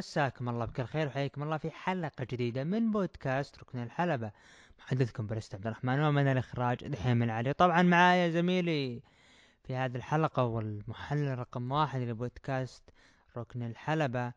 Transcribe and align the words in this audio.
مساكم 0.00 0.48
الله 0.48 0.64
بكل 0.64 0.84
خير 0.84 1.06
وحياكم 1.06 1.42
الله 1.42 1.56
في 1.58 1.70
حلقة 1.70 2.26
جديدة 2.30 2.64
من 2.64 2.90
بودكاست 2.90 3.58
ركن 3.58 3.82
الحلبة. 3.82 4.30
محدثكم 4.78 5.26
برست 5.26 5.54
عبد 5.54 5.66
الرحمن 5.66 6.00
ومن 6.00 6.26
الإخراج 6.26 6.86
دحين 6.86 7.16
من 7.16 7.30
علي 7.30 7.52
طبعا 7.52 7.82
معايا 7.82 8.30
زميلي 8.30 9.02
في 9.64 9.74
هذه 9.74 9.96
الحلقة 9.96 10.44
والمحلل 10.44 11.38
رقم 11.38 11.72
واحد 11.72 12.00
لبودكاست 12.00 12.82
ركن 13.36 13.62
الحلبة 13.62 14.32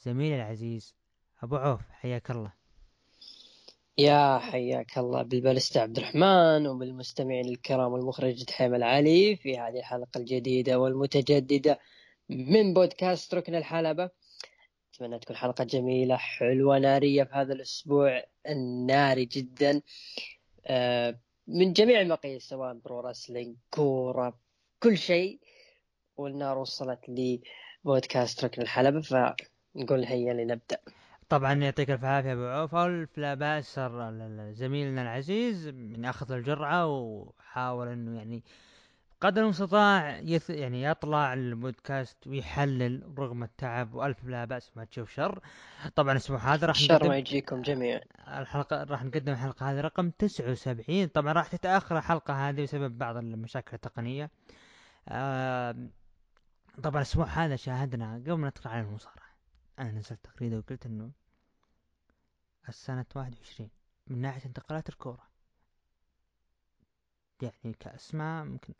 زميلي 0.00 0.36
العزيز 0.36 0.94
أبو 1.42 1.56
عوف. 1.56 1.80
حياك 1.90 2.30
الله. 2.30 2.52
يا 3.98 4.38
حياك 4.38 4.98
الله 4.98 5.22
بالبلست 5.22 5.76
عبد 5.76 5.98
الرحمن 5.98 6.66
وبالمستمعين 6.66 7.48
الكرام 7.48 7.92
والمخرج 7.92 8.44
دحيم 8.44 8.74
العلي 8.74 9.36
في 9.36 9.58
هذه 9.58 9.78
الحلقة 9.78 10.18
الجديدة 10.18 10.78
والمتجددة 10.80 11.78
من 12.28 12.74
بودكاست 12.74 13.34
ركن 13.34 13.54
الحلبة. 13.54 14.21
أتمنى 14.94 15.18
تكون 15.18 15.36
حلقة 15.36 15.64
جميلة 15.64 16.16
حلوة 16.16 16.78
نارية 16.78 17.24
في 17.24 17.34
هذا 17.34 17.52
الأسبوع 17.52 18.22
الناري 18.48 19.24
جدا. 19.24 19.82
آه، 20.66 21.18
من 21.46 21.72
جميع 21.72 22.00
المقاييس 22.00 22.48
سواء 22.48 22.74
pro 22.74 23.00
wrestling 23.00 23.56
كورة 23.70 24.38
كل 24.82 24.98
شيء. 24.98 25.40
والنار 26.16 26.58
وصلت 26.58 27.00
لبودكاست 27.08 28.44
ركن 28.44 28.62
الحلبة 28.62 29.00
فنقول 29.00 30.04
هيا 30.04 30.32
لنبدأ. 30.32 30.78
طبعا 31.28 31.54
يعطيك 31.54 31.90
الف 31.90 32.04
عافية 32.04 32.32
أبو 32.32 32.44
عوف 32.46 32.74
الف 32.74 33.18
لا 33.18 33.34
باس 33.34 33.78
زميلنا 34.52 35.02
العزيز 35.02 35.68
من 35.68 36.04
أخذ 36.04 36.32
الجرعة 36.32 36.86
وحاول 36.86 37.88
إنه 37.88 38.18
يعني 38.18 38.42
قدر 39.22 39.42
المستطاع 39.42 40.18
يث... 40.18 40.50
يعني 40.50 40.82
يطلع 40.82 41.32
البودكاست 41.32 42.26
ويحلل 42.26 43.14
رغم 43.18 43.42
التعب 43.42 43.94
وألف 43.94 44.24
لا 44.24 44.44
بأس 44.44 44.76
ما 44.76 44.84
تشوف 44.84 45.10
شر. 45.10 45.40
طبعا 45.96 46.12
الأسبوع 46.12 46.38
هذا 46.38 46.66
راح 46.66 46.82
نقدم 46.82 47.08
ما 47.08 47.18
يجيكم 47.18 47.62
جميعا. 47.62 48.00
الحلقة 48.28 48.84
راح 48.84 49.04
نقدم 49.04 49.32
الحلقة 49.32 49.70
هذه 49.70 49.80
رقم 49.80 50.10
79 50.10 51.06
طبعا 51.06 51.32
راح 51.32 51.48
تتأخر 51.48 51.98
الحلقة 51.98 52.48
هذه 52.48 52.62
بسبب 52.62 52.98
بعض 52.98 53.16
المشاكل 53.16 53.74
التقنية. 53.74 54.30
آه... 55.08 55.76
طبعا 56.82 56.96
الأسبوع 56.96 57.26
هذا 57.26 57.56
شاهدنا 57.56 58.14
قبل 58.14 58.32
ما 58.32 58.48
ندخل 58.48 58.70
على 58.70 58.80
المصارعة. 58.80 59.32
أنا 59.78 59.90
نزلت 59.90 60.24
تغريده 60.24 60.58
وقلت 60.58 60.86
إنه 60.86 61.10
السنة 62.68 63.06
واحد 63.14 63.34
وعشرين 63.36 63.70
من 64.06 64.20
ناحية 64.20 64.44
انتقالات 64.44 64.88
الكورة. 64.88 65.32
يعني 67.42 67.76
كأسماء 67.80 68.44
ممكن 68.44 68.74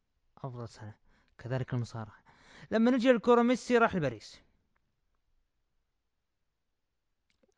أفضل 0.44 0.68
سنة. 0.68 0.94
كذلك 1.38 1.74
المصارعة 1.74 2.22
لما 2.70 2.90
نجي 2.90 3.12
للكورة 3.12 3.42
ميسي 3.42 3.78
راح 3.78 3.94
لباريس. 3.96 4.40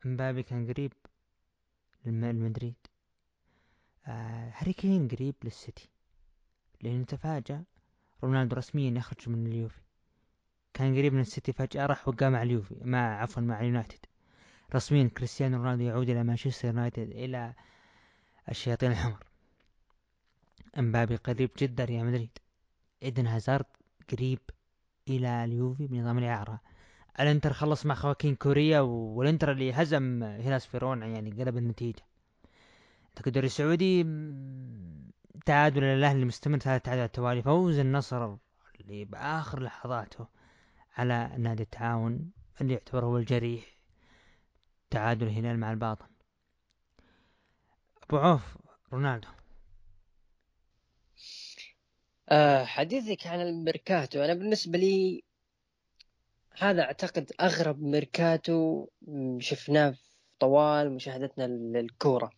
مبابي 0.05 0.43
كان 0.43 0.67
قريب 0.73 0.93
للمدريد 2.05 2.75
آه 4.07 4.53
هاري 4.55 4.73
كين 4.73 5.07
قريب 5.07 5.35
للسيتي. 5.43 5.89
لأنه 6.81 7.05
تفاجأ. 7.05 7.63
رونالدو 8.23 8.55
رسميا 8.55 8.97
يخرج 8.97 9.29
من 9.29 9.47
اليوفي. 9.47 9.81
كان 10.73 10.95
قريب 10.95 11.13
من 11.13 11.19
السيتي 11.19 11.53
فجأة 11.53 11.85
راح 11.85 12.07
وقع 12.07 12.29
مع 12.29 12.43
اليوفي 12.43 12.75
مع 12.81 13.21
عفوا 13.21 13.41
مع 13.41 13.59
اليونايتد. 13.59 14.05
رسميا 14.75 15.07
كريستيانو 15.17 15.57
رونالدو 15.57 15.83
يعود 15.83 16.09
إلى 16.09 16.23
مانشستر 16.23 16.67
يونايتد 16.67 17.09
إلى 17.11 17.53
الشياطين 18.49 18.91
الحمر. 18.91 19.23
إمبابي 20.79 21.15
قريب 21.15 21.49
جدا 21.57 21.85
ريال 21.85 22.05
مدريد. 22.05 22.37
ايدن 23.05 23.27
هازارد 23.27 23.65
قريب 24.11 24.39
إلى 25.09 25.43
اليوفي 25.43 25.87
بنظام 25.87 26.17
الإعارة. 26.17 26.61
الإنتر 27.19 27.53
خلص 27.53 27.85
مع 27.85 27.95
خواكين 27.95 28.35
كوريا 28.35 28.79
والإنتر 28.79 29.51
اللي 29.51 29.73
هزم 29.73 30.23
هيلاس 30.23 30.65
فيرونا 30.65 31.01
يعني 31.01 31.31
قلب 31.31 31.57
النتيجة. 31.57 32.03
الدوري 33.27 33.47
السعودي 33.47 34.03
تعادل 35.45 35.83
الأهلي 35.83 36.25
مستمر 36.25 36.57
ثلاث 36.57 36.81
تعادلات 36.81 36.99
على 36.99 37.09
التوالي 37.09 37.41
فوز 37.41 37.79
النصر 37.79 38.35
اللي 38.81 39.05
بآخر 39.05 39.63
لحظاته 39.63 40.27
على 40.97 41.31
نادي 41.37 41.63
التعاون 41.63 42.31
اللي 42.61 42.73
يعتبر 42.73 43.05
هو 43.05 43.17
الجريح. 43.17 43.65
تعادل 44.89 45.27
الهلال 45.27 45.59
مع 45.59 45.71
الباطن. 45.71 46.07
أبو 48.03 48.17
عوف 48.17 48.57
رونالدو. 48.93 49.27
أه 52.29 52.65
حديثك 52.65 53.27
عن 53.27 53.41
الميركاتو. 53.41 54.23
أنا 54.23 54.33
بالنسبة 54.33 54.77
لي 54.77 55.23
هذا 56.57 56.81
أعتقد 56.83 57.31
أغرب 57.41 57.81
ميركاتو 57.81 58.87
شفناه 59.39 59.95
طوال 60.39 60.91
مشاهدتنا 60.93 61.47
للكورة. 61.47 62.31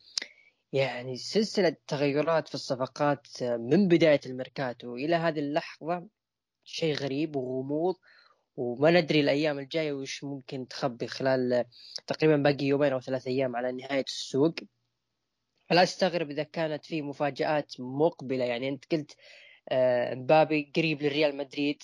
يعني 0.73 1.17
سلسلة 1.17 1.75
تغيرات 1.87 2.47
في 2.47 2.55
الصفقات 2.55 3.27
من 3.43 3.87
بداية 3.87 4.19
الميركاتو 4.25 4.95
إلى 4.95 5.15
هذه 5.15 5.39
اللحظة 5.39 6.07
شيء 6.63 6.95
غريب 6.95 7.35
وغموض 7.35 7.95
وما 8.55 8.91
ندري 8.91 9.19
الأيام 9.19 9.59
الجاية 9.59 9.93
وش 9.93 10.23
ممكن 10.23 10.67
تخبي 10.67 11.07
خلال 11.07 11.65
تقريبا 12.07 12.37
باقي 12.37 12.65
يومين 12.65 12.93
أو 12.93 12.99
ثلاث 12.99 13.27
أيام 13.27 13.55
على 13.55 13.71
نهاية 13.71 14.05
السوق. 14.07 14.55
فلا 15.69 15.83
أستغرب 15.83 16.31
إذا 16.31 16.43
كانت 16.43 16.85
في 16.85 17.01
مفاجآت 17.01 17.73
مقبلة. 17.79 18.45
يعني 18.45 18.69
أنت 18.69 18.85
قلت 18.91 19.11
آه، 19.11 19.46
مبابي 20.15 20.71
قريب 20.75 21.01
للريال 21.01 21.37
مدريد. 21.37 21.83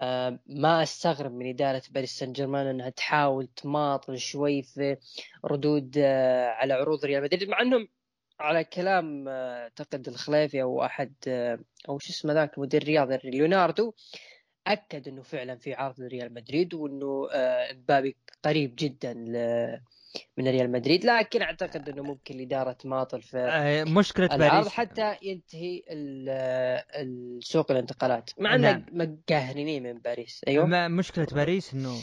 آه، 0.00 0.38
ما 0.46 0.82
أستغرب 0.82 1.32
من 1.32 1.48
إدارة 1.48 1.82
باريس 1.90 2.18
سان 2.18 2.32
جيرمان 2.32 2.66
إنها 2.66 2.90
تحاول 2.90 3.46
تماطل 3.46 4.18
شوي 4.18 4.62
في 4.62 4.96
ردود 5.44 5.94
آه، 5.98 6.46
على 6.46 6.74
عروض 6.74 7.04
ريال 7.04 7.22
مدريد 7.22 7.48
مع 7.48 7.60
إنهم 7.60 7.88
على 8.40 8.64
كلام 8.64 9.28
أعتقد 9.28 10.08
الخليفي 10.08 10.62
أو 10.62 10.84
أحد 10.84 11.14
أو 11.88 11.98
شو 11.98 12.12
اسمه 12.12 12.32
ذاك 12.32 12.58
مدير 12.58 12.82
الرياضي 12.82 13.18
ليوناردو 13.24 13.94
أكد 14.66 15.08
إنه 15.08 15.22
فعلا 15.22 15.56
في 15.56 15.74
عرض 15.74 16.00
لريال 16.00 16.34
مدريد 16.34 16.74
وإنه 16.74 17.28
مبابي 17.72 18.16
قريب 18.44 18.74
جدا 18.78 19.12
من 20.36 20.48
ريال 20.48 20.72
مدريد 20.72 21.04
لكن 21.04 21.42
أعتقد 21.42 21.88
إنه 21.88 22.02
ممكن 22.02 22.34
الإدارة 22.34 22.72
تماطل 22.72 23.22
في 23.22 23.38
آه 23.38 23.84
مشكلة 23.84 24.26
باريس. 24.26 24.68
حتى 24.68 25.16
ينتهي 25.22 25.82
السوق 26.96 27.70
الانتقالات. 27.70 28.30
مع 28.38 28.54
إنه 28.54 28.72
نعم. 28.72 28.84
مقهرين 28.92 29.82
من 29.82 29.98
باريس. 29.98 30.40
أيوه. 30.48 30.88
مشكلة 30.88 31.26
باريس 31.32 31.74
إنه 31.74 31.96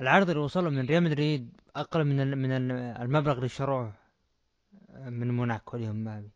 العرض 0.00 0.30
اللي 0.30 0.42
وصله 0.42 0.70
من 0.70 0.86
ريال 0.86 1.02
مدريد 1.02 1.60
أقل 1.76 2.04
من 2.04 2.38
من 2.38 2.70
المبلغ 2.72 3.36
اللي 3.36 3.48
شروه 3.48 3.92
من 4.98 5.30
موناكو 5.30 5.76
هم 5.76 5.96
مابي 5.96 6.30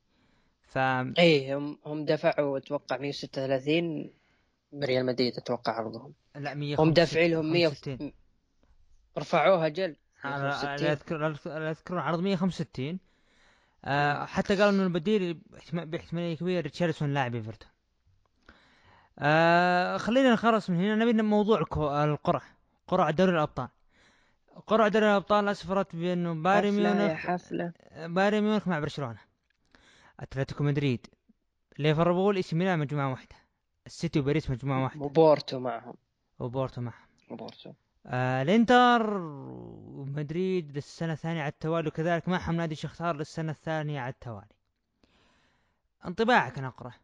ف 0.63 0.78
إيه 1.18 1.59
هم 1.59 1.78
هم 1.86 2.04
دفعوا 2.04 2.59
أتوقع 2.59 2.97
136 2.97 4.10
من 4.72 4.84
ريال 4.84 5.07
مدريد 5.07 5.36
أتوقع 5.36 5.72
عرضهم. 5.72 6.13
لا 6.36 6.54
100 6.54 6.77
هم 6.78 6.92
دافعين 6.92 7.30
لهم 7.30 7.53
100 7.53 7.72
رفعوها 9.18 9.68
جل 9.68 9.97
أنا 10.24 10.74
أذكر 10.74 11.27
أذكر 11.71 11.98
عرض 11.98 12.21
165 12.21 12.98
آه 13.84 14.24
حتى 14.24 14.57
قالوا 14.57 14.71
إنه 14.71 14.83
البديل 14.83 15.41
باحتمالية 15.72 16.36
كبيرة 16.36 16.60
ريتشاردسون 16.60 17.15
لاعب 17.15 17.34
إيفرتون. 17.34 17.69
آه 19.19 19.97
خلينا 19.97 20.33
نخلص 20.33 20.71
من 20.71 20.77
هنا. 20.77 21.04
نبي 21.04 21.22
موضوع 21.22 21.60
القرعة 22.04 22.42
قرعة 22.89 23.10
دوري 23.10 23.33
الأبطال. 23.33 23.69
قرعة 24.66 24.89
دوري 24.89 25.07
الأبطال 25.07 25.48
أسفرت 25.48 25.97
بأنه 25.97 26.34
بايرن 26.34 26.71
ميونخ 26.71 27.13
حفله 27.13 27.72
بايرن 27.97 28.42
ميونخ 28.42 28.68
مع 28.68 28.78
برشلونة. 28.78 29.21
أتلتيكو 30.21 30.65
مدريد 30.65 31.07
ليفربول 31.78 32.36
إي 32.36 32.42
ميلان 32.53 32.78
مجموعة 32.78 33.10
واحدة. 33.10 33.36
السيتي 33.86 34.21
وباريس 34.21 34.51
مجموعة 34.51 34.83
واحدة. 34.83 35.04
وبورتو 35.04 35.60
معهم. 35.60 35.95
وبورتو 36.39 36.80
معهم. 36.80 37.07
وبورتو. 37.30 37.72
آه 38.07 38.43
الانتر 38.43 39.16
ومدريد 39.16 40.72
للسنة 40.77 41.13
الثانية 41.13 41.41
على 41.41 41.49
التوالي 41.53 41.89
وكذلك 41.89 42.28
معهم 42.28 42.57
نادي 42.57 42.75
شختار 42.75 43.16
للسنة 43.16 43.53
الثانية 43.53 44.01
على 44.01 44.13
التوالي 44.13 44.54
انطباعك 46.07 46.59
عن 46.59 46.69
القرعة 46.69 46.94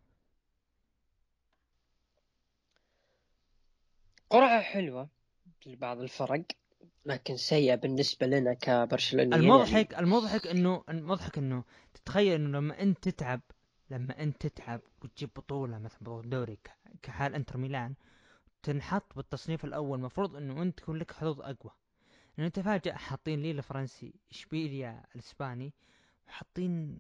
قرعة 4.31 4.61
حلوة 4.61 5.09
لبعض 5.67 6.01
الفرق 6.01 6.43
لكن 7.07 7.37
سيئة 7.37 7.75
بالنسبة 7.75 8.27
لنا 8.27 8.55
كبرشلونة 8.55 9.37
المضحك 9.37 9.93
يعني. 9.93 10.05
المضحك 10.05 10.47
انه 10.47 10.85
المضحك 10.89 11.39
إنه 11.39 11.65
تتخيل 11.95 12.35
إنه 12.35 12.59
لما 12.59 12.83
أنت 12.83 13.09
تتعب 13.09 13.41
لما 13.91 14.23
أنت 14.23 14.47
تتعب 14.47 14.81
وتجيب 15.03 15.31
بطولة 15.37 15.79
مثلا 15.79 15.99
بطولة 16.01 16.29
دوري 16.29 16.59
كحال 17.03 17.35
إنتر 17.35 17.59
ميلان 17.59 17.95
تنحط 18.63 19.17
بالتصنيف 19.17 19.65
الأول. 19.65 20.01
مفروض 20.01 20.37
إنه 20.37 20.63
أنت 20.63 20.79
تكون 20.79 20.97
لك 20.97 21.13
حظوظ 21.13 21.41
أقوى. 21.41 21.73
لأنه 22.39 22.51
تفاجأ 22.51 22.95
حاطين 22.95 23.43
ليل 23.43 23.59
الفرنسي 23.59 24.15
إشبيليا 24.31 25.05
الإسباني 25.15 25.73
وحاطين 26.29 26.99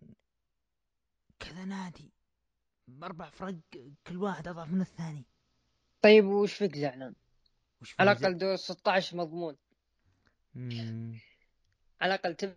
كذا 1.41 1.65
نادي 1.65 2.11
بأربع 2.89 3.31
فرق 3.31 3.57
كل 4.07 4.17
واحد 4.17 4.49
أضعف 4.49 4.69
من 4.69 4.81
الثاني. 4.81 5.25
طيب 6.03 6.25
وش 6.25 6.55
فيك 6.55 6.77
زعلان؟ 6.77 7.15
على 7.99 8.13
الأقل 8.13 8.39
دور 8.39 8.57
16 8.57 9.17
مضمون. 9.17 9.57
مم. 10.55 11.19
على 12.01 12.15
الأقل 12.15 12.57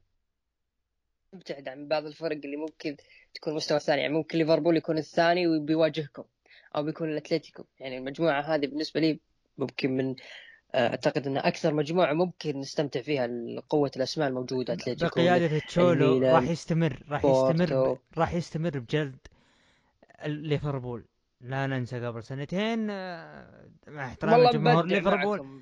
تبتعد 1.31 1.67
عن 1.67 1.87
بعض 1.87 2.05
الفرق 2.05 2.39
اللي 2.45 2.57
ممكن 2.57 2.97
تكون 3.33 3.55
مستوى 3.55 3.79
ثاني. 3.79 4.01
يعني 4.01 4.13
ممكن 4.13 4.37
ليفربول 4.37 4.77
يكون 4.77 4.97
الثاني 4.97 5.47
وبيواجهكم 5.47 6.23
أو 6.75 6.83
بيكون 6.83 7.09
الاتليتيكو 7.09 7.63
يعني 7.79 7.97
المجموعة 7.97 8.41
هذه 8.41 8.67
بالنسبة 8.67 8.99
لي 8.99 9.19
ممكن 9.57 9.97
من 9.97 10.15
آه، 10.75 10.87
أعتقد 10.87 11.27
ان 11.27 11.37
أكثر 11.37 11.73
مجموعة 11.73 12.13
ممكن 12.13 12.59
نستمتع 12.59 13.01
فيها 13.01 13.29
قوه 13.69 13.91
الأسماء 13.95 14.27
الموجودة. 14.27 14.73
أتلتيكو 14.73 15.15
بقيادة 15.15 15.59
تشولو 15.59 16.19
راح 16.19 16.43
يستمر 16.43 17.03
راح 17.09 17.25
يستمر 17.25 17.97
راح 18.17 18.33
يستمر 18.33 18.79
بجلد 18.79 19.27
ليفربول. 20.25 21.05
لا 21.41 21.67
ننسى 21.67 22.05
قبل 22.05 22.23
سنتين 22.23 22.89
آه، 22.89 23.69
مع 23.87 24.05
احترام 24.05 24.49
جمهور 24.49 24.85
ليفربول. 24.85 25.61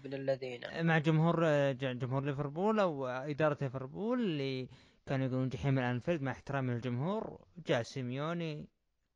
مع 0.81 0.97
جمهور 0.97 1.41
آه، 1.45 1.71
جمهور 1.71 2.25
ليفربول 2.25 2.79
أو 2.79 3.07
إدارة 3.07 3.57
ليفربول 3.61 4.19
اللي 4.19 4.69
كانوا 5.05 5.25
يقولون 5.25 5.49
جحيم 5.49 5.79
الأنفيلد. 5.79 6.21
مع 6.21 6.31
احترامي 6.31 6.73
للجمهور 6.73 7.39
جاء 7.67 7.83
سيميوني 7.83 8.67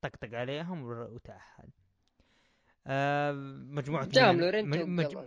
طقطق 0.02 0.30
عليهم 0.34 0.84
وتأهل. 0.84 1.70
مجموعة 2.86 4.06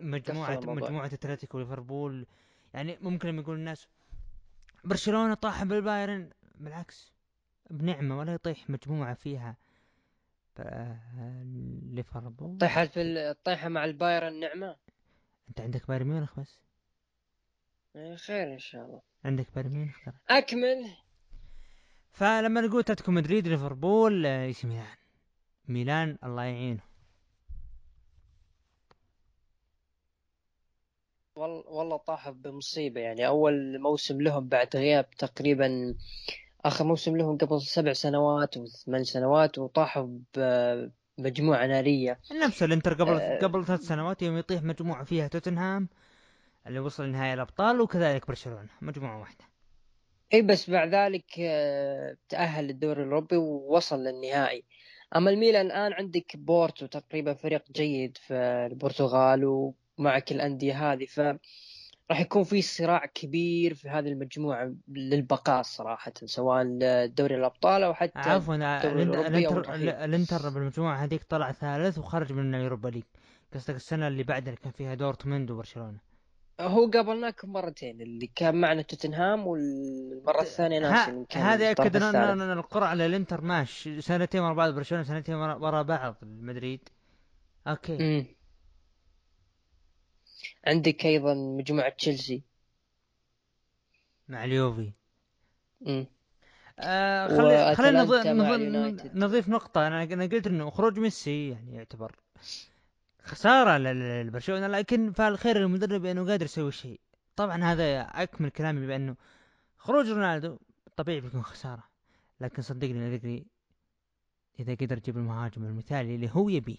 مجموعة 0.00 0.48
الموضوع. 0.58 0.74
مجموعة 0.74 1.06
أتلتيكو 1.06 1.58
وليفربول 1.58 2.26
يعني 2.74 2.98
ممكن 3.00 3.28
لما 3.28 3.40
يقول 3.42 3.56
الناس 3.56 3.88
برشلونة 4.84 5.34
طاح 5.34 5.64
بالبايرن 5.64 6.30
بالعكس 6.54 7.12
بنعمة 7.70 8.18
ولا 8.18 8.34
يطيح 8.34 8.70
مجموعة 8.70 9.14
فيها. 9.14 9.56
ليفربول. 11.92 12.58
طيحت 12.58 12.90
في 12.90 13.00
ال- 13.00 13.18
الطيحه 13.18 13.68
مع 13.68 13.84
البايرن 13.84 14.40
نعمة؟ 14.40 14.76
أنت 15.48 15.60
عندك 15.60 15.88
بايرن 15.88 16.06
ميونخ 16.06 16.40
بس. 16.40 16.58
إيه، 17.96 18.16
خير 18.16 18.52
إن 18.52 18.58
شاء 18.58 18.84
الله. 18.86 19.02
عندك 19.24 19.46
بايرن 19.54 19.70
ميونخ 19.70 20.08
أكمل. 20.30 20.90
فلما 22.12 22.60
نقول 22.60 22.80
أتلتيكو 22.80 23.12
مدريد 23.12 23.48
ليفربول 23.48 24.26
آه، 24.26 24.44
إيش 24.44 24.64
ميلان؟ 24.64 24.86
ميلان 25.68 26.18
الله 26.24 26.42
يعينه. 26.42 26.82
والله 31.36 31.64
والله 31.66 31.96
طاحوا 31.96 32.32
بمصيبة 32.32 33.00
يعني. 33.00 33.26
أول 33.26 33.78
موسم 33.78 34.20
لهم 34.20 34.48
بعد 34.48 34.76
غياب 34.76 35.10
تقريبا 35.10 35.94
آخر 36.64 36.84
موسم 36.84 37.16
لهم 37.16 37.38
قبل 37.38 37.60
سبع 37.60 37.92
سنوات 37.92 38.56
وثمان 38.56 39.04
سنوات 39.04 39.58
وطاحوا 39.58 40.08
بمجموعة 40.36 41.66
نارية. 41.66 42.20
نفس 42.42 42.62
الانتر 42.62 42.94
قبل 42.94 43.20
آه. 43.20 43.38
قبل 43.38 43.64
ثلاث 43.64 43.80
سنوات 43.80 44.22
يوم 44.22 44.38
يطيح 44.38 44.62
مجموعة 44.62 45.04
فيها 45.04 45.28
توتنهام 45.28 45.88
اللي 46.66 46.78
وصل 46.78 47.08
نهائي 47.08 47.34
الأبطال 47.34 47.80
وكذلك 47.80 48.26
برشلونة 48.26 48.68
مجموعة 48.82 49.20
واحدة. 49.20 49.44
إي 50.34 50.42
بس 50.42 50.70
بعد 50.70 50.94
ذلك 50.94 51.24
آه، 51.40 52.16
تأهل 52.28 52.64
للدوري 52.64 53.02
الأوروبي 53.02 53.36
ووصل 53.36 53.98
للنهائي. 54.04 54.64
أما 55.16 55.30
الميلان 55.30 55.66
الآن 55.66 55.92
عندك 55.92 56.36
بورتو 56.36 56.86
تقريبا 56.86 57.34
فريق 57.34 57.62
جيد 57.72 58.16
في 58.16 58.34
البرتغال 58.70 59.44
ومعك 59.98 60.32
الأندية 60.32 60.92
هذه 60.92 61.04
ف 61.04 61.20
راح 62.10 62.20
يكون 62.20 62.44
في 62.44 62.62
صراع 62.62 63.06
كبير 63.06 63.74
في 63.74 63.88
هذه 63.88 64.08
المجموعة 64.08 64.72
للبقاء 64.88 65.62
صراحة 65.62 66.12
سواء 66.24 66.64
دوري 67.06 67.36
الأبطال 67.36 67.82
أو 67.82 67.94
حتى 67.94 68.18
عفوا 68.18 68.54
الانتر 68.54 69.74
الانتر, 69.74 70.48
بالمجموعة 70.48 70.96
هذيك 70.96 71.22
طلع 71.22 71.52
ثالث 71.52 71.98
وخرج 71.98 72.32
من 72.32 72.54
ال 72.54 72.59
Europa 72.59 72.88
League. 72.88 73.02
قصدك 73.54 73.74
السنة 73.74 74.08
اللي 74.08 74.22
بعدها 74.22 74.48
اللي 74.48 74.60
كان 74.62 74.72
فيها 74.72 74.94
دورتموند 74.94 75.50
وبرشلونة. 75.50 75.98
هو 76.60 76.90
قابلناكم 76.90 77.52
مرتين 77.52 78.00
اللي 78.00 78.30
كان 78.34 78.54
معنا 78.60 78.82
توتنهام 78.82 79.46
والمرة 79.46 80.40
الثانية 80.40 80.78
ناسي 80.78 81.26
هذا 81.34 81.68
يأكد 81.68 81.96
إن 81.96 82.40
القرعة 82.40 82.94
للإنتر 82.94 83.40
ماشي. 83.40 84.00
سنتين 84.00 84.40
ورا 84.40 84.54
بعض 84.54 84.74
برشلونة 84.74 85.04
سنتين 85.04 85.34
ورا 85.34 85.54
ورا 85.54 85.82
بعض 85.82 86.16
مدريد. 86.22 86.88
Okay. 87.66 87.98
مم. 87.98 88.26
عندك 90.66 91.06
أيضا 91.06 91.34
مجموعة 91.34 91.88
تشيلسي. 91.88 92.42
مع 94.28 94.44
اليوفي. 94.44 94.92
مم. 95.80 96.06
آه 96.78 97.28
خلي 97.28 97.74
خلينا 97.76 98.04
نض- 98.04 98.10
وأتلانتا 98.10 98.32
مع 98.32 98.48
نض- 98.48 98.52
اليونايتد. 98.52 99.16
نضيف 99.16 99.48
نقطة. 99.48 99.86
أنا 99.86 100.02
أنا 100.02 100.24
قلت 100.26 100.46
إنه 100.46 100.70
خروج 100.70 100.98
ميسي 100.98 101.48
يعني 101.48 101.74
يعتبر 101.74 102.16
خسارة 103.22 103.78
لبرشلونة 104.22 104.66
لكن 104.66 105.12
فالخير 105.12 105.58
للمدرب 105.58 106.04
إنه 106.04 106.26
قادر 106.30 106.44
يسوي 106.44 106.72
شيء. 106.72 107.00
طبعا 107.36 107.64
هذا 107.64 108.00
أكمل 108.00 108.50
كلامي 108.50 108.86
بأنه 108.86 109.16
خروج 109.76 110.08
رونالدو 110.08 110.58
طبيعي 110.96 111.20
بيكون 111.20 111.42
خسارة. 111.42 111.84
لكن 112.40 112.62
صدقني 112.62 113.10
صدقني 113.16 113.46
إذا 114.60 114.74
قدر 114.74 114.96
يجيب 114.96 115.16
المهاجم 115.16 115.64
المثالي 115.64 116.14
اللي 116.14 116.30
هو 116.32 116.48
يبيه 116.48 116.76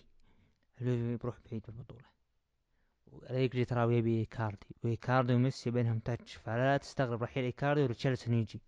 اليوفي 0.82 1.18
بيروح 1.18 1.38
بعيد 1.52 1.64
بالبطولة 1.68 2.17
أليجري 3.30 3.66
ترى 3.66 3.98
يبي 3.98 4.20
إيكاردي 4.20 4.68
وإيكاردي 4.84 5.34
وميسي 5.34 5.72
بينهم 5.72 6.00
touch 6.00 6.34
فلا 6.34 6.78
تستغرب 6.78 7.24
رحيل 7.24 7.44
إيكاردي 7.44 7.84
وريتشاردسون 7.84 8.34
يجي. 8.34 8.62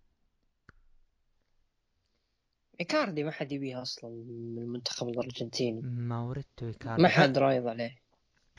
إيكاردي 2.80 3.24
ما 3.24 3.30
حد 3.30 3.52
يبيها 3.52 3.82
أصلا 3.82 4.10
من 4.10 4.58
المنتخب 4.58 5.08
الأرجنتيني. 5.08 5.80
ماوريتو 5.82 6.66
إيكاردي. 6.66 7.02
ما 7.02 7.08
حد 7.08 7.38
راضي 7.38 7.66
عليه. 7.66 7.96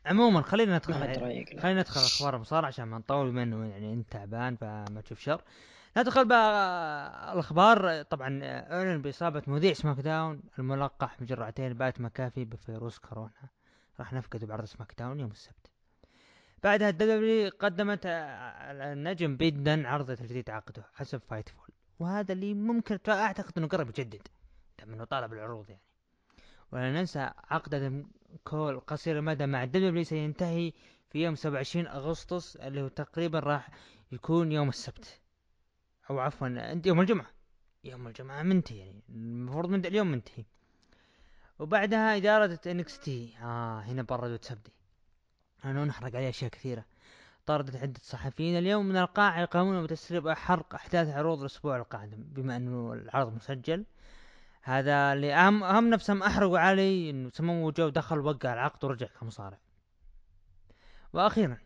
عموما 0.05 0.41
خلينا 0.41 0.71
ما 0.71 0.77
ندخل. 0.77 1.59
خلينا 1.59 1.79
ندخل 1.79 2.01
أخبار 2.01 2.35
المصارعة 2.35 2.67
عشان 2.67 2.85
ما 2.85 2.97
نطول 2.97 3.31
بما 3.31 3.43
انه 3.43 3.65
يعني 3.65 3.93
أنت 3.93 4.11
تعبان 4.11 4.55
فما 4.55 5.01
تشوف 5.01 5.19
شر. 5.19 5.43
ندخل 5.97 6.27
بقى 6.27 7.33
الأخبار. 7.33 8.01
طبعا 8.01 8.39
إعلن 8.43 9.01
بإصابة 9.01 9.43
مذيع 9.47 9.73
SmackDown 9.73 10.41
الملقح 10.59 11.21
بجرعتين 11.21 11.73
بات 11.73 12.01
مكافي 12.01 12.45
بفيروس 12.45 12.99
كورونا. 12.99 13.49
راح 13.99 14.13
نفقده 14.13 14.47
بعرض 14.47 14.65
SmackDown 14.65 15.19
يوم 15.19 15.31
السبت. 15.31 15.70
بعدها 16.63 16.89
ال 16.89 17.20
W 17.20 17.51
قدمت 17.59 18.01
للنجم 18.05 19.37
بيت 19.37 19.66
دن 19.66 19.85
عرض 19.85 20.11
تجديد 20.15 20.49
عقده 20.49 20.85
حسب 20.93 21.21
Fightful 21.29 21.69
وهذا 21.99 22.33
اللي 22.33 22.53
ممكن 22.53 22.99
أعتقد 23.07 23.53
إنه 23.57 23.67
قرب 23.67 23.89
يجدد 23.89 24.27
انه 24.83 25.03
طالب 25.03 25.33
العروض 25.33 25.69
يعني. 25.69 25.81
ولا 26.71 26.91
ننسى 26.91 27.31
عقد 27.49 28.05
كول 28.43 28.79
قصير 28.79 29.19
المدى 29.19 29.45
مع 29.45 29.63
ال 29.63 29.83
W 29.83 30.03
سينتهي 30.03 30.73
في 31.09 31.23
يوم 31.23 31.35
27 31.35 31.87
أغسطس 31.87 32.55
اللي 32.55 32.81
هو 32.81 32.87
تقريبا 32.87 33.39
راح 33.39 33.69
يكون 34.11 34.51
يوم 34.51 34.69
السبت. 34.69 35.21
أو 36.09 36.19
عفوا 36.19 36.47
أنت 36.47 36.87
يوم 36.87 37.01
الجمعة. 37.01 37.29
يوم 37.83 38.07
الجمعة 38.07 38.43
منتهي 38.43 38.77
يعني 38.77 39.03
المفروض 39.09 39.69
من 39.69 39.85
اليوم 39.85 40.11
منتهي. 40.11 40.45
وبعدها 41.59 42.17
إدارة 42.17 42.59
انكس 42.67 42.99
تي. 42.99 43.37
آه 43.41 43.79
هنا 43.79 44.01
بردوا 44.01 44.37
تسبدي 44.37 44.71
أنا 45.65 45.85
نحرق 45.85 46.15
عليه 46.15 46.29
أشياء 46.29 46.51
كثيرة. 46.51 46.85
طردت 47.45 47.75
عدة 47.75 47.99
صحفيين 48.03 48.57
اليوم 48.57 48.85
من 48.85 48.97
القاعة 48.97 49.41
يقومون 49.41 49.83
بتسريب 49.83 50.29
حرق 50.29 50.75
أحداث 50.75 51.07
عروض 51.07 51.39
الأسبوع 51.39 51.77
القادم 51.77 52.23
بما 52.23 52.55
أنه 52.55 52.93
العرض 52.93 53.35
مسجل. 53.35 53.85
هذا 54.61 55.13
اللي 55.13 55.33
اهم 55.33 55.63
أهم 55.63 55.89
نفسهم 55.89 56.23
أحرقوا 56.23 56.59
علي 56.59 57.09
إنه 57.09 57.29
سموه 57.29 57.71
جو 57.71 57.89
دخل 57.89 58.19
وقع 58.19 58.53
العقد 58.53 58.85
ورجع 58.85 59.07
كمصارع. 59.07 59.59
وأخيرا 61.13 61.57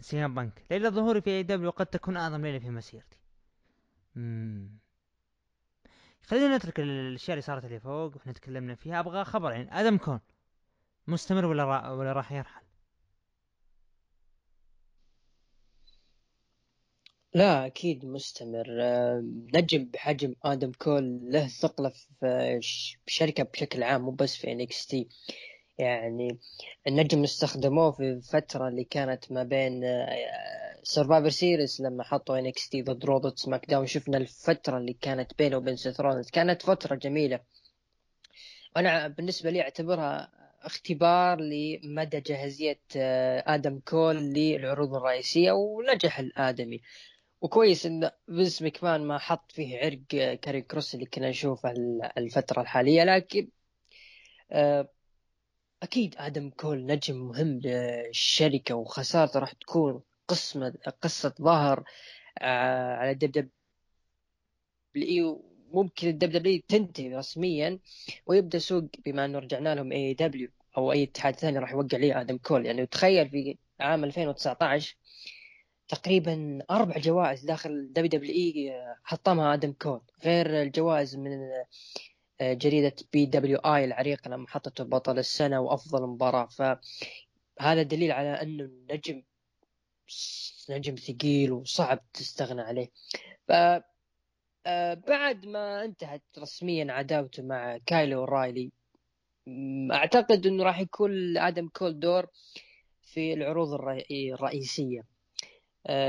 سي 0.00 0.23
إم 0.23 0.34
بانك. 0.34 0.64
ليلة 0.70 0.90
ظهوري 0.90 1.20
في 1.20 1.30
AEW 1.30 1.70
قد 1.70 1.86
تكون 1.86 2.16
أعظم 2.16 2.42
ليلة 2.42 2.58
في 2.58 2.70
مسيرتي. 2.70 3.18
خلينا 6.26 6.56
نترك 6.56 6.80
الأشياء 6.80 7.34
اللي 7.34 7.42
صارت 7.42 7.64
اللي 7.64 7.80
فوق 7.80 8.16
وإحنا 8.16 8.32
تكلمنا 8.32 8.74
فيها. 8.74 9.00
أبغى 9.00 9.24
خبر 9.24 9.52
يعني 9.52 9.80
آدم 9.80 9.96
كول. 9.96 10.20
مستمر 11.06 11.44
ولا 11.44 11.64
را... 11.64 11.90
ولا 11.90 12.12
راح 12.12 12.32
يرحل؟ 12.32 12.62
لا 17.34 17.66
أكيد 17.66 18.04
مستمر. 18.04 18.66
آه، 18.80 19.24
نجم 19.54 19.84
بحجم 19.84 20.34
آدم 20.44 20.72
كول 20.72 21.20
له 21.22 21.48
ثقلة 21.48 21.92
في 22.20 22.60
بالشركة 23.06 23.42
بشكل 23.42 23.82
عام 23.82 24.02
مو 24.02 24.10
بس 24.10 24.36
في 24.36 24.52
NXT. 24.52 25.08
يعني 25.78 26.38
النجم 26.86 27.22
استخدموه 27.22 27.90
في 27.92 28.02
الفترة 28.02 28.68
اللي 28.68 28.84
كانت 28.84 29.32
ما 29.32 29.42
بين 29.42 29.82
Survivor 30.82 31.28
Series 31.30 31.80
لما 31.80 32.04
حطوا 32.04 32.38
NXT 32.38 32.82
ضد 32.82 33.04
Raw 33.04 33.32
SmackDown. 33.36 33.86
شفنا 33.86 34.18
الفترة 34.18 34.78
اللي 34.78 34.92
كانت 34.92 35.32
بينه 35.38 35.56
وبين 35.56 35.76
سيث 35.76 36.00
رولينز. 36.00 36.30
كانت 36.30 36.62
فترة 36.62 36.94
جميلة. 36.94 37.40
أنا 38.76 39.08
بالنسبة 39.08 39.50
لي 39.50 39.60
أعتبرها 39.62 40.30
اختبار 40.62 41.40
لمدى 41.40 42.20
جاهزية 42.20 42.80
آه، 42.96 43.44
آدم 43.46 43.80
كول 43.84 44.16
للعروض 44.16 44.94
الرئيسية 44.94 45.52
ونجح 45.52 46.18
الآدمي. 46.18 46.80
وكويس 47.40 47.86
إن 47.86 48.10
فينس 48.26 48.62
مكمان 48.62 49.00
ما 49.06 49.18
حط 49.18 49.52
فيه 49.52 49.78
عرق 49.78 50.00
كاري 50.40 50.62
كروس 50.62 50.94
اللي 50.94 51.06
كنا 51.06 51.30
نشوفه 51.30 51.70
ال- 51.70 52.10
الفترة 52.18 52.62
الحالية 52.62 53.04
لكن 53.04 53.48
آه، 54.52 54.88
أكيد 55.82 56.14
آدم 56.18 56.50
كول 56.50 56.86
نجم 56.86 57.16
مهم 57.16 57.60
للشركة 57.64 58.74
وخسارته 58.74 59.40
راح 59.40 59.52
تكون 59.52 60.02
قسمة 60.28 60.74
قصة 61.02 61.34
ظهر 61.42 61.84
آه، 62.38 62.96
على 62.96 63.10
ال 63.10 63.30
WW 63.32 63.50
ممكن 65.72 66.08
ال 66.08 66.30
WW 66.30 66.62
تنتهي 66.68 67.16
رسميا 67.16 67.78
ويبدأ 68.26 68.58
سوق 68.58 68.84
بما 69.06 69.24
أنه 69.24 69.38
رجعنا 69.38 69.74
لهم 69.74 69.92
AEW 69.92 70.50
أو 70.76 70.92
أي 70.92 71.02
اتحاد 71.04 71.36
ثاني 71.36 71.58
راح 71.58 71.72
يوقع 71.72 71.88
عليه 71.98 72.20
آدم 72.20 72.38
كول. 72.38 72.66
يعني 72.66 72.86
تخيل 72.86 73.30
في 73.30 73.58
عام 73.80 74.04
2019 74.04 74.96
تقريبا 75.90 76.58
أربع 76.70 76.98
جوائز 76.98 77.44
داخل 77.44 77.92
WWE 77.92 78.72
حطمها 79.04 79.54
آدم 79.54 79.72
كول 79.72 80.00
غير 80.24 80.62
الجوائز 80.62 81.16
من 81.16 81.38
آه، 82.40 82.52
جريدة 82.52 82.94
PWI 83.12 83.84
العريقة 83.84 84.28
لما 84.28 84.48
حطته 84.48 84.84
بطل 84.84 85.18
السنة 85.18 85.60
وأفضل 85.60 86.06
مباراة. 86.06 86.46
فهذا 86.46 87.82
دليل 87.82 88.12
على 88.12 88.28
انه 88.28 88.64
النجم 88.64 89.22
نجم 90.70 90.94
ثقيل 90.94 91.52
وصعب 91.52 92.00
تستغنى 92.12 92.60
عليه. 92.60 92.88
ف 93.48 93.52
آه، 94.66 94.94
بعد 94.94 95.46
ما 95.46 95.84
انتهت 95.84 96.22
رسميا 96.38 96.92
عداوته 96.92 97.42
مع 97.42 97.78
كايل 97.86 98.24
أورايلي 98.24 98.72
أعتقد 99.92 100.46
إنه 100.46 100.64
راح 100.64 100.80
يكون 100.80 101.38
آدم 101.38 101.68
كول 101.68 102.00
دور 102.00 102.26
في 103.02 103.32
العروض 103.32 103.72
الرئيسية. 103.72 105.00
آه، 105.00 105.09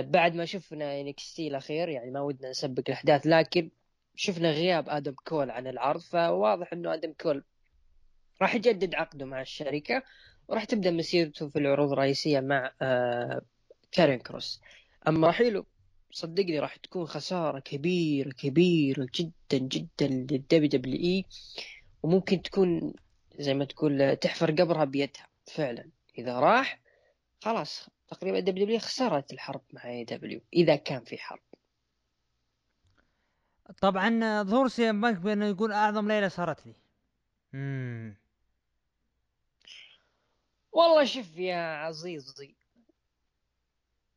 بعد 0.02 0.36
ما 0.36 0.46
شفنا 0.46 1.02
NXT 1.02 1.48
الأخير 1.48 1.90
يعني 1.90 2.12
ما 2.12 2.22
ودنا 2.22 2.50
نسبق 2.50 2.84
الأحداث 2.88 3.28
لكن 3.28 3.70
شفنا 4.16 4.52
غياب 4.52 4.90
آدم 4.90 5.14
كول 5.24 5.52
عن 5.52 5.68
العرض 5.68 6.02
فواضح 6.02 6.74
إنه 6.74 6.94
آدم 6.94 7.14
كول 7.22 7.44
راح 8.42 8.56
يجدد 8.56 8.96
عقده 8.96 9.26
مع 9.26 9.42
الشركة 9.42 10.04
وراح 10.48 10.64
تبدأ 10.64 10.92
مسيرته 10.92 11.50
في 11.50 11.60
العروض 11.60 11.92
الرئيسية 11.92 12.40
مع 12.40 12.72
آه، 12.82 13.42
كاريون 13.92 14.20
كروس. 14.20 14.62
أما 15.08 15.28
رحيله 15.28 15.66
صدقني 16.12 16.60
راح 16.60 16.76
تكون 16.76 17.06
خسارة 17.06 17.60
كبيرة 17.60 18.30
كبيرة 18.30 19.08
جدا 19.16 19.58
جدا 19.58 20.08
لل 20.08 20.70
WWE 20.70 21.26
وممكن 22.04 22.42
تكون 22.42 22.94
زي 23.40 23.54
ما 23.54 23.66
تقول 23.66 24.16
تحفر 24.16 24.52
قبرها 24.52 24.86
بيدها 24.86 25.28
فعلا. 25.46 25.90
إذا 26.18 26.40
راح 26.40 26.82
خلاص. 27.42 27.90
تقريبا 28.12 28.40
WW 28.40 28.80
خسرت 28.80 29.34
الحرب 29.34 29.62
مع 29.74 29.90
AEW 29.90 30.42
إذا 30.54 30.76
كان 30.76 31.04
في 31.04 31.18
حرب. 31.18 31.40
طبعا 33.82 34.44
ظهور 34.44 34.68
سي 34.68 34.90
إم 34.90 35.02
بانك 35.02 35.18
بأنه 35.18 35.46
يقول 35.46 35.72
أعظم 35.72 36.08
ليلة 36.08 36.28
صارت 36.28 36.68
لي. 36.68 36.76
امم 37.54 38.18
والله 40.72 41.06
شوف 41.06 41.38
يا 41.38 41.56
عزيزي 41.56 42.56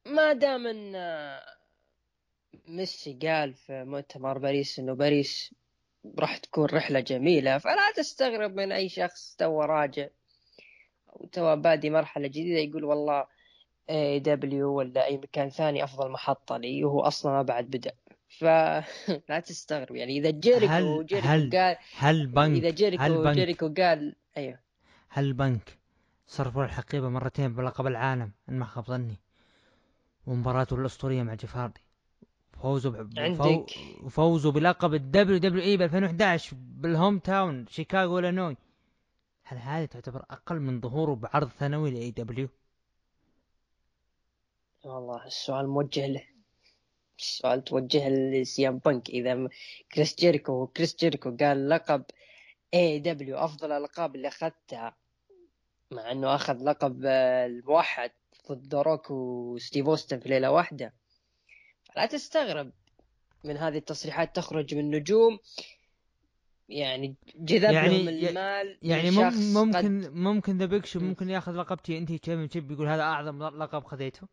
ما 0.07 0.33
دام 0.33 0.67
إن 0.67 0.95
ميسي 2.69 3.19
قال 3.23 3.55
في 3.55 3.85
مؤتمر 3.85 4.39
باريس 4.39 4.79
إنه 4.79 4.95
باريس 4.95 5.55
راح 6.19 6.37
تكون 6.37 6.65
رحلة 6.65 7.01
جميلة 7.01 7.59
فلا 7.59 7.93
تستغرب 7.97 8.55
من 8.55 8.73
أي 8.73 8.89
شخص 8.89 9.35
تو 9.39 9.63
راجع 9.63 10.09
أو 11.09 11.27
تو 11.27 11.57
بادي 11.57 11.91
مرحلة 11.91 12.27
جديدة 12.29 12.59
يقول 12.59 12.85
والله 12.85 13.27
AEW 13.91 14.75
ولا 14.75 15.07
أي 15.07 15.17
مكان 15.17 15.49
ثاني 15.49 15.85
أفضل 15.85 16.11
محطة 16.11 16.57
لي 16.57 16.85
وهو 16.85 17.01
أصلا 17.01 17.33
ما 17.33 17.43
بعد 17.43 17.65
بدا 17.65 17.93
فلا 18.29 19.41
تستغرب 19.47 19.97
يعني 19.97 20.19
إذا 20.19 20.31
جيريكو 20.31 20.73
هل 20.73 21.07
جيريكو 21.07 21.29
هل 21.29 21.51
قال 21.51 21.77
هل 21.99 22.27
بنك 22.27 22.59
إذا 22.59 22.71
جيريكو 22.71 23.03
هل 23.03 23.25
بنك 23.25 23.35
جيريكو 23.35 23.75
قال 23.77 24.17
أيوه. 24.37 24.59
هل 25.09 25.33
بنك 25.33 25.79
صرفوا 26.27 26.65
الحقيبة 26.65 27.09
مرتين 27.09 27.55
بلقب 27.55 27.87
العالم؟ 27.87 28.33
إن 28.49 28.59
ما 28.59 28.65
خاب 28.65 28.85
ظني. 28.85 29.21
ومباراته 30.27 30.77
الأسطورية 30.77 31.23
مع 31.23 31.35
جيف 31.35 31.57
هاردي 31.57 31.81
فوزوا 32.53 32.93
ب... 32.93 33.19
عندك. 33.19 33.71
فوزوا 34.11 34.53
بلقب 34.53 34.95
ال 34.95 35.39
WWE 35.39 35.77
ب 35.77 35.83
2011 35.83 36.57
بال 36.61 36.80
home 36.80 37.19
town 37.19 37.67
شيكاغو 37.67 38.19
إلينوي. 38.19 38.57
هل 39.45 39.59
هذه 39.59 39.85
تعتبر 39.85 40.25
أقل 40.31 40.61
من 40.61 40.81
ظهوره 40.81 41.15
بعرض 41.15 41.49
ثانوي 41.49 41.91
ل 41.91 42.11
AEW؟ 42.11 42.49
والله 44.85 45.27
السؤال 45.27 45.69
موجه 45.69 46.07
له. 46.07 46.23
السؤال 47.19 47.65
توجه 47.65 48.09
لسي 48.09 48.61
إم 48.61 48.79
بانك. 48.79 49.11
إذا 49.11 49.49
كريس 49.93 50.17
جيريكو 50.17 50.67
كريس 50.67 50.97
جيريكو 50.97 51.37
قال 51.41 51.69
لقب 51.69 52.05
AEW 52.75 53.37
أفضل 53.37 53.73
الالقاب 53.73 54.15
اللي 54.15 54.29
أخذتها 54.29 54.97
مع 55.91 56.13
إنه 56.13 56.35
أخذ 56.35 56.65
لقب 56.65 57.05
الموحد 57.05 58.11
ضد 58.53 58.75
روك 58.75 59.11
وستيف 59.11 59.87
أوستن 59.87 60.21
في 60.21 60.29
ليلة 60.29 60.51
واحدة. 60.51 60.95
لا 61.97 62.07
تستغرب 62.07 62.73
من 63.45 63.57
هذه 63.57 63.79
التصريحات 63.79 64.37
تخرج 64.37 64.75
من 64.75 64.91
نجوم 64.91 65.39
يعني 66.69 67.15
جذب 67.37 67.73
يعني 67.73 67.89
لهم 67.89 68.09
المال 68.09 68.79
يعني 68.83 69.11
ممكن. 69.55 70.11
ممكن 70.15 70.59
The 70.59 70.67
Big 70.67 70.87
Show 70.87 71.01
ممكن 71.01 71.31
ياخذ 71.31 71.53
لقب 71.53 71.83
TNT 71.83 72.19
championship 72.19 72.71
يقول 72.71 72.89
هذا 72.89 73.03
أعظم 73.03 73.43
لقب 73.43 73.85
خذيته. 73.85 74.29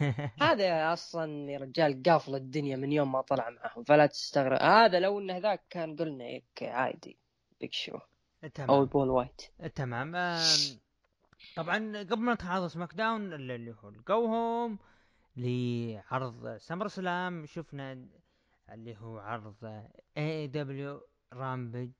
هذا 0.42 0.92
أصلا 0.92 1.50
يا 1.50 1.58
رجال 1.58 2.02
قافل 2.02 2.34
الدنيا 2.34 2.76
من 2.76 2.92
يوم 2.92 3.12
ما 3.12 3.20
طلع 3.20 3.50
معهم 3.50 3.84
فلا 3.84 4.06
تستغرب. 4.06 4.62
هذا 4.62 5.00
لو 5.00 5.18
انه 5.18 5.38
ذاك 5.38 5.64
كان 5.70 5.96
قلنا 5.96 6.24
هيك 6.24 6.62
عادي 6.62 7.18
Big 7.60 7.72
Show 7.72 7.98
تمام. 8.54 8.70
أو 8.70 8.86
بول 8.86 9.08
وايت 9.08 9.42
تمام 9.74 10.12
طبعا 11.56 11.98
قبل 12.02 12.20
ما 12.20 12.34
نتعرض 12.34 12.66
SmackDown 12.66 13.32
اللي 13.32 13.74
هو 13.82 13.88
ال 13.88 14.01
go 14.01 14.26
home 14.26 14.78
لعرض 15.36 16.56
SummerSlam 16.56 17.46
شفنا 17.46 18.06
اللي 18.72 18.96
هو 18.96 19.18
عرض 19.18 19.84
AEW 20.16 20.46
Rampage 20.46 21.90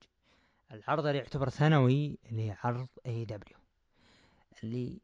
العرض 0.71 1.05
اللي 1.05 1.17
يعتبر 1.17 1.49
ثانوي 1.49 2.17
اللي 2.25 2.49
هي 2.49 2.57
عرض 2.63 2.87
AEW 3.05 3.57
اللي 4.63 4.99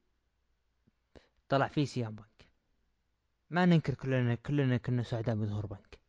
طلع 1.50 1.68
فيه 1.68 1.86
سي 1.86 2.06
إم 2.06 2.16
بانك 2.16 2.37
ما 3.50 3.66
ننكر 3.66 3.94
كلنا 3.94 4.36
كلنا 4.36 4.78
كنا 4.78 5.04
سعداء 5.04 5.36
بظهور 5.36 5.66
بنك. 5.66 6.00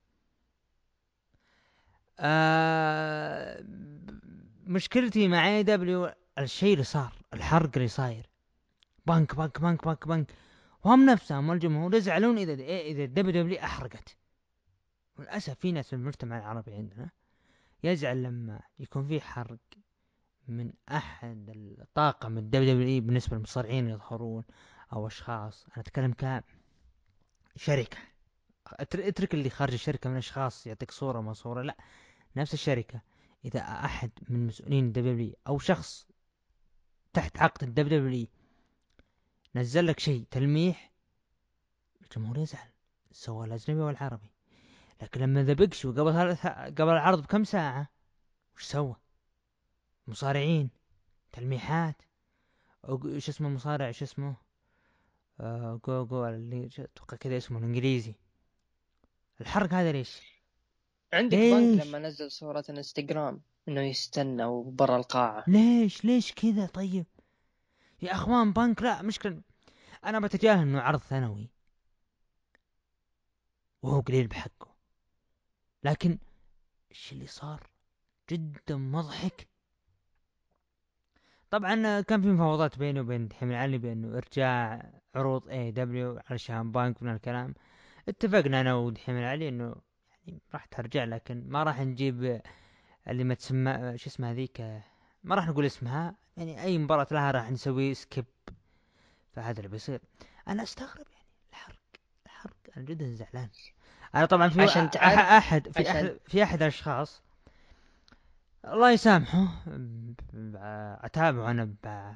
آه 2.21 3.65
مشكلتي 4.67 5.29
مع 5.29 5.49
AEW 5.49 6.13
الشيء 6.39 6.73
اللي 6.73 6.85
صار 6.85 7.13
الحرق 7.35 7.71
اللي 7.77 7.89
صاير. 7.89 8.27
بنك 9.07 9.35
بنك 9.35 9.61
بنك 9.61 9.85
بنك 9.85 10.09
بنك. 10.09 10.33
وهم 10.85 11.07
نفسهم 11.07 11.49
والجمهور 11.49 11.95
يزعلون 11.95 12.39
إذا 12.39 12.53
إذا 12.53 13.05
ال 13.05 13.43
WW 13.43 13.59
أحرقت. 13.59 14.17
للاسف 15.19 15.59
في 15.59 15.73
ناس 15.73 15.89
في 15.89 15.93
المجتمع 15.93 16.39
العربي 16.39 16.75
عندنا 16.75 17.11
يزعل 17.85 18.23
لما 18.23 18.61
يكون 18.79 19.07
في 19.07 19.21
حرق 19.21 19.59
من 20.49 20.73
أحد 20.93 21.51
الطاقم 21.81 22.39
ال 22.39 22.75
WW 22.75 23.03
بالنسبة 23.03 23.37
للمصارعين 23.37 23.89
يظهرون 23.89 24.45
أو 24.93 25.07
أشخاص. 25.07 25.67
أنا 25.67 25.81
أتكلم 25.81 26.13
ك 26.13 26.45
شركة. 27.59 27.99
اترك 28.81 29.35
اللي 29.35 29.51
خارج 29.51 29.73
الشركة 29.73 30.11
من 30.11 30.17
أشخاص 30.17 30.67
يعطيك 30.67 30.91
صورة 30.91 31.21
ما 31.21 31.33
صورة 31.33 31.63
لا 31.63 31.77
نفس 32.37 32.55
الشركة. 32.55 33.01
إذا 33.45 33.61
أحد 33.61 34.11
من 34.29 34.47
مسؤولين 34.47 34.87
الدبليو 34.87 35.35
أو 35.47 35.59
شخص 35.59 36.07
تحت 37.13 37.39
عقد 37.39 37.63
الدبليو 37.63 38.27
نزل 39.55 39.87
لك 39.87 40.01
شيء 40.01 40.27
تلميح 40.31 40.93
الجمهور 42.03 42.39
يزعل 42.39 42.69
سواء 43.13 43.47
الأجنبي 43.47 43.81
والعربي 43.81 44.31
لكن 45.03 45.21
لما 45.21 45.43
The 45.43 45.53
Big 45.53 45.87
قبل 45.87 46.37
قبل 46.79 46.93
العرض 46.93 47.23
بكم 47.23 47.45
ساعة 47.45 47.89
وش 48.57 48.65
سوى؟ 48.65 48.97
مصارعين 50.07 50.71
تلميحات. 51.33 52.03
شو 52.99 53.31
اسمه 53.31 53.49
المصارع؟ 53.49 53.91
شو 53.91 54.05
اسمه؟ 54.05 54.37
آه 55.41 55.81
جو 55.87 56.07
جو 56.07 56.27
اللي 56.27 56.69
أتوقع 56.79 57.17
كذا 57.17 57.37
اسمه 57.37 57.59
الإنجليزي. 57.59 58.15
الحرق 59.41 59.75
هذا 59.75 59.93
ليش؟ 59.93 60.23
عندك 61.13 61.39
بنك 61.39 61.87
لما 61.87 61.99
نزل 61.99 62.31
صورة 62.31 62.65
إنستغرام 62.71 63.41
إنه 63.69 63.81
يستنى 63.81 64.45
وبرا 64.45 64.97
القاعة. 64.97 65.45
ليش؟ 65.47 66.05
ليش 66.05 66.33
كذا؟ 66.33 66.67
طيب؟ 66.67 67.07
يا 68.03 68.13
أخوان 68.13 68.53
بنك 68.53 68.83
لا 68.83 69.03
مشكلة. 69.03 69.43
أنا 70.05 70.21
بتجاهل 70.21 70.59
إنه 70.59 70.81
عرض 70.81 71.01
ثانوي. 71.01 71.51
وهو 73.83 74.01
قليل 74.01 74.27
بحقه. 74.27 74.75
لكن 75.85 76.19
إيش 76.91 77.13
اللي 77.13 77.27
صار؟ 77.27 77.71
جدا 78.31 78.77
مضحك. 78.77 79.49
طبعا 81.51 82.01
كان 82.01 82.23
في 82.23 82.29
مفاوضات 82.29 82.79
بيني 82.79 83.01
وبين 83.01 83.29
دحيم 83.29 83.51
العلي 83.51 83.79
بأنه 83.79 84.17
إرجاع 84.19 84.91
عروض 85.15 85.49
AEW 85.49 86.21
علشان 86.31 86.73
بانك 86.73 87.03
من 87.03 87.15
الكلام. 87.15 87.55
اتفقنا 88.09 88.61
أنا 88.61 88.75
ودحيم 88.75 89.17
العلي 89.17 89.49
إنه 89.49 89.75
يعني 90.27 90.43
راح 90.55 90.65
ترجع 90.65 91.05
لكن 91.05 91.45
ما 91.49 91.63
راح 91.63 91.81
نجيب 91.81 92.41
اللي 93.09 93.25
ما 93.25 93.35
تسمى 93.35 93.99
شو 93.99 94.11
اسمها 94.11 94.31
هذيك 94.33 94.61
ما 95.25 95.35
راح 95.35 95.49
نقول 95.49 95.65
اسمها 95.67 96.15
يعني 96.37 96.63
أي 96.63 96.79
مباراة 96.79 97.07
لها 97.11 97.31
راح 97.31 97.51
نسوي 97.51 97.95
skip 97.95 98.25
فهذا 99.33 99.59
اللي 99.59 99.69
بيصير. 99.69 100.01
أنا 100.49 100.63
أستغرب 100.63 101.07
يعني 101.13 101.27
الحرق 101.51 101.79
الحرق 102.27 102.57
أنا 102.77 102.85
جدا 102.85 103.15
زعلان. 103.15 103.49
أنا 104.15 104.27
طبعا 104.27 104.49
في 104.49 104.63
عشان 104.63 104.91
تعرف- 104.91 105.19
أحد 105.19 105.69
في 105.69 105.81
عشان- 105.81 105.97
احد 106.07 106.19
في 106.27 106.43
أحد 106.43 106.63
الأشخاص 106.63 107.23
الله 108.65 108.91
يسامحه. 108.91 109.65
أتابعه 111.05 111.51
أنا 111.51 111.65
ب... 111.65 112.15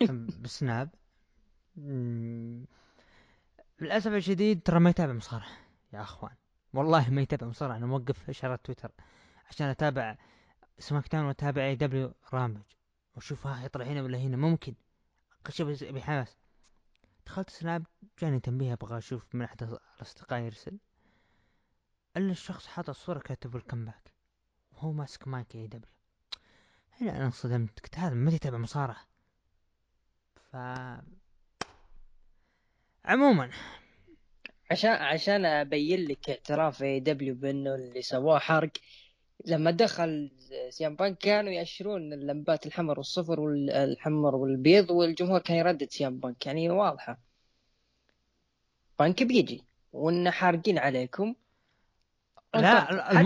ب 0.42 0.50
Snap. 0.50 0.90
للأسف 3.80 4.12
الشديد 4.12 4.62
ترى 4.62 4.80
ما 4.80 4.90
يتابع 4.90 5.12
مصارعه 5.12 5.48
يا 5.92 6.00
أخوان. 6.00 6.34
والله 6.74 7.10
ما 7.10 7.22
يتابع 7.22 7.46
مصارعه 7.46 7.76
أنا 7.76 7.86
موقف 7.86 8.30
إشارات 8.30 8.64
تويتر 8.64 8.90
عشان 9.48 9.66
أتابع 9.66 10.16
SmackDown 10.78 11.24
وأتابع 11.24 11.62
اي 11.62 11.76
دبليو 11.76 12.14
رامج. 12.32 12.62
وأشوف 13.14 13.46
ها 13.46 13.64
يطلع 13.64 13.84
هنا 13.84 14.02
ولا 14.02 14.18
هنا. 14.18 14.36
ممكن. 14.36 14.74
شوف 15.48 15.84
بحماس. 15.84 16.36
دخلت 17.26 17.50
Snap 17.50 17.86
جاني 18.20 18.40
تنبيه 18.40 18.72
أبغى 18.72 18.98
أشوف 18.98 19.34
من 19.34 19.42
أحد 19.42 19.62
الأصدقاء 19.62 20.40
يرسل. 20.40 20.78
إلا 22.16 22.30
الشخص 22.30 22.66
حاط 22.66 22.88
الصورة 22.88 23.18
كاتب 23.18 23.56
ال 23.56 23.84
comeback 23.84 24.15
وهو 24.76 24.92
ماسك 24.92 25.28
mic 25.28 25.54
AEW 25.54 25.90
هنا 27.00 27.16
أنا 27.16 27.24
انصدمت 27.26 27.80
قلت 27.80 27.98
هذا 27.98 28.14
ما 28.14 28.30
يتابع 28.30 28.58
مصارعة؟ 28.58 29.06
ف 30.52 30.56
عموما. 33.04 33.50
عشان 34.70 34.90
عشان 34.90 35.44
أبين 35.44 36.08
لك 36.08 36.30
اعتراف 36.30 36.82
AEW 36.82 37.34
بأنه 37.34 37.74
اللي 37.74 38.02
سواه 38.02 38.38
حرق 38.38 38.70
لما 39.46 39.70
دخل 39.70 40.30
سي 40.70 40.87
ام 40.87 40.96
بانك 40.96 41.18
كانوا 41.18 41.52
يأشرون 41.52 42.12
اللمبات 42.12 42.66
الحمر 42.66 42.98
والصفر 42.98 43.40
والحمر 43.40 44.34
والبيض 44.34 44.90
والجمهور 44.90 45.40
كان 45.40 45.56
يردد 45.56 45.90
سي 45.90 46.09
ام 46.09 46.18
بانك. 46.20 46.46
يعني 46.46 46.70
واضحة. 46.70 47.18
بانك 48.98 49.22
بيجي 49.22 49.64
وإن 49.92 50.30
حارقين 50.30 50.78
عليكم 50.78 51.34
لا 52.54 52.80
حتى 52.80 53.18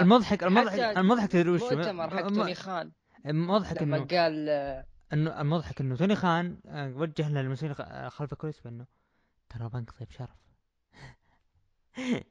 المضحك 0.00 0.42
المضحك 0.44 0.80
حتى 0.80 1.00
المضحك 1.00 1.30
تدري 1.32 1.50
وش 1.50 1.62
مؤتمر 1.62 2.10
حق 2.16 2.28
توني 2.28 2.54
خان. 2.54 2.92
المضحك 3.26 3.82
لما 3.82 3.96
إنه 3.96 4.06
قال 4.06 4.48
آه، 4.48 4.86
إنه 5.12 5.40
المضحك 5.40 5.80
إنه 5.80 5.96
توني 5.96 6.16
خان 6.16 6.60
آه، 6.66 6.88
وجه 6.96 7.28
للمسؤولين 7.28 7.74
خ- 7.74 8.08
خلف 8.08 8.32
الكواليس 8.32 8.60
بأنه 8.60 8.86
ترى 9.48 9.68
بنك 9.68 9.90
ضيف 10.00 10.10
شرف. 10.12 10.36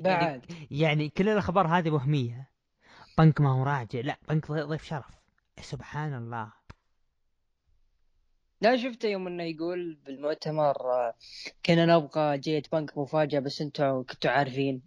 بعد. 0.00 0.42
يعني 0.70 1.08
كل 1.08 1.28
الأخبار 1.28 1.66
هذه 1.66 1.90
وهمية. 1.90 2.50
بنك 3.18 3.40
ما 3.40 3.50
هو 3.52 3.62
راجع 3.62 4.00
لا 4.00 4.18
بنك 4.28 4.50
ضي- 4.52 4.62
ضيف 4.62 4.84
شرف. 4.84 5.06
سبحان 5.60 6.14
الله. 6.14 6.52
لا 8.60 8.76
شفت 8.76 9.04
يوم 9.04 9.26
إنه 9.26 9.42
يقول 9.42 9.94
بالمؤتمر 10.06 10.76
آه، 10.92 11.14
كنا 11.66 11.86
نبغى 11.86 12.38
جية 12.38 12.62
بنك 12.72 12.98
مفاجأة 12.98 13.40
بس 13.40 13.60
أنتوا 13.60 14.02
كنتوا 14.02 14.30
عارفين. 14.30 14.82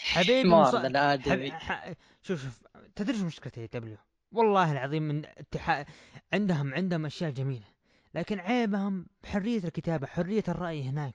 حبيبي 0.00 0.48
مص... 0.48 0.74
ذا 0.74 0.86
الآدمي. 0.86 1.52
حب... 1.52 1.58
ح... 1.58 1.92
شوف 2.22 2.42
شوف 2.42 2.62
تدري 2.96 3.18
شو 3.18 3.26
مشكلة 3.26 3.52
اي 3.58 3.66
دبليو؟ 3.66 3.96
والله 4.32 4.72
العظيم 4.72 5.02
من 5.02 5.24
اتحاد 5.26 5.86
عندهم 6.32 6.74
عندهم 6.74 7.06
أشياء 7.06 7.30
جميلة 7.30 7.66
لكن 8.14 8.40
عيبهم 8.40 9.06
بحرية 9.22 9.64
الكتابة 9.64 10.06
حرية 10.06 10.44
الرأي 10.48 10.82
هناك. 10.82 11.14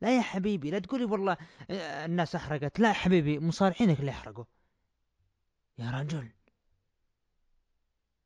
لا 0.00 0.16
يا 0.16 0.22
حبيبي 0.22 0.70
لا 0.70 0.78
تقولي 0.78 1.04
والله 1.04 1.36
آه، 1.70 2.04
الناس 2.04 2.34
أحرقت. 2.34 2.80
لا 2.80 2.92
حبيبي 2.92 3.38
مصارعينك 3.38 4.00
اللي 4.00 4.10
أحرقوا. 4.10 4.44
يا 5.78 5.90
رجل. 5.90 6.30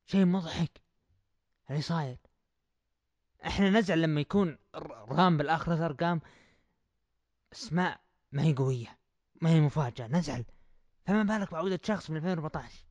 شيء 0.07 0.25
مضحك. 0.25 0.81
اللي 1.71 1.83
صاير. 1.83 2.17
إحنا 3.47 3.71
نزعل 3.71 4.03
لما 4.03 4.21
يكون 4.21 4.59
رام 5.11 5.37
بالآخر 5.37 5.87
ارقام 5.87 6.21
اسماء 7.53 8.01
ما 8.33 8.43
هي 8.43 8.55
قوية. 8.55 8.99
ما 9.41 9.51
هي 9.51 9.61
مفاجأة 9.61 10.07
نزعل. 10.07 10.45
فما 11.07 11.23
بالك 11.23 11.53
بعودة 11.53 11.81
شخص 11.83 12.11
من 12.11 12.17
2014 12.17 12.85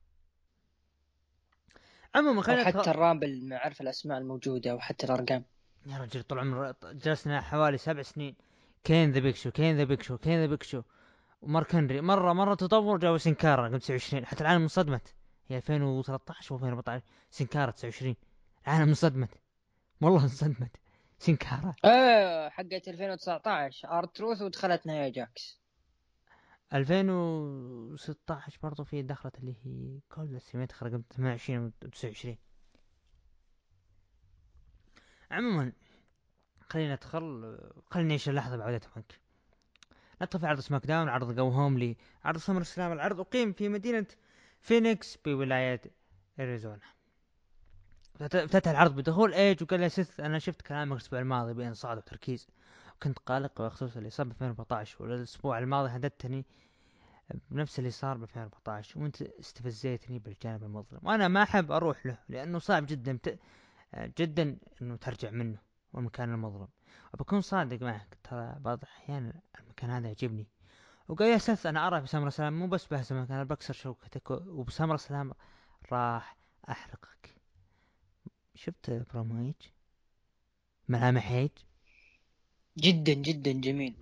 عموما 2.14 2.42
خلينا 2.42 2.64
حتى 2.64 2.78
ندخل- 2.78 2.90
الرامبل 2.90 3.48
نعرف 3.48 3.80
الأسماء 3.80 4.18
الموجودة 4.18 4.74
وحتى 4.74 5.06
الأرقام. 5.06 5.44
يا 5.86 5.98
رجل 5.98 6.22
طول 6.22 6.38
عمر 6.38 6.74
جلسنا 6.92 7.40
حوالي 7.40 7.78
سبع 7.78 8.02
سنين. 8.02 8.36
كين 8.84 9.10
ذا 9.12 9.20
بيك 9.20 9.36
شو 9.36 9.50
كين 9.50 9.76
ذا 9.76 9.84
بيك 9.84 10.02
شو 10.02 10.18
كين 10.18 10.40
ذا 10.40 10.46
بيك 10.46 10.62
شو 10.62 10.82
ومارك 11.42 11.74
هنري 11.74 12.00
مرة 12.00 12.32
مرة 12.32 12.54
تطور 12.54 12.98
جابوا 12.98 13.18
سنكارا 13.18 13.68
قبل 13.68 13.80
29 13.80 14.26
حتى 14.26 14.40
العالم 14.40 14.62
انصدمت. 14.62 15.14
هي 15.48 15.56
2013 15.56 16.54
و 16.54 16.56
2014 16.56 17.04
سنكارا 17.30 17.70
29 17.70 18.16
العالم 18.66 18.88
انصدمت. 18.88 19.30
والله 20.00 20.22
انصدمت. 20.22 20.76
سنكارا. 21.18 21.74
آه 21.84 22.48
حقت 22.48 22.88
2019 22.88 23.88
ارت 23.88 24.16
تروث 24.16 24.42
ودخلت 24.42 24.86
نهاية 24.86 25.12
جاكس 25.12 25.59
2016 26.72 28.58
برضو 28.62 28.84
في 28.84 29.02
دخلت 29.02 29.38
اللي 29.38 29.54
هي 29.64 30.00
كل 30.08 30.38
دخلت 30.66 30.92
قبل 30.94 31.02
28 31.16 31.66
و 31.66 31.70
29 31.88 32.36
عموما 35.30 35.72
خلينا 36.70 36.94
ندخل 36.94 37.58
خلينا 37.90 38.08
نعيش 38.08 38.28
اللحظة 38.28 38.56
بعودة 38.56 38.80
بنك 38.96 39.20
في 40.38 40.46
عرض 40.46 40.60
SmackDown 40.60 41.08
عرض 41.08 41.34
go 41.36 41.48
home 41.48 41.78
ل 41.78 41.96
عرض 42.24 42.38
SummerSlam 42.38 42.92
العرض 42.92 43.20
أقيم 43.20 43.52
في 43.52 43.68
مدينة 43.68 44.06
فينيكس 44.60 45.16
بولاية 45.16 45.80
أريزونا. 46.40 46.80
فت- 48.18 48.34
افتتح 48.34 48.70
العرض 48.70 48.94
بدخول 48.96 49.34
إيدج 49.34 49.62
وقال 49.62 49.82
يا 49.82 49.88
سيث 49.88 50.20
أنا 50.20 50.38
شفت 50.38 50.62
كلامك 50.62 50.92
الأسبوع 50.92 51.18
الماضي 51.20 51.54
بانصات 51.54 51.98
وتركيز. 51.98 52.48
وكنت 53.00 53.18
قلق 53.18 53.62
بخصوص 53.62 53.96
اللي 53.96 54.10
صار 54.10 54.26
ب 54.26 54.30
2014 54.30 55.02
والاسبوع 55.02 55.58
الماضي 55.58 55.90
هددتني 55.90 56.44
بنفس 57.50 57.78
اللي 57.78 57.90
صار 57.90 58.16
ب 58.16 58.22
2014 58.22 59.00
وانت 59.00 59.22
استفزيتني 59.22 60.18
بالجانب 60.18 60.64
المظلم. 60.64 61.00
وأنا 61.02 61.28
ما 61.28 61.42
أحب 61.42 61.72
أروح 61.72 62.06
له 62.06 62.18
لأنه 62.28 62.58
صعب 62.58 62.86
جدا 62.86 63.12
بت... 63.12 63.38
جدا 64.18 64.58
إنه 64.82 64.96
ترجع 64.96 65.30
منه 65.30 65.58
والمكان 65.92 66.34
المظلم. 66.34 66.68
وبكون 67.14 67.40
صادق 67.40 67.82
معك 67.82 68.18
ترى 68.22 68.56
بعض 68.58 68.78
الأحيان 68.82 69.32
المكان 69.60 69.90
هذا 69.90 70.06
يعجبني. 70.06 70.46
وقال 71.08 71.28
يا 71.28 71.38
سيث 71.38 71.66
أنا 71.66 71.86
ارى 71.86 72.00
ب 72.00 72.30
SummerSlam 72.30 72.58
مو 72.58 72.66
بس 72.66 72.86
بهزمك 72.86 73.30
أنا 73.30 73.44
بكسر 73.44 73.74
شوكتك 73.74 74.30
وب 74.30 74.96
SummerSlam 74.96 75.32
راح 75.92 76.36
أحرقك. 76.70 77.36
شفت 78.54 78.90
برومو 78.90 79.46
ايج 79.46 79.54
ملامح 80.88 81.30
إيدج 81.30 81.50
جدا 82.80 83.12
جدا 83.12 83.52
جميل 83.52 83.94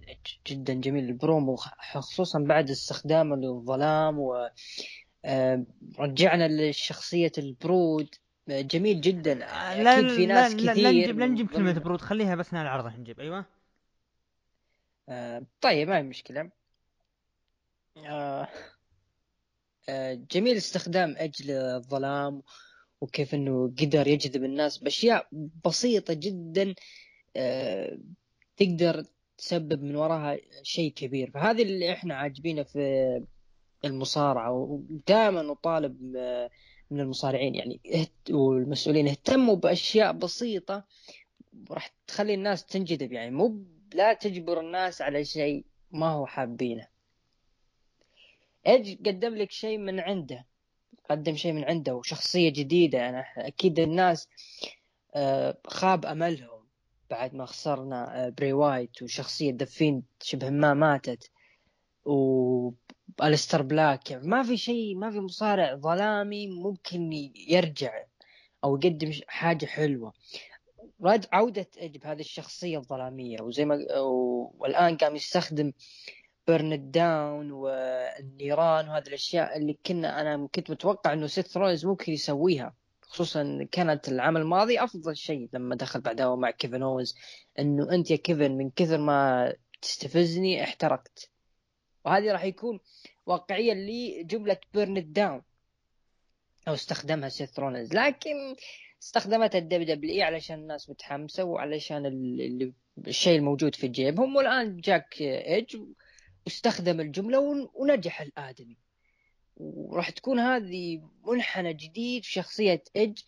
جدا 0.46 0.74
جميل. 0.74 1.04
البرومو 1.04 1.56
خصوصا 1.56 2.38
بعد 2.38 2.70
استخدامه 2.70 3.36
للظلام 3.36 4.18
و 4.18 4.50
آه، 5.24 5.64
رجعنا 5.98 6.70
لشخصية 6.70 7.32
ال 7.38 7.49
Brood. 7.49 8.14
آه، 8.50 8.60
جميل 8.60 9.00
جدا. 9.00 9.34
لا 9.34 9.98
أكيد 9.98 10.08
في 10.08 10.26
ناس 10.26 10.52
لا 10.52 10.72
كثير 10.72 10.84
لا 10.84 10.90
نجيب 10.90 11.18
لا 11.18 11.26
نجيب 11.26 11.50
كلمة 11.50 11.72
Brood 11.72 12.00
خليها 12.00 12.34
بس 12.34 12.52
نال 12.54 12.62
العرض 12.62 12.98
نجيب 13.00 13.20
أيوه. 13.20 13.44
آه، 15.08 15.42
طيب 15.60 15.88
ما 15.88 15.98
هي 15.98 16.02
مشكلة. 16.02 16.50
آه، 18.06 18.48
آه، 19.88 20.14
جميل 20.30 20.56
استخدام 20.56 21.14
أجل 21.18 21.50
الظلام 21.50 22.42
وكيف 23.00 23.34
إنه 23.34 23.74
قدر 23.80 24.06
يجذب 24.08 24.44
الناس 24.44 24.78
بأشياء 24.78 25.28
بسيطة 25.64 26.14
جدا. 26.14 26.74
آه، 27.36 27.98
تقدر 28.58 29.04
تسبب 29.38 29.82
من 29.82 29.96
وراها 29.96 30.38
شيء 30.62 30.92
كبير. 30.92 31.30
فهذه 31.30 31.62
اللي 31.62 31.92
إحنا 31.92 32.14
عاجبينه 32.14 32.62
في 32.62 33.22
المصارعة 33.84 34.52
ودائما 34.52 35.42
نطالب 35.42 36.02
من 36.90 37.00
المصارعين. 37.00 37.54
يعني 37.54 37.80
والمسؤولين 38.30 39.08
اهتموا 39.08 39.56
بأشياء 39.56 40.12
بسيطة 40.12 40.84
راح 41.70 41.92
تخلي 42.06 42.34
الناس 42.34 42.66
تنجذب. 42.66 43.12
يعني 43.12 43.30
مو 43.30 43.64
لا 43.94 44.12
تجبر 44.12 44.60
الناس 44.60 45.02
على 45.02 45.24
شيء 45.24 45.64
ما 45.90 46.08
هو 46.08 46.26
حابينه. 46.26 46.88
إيج 48.66 49.08
قدم 49.08 49.34
لك 49.34 49.50
شيء 49.50 49.78
من 49.78 50.00
عنده 50.00 50.46
قدم 51.10 51.36
شيء 51.36 51.52
من 51.52 51.64
عنده 51.64 51.94
وشخصية 51.96 52.48
جديدة. 52.48 53.08
أنا 53.08 53.24
أكيد 53.36 53.78
الناس 53.78 54.28
آه، 55.14 55.58
خاب 55.66 56.06
أملهم. 56.06 56.57
بعد 57.10 57.34
ما 57.34 57.46
خسرنا 57.46 58.26
آه، 58.26 58.28
براي 58.28 58.52
وايت 58.52 59.02
وشخصية 59.02 59.50
ذا 59.52 59.69
فيند 59.69 60.02
شبه 60.22 60.50
ما 60.50 60.74
ماتت 60.74 61.30
وأليستر 62.04 63.62
بلاك 63.62 64.10
يعني 64.10 64.26
ما 64.28 64.42
في 64.42 64.56
شيء 64.56 64.96
ما 64.96 65.10
في 65.10 65.20
مصارع 65.20 65.74
ظلامي 65.74 66.46
ممكن 66.46 67.12
يرجع 67.48 68.04
أو 68.64 68.76
يقدم 68.76 69.10
حاجة 69.28 69.66
حلوة. 69.66 70.12
رد 71.02 71.26
عودة 71.32 71.66
إيدج 71.80 71.96
بهذه 71.98 72.20
الشخصية 72.20 72.78
الظلامية 72.78 73.40
وزي 73.42 73.64
ما 73.64 73.98
و- 74.00 74.54
والآن 74.58 74.96
قام 74.96 75.16
يستخدم 75.16 75.72
burn 76.46 76.90
down 76.90 77.50
والنيران 77.52 78.88
وهذه 78.88 79.06
الأشياء 79.08 79.56
اللي 79.58 79.78
كنا 79.86 80.20
أنا 80.20 80.48
كنت 80.54 80.70
متوقع 80.70 81.12
إنه 81.12 81.26
سيث 81.26 81.56
رولز 81.56 81.86
ممكن 81.86 82.12
يسويها. 82.12 82.74
خصوصا 83.08 83.68
كانت 83.72 84.08
العام 84.08 84.36
الماضي 84.36 84.84
أفضل 84.84 85.16
شيء 85.16 85.48
لما 85.52 85.74
دخل 85.74 86.00
بعدها 86.00 86.36
مع 86.36 86.50
كيفن 86.50 86.82
اوينز 86.82 87.14
إنه 87.58 87.92
أنت 87.92 88.10
يا 88.10 88.16
كيفن 88.16 88.52
من 88.52 88.70
كثر 88.70 88.98
ما 88.98 89.52
تستفزني 89.82 90.64
احترقت. 90.64 91.30
وهذه 92.04 92.32
راح 92.32 92.44
يكون 92.44 92.80
واقعيا 93.26 93.74
لجملة 93.74 94.56
burn 94.74 95.12
down 95.12 95.42
أو 96.68 96.74
استخدمها 96.74 97.28
سيث 97.28 97.58
رولينز 97.58 97.94
لكن 97.94 98.56
استخدمتها 99.02 99.58
ال 99.58 99.82
WWE 99.82 100.24
علشان 100.24 100.58
الناس 100.58 100.90
متحمسة 100.90 101.44
وعلشان 101.44 102.06
الشيء 103.06 103.38
الموجود 103.38 103.74
في 103.74 103.88
جيبهم. 103.88 104.36
والآن 104.36 104.76
جاك 104.76 105.20
إيدج 105.20 105.76
واستخدم 106.46 107.00
الجملة 107.00 107.68
ونجح 107.74 108.20
الآدمي. 108.20 108.76
وراح 109.58 110.10
تكون 110.10 110.38
هذه 110.38 111.02
منحنى 111.26 111.74
جديد 111.74 112.24
في 112.24 112.32
شخصية 112.32 112.82
إيدج 112.96 113.18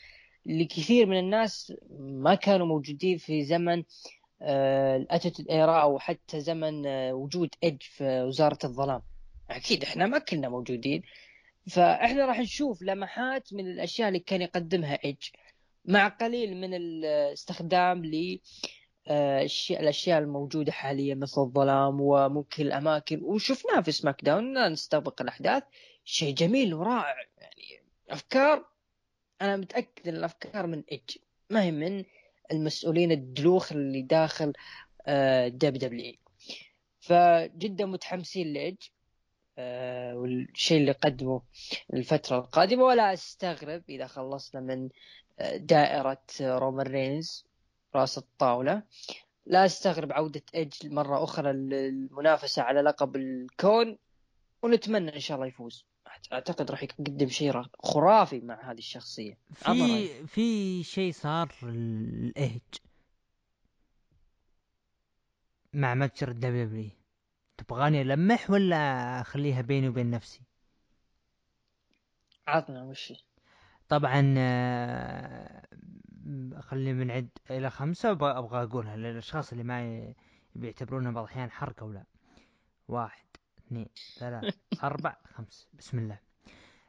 لكثير 0.46 1.06
من 1.06 1.18
الناس 1.18 1.72
ما 1.98 2.34
كانوا 2.34 2.66
موجودين 2.66 3.18
في 3.18 3.44
زمن 3.44 3.84
ال 4.42 4.54
Attitude 4.54 5.48
Era 5.48 5.83
أو 5.82 5.98
حتى 5.98 6.40
زمن 6.40 6.86
آه، 6.86 7.14
وجود 7.14 7.50
إيدج 7.64 7.83
في 7.82 8.22
وزارة 8.22 8.58
الظلام. 8.64 9.02
أكيد 9.50 9.84
إحنا 9.84 10.06
ما 10.06 10.18
كنا 10.18 10.48
موجودين. 10.48 11.02
فإحنا 11.70 12.26
راح 12.26 12.38
نشوف 12.38 12.82
لمحات 12.82 13.52
من 13.52 13.66
الأشياء 13.66 14.08
اللي 14.08 14.18
كان 14.18 14.42
يقدمها 14.42 14.98
إيدج 15.04 15.16
مع 15.84 16.08
قليل 16.08 16.56
من 16.56 16.74
الاستخدام 16.74 18.04
ل 18.04 18.38
آه، 19.08 19.48
الأشياء 19.70 20.18
الموجودة 20.18 20.72
حاليا 20.72 21.14
مثل 21.14 21.40
الظلام 21.40 22.00
وممكن 22.00 22.66
الأماكن. 22.66 23.20
وشفناها 23.22 23.80
في 23.80 23.92
SmackDown 23.92 24.54
لا 24.54 24.68
نستبق 24.68 25.22
الأحداث. 25.22 25.62
شيء 26.04 26.34
جميل 26.34 26.74
ورائع 26.74 27.16
يعني 27.38 27.82
أفكار 28.10 28.64
أنا 29.42 29.56
متأكد 29.56 30.08
إن 30.08 30.16
الأفكار 30.16 30.66
من 30.66 30.82
إيدج 30.92 31.18
ما 31.50 31.62
هي 31.62 31.70
من 31.70 32.04
المسؤولين 32.52 33.12
الدلوخ 33.12 33.72
اللي 33.72 34.02
داخل 34.02 34.52
WWE. 35.48 36.18
فجدا 37.00 37.86
متحمسين 37.86 38.52
لإيدج 38.52 38.76
آه، 39.58 40.16
والشيء 40.16 40.80
اللي 40.80 40.92
قدمه 40.92 41.42
الفترة 41.94 42.38
القادمة 42.38 42.84
ولا 42.84 43.12
أستغرب 43.12 43.82
إذا 43.88 44.06
خلصنا 44.06 44.60
من 44.60 44.88
آه، 45.38 45.56
دائرة 45.56 46.22
رومان 46.40 46.86
رينز 46.86 47.46
رأس 47.94 48.18
الطاولة. 48.18 48.82
لا 49.46 49.64
أستغرب 49.64 50.12
عودة 50.12 50.42
إيدج 50.54 50.86
مرة 50.86 51.24
أخرى 51.24 51.52
للمنافسة 51.52 52.62
على 52.62 52.80
لقب 52.80 53.16
الكون 53.16 53.98
ونتمنى 54.62 55.14
إن 55.14 55.20
شاء 55.20 55.36
الله 55.36 55.46
يفوز. 55.46 55.86
أعتقد 56.33 56.70
راح 56.70 56.83
يقدم 56.83 57.28
شيء 57.28 57.62
خرافي 57.78 58.40
مع 58.40 58.70
هذه 58.70 58.78
الشخصية. 58.78 59.38
في 59.54 60.26
في 60.26 60.83
شيء 60.83 61.12
صار 61.12 61.54
لإيدج 61.62 62.61
مع 65.72 65.94
متجر 65.94 66.28
ال 66.28 66.66
WWE 66.66 66.90
تبغاني 67.59 68.02
ألمح 68.02 68.50
ولا 68.50 68.76
أخليها 69.20 69.61
بيني 69.62 69.88
وبين 69.88 70.11
نفسي؟ 70.11 70.40
عطنا 72.46 72.83
وش 72.83 73.12
طبعا 73.88 74.35
آه، 74.38 75.62
خلينا 76.61 77.04
بنعد 77.04 77.28
إلى 77.50 77.70
خمسة 77.70 78.11
أبغى 78.11 78.62
أقولها 78.62 78.96
للأشخاص 78.96 79.52
اللي 79.52 79.64
ما 79.64 80.14
بيعتبرونها 80.54 81.11
بعض 81.11 81.24
الاحيان 81.24 81.50
حركة 81.50 81.87
ولا 81.87 82.04
واحد. 82.88 83.24
اثنين 83.70 83.88
ثلاث 84.18 84.54
أربع 84.85 85.16
خمس. 85.24 85.68
بسم 85.78 85.98
الله. 85.98 86.18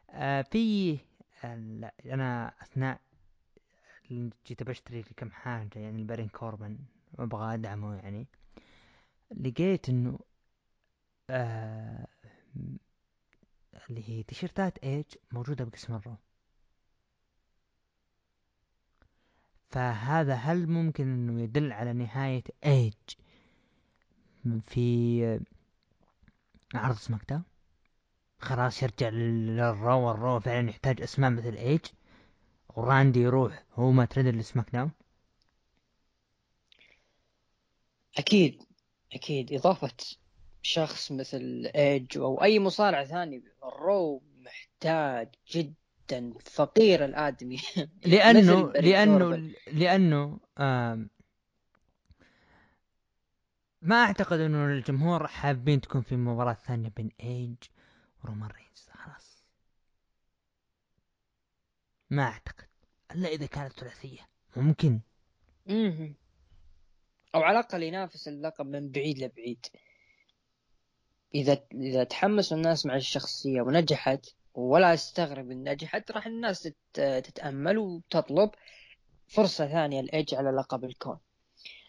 آه 0.09 0.41
في 0.41 0.93
آه 1.43 1.91
أنا 2.05 2.53
أثناء 2.61 3.01
جيت 4.47 4.63
بشتري 4.63 5.03
كم 5.03 5.31
حاجة 5.31 5.79
يعني 5.79 6.01
البارين 6.01 6.27
كوربن 6.27 6.77
وأبغى 7.13 7.53
أدعمه 7.53 7.95
يعني. 7.95 8.27
لقيت 9.31 9.89
إنه 9.89 10.19
آه 11.29 12.07
اللي 13.89 14.09
هي 14.09 14.23
تيشيرتات 14.23 14.77
إيدج 14.77 15.05
موجودة 15.31 15.65
بقسم 15.65 15.93
ال 15.95 15.99
Raw. 15.99 16.15
فهذا 19.69 20.33
هل 20.33 20.67
ممكن 20.67 21.03
إنه 21.03 21.41
يدل 21.41 21.71
على 21.71 21.93
نهاية 21.93 22.43
إيدج؟ 22.65 22.93
في 24.61 25.39
عرض 26.75 26.95
SmackDown 26.95 27.43
خلاص 28.39 28.83
يرجع 28.83 29.09
لل 29.09 30.07
Raw 30.07 30.19
وال 30.19 30.27
Raw 30.27 30.39
فعلا 30.39 30.69
يحتاج 30.69 31.01
أسماء 31.01 31.31
مثل 31.31 31.53
إيدج 31.53 31.79
وراندي 32.75 33.19
يروح 33.19 33.63
هو 33.73 33.91
ما 33.91 34.05
تريد 34.05 34.35
لسماك 34.35 34.69
داون 34.73 34.91
أكيد 38.17 38.63
أكيد. 39.13 39.53
إضافة 39.53 39.91
شخص 40.61 41.11
مثل 41.11 41.71
إيدج 41.75 42.17
أو 42.17 42.43
أي 42.43 42.59
مصارع 42.59 43.03
ثاني 43.03 43.43
ال 43.63 43.78
Raw 43.78 44.21
محتاج 44.37 45.29
جدا. 45.51 46.33
فقير 46.45 47.05
الآدمي. 47.05 47.57
لأنه 48.05 48.71
لأنه 48.87 49.53
لأنه 49.67 50.39
ما 53.81 53.95
أعتقد 53.95 54.39
إنه 54.39 54.65
الجمهور 54.65 55.27
حابين 55.27 55.81
تكون 55.81 56.01
في 56.01 56.15
مباراة 56.15 56.53
ثانية 56.53 56.89
بين 56.89 57.11
إيدج 57.23 57.55
ورومان 58.23 58.49
رينز. 58.49 58.89
خلاص. 58.93 59.43
ما 62.09 62.23
أعتقد. 62.23 62.67
إلا 63.11 63.29
إذا 63.29 63.45
كانت 63.45 63.79
ثلاثية. 63.79 64.27
ممكن. 64.55 64.99
أو 67.35 67.41
على 67.41 67.59
الأقل 67.59 67.83
ينافس 67.83 68.27
اللقب 68.27 68.65
من 68.65 68.91
بعيد 68.91 69.19
لبعيد. 69.19 69.65
إذا 71.35 71.63
إذا 71.73 72.03
تحمسوا 72.03 72.57
الناس 72.57 72.85
مع 72.85 72.95
الشخصية 72.95 73.61
ونجحت 73.61 74.25
ولا 74.53 74.93
أستغرب 74.93 75.51
إن 75.51 75.69
نجحت 75.69 76.11
راح 76.11 76.25
الناس 76.25 76.69
تتأمل 76.93 77.77
وتطلب 77.77 78.51
فرصة 79.27 79.67
ثانية 79.67 80.01
لإيج 80.01 80.35
على 80.35 80.51
لقب 80.51 80.83
الكون. 80.83 81.19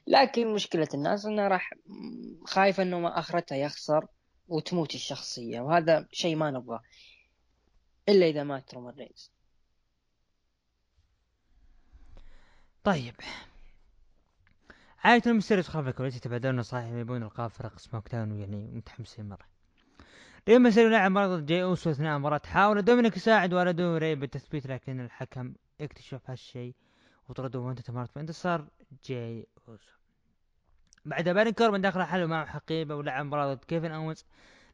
لكن 0.06 0.54
مشكلة 0.54 0.88
الناس 0.94 1.26
إنه 1.26 1.48
راح 1.48 1.74
خايفة 2.44 2.82
إنه 2.82 3.00
ما 3.00 3.18
اخرتها 3.18 3.56
يخسر 3.56 4.06
وتموت 4.48 4.94
الشخصية 4.94 5.60
وهذا 5.60 6.08
شيء 6.12 6.36
ما 6.36 6.50
نبغاه 6.50 6.82
إلا 8.08 8.26
إذا 8.26 8.42
مات 8.42 8.74
رومان 8.74 8.94
رينز. 8.94 9.30
طيب. 12.84 13.14
عائلة 15.05 15.31
المستيريوز 15.31 15.68
خلف 15.68 15.88
الكواليس 15.88 16.16
يتبادلون 16.16 16.56
نصائح 16.56 16.86
يبون 16.86 17.22
القاب 17.22 17.50
فرق 17.50 17.78
سماك 17.78 18.12
داون 18.12 18.40
يعني 18.40 18.70
متحمسين 18.74 19.28
مرة. 19.28 19.52
ري 20.48 20.62
مستيريو 20.62 20.88
لعب 20.88 21.10
مرة 21.10 21.26
ضد 21.26 21.46
جاي 21.46 21.62
أوسو 21.62 21.90
أثناء 21.90 22.16
المباراة 22.16 22.40
حاول 22.44 22.82
دومينيك 22.82 23.16
يساعد 23.16 23.54
ولده 23.54 23.98
ري 23.98 24.14
بالتثبيت 24.14 24.66
لكن 24.66 25.00
الحكم 25.00 25.54
اكتشف 25.80 26.30
هالشيء 26.30 26.74
وطرده 27.28 27.58
وانتهت 27.58 27.88
المباراة 27.88 28.08
بانتصار 28.16 28.68
جاي. 29.05 29.46
اوسو 29.68 29.92
بعد 31.05 31.28
بارون 31.28 31.52
كوربن 31.52 31.81
دخل 31.81 32.02
حامل 32.02 32.26
معه 32.26 32.46
حقيبة 32.46 32.94
ولعب 32.94 33.26
مباراة 33.26 33.55
ضد 33.55 33.64
كيفن 33.64 33.90
اونز 33.92 34.24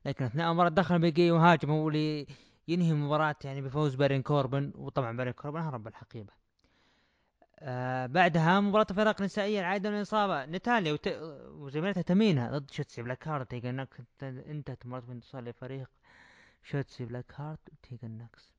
لكن 0.06 0.24
أثناء 0.24 0.48
المباراة 0.48 0.68
دخل 0.68 0.98
بيج 0.98 1.22
إي 1.22 1.30
وهاجم 1.30 1.70
هو 1.70 1.88
اللي 1.88 2.26
ينهي 2.68 2.90
المباراة 2.90 3.36
يعني 3.44 3.62
بفوز 3.62 3.94
بارون 3.94 4.22
كوربن. 4.22 4.72
وطبعا 4.74 5.16
بارون 5.16 5.32
كوربن 5.32 5.60
هرب 5.60 5.82
بالحقيبة 5.82 6.32
آه 7.60 8.06
بعدها 8.06 8.60
مباراة 8.60 8.84
فرق 8.84 9.22
نسائية 9.22 9.60
العائدة 9.60 9.90
من 9.90 9.96
الإصابة. 9.96 10.46
نتاليا 10.46 10.92
وت... 10.92 11.08
وزميلتها 11.48 12.02
تامينا 12.02 12.58
ضد 12.58 12.70
شوتسي 12.70 13.02
بلاك 13.02 13.28
هارت 13.28 13.50
تيجن 13.50 13.74
نوكس 13.74 13.98
انتهت 14.22 14.86
مباراة 14.86 15.02
بانتصار 15.02 15.42
لفريق 15.44 15.88
شوتسي 16.62 17.04
بلاك 17.04 17.32
هارت 17.36 17.60
وتيجن 17.72 18.10
نوكس. 18.10 18.52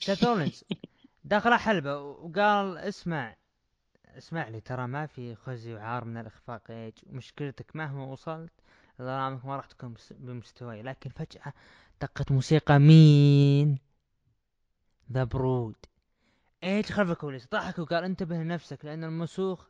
سيث 0.00 0.64
دخل 1.24 1.54
حلبة 1.54 1.98
وقال 1.98 2.78
اسمع 2.78 3.36
اسمع 4.18 4.48
لي 4.48 4.60
ترى 4.60 4.86
ما 4.86 5.06
في 5.06 5.34
خزي 5.34 5.74
وعار 5.74 6.04
من 6.04 6.16
الإخفاق 6.16 6.70
ايج 6.70 6.94
مشكلتك 7.06 7.76
مهما 7.76 8.04
وصلت 8.04 8.52
ظلامك 8.98 9.44
ما 9.44 9.56
راح 9.56 9.66
تكون 9.66 9.94
بمستواي. 10.10 10.82
لكن 10.82 11.10
فجأة 11.10 11.52
دقت 12.00 12.32
موسيقى 12.32 12.78
مين؟ 12.78 13.78
ذا 15.12 15.24
برود 15.24 15.76
ايج 16.64 16.86
خلف 16.86 17.10
الكواليس 17.10 17.48
ضحك 17.48 17.78
وقال 17.78 18.04
انتبه 18.04 18.36
لنفسك 18.36 18.84
لأن 18.84 19.04
المسوخ 19.04 19.68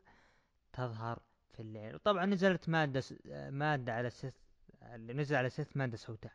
تظهر 0.73 1.23
في 1.53 1.61
الليل. 1.61 1.95
وطبعا 1.95 2.27
نزلت 2.27 2.69
مادة 2.69 3.01
س... 3.01 3.15
مادة 3.51 3.95
على 3.95 4.11
سيث 4.11 4.35
اللي 4.83 5.13
نزل 5.13 5.37
على 5.37 5.51
سيث 5.51 5.77
مادة 5.77 5.97
سوداء. 5.97 6.33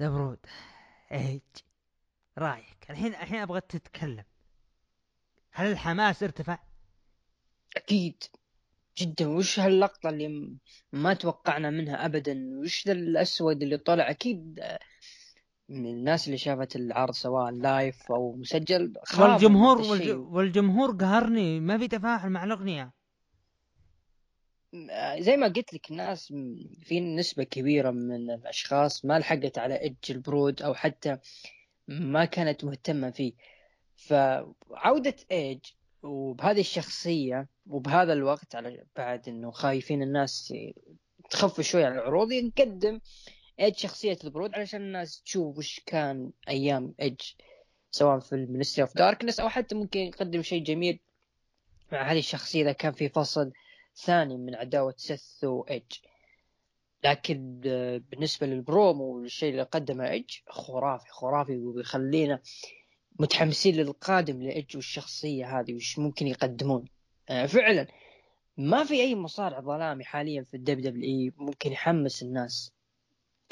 ذا 0.00 0.08
برود 0.08 0.38
ايج 1.12 1.40
رأيك؟ 2.38 2.90
الحين 2.90 3.06
الحين 3.06 3.40
أبغى 3.40 3.60
تتكلم. 3.60 4.24
هل 5.56 5.72
الحماس 5.72 6.22
ارتفع؟ 6.22 6.58
أكيد. 7.76 8.22
جدا. 8.98 9.28
وش 9.28 9.60
هاللقطة 9.60 10.08
اللي 10.08 10.56
ما 10.92 11.14
توقعنا 11.14 11.70
منها 11.70 12.06
ابدا؟ 12.06 12.60
وش 12.62 12.86
ذا 12.86 12.92
الأسود 12.92 13.62
اللي 13.62 13.76
طلع؟ 13.78 14.10
أكيد 14.10 14.60
من 15.68 15.86
الناس 15.86 16.26
اللي 16.26 16.38
شافت 16.38 16.76
العرض 16.76 17.14
سواء 17.14 17.50
live 17.50 18.12
أو 18.12 18.36
مسجل 18.36 18.94
والجمهور 19.18 19.78
والج... 19.78 20.10
والجمهور 20.10 20.90
قهرني. 20.90 21.60
ما 21.60 21.78
في 21.78 21.88
تفاعل 21.88 22.30
مع 22.30 22.44
الأغنية. 22.44 22.92
آه، 24.90 25.20
زي 25.20 25.36
ما 25.36 25.46
قلت 25.48 25.74
لك 25.74 25.90
الناس 25.90 26.32
في 26.82 27.00
نسبة 27.00 27.44
كبيرة 27.44 27.90
من 27.90 28.30
الأشخاص 28.30 29.04
ما 29.04 29.18
لحقت 29.18 29.58
على 29.58 29.86
إج 29.86 29.94
البرود 30.10 30.62
أو 30.62 30.74
حتى 30.74 31.18
ما 31.88 32.24
كانت 32.24 32.64
مهتمة 32.64 33.10
فيه. 33.10 33.32
فعودة 33.96 35.16
إيج 35.32 35.58
وبهذه 36.02 36.60
الشخصية 36.60 37.48
وبهذا 37.66 38.12
الوقت 38.12 38.54
على 38.54 38.84
بعد 38.96 39.28
إنه 39.28 39.50
خايفين 39.50 40.02
الناس 40.02 40.54
تخفوا 41.30 41.64
شوي 41.64 41.84
على 41.84 41.94
العروض 41.94 42.32
نقدم 42.32 43.00
إيج 43.60 43.76
شخصية 43.76 44.18
البرود 44.24 44.54
علشان 44.54 44.80
الناس 44.80 45.22
تشوف 45.22 45.58
وش 45.58 45.80
كان 45.86 46.30
أيام 46.48 46.94
إيج 47.00 47.20
سواء 47.90 48.18
في 48.18 48.32
المينستري 48.32 48.82
اوف 48.82 48.96
داركنس 48.96 49.40
أو 49.40 49.48
حتى 49.48 49.74
ممكن 49.74 50.00
يقدم 50.00 50.42
شيء 50.42 50.62
جميل 50.62 51.00
مع 51.92 52.12
هذه 52.12 52.18
الشخصية 52.18 52.62
إذا 52.62 52.72
كان 52.72 52.92
في 52.92 53.08
فصل 53.08 53.52
ثاني 53.96 54.36
من 54.36 54.54
عداوة 54.54 54.94
سيث 54.96 55.44
وإيج 55.44 55.82
لكن 57.04 57.60
آه، 57.66 58.02
بالنسبة 58.10 58.46
للبرومو 58.46 59.04
والشيء 59.04 59.50
اللي 59.50 59.62
قدمه 59.62 60.10
إيج 60.10 60.30
خرافي 60.48 61.10
خرافي 61.10 61.56
وبيخلينا 61.56 62.40
متحمسين 63.18 63.74
للقادم 63.74 64.42
لإيج 64.42 64.76
والشخصية 64.76 65.60
هذه 65.60 65.74
وش 65.74 65.98
ممكن 65.98 66.26
يقدمون 66.26 66.84
آه، 67.28 67.46
فعلا 67.46 67.86
ما 68.56 68.84
في 68.84 68.94
أي 69.00 69.14
مصارع 69.14 69.60
ظلامي 69.60 70.04
حاليا 70.04 70.42
في 70.42 70.54
الدبليو 70.56 70.80
دبليو 70.80 71.04
إي 71.04 71.32
ممكن 71.36 71.72
يحمس 71.72 72.22
الناس 72.22 72.72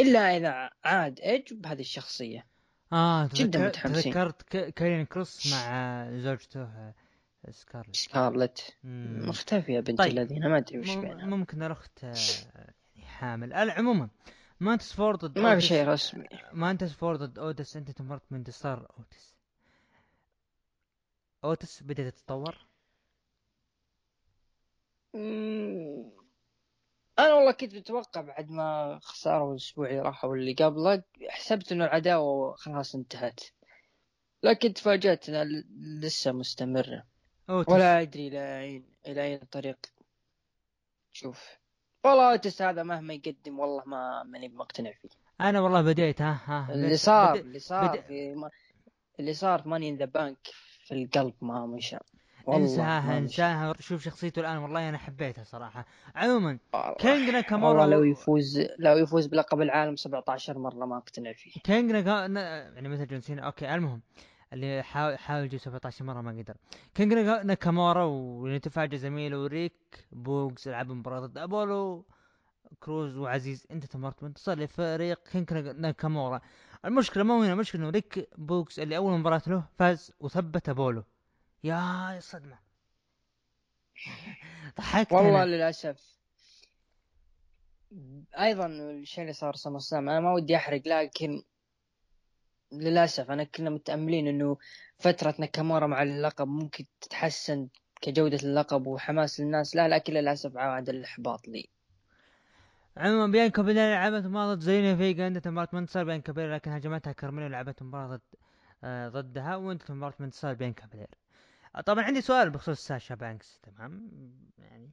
إلا 0.01 0.37
إذا 0.37 0.71
عاد 0.85 1.21
إيج 1.21 1.55
بهذه 1.55 1.81
الشخصية 1.81 2.47
آه 2.93 3.29
جداً. 3.35 3.67
متحمسين. 3.69 4.03
تذكرت 4.13 4.43
ك... 4.43 4.75
كارين 4.75 5.07
كروس 5.07 5.53
مع 5.53 6.09
زوجته 6.19 6.63
آه، 6.63 6.95
سكارلت 7.51 7.97
سكارلت 7.97 8.77
مم. 8.85 9.29
مختفية 9.29 9.81
بنت 9.81 9.99
طيب. 9.99 10.13
الذين 10.19 10.49
ما 10.49 10.57
أدري 10.57 10.79
وش 10.79 10.95
بينها 10.95 11.27
ممكن 11.27 11.63
الأخت 11.63 12.05
آه، 12.05 12.15
يعني 12.97 13.07
حامل 13.07 13.53
ال- 13.53 13.71
عموما 13.71 14.09
مانتس 14.61 14.93
فورد 14.93 15.39
ما 15.39 15.55
في. 15.55 15.61
شيء 15.61 15.89
رسمي 15.89 16.25
مانتس 16.53 16.93
فورد 16.93 17.19
ضد 17.23 17.39
اوتس 17.39 17.77
أنت 17.77 17.91
تمرت 17.91 18.23
من 18.31 18.39
انتصار 18.39 18.87
اوتس 18.99 19.32
أوتس 21.45 21.83
بدأت 21.83 22.15
تتطور؟ 22.15 22.67
مم. 25.15 26.13
أنا 27.19 27.35
والله 27.35 27.53
كنت 27.53 27.75
متوقع 27.75 28.21
بعد 28.21 28.51
ما 28.51 28.99
خساروا 29.03 29.51
الأسبوع 29.53 29.89
اللي 29.89 30.01
راح 30.01 30.25
واللي 30.25 30.53
قبله 30.55 31.03
حسبت 31.29 31.73
إنه 31.73 31.85
العداوة 31.85 32.55
خلاص 32.57 32.95
انتهت. 32.95 33.41
لكن 34.43 34.75
تفاجأت 34.75 35.29
إنها 35.29 35.45
لسه 36.01 36.33
مستمرة. 36.33 37.07
أوتيس. 37.51 37.73
ولا 37.73 38.01
أدري 38.01 38.29
إلى 38.29 38.61
اين 38.61 38.85
إلى 39.07 39.23
أين 39.25 39.43
الطريق. 39.43 39.79
شوف. 41.13 41.59
والله 42.05 42.33
أوتيس 42.33 42.63
هذا 42.63 42.83
مهما 42.83 43.15
يقدم 43.15 43.59
والله 43.59 43.85
ما 43.85 44.23
ماني 44.23 44.49
مقتنع 44.49 44.93
فيه. 44.93 45.09
أنا 45.41 45.61
والله 45.61 45.83
بديت 45.83 46.23
ها 46.23 46.41
ها 46.45 46.75
اللي 46.75 46.97
صار 46.97 47.35
اللي 47.37 47.59
صار 47.59 47.97
بدأ- 47.97 48.51
اللي 49.21 49.35
صار 49.35 49.63
في 49.63 49.69
ماني 49.69 49.89
ان 49.89 49.97
ذا 49.97 50.05
بانك 50.05 50.49
في 50.83 50.95
القلب 50.95 51.35
ما 51.41 51.67
مشى 51.67 51.97
والله 52.47 52.63
انساها. 52.63 53.19
انساها. 53.19 53.75
شوف 53.81 54.03
شخصيته 54.03 54.41
الآن 54.41 54.57
والله 54.59 54.89
أنا 54.89 54.99
حبيتها 54.99 55.45
صراحة. 55.45 55.87
عموما. 56.15 56.59
كينج 56.99 57.31
ناكامورا 57.31 57.81
والله 57.81 57.97
لو 57.97 58.05
يفوز 58.05 58.61
لو 58.79 58.97
يفوز 58.97 59.27
بلقب 59.27 59.61
العالم 59.61 59.97
17 59.97 60.59
مرة 60.59 60.85
ما 60.87 60.97
أقتنع 60.97 61.33
فيه. 61.33 61.61
كينج 61.65 61.91
ناكا... 61.93 62.27
نا- 62.27 62.69
يعني 62.75 62.89
مثل 62.89 63.07
جون 63.07 63.21
سينا 63.21 63.43
أوكي 63.43 63.75
المهم 63.75 64.01
اللي 64.53 64.83
حاول 64.83 65.19
حاول 65.19 65.45
يجيب 65.45 65.61
17 65.61 66.05
مرة 66.05 66.21
ما 66.21 66.31
قدر. 66.31 66.57
كينج 66.95 67.13
ناكا- 67.15 67.45
ناكامورا 67.45 68.05
ونتفاجئ 68.05 68.97
زميله 68.97 69.47
ريك 69.47 70.05
بوقز 70.13 70.69
لعب 70.69 70.91
مباراة 70.93 71.21
ضد 71.21 71.39
أبولو 71.39 72.05
كروز 72.81 73.17
وعزيز. 73.17 73.67
انتهت 73.71 73.85
مباراة 73.85 74.23
وانتصر 74.23 74.55
لفريق 74.59 75.21
كينج 75.33 75.53
نا- 75.53 75.73
ناكامورا. 75.73 76.41
المشكلة 76.85 77.23
مو 77.23 77.43
هنا 77.43 77.53
المشكلة 77.53 77.81
إنه 77.81 77.91
ريك 77.91 78.29
بوقز 78.39 78.79
اللي 78.79 78.97
أول 78.97 79.19
مباراة 79.19 79.43
له 79.47 79.65
فاز 79.79 80.13
وثبت 80.21 80.69
ابولو 80.69 81.05
يا 81.65 82.19
الصدمه 82.19 82.59
ضحكت 84.79 85.13
والله 85.13 85.43
أنا. 85.43 85.51
للأسف. 85.51 86.13
أيضا 88.39 88.67
الشيء 88.67 89.23
اللي 89.23 89.33
صار 89.33 89.55
سمر 89.57 89.79
سلام 89.79 90.09
أنا 90.09 90.21
ما 90.21 90.33
ودي 90.33 90.57
أحرق 90.57 90.83
لكن 90.89 91.43
للأسف 92.73 93.31
أنا 93.31 93.45
كنا 93.45 93.71
متأملين 93.71 94.27
إنه 94.29 94.57
فترة 94.99 95.35
ناكامورا 95.39 95.87
مع 95.87 96.03
اللقب 96.03 96.49
ممكن 96.49 96.85
تتحسن 97.01 97.69
كجودة 98.01 98.37
اللقب 98.37 98.87
وحماس 98.87 99.41
الناس 99.41 99.77
لا 99.77 99.89
لكن 99.89 100.13
للأسف 100.13 100.57
عاد 100.57 100.89
الإحباط 100.89 101.49
لي. 101.49 101.69
عموما 102.97 103.27
بيانكا 103.33 103.63
بيلير 103.63 103.93
لعبت 103.95 104.27
مباراة 104.27 104.55
ضد 104.55 104.61
زيلينا 104.61 104.97
فيجا 104.97 105.27
انتهت 105.27 105.49
مباراة 105.49 105.69
من 105.73 105.79
انتصار 105.79 106.05
بيانكا 106.05 106.33
بيلير 106.33 106.55
لكن 106.55 106.71
هجمتها 106.71 107.13
كارميلا 107.13 107.47
لعبت 107.49 107.83
مباراة 107.83 108.07
ضد 108.17 108.21
آه 108.85 109.09
ضدها 109.09 109.57
وانتهت 109.57 109.91
مباراة 109.91 110.15
من 110.19 110.25
انتصار 110.25 110.55
بيانكا 110.55 110.87
بيلير 110.87 111.11
آه 111.77 111.81
طبعا 111.81 112.05
عندي 112.05 112.21
سؤال 112.21 112.51
بخصوص 112.51 112.87
ساشا 112.87 113.15
بانكس 113.15 113.61
تمام؟ 113.63 114.11
يعني 114.59 114.91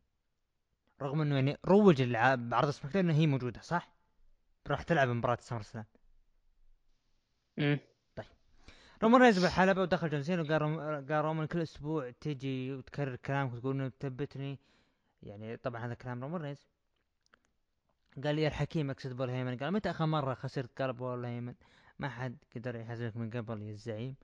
رغم 1.02 1.22
إنه 1.22 1.36
يعني 1.36 1.58
روج 1.66 2.04
بعرض 2.36 2.70
سماك 2.70 2.94
داون 2.94 3.06
إنه 3.10 3.20
هي 3.20 3.28
موجودة 3.28 3.62
صح؟ 3.62 3.90
راح 4.68 4.82
تلعب 4.84 5.08
مباراة 5.08 5.38
سمر 5.42 5.62
سلام 5.62 5.86
مم. 7.58 7.80
رومان 9.04 9.22
رينز 9.22 9.40
بالحلبة 9.40 9.82
ودخل 9.82 10.10
جون 10.10 10.24
سينا 10.24 10.42
وقال 10.42 10.62
روم- 10.62 10.80
قال 10.80 11.26
رومان 11.26 11.48
كل 11.48 11.62
أسبوع 11.62 12.12
تجي 12.22 12.74
وتكرر 12.74 13.16
كلامك 13.16 13.54
وتقول 13.54 13.76
إنه 13.76 13.88
تثبتني. 14.00 14.60
يعني 15.24 15.58
طبعا 15.58 15.86
هذا 15.86 15.94
كلام 15.94 16.24
رومان 16.24 16.42
رينز. 16.42 16.68
قال 18.24 18.36
لي 18.36 18.48
الحكيم 18.48 18.90
أقصد 18.90 19.14
بول 19.14 19.30
هيمن. 19.30 19.58
قال 19.58 19.72
متى 19.72 19.90
آخر 19.90 20.06
مرة 20.06 20.34
خسرت 20.34 20.82
قال 20.82 20.94
بول 20.94 21.26
هيمن؟ 21.26 21.54
ما 22.00 22.10
حد 22.10 22.38
قدر 22.56 22.76
يهزمك 22.76 23.18
من 23.18 23.30
قبل 23.30 23.62
يا 23.62 23.72
الزعيم. 23.72 24.16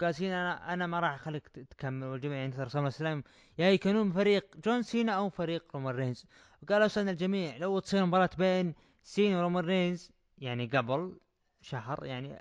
قال 0.00 0.14
سينا 0.14 0.40
أنا 0.42 0.72
أنا 0.72 0.86
ما 0.86 1.00
راح 1.00 1.14
أخليك 1.14 1.48
تكمل 1.48 2.06
والجميع 2.06 2.44
ينتظر 2.44 2.68
سمر 2.68 2.90
سلام 2.90 3.24
يا 3.58 3.70
يكونون 3.70 4.12
فريق 4.12 4.56
جون 4.64 4.82
سينا 4.82 5.12
أو 5.12 5.28
فريق 5.28 5.64
رومان 5.74 5.94
رينز. 5.94 6.26
وقال 6.62 6.82
أوصلنا 6.82 7.10
الجميع 7.10 7.56
لو 7.56 7.78
تصير 7.78 8.06
مباراة 8.06 8.30
بين 8.38 8.74
سينا 9.02 9.38
ورومان 9.38 9.64
رينز 9.64 10.10
يعني 10.38 10.66
قبل 10.66 11.18
شهر 11.60 12.04
يعني 12.04 12.38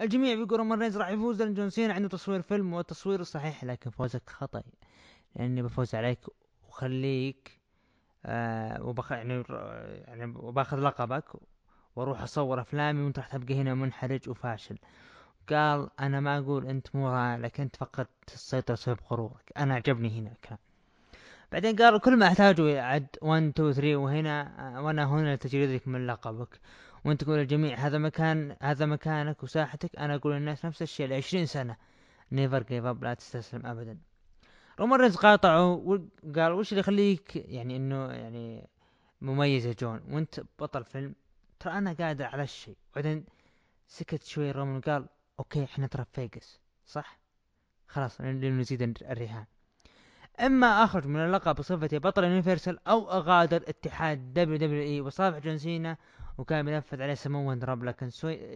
الجميع 0.00 0.34
بيقول 0.34 0.58
رومان 0.58 0.78
رينز 0.78 0.96
راح 0.96 1.08
يفوز 1.08 1.42
لأن 1.42 1.54
جون 1.54 1.70
سينا 1.70 1.94
عنده 1.94 2.08
تصوير 2.08 2.42
فيلم 2.42 2.72
والتصوير 2.72 3.22
صحيح 3.22 3.64
لكن 3.64 3.90
فوزك 3.90 4.30
خطأ. 4.30 4.62
لأني 5.36 5.62
بفوز 5.62 5.94
عليك 5.94 6.18
وخليك 6.68 7.59
آه 8.26 8.82
وبخ 8.82 9.12
يعني 9.12 9.44
يعني 10.08 10.34
وباخذ 10.36 10.78
لقبك 10.80 11.24
وأروح 11.96 12.22
أصور 12.22 12.60
أفلامي 12.60 13.02
وأنت 13.02 13.18
راح 13.18 13.28
تبقى 13.28 13.54
هنا 13.54 13.74
منحرج 13.74 14.28
وفاشل. 14.28 14.78
قال 15.50 15.90
أنا 16.00 16.20
ما 16.20 16.38
أقول 16.38 16.66
أنت 16.66 16.96
مو 16.96 17.36
لكن 17.36 17.62
أنت 17.62 17.76
فقدت 17.76 18.08
السيطرة 18.34 18.74
بسبب 18.74 18.98
غرورك. 19.10 19.52
أنا 19.56 19.74
عجبني 19.74 20.20
هنا 20.20 20.32
الكلام 20.32 20.58
بعدين 21.52 21.76
قال 21.76 22.00
كل 22.00 22.16
ما 22.16 22.26
أحتاجه 22.26 22.82
عد 22.82 23.06
1 23.22 23.42
2 23.42 23.72
3 23.72 23.96
وهنا 23.96 24.52
آه، 24.78 24.82
وأنا 24.82 25.04
هنا 25.04 25.34
لتجريدك 25.34 25.88
من 25.88 26.06
لقبك. 26.06 26.60
وأنت 27.04 27.24
تقول 27.24 27.38
للجميع 27.38 27.76
هذا 27.78 27.98
مكان 27.98 28.56
هذا 28.62 28.86
مكانك 28.86 29.42
وساحتك. 29.42 29.96
أنا 29.98 30.14
أقول 30.14 30.32
للناس 30.34 30.64
نفس 30.66 30.82
الشيء 30.82 31.06
ل 31.08 31.12
20 31.12 31.46
سنة. 31.46 31.76
never 32.32 32.62
give 32.62 32.84
up 32.84 33.04
لا 33.04 33.14
تستسلم 33.14 33.66
ابدا. 33.66 33.98
رومان 34.80 35.00
رينز 35.00 35.16
قاطعه 35.16 35.72
وقال 35.72 36.52
وش 36.52 36.72
اللي 36.72 36.80
يخليك 36.80 37.36
يعني 37.36 37.76
إنه 37.76 38.12
يعني 38.12 38.68
مميز 39.20 39.66
يا 39.66 39.72
جون؟ 39.72 40.00
وأنت 40.08 40.40
بطل 40.58 40.84
فيلم. 40.84 41.14
ترى 41.60 41.72
أنا 41.72 41.92
قادر 41.92 42.24
على 42.24 42.42
الشيء 42.42 42.76
بعدين 42.96 43.24
سكت 43.86 44.22
شوي 44.22 44.50
رومان 44.50 44.76
وقال 44.76 45.06
okay 45.38 45.64
إحنا 45.64 45.86
ترى 45.86 46.04
في 46.04 46.10
فيجاس 46.12 46.60
صح؟ 46.86 47.18
خلاص 47.88 48.20
نزيد 48.20 48.82
الرهان. 49.02 49.44
إما 50.40 50.84
أخرج 50.84 51.06
من 51.06 51.20
اللقب 51.20 51.54
بصفتي 51.54 51.98
بطل 51.98 52.24
universal 52.24 52.88
أو 52.88 53.10
أغادر 53.10 53.62
اتحاد 53.68 54.34
WWE 54.34 55.00
وصافح 55.00 55.38
جون 55.38 55.58
سينا 55.58 55.96
وكان 56.38 56.64
بينفذ 56.64 57.02
عليه 57.02 57.14
سمو 57.14 57.52
رب 57.52 57.84
لكن 57.84 58.10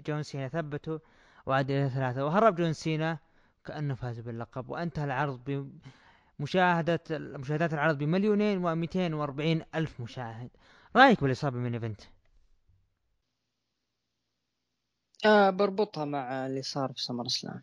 جون 0.06 0.22
سينا 0.22 0.48
ثبته 0.48 1.00
وعاد 1.46 1.70
إلى 1.70 1.90
ثلاثة. 1.90 2.24
وهرب 2.24 2.54
جون 2.54 2.72
سينا 2.72 3.18
كأنه 3.64 3.94
فاز 3.94 4.20
باللقب 4.20 4.70
وأنتهى 4.70 5.04
العرض 5.04 5.70
بمشاهدة 6.38 7.00
مشاهدات 7.10 7.74
العرض 7.74 7.98
بمليونين 7.98 8.64
ومئتين 8.64 9.14
وأربعين 9.14 9.62
ألف 9.74 10.00
مشاهد. 10.00 10.50
رأيك 10.96 11.20
بالإصابة 11.20 11.58
من 11.58 11.74
إيفنت؟ 11.74 12.00
آه 15.26 15.50
بربطها 15.50 16.04
مع 16.04 16.46
اللي 16.46 16.62
صار 16.62 16.92
في 16.92 17.02
سمر 17.02 17.28
سلام. 17.28 17.62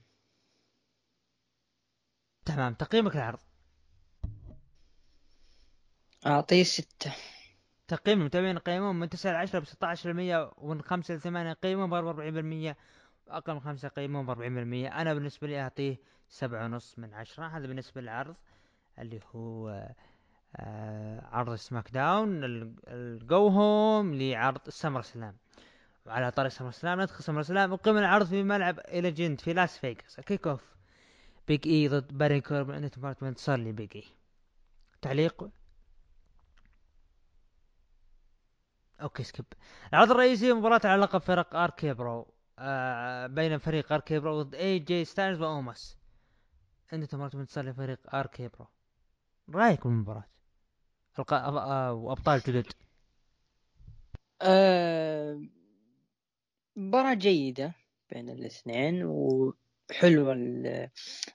تمام 2.45 2.73
تقييمك 2.73 3.15
للعرض؟ 3.15 3.39
أعطيه 6.25 6.63
ستة. 6.63 7.13
تقييم 7.87 8.21
المتابعين 8.21 8.57
قيمهم 8.57 8.99
من 8.99 9.09
9 9.09 9.31
ل 9.31 9.35
10 9.35 9.59
ب 9.59 9.65
16% 9.65 10.53
ومن 10.57 10.81
5 10.81 11.13
ل 11.15 11.21
8 11.21 11.53
قيمهم 11.53 11.89
ب 11.89 11.93
44% 11.93 12.75
أقل 13.27 13.53
من 13.53 13.59
خمسة 13.59 13.87
قيمة 13.87 14.23
ب 14.23 14.29
40% 14.29 14.91
أنا 15.01 15.13
بالنسبة 15.13 15.47
لي 15.47 15.61
أعطيه 15.61 15.97
سبعة 16.29 16.65
ونص 16.65 16.99
من 16.99 17.13
عشرة. 17.13 17.47
هذا 17.47 17.67
بالنسبة 17.67 18.01
للعرض. 18.01 18.35
اللي 18.99 19.19
هو 19.35 19.87
آه 20.55 21.25
عرض 21.25 21.55
سماك 21.55 21.91
داون 21.91 22.39
ال 22.87 23.07
go 23.07 23.47
home 23.47 24.13
لعرض 24.13 24.69
سمر 24.69 25.01
سلام. 25.01 25.37
وعلى 26.05 26.31
طاري 26.31 26.49
سمر 26.49 26.71
سلام 26.71 27.01
ندخل 27.01 27.23
سمر 27.23 27.41
سلام 27.41 27.71
وأقيم 27.71 27.97
العرض 27.97 28.25
في 28.25 28.43
ملعب 28.43 28.79
إليجنت 28.79 29.41
في 29.41 29.53
لاس 29.53 29.77
فيغاس. 29.77 30.19
ال 30.19 30.47
kickoff. 30.47 30.75
بيج 31.47 31.67
إي 31.67 31.87
ضد 31.87 32.17
بارون 32.17 32.41
كوربن 32.41 32.89
المباراة 32.89 33.13
بانتصار 33.13 33.37
لبيج 33.37 33.89
إي. 33.95 34.03
تعليق؟ 35.01 35.49
okay 39.01 39.23
skip. 39.23 39.45
العرض 39.93 40.11
الرئيسي 40.11 40.53
مباراة 40.53 40.81
على 40.83 41.01
لقب 41.01 41.19
فرق 41.19 41.55
RK-Bro 41.55 42.33
آه 42.59 43.27
بين 43.27 43.57
فريق 43.57 43.91
RK-Bro 43.91 44.41
ضد 44.41 44.55
إي 44.55 44.79
جي 44.79 45.05
ستايلز 45.05 45.41
وأوماس. 45.41 45.97
انتهت 46.93 47.11
المباراة 47.11 47.49
بانتصار 47.49 47.65
لفريق 47.65 48.15
RK-Bro. 48.15 48.67
رأيك 49.55 49.87
بالمباراة؟ 49.87 50.23
آه، 51.29 51.93
وأبطال 51.93 52.39
جدد. 52.39 52.65
أه 54.41 55.41
مباراة 56.75 57.13
جيدة 57.13 57.73
بين 58.09 58.29
الاثنين 58.29 59.03
وحلوة 59.03 60.33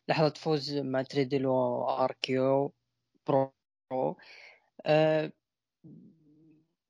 لحظة 0.09 0.35
فوز 0.37 0.75
مات 0.75 0.95
ريدل 0.95 1.36
و 1.36 1.47
RK-Bro. 1.47 3.53
أه 4.87 5.33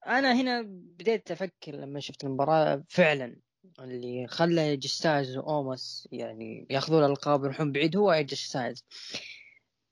أنا 0.06 0.40
هنا 0.40 0.62
بديت 0.66 1.30
أفكر 1.30 1.72
لما 1.72 2.00
شفت 2.00 2.24
المباراة 2.24 2.84
فعلا 2.88 3.36
اللي 3.80 4.26
خلى 4.26 4.76
جستاز 4.76 5.36
وأوماس 5.36 6.08
يعني 6.12 6.66
ياخذون 6.70 7.04
الألقاب 7.04 7.42
ويروحون 7.42 7.72
بعيد 7.72 7.96
هو 7.96 8.12
إي 8.12 8.19
جي 8.19 8.34
ستايلز 8.34 8.84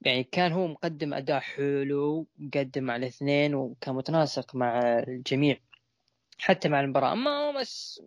يعني 0.04 0.24
كان 0.24 0.52
هو 0.52 0.66
مقدم 0.66 1.14
أداء 1.14 1.40
حلو 1.40 2.26
مقدم 2.38 2.84
مع 2.84 2.96
الاثنين 2.96 3.54
وكان 3.54 3.94
متناسق 3.94 4.54
مع 4.56 4.78
الجميع 5.08 5.58
حتى 6.38 6.68
مع 6.68 6.80
المباراة. 6.80 7.12
أما 7.12 7.46
أوماس 7.46 8.02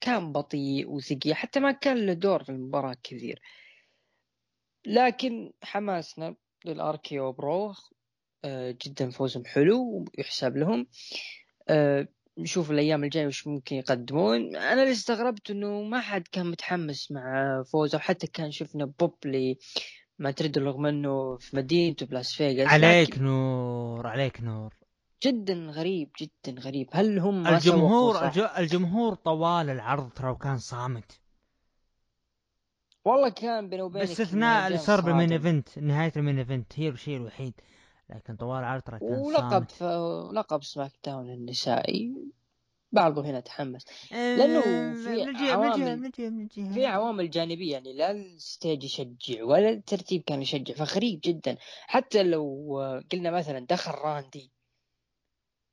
كان 0.00 0.32
بطيء 0.32 0.90
وثقيل 0.90 1.34
حتى 1.34 1.60
ما 1.60 1.72
كان 1.72 2.06
له 2.06 2.12
دور 2.12 2.44
في 2.44 2.48
المباراة 2.48 2.96
كثير. 3.02 3.40
لكن 4.86 5.52
حماسنا 5.62 6.36
لل 6.64 7.32
RK-Bro 7.32 7.74
آه، 8.44 8.76
جدا 8.86 9.10
فوزهم 9.10 9.44
حلو 9.44 10.04
ويحسب 10.18 10.56
لهم. 10.56 10.86
آه، 11.68 12.08
نشوف 12.38 12.70
الأيام 12.70 13.04
الجاية 13.04 13.26
وش 13.26 13.46
ممكن 13.46 13.76
يقدمون. 13.76 14.56
أنا 14.56 14.82
اللي 14.82 14.92
استغربت 14.92 15.50
إنه 15.50 15.82
ما 15.82 16.00
حد 16.00 16.28
كان 16.32 16.46
متحمس 16.46 17.10
مع 17.12 17.62
فوزه 17.62 17.96
وحتى 17.96 18.26
كان 18.26 18.50
شفنا 18.50 18.84
بوب 18.84 19.26
ما 20.20 20.30
ترد 20.30 20.58
رغم 20.58 20.86
إنه 20.86 21.36
في 21.36 21.56
مدينته 21.56 22.06
بلاس 22.06 22.32
فيغاس 22.32 22.68
عليك 22.68 23.18
نور 23.18 24.06
عليك 24.06 24.40
نور. 24.40 24.74
جدا 25.22 25.54
غريب 25.54 26.10
جدا 26.20 26.60
غريب. 26.60 26.88
هل 26.92 27.18
هم 27.18 27.46
الجمهور 27.46 28.30
الجمهور 28.58 29.14
طوال 29.14 29.70
العرض 29.70 30.10
ترى 30.10 30.34
كان 30.34 30.58
صامت. 30.58 31.20
والله 33.04 33.28
كان 33.28 33.68
بيني 33.68 33.82
وبينك 33.82 34.08
باستثناء 34.08 34.66
اللي 34.66 34.78
صار 34.78 35.00
بال 35.00 35.11
main 35.11 35.32
event 35.32 35.78
نهاية 35.78 36.12
ال 36.16 36.20
main 36.20 36.38
event 36.38 36.72
هي 36.76 36.88
الشيء 36.88 37.16
الوحيد. 37.16 37.54
لكن 38.10 38.36
طوال 38.36 38.58
العرض 38.58 38.82
ترى 38.82 38.98
كان 38.98 39.08
ولقب 39.08 39.68
صامت. 39.68 40.34
لقب 40.34 40.62
سماك 40.62 40.92
داون 41.04 41.30
النسائي. 41.30 42.14
بعضه 42.92 43.24
هنا 43.24 43.40
تحمس. 43.40 43.84
لأنه 44.12 44.60
في 45.32 45.50
عوامل 45.50 46.12
في 46.74 46.86
عوامل 46.86 47.30
جانبية 47.30 47.72
يعني 47.72 47.92
لا 47.92 48.10
ال 48.10 48.22
stage 48.22 48.84
يشجع 48.84 49.44
ولا 49.44 49.68
الترتيب 49.68 50.22
كان 50.22 50.42
يشجع 50.42 50.74
فغريب 50.74 51.20
جدا. 51.24 51.56
حتى 51.86 52.22
لو 52.22 53.02
قلنا 53.12 53.30
مثلا 53.30 53.66
دخل 53.66 53.92
راندي 53.92 54.50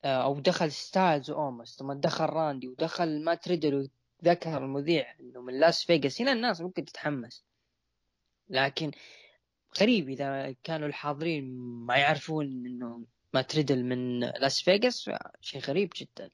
آه، 0.05 0.23
أو 0.23 0.39
دخل 0.39 0.71
ستايلز 0.71 1.31
واومس 1.31 1.75
ثم 1.75 1.93
دخل 1.93 2.25
راندي 2.25 2.67
ودخل 2.67 3.23
مات 3.23 3.39
ريدل 3.47 3.89
وذكر 4.23 4.57
المذيع 4.57 5.15
إنه 5.19 5.41
من 5.41 5.59
لاس 5.59 5.83
فيغاس 5.85 6.21
هنا 6.21 6.31
الناس 6.31 6.61
ممكن 6.61 6.85
تتحمس. 6.85 7.43
لكن 8.49 8.91
غريب 9.81 10.09
إذا 10.09 10.55
كانوا 10.63 10.87
الحاضرين 10.87 11.57
ما 11.59 11.97
يعرفون 11.97 12.45
إنه 12.45 13.05
مات 13.33 13.41
ريدل 13.41 13.83
من 13.83 14.19
لاس 14.19 14.61
فيغاس 14.61 15.09
شيء 15.41 15.61
غريب 15.61 15.89
جدا. 15.95 16.29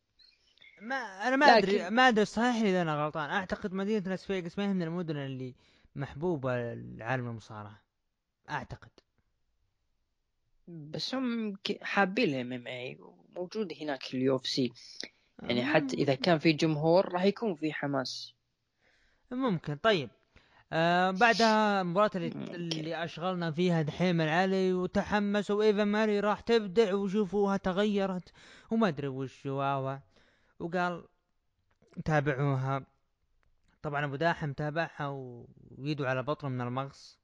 ما 0.84 0.96
أنا 1.28 1.36
ما 1.36 1.46
أدري 1.46 1.90
ما 1.90 2.08
أدري 2.08 2.26
صحيح 2.26 2.56
إذا 2.56 2.82
أنا 2.82 3.06
غلطان. 3.06 3.30
أعتقد 3.30 3.74
مدينة 3.74 4.10
لاس 4.10 4.26
فيغاس 4.26 4.58
ما 4.58 4.70
هي 4.70 4.74
من 4.74 4.82
المدن 4.82 5.18
اللي 5.18 5.56
محبوبة 5.96 6.74
لعالم 6.74 7.28
المصارعة. 7.28 7.82
أعتقد. 8.50 8.90
بس 10.68 11.16
هم 11.16 11.58
حابين 11.82 12.30
الام 12.30 12.54
إم 12.54 12.68
اي 12.68 13.00
موجود 13.36 13.74
هناك 13.82 14.14
ال 14.14 14.36
UFC. 14.36 14.72
يعني 15.44 15.66
حتى 15.66 15.96
إذا 15.96 16.16
كان 16.16 16.38
في 16.38 16.54
جمهور 16.54 17.14
راح 17.14 17.24
يكون 17.24 17.56
في 17.56 17.74
حماس. 17.74 18.34
ممكن. 19.32 19.76
طيب. 19.76 20.10
آه 20.74 21.12
بعدها 21.12 21.82
المباراة 21.82 22.12
اللي, 22.16 22.28
اللي 22.56 23.04
أشغلنا 23.04 23.52
فيها 23.52 23.82
دحيم 23.82 24.22
العلي 24.22 24.74
وتحمس 24.74 25.52
وايفا 25.52 25.84
ماري 25.84 26.20
راح 26.20 26.40
تبدع 26.40 26.94
وشوفوها 26.94 27.58
تغيرت 27.58 28.34
وما 28.72 28.88
أدري 28.88 29.08
وش 29.08 29.46
واوا. 29.46 29.98
وقال 30.64 31.04
تابعوها. 32.06 32.86
طبعا 33.82 34.06
أبو 34.06 34.16
داحم 34.16 34.54
تابعها 34.54 35.08
ويده 35.78 36.06
على 36.06 36.24
بطنه 36.24 36.50
من 36.50 36.62
المغص. 36.62 37.20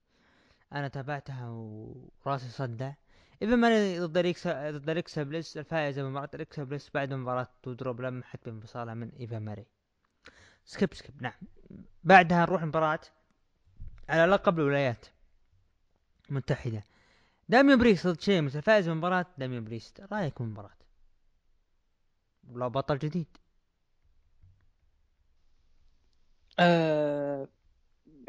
أنا 0.73 0.87
تابعتها 0.87 1.47
وراسي 1.49 2.49
صدع. 2.49 2.93
إيفا 3.41 3.55
ماري 3.55 3.99
ضد 3.99 4.17
أليكسا 4.17 4.71
ضد 4.71 4.89
أليكسا 4.89 5.23
بليس 5.23 5.57
الفائزة 5.57 6.03
بمباراة 6.03 6.29
أليكسا 6.35 6.63
بليس 6.63 6.89
بعد 6.93 7.13
مباراة 7.13 7.47
دودروب 7.63 8.01
لمحت 8.01 8.39
بانفصالها 8.45 8.93
من 8.93 9.11
إيفا 9.19 9.39
ماري. 9.39 9.65
skip 10.65 10.93
skip. 10.93 11.21
نعم. 11.21 11.33
بعدها 12.03 12.41
نروح 12.41 12.63
مباراة 12.63 12.99
على 14.09 14.25
لقب 14.25 14.59
الولايات 14.59 15.05
المتحدة. 16.29 16.83
داميان 17.49 17.79
بريست 17.79 18.07
ضد 18.07 18.21
شيمس 18.21 18.55
الفائز 18.55 18.89
من 18.89 18.95
مباراة 18.95 19.25
داميان 19.37 19.63
بريست 19.63 20.01
رأيك 20.11 20.41
بالمباراة 20.41 20.78
لو 22.49 22.69
بطل 22.69 22.97
جديد. 22.97 23.37
أه 26.59 27.47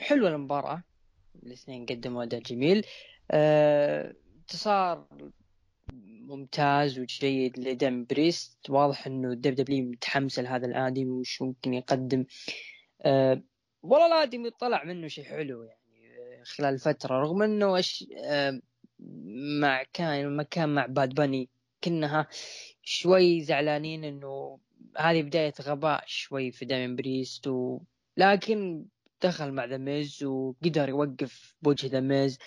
حلوة 0.00 0.28
المباراة. 0.28 0.82
الاثنين 1.42 1.86
قدموا 1.86 2.22
أداء 2.22 2.40
جميل. 2.40 2.86
أه 3.30 4.14
انتصار 4.36 5.08
ممتاز 6.28 6.98
وجيد 6.98 7.58
لداميان 7.58 8.04
بريست. 8.04 8.70
واضح 8.70 9.06
إنه 9.06 9.32
ال 9.32 9.54
WWE 9.54 9.84
متحمس 9.84 10.38
لهذا 10.38 10.66
الآدمي 10.66 11.10
وش 11.10 11.42
ممكن 11.42 11.74
يقدم. 11.74 12.24
أه 13.02 13.42
والله 13.82 14.06
الآدمي 14.06 14.50
طلع 14.50 14.84
منه 14.84 15.08
شيء 15.08 15.24
حلو 15.24 15.62
يعني 15.62 16.18
آه، 16.18 16.42
خلال 16.44 16.78
فترة. 16.78 17.20
رغم 17.20 17.42
إنه 17.42 17.78
أش... 17.78 18.06
أه 18.24 18.60
مع 19.60 19.82
كان 19.92 20.24
لما 20.24 20.42
كان 20.42 20.74
مع 20.74 20.86
باد 20.86 21.14
باني 21.14 21.50
كنها 21.84 22.28
شوي 22.90 23.40
زعلانين 23.40 24.04
إنه 24.04 24.58
هذه 24.96 25.22
بداية 25.22 25.54
غباء 25.62 26.04
شوي 26.06 26.52
في 26.52 26.64
داميان 26.64 26.96
بريست 26.96 27.46
و... 27.46 27.80
لكن 28.16 28.84
دخل 29.22 29.52
مع 29.52 29.64
ذا 29.64 29.76
ميز 29.76 30.24
وقدر 30.24 30.88
يوقف 30.88 31.54
بوجه 31.62 31.86
ذا 31.86 32.00
ميز 32.00 32.38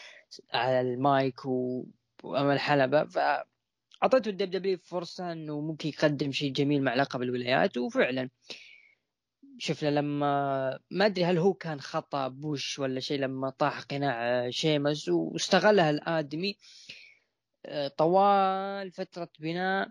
على 0.53 0.81
المايك 0.81 1.45
و... 1.45 1.85
وامام 2.23 2.51
الحلبة. 2.51 3.05
فاعطته 3.05 4.29
ال 4.29 4.51
WWE 4.51 4.77
فرصة 4.77 5.31
إنه 5.31 5.61
ممكن 5.61 5.89
يقدم 5.89 6.31
شيء 6.31 6.51
جميل 6.51 6.83
مع 6.83 6.95
لقب 6.95 7.21
الولايات 7.21 7.77
وفعلا. 7.77 8.29
شفنا 9.57 9.89
لما 9.89 10.79
ما 10.91 11.05
أدري 11.05 11.25
هل 11.25 11.37
هو 11.37 11.53
كان 11.53 11.79
خطأ 11.81 12.27
botch 12.27 12.79
ولا 12.79 12.99
شيء 12.99 13.19
لما 13.19 13.49
طاح 13.49 13.81
قناع 13.81 14.49
شيمس 14.49 15.09
واستغلها 15.09 15.89
الآدمي. 15.89 16.49
آه، 16.49 17.02
طوال 17.97 18.91
فترة 18.91 19.29
بناء 19.39 19.89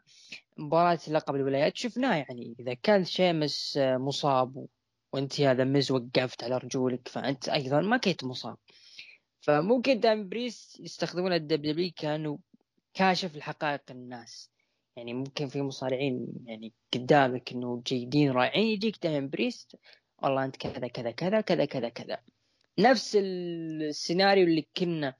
مباراة 0.57 0.99
لقب 1.09 1.35
الولايات. 1.35 1.77
شفناه 1.77 2.16
يعني 2.16 2.57
إذا 2.61 2.75
كان 2.75 3.05
شيمس 3.05 3.77
آه، 3.77 3.97
مصاب 3.97 4.66
وأنت 5.12 5.41
هذا 5.41 5.64
ميز 5.64 5.93
وقفت 5.93 6.45
على 6.45 6.57
رجولك 6.57 7.09
فأنت 7.09 7.49
أيضا 7.49 7.81
ما 7.81 7.97
كنت 7.97 8.25
مصاب. 8.25 8.57
فممكن 9.41 10.01
دامين 10.01 10.28
بريست 10.28 10.80
يستخدمون 10.81 11.33
ال 11.32 11.90
WWE 11.97 12.14
كأنه 12.14 12.36
كاشف 12.95 13.37
الحقائق 13.37 13.83
الناس. 13.91 14.51
يعني 14.97 15.14
ممكن 15.14 15.49
في 15.49 15.62
مصارعين 15.62 16.27
يعني 16.47 16.73
قدامك 16.95 17.53
إنه 17.53 17.83
جيدين 17.87 18.31
رائعين 18.31 18.66
يجيك 18.66 19.03
دامين 19.03 19.26
بريست 19.27 19.77
والله 20.23 20.45
أنت 20.45 20.57
كذا 20.57 20.89
كذا 20.89 21.11
كذا 21.11 21.41
كذا 21.41 21.64
كذا 21.64 21.89
كذا. 21.89 22.18
نفس 22.79 23.16
السيناريو 23.20 24.47
اللي 24.47 24.66
كنا 24.77 25.14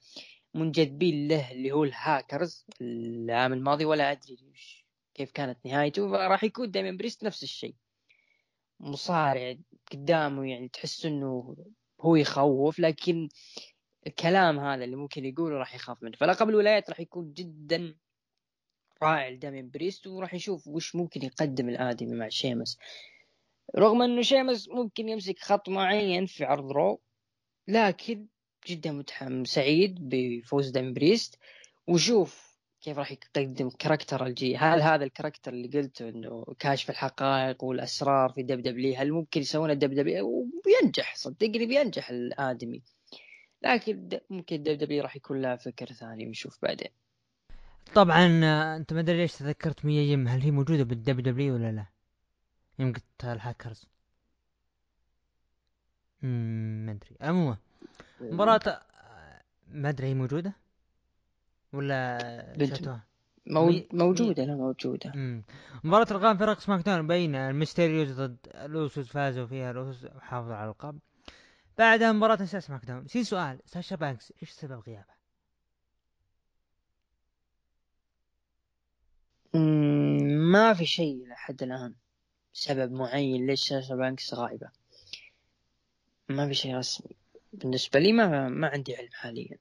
منجذبين 0.55 1.29
له 1.29 1.53
اللي 1.53 1.73
هو 1.73 1.85
الهاكرز 1.85 2.67
العام 2.81 3.53
الماضي 3.53 3.85
ولا 3.85 4.13
أدري 4.13 4.39
كيف 5.15 5.31
كانت 5.31 5.67
نهايته. 5.67 6.07
راح 6.11 6.45
يكون 6.45 6.71
دامين 6.71 6.97
بريست 6.97 7.25
نفس 7.25 7.43
الشيء. 7.43 7.75
مصارع 8.81 9.57
قدامه 9.93 10.51
يعني 10.51 10.69
تحس 10.69 11.07
إنه 11.07 11.57
هو 12.01 12.17
يخوف 12.17 12.79
لكن 12.79 13.29
الكلام 14.07 14.59
هذا 14.59 14.85
اللي 14.85 14.97
ممكن 14.97 15.25
يقوله 15.25 15.57
راح 15.57 15.75
يخاف 15.75 16.03
منه. 16.03 16.17
فلقب 16.17 16.49
الولايات 16.49 16.91
راح 16.91 17.01
يكون 17.01 17.33
جدا 17.33 17.95
رائع 19.03 19.29
لدامين 19.29 19.71
بريست 19.71 20.07
وراح 20.07 20.35
يشوف 20.35 20.69
وش 20.69 20.95
ممكن 20.95 21.23
يقدم 21.23 21.69
الآدمي 21.69 22.15
مع 22.17 22.29
شيمس. 22.29 22.79
رغم 23.77 24.03
إنه 24.03 24.23
شيمس 24.23 24.69
ممكن 24.69 25.09
يمسك 25.09 25.39
خط 25.39 25.69
معين 25.69 26.27
في 26.27 26.45
عرض 26.45 26.73
Raw 26.73 27.01
لكن 27.69 28.27
جدا 28.67 28.93
متحمس 28.93 29.49
سعيد 29.49 30.09
بفوز 30.09 30.71
دامين 30.71 30.93
بريست. 30.95 31.39
وشوف 31.87 32.53
كيف 32.81 32.99
راح 32.99 33.13
يقدم 33.13 33.71
character 33.71 34.27
الجي 34.27 34.57
هل 34.57 34.83
هذا 34.83 35.05
ال 35.05 35.09
character 35.09 35.53
اللي 35.53 35.69
قلته 35.69 36.09
إنه 36.09 36.45
كاشف 36.59 36.91
الحقائق 36.91 37.65
والأسرار 37.65 38.33
في 38.33 38.43
WWE 38.43 38.95
هل 38.97 39.13
ممكن 39.13 39.41
يسوونه 39.41 39.75
WWE 39.75 40.27
وبينجح 40.27 41.17
صدقني 41.17 41.67
بينجح 41.67 42.11
الآدمي. 42.11 42.83
لكن 43.63 44.09
ممكن 44.31 44.63
WWE 44.63 45.03
راح 45.03 45.17
يكون 45.17 45.43
لها 45.43 45.57
فكر 45.57 45.87
ثاني 45.87 46.27
ونشوف 46.27 46.59
بعدين. 46.63 46.91
طبعا 47.95 48.41
آه، 48.45 48.77
أنت 48.77 48.93
ما 48.93 49.01
أدري 49.01 49.17
ليش 49.17 49.33
تذكرت 49.33 49.85
ميا 49.85 50.13
يم. 50.13 50.29
هل 50.29 50.41
هي 50.41 50.51
موجودة 50.51 50.85
بال 50.85 51.21
WWE 51.21 51.55
ولا 51.55 51.73
لا؟ 51.73 51.87
قلت 52.79 53.25
الهاكرز 53.25 53.87
ما 56.23 56.93
أدري. 56.93 57.17
عموما 57.21 57.57
مباراة 58.23 58.83
ما 59.69 59.89
أدري 59.89 60.07
هي 60.07 60.15
موجودة؟ 60.15 60.53
ولا 61.73 62.19
شفتوها؟ 62.67 63.05
مو... 63.47 63.83
موجودة 63.93 64.45
لا 64.45 64.55
موجودة. 64.55 65.13
مباراة 65.85 66.07
القاب 66.11 66.39
فرق 66.39 66.61
SmackDown 66.61 67.07
بين 67.07 67.35
الميستيريوز 67.35 68.21
ضد 68.21 68.37
الأوسوس 68.55 69.09
فازوا 69.09 69.47
فيها 69.47 69.71
الأوسوس 69.71 70.05
وحافظوا 70.05 70.55
على 70.55 70.71
القاب. 70.71 70.99
بعدها 71.79 72.13
مباراة 72.13 72.43
نساء 72.43 72.61
SmackDown 72.61 73.07
في 73.07 73.25
سؤال 73.25 73.59
ساشا 73.67 73.97
بانكس 73.97 74.33
إيش 74.43 74.51
سبب 74.51 74.83
غيابه؟ 74.87 75.23
ما 80.53 80.75
في 80.75 80.87
شيء 80.87 81.27
لحد 81.29 81.63
الآن 81.63 81.95
سبب 82.53 82.93
معين 82.93 83.47
ليش 83.47 83.69
ساشا 83.69 83.95
بانكس 83.95 84.35
غايبة 84.35 84.69
ما 86.29 86.49
في 86.49 86.55
شيء 86.55 86.77
رسمي. 86.77 87.22
بالنسبة 87.53 88.01
لي 88.01 88.13
ما 88.13 88.49
ما 88.49 88.69
عندي 88.69 88.97
علم 88.97 89.09
حاليا. 89.13 89.59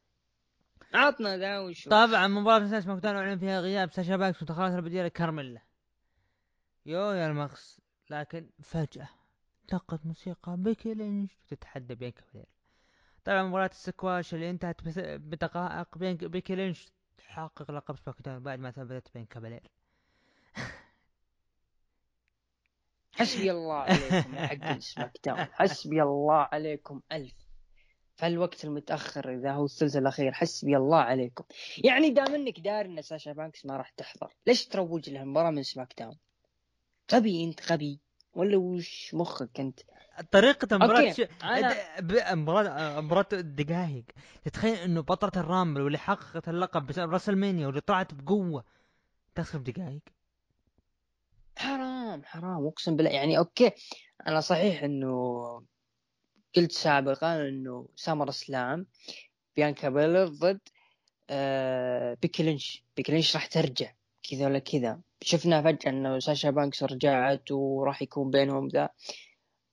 عطنا 0.94 1.38
ذا 1.38 1.60
وشوف 1.60 1.94
طبعا 1.94 2.28
مباراة 2.28 2.80
SmackDown 2.80 3.16
اعلن 3.16 3.40
فيها 3.40 3.60
غياب 3.60 3.92
ساشا 3.92 4.16
بانكس 4.18 4.42
وتخلص 4.42 4.74
البديلة 4.74 5.08
كارميلا. 5.08 5.62
يو 6.86 7.12
يا 7.12 7.28
المغص 7.28 7.80
لكن 8.10 8.50
فجأة 8.64 9.10
دقت 9.68 10.06
موسيقى 10.06 10.58
بيكي 10.58 10.94
لينش 10.94 11.32
وتتحدى 11.46 11.96
بيانكا 11.96 12.24
بلير 12.34 12.46
طبعا 13.26 13.44
مباراة 13.44 13.68
السكواش 13.68 14.34
اللي 14.34 14.50
انتهت 14.50 14.82
بدقائق 14.98 15.98
بيكي 15.98 16.56
لينش 16.56 16.88
تحقق 17.18 17.72
لقب 17.72 17.98
SmackDown 17.98 18.44
بعد 18.44 18.60
ما 18.60 18.72
ثبتت 18.72 19.14
بيانكا 19.14 19.26
بلير 19.26 19.72
حسبي 23.12 23.52
الله 23.52 23.76
عليكم 23.76 24.36
يا 24.36 24.48
حق 24.48 24.80
SmackDown 24.80 25.44
حسبي 25.44 26.04
الله 26.04 26.48
عليكم. 26.52 27.02
ألف 27.12 27.41
في 28.22 28.28
الوقت 28.28 28.66
المتأخر 28.66 29.34
إذا 29.34 29.52
هو 29.52 29.66
الثلث 29.66 29.98
الأخير 29.98 30.32
حسبي 30.32 30.78
الله 30.78 30.98
عليكم. 30.98 31.44
يعني 31.84 32.10
دام 32.10 32.36
إنك 32.36 32.60
داري 32.60 32.90
إن 32.90 33.02
ساشا 33.02 33.34
بانكس 33.34 33.66
ما 33.66 33.78
راح 33.78 33.90
تحضر 33.90 34.34
ليش 34.48 34.68
تروج 34.68 35.10
لها 35.10 35.24
المباراة 35.24 35.52
من 35.52 35.64
SmackDown؟ 35.64 36.18
غبي 37.14 37.44
أنت 37.44 37.72
غبي. 37.72 38.00
ولا 38.34 38.58
وش 38.58 39.14
مخك 39.14 39.60
أنت؟ 39.60 39.80
طريقة 40.32 40.78
مباراة. 40.78 41.16
أنا... 41.44 42.36
مباراة 42.36 43.02
مباراة 43.02 43.28
دقائق 43.32 44.06
تتخيل 44.44 44.76
إنه 44.76 45.02
بطلة 45.02 45.44
ال 45.44 45.49
Rumble 45.49 45.82
واللي 45.82 45.98
حققت 45.98 46.50
اللقب 46.50 46.88
بسبب 46.88 47.12
WrestleMania 47.12 47.68
واللي 47.68 47.82
طلعت 47.82 48.14
بقوة 48.14 48.64
تخسر 49.36 49.58
بدقائق 49.58 50.02
حرام 51.58 52.24
حرام. 52.24 52.68
أقسم 52.68 52.96
بالله 52.96 53.12
يعني 53.12 53.38
okay 53.38 53.72
أنا 54.28 54.40
صحيح 54.40 54.84
إنه 54.84 55.12
قلت 56.56 56.72
سابقا 56.72 57.50
إنه 57.50 57.88
SummerSlam 57.96 58.88
بيانكا 59.56 59.90
بيلر 59.90 60.28
ضد 60.28 60.60
آه 61.30 62.18
بيكي 62.22 62.44
لينش. 62.44 62.84
بيكي 62.98 63.12
لينش 63.12 63.36
راح 63.36 63.46
ترجع 63.46 63.94
كذا 64.30 64.46
ولا 64.46 64.60
كذا. 64.60 65.02
شفنا 65.22 65.62
فجأة 65.62 65.90
إنه 65.92 66.20
ساشا 66.20 66.50
بانكس 66.50 66.84
رجعت 66.84 67.52
وراح 67.52 68.02
يكون 68.02 68.32
بينهم 68.32 68.68
ذا. 68.68 68.90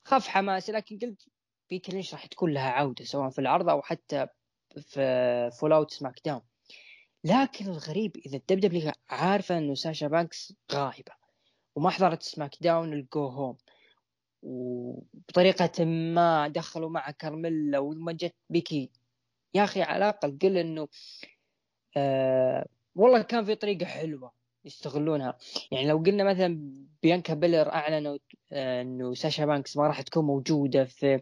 خف 0.05 0.29
حماسي 0.29 0.73
لكن 0.73 0.99
قلت 0.99 1.29
بيكي 1.71 1.93
لينش 1.93 2.15
راح 2.15 2.27
تكون 2.27 2.53
لها 2.53 2.71
عودة 2.71 3.05
سواء 3.05 3.31
في 3.31 3.39
العرض 3.39 3.69
أو 3.69 3.83
حتى 3.83 4.27
في 4.81 5.51
fallout 5.61 5.91
SmackDown 5.91 6.43
لكن 7.25 7.67
الغريب 7.67 8.17
إذا 8.17 8.37
ال 8.37 8.61
WWE 8.61 8.93
عارفة 9.11 9.59
إنه 9.59 9.75
ساشا 9.75 10.09
بانكس 10.09 10.53
غايبة 10.73 11.13
وما 11.75 11.91
حضرت 11.91 12.23
SmackDown 12.23 12.57
ال 12.61 12.93
go 12.93 13.27
home 13.27 13.57
وبطريقة 14.43 15.85
ما 15.85 16.49
دخلوا 16.49 16.91
مع 16.91 17.11
كارميلا 17.11 17.79
وما 17.79 18.13
جت 18.13 18.35
بيكي. 18.51 18.91
يا 19.55 19.65
أخي 19.65 19.83
على 19.83 19.97
الأقل 19.97 20.39
قل 20.43 20.57
إنه 20.57 20.89
آه 21.97 22.67
والله 22.95 23.23
كان 23.23 23.45
في 23.45 23.55
طريقة 23.55 23.87
حلوة 23.87 24.33
يستغلونها. 24.65 25.39
يعني 25.73 25.89
لو 25.89 25.99
قلنا 25.99 26.25
مثلا 26.25 26.85
بيانكا 27.03 27.35
بيلر 27.35 27.73
أعلنوا 27.73 28.19
آه 28.53 28.83
إنه 28.83 29.15
ساشا 29.15 29.47
بانكس 29.47 29.77
ما 29.77 29.87
راح 29.87 30.03
تكون 30.03 30.25
موجودة 30.25 30.85
في 30.85 31.21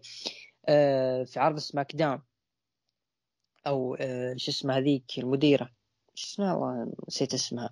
آه 0.69 1.25
في 1.25 1.41
عرض 1.41 1.59
SmackDown. 1.59 2.23
أو 3.67 3.95
آه 3.95 4.35
شو 4.37 4.51
اسمها 4.51 4.79
هذيك 4.79 5.19
المديرة. 5.19 5.71
شو 6.15 6.27
اسمها؟ 6.27 6.55
والله 6.55 6.93
نسيت 7.09 7.35
اسمها. 7.35 7.71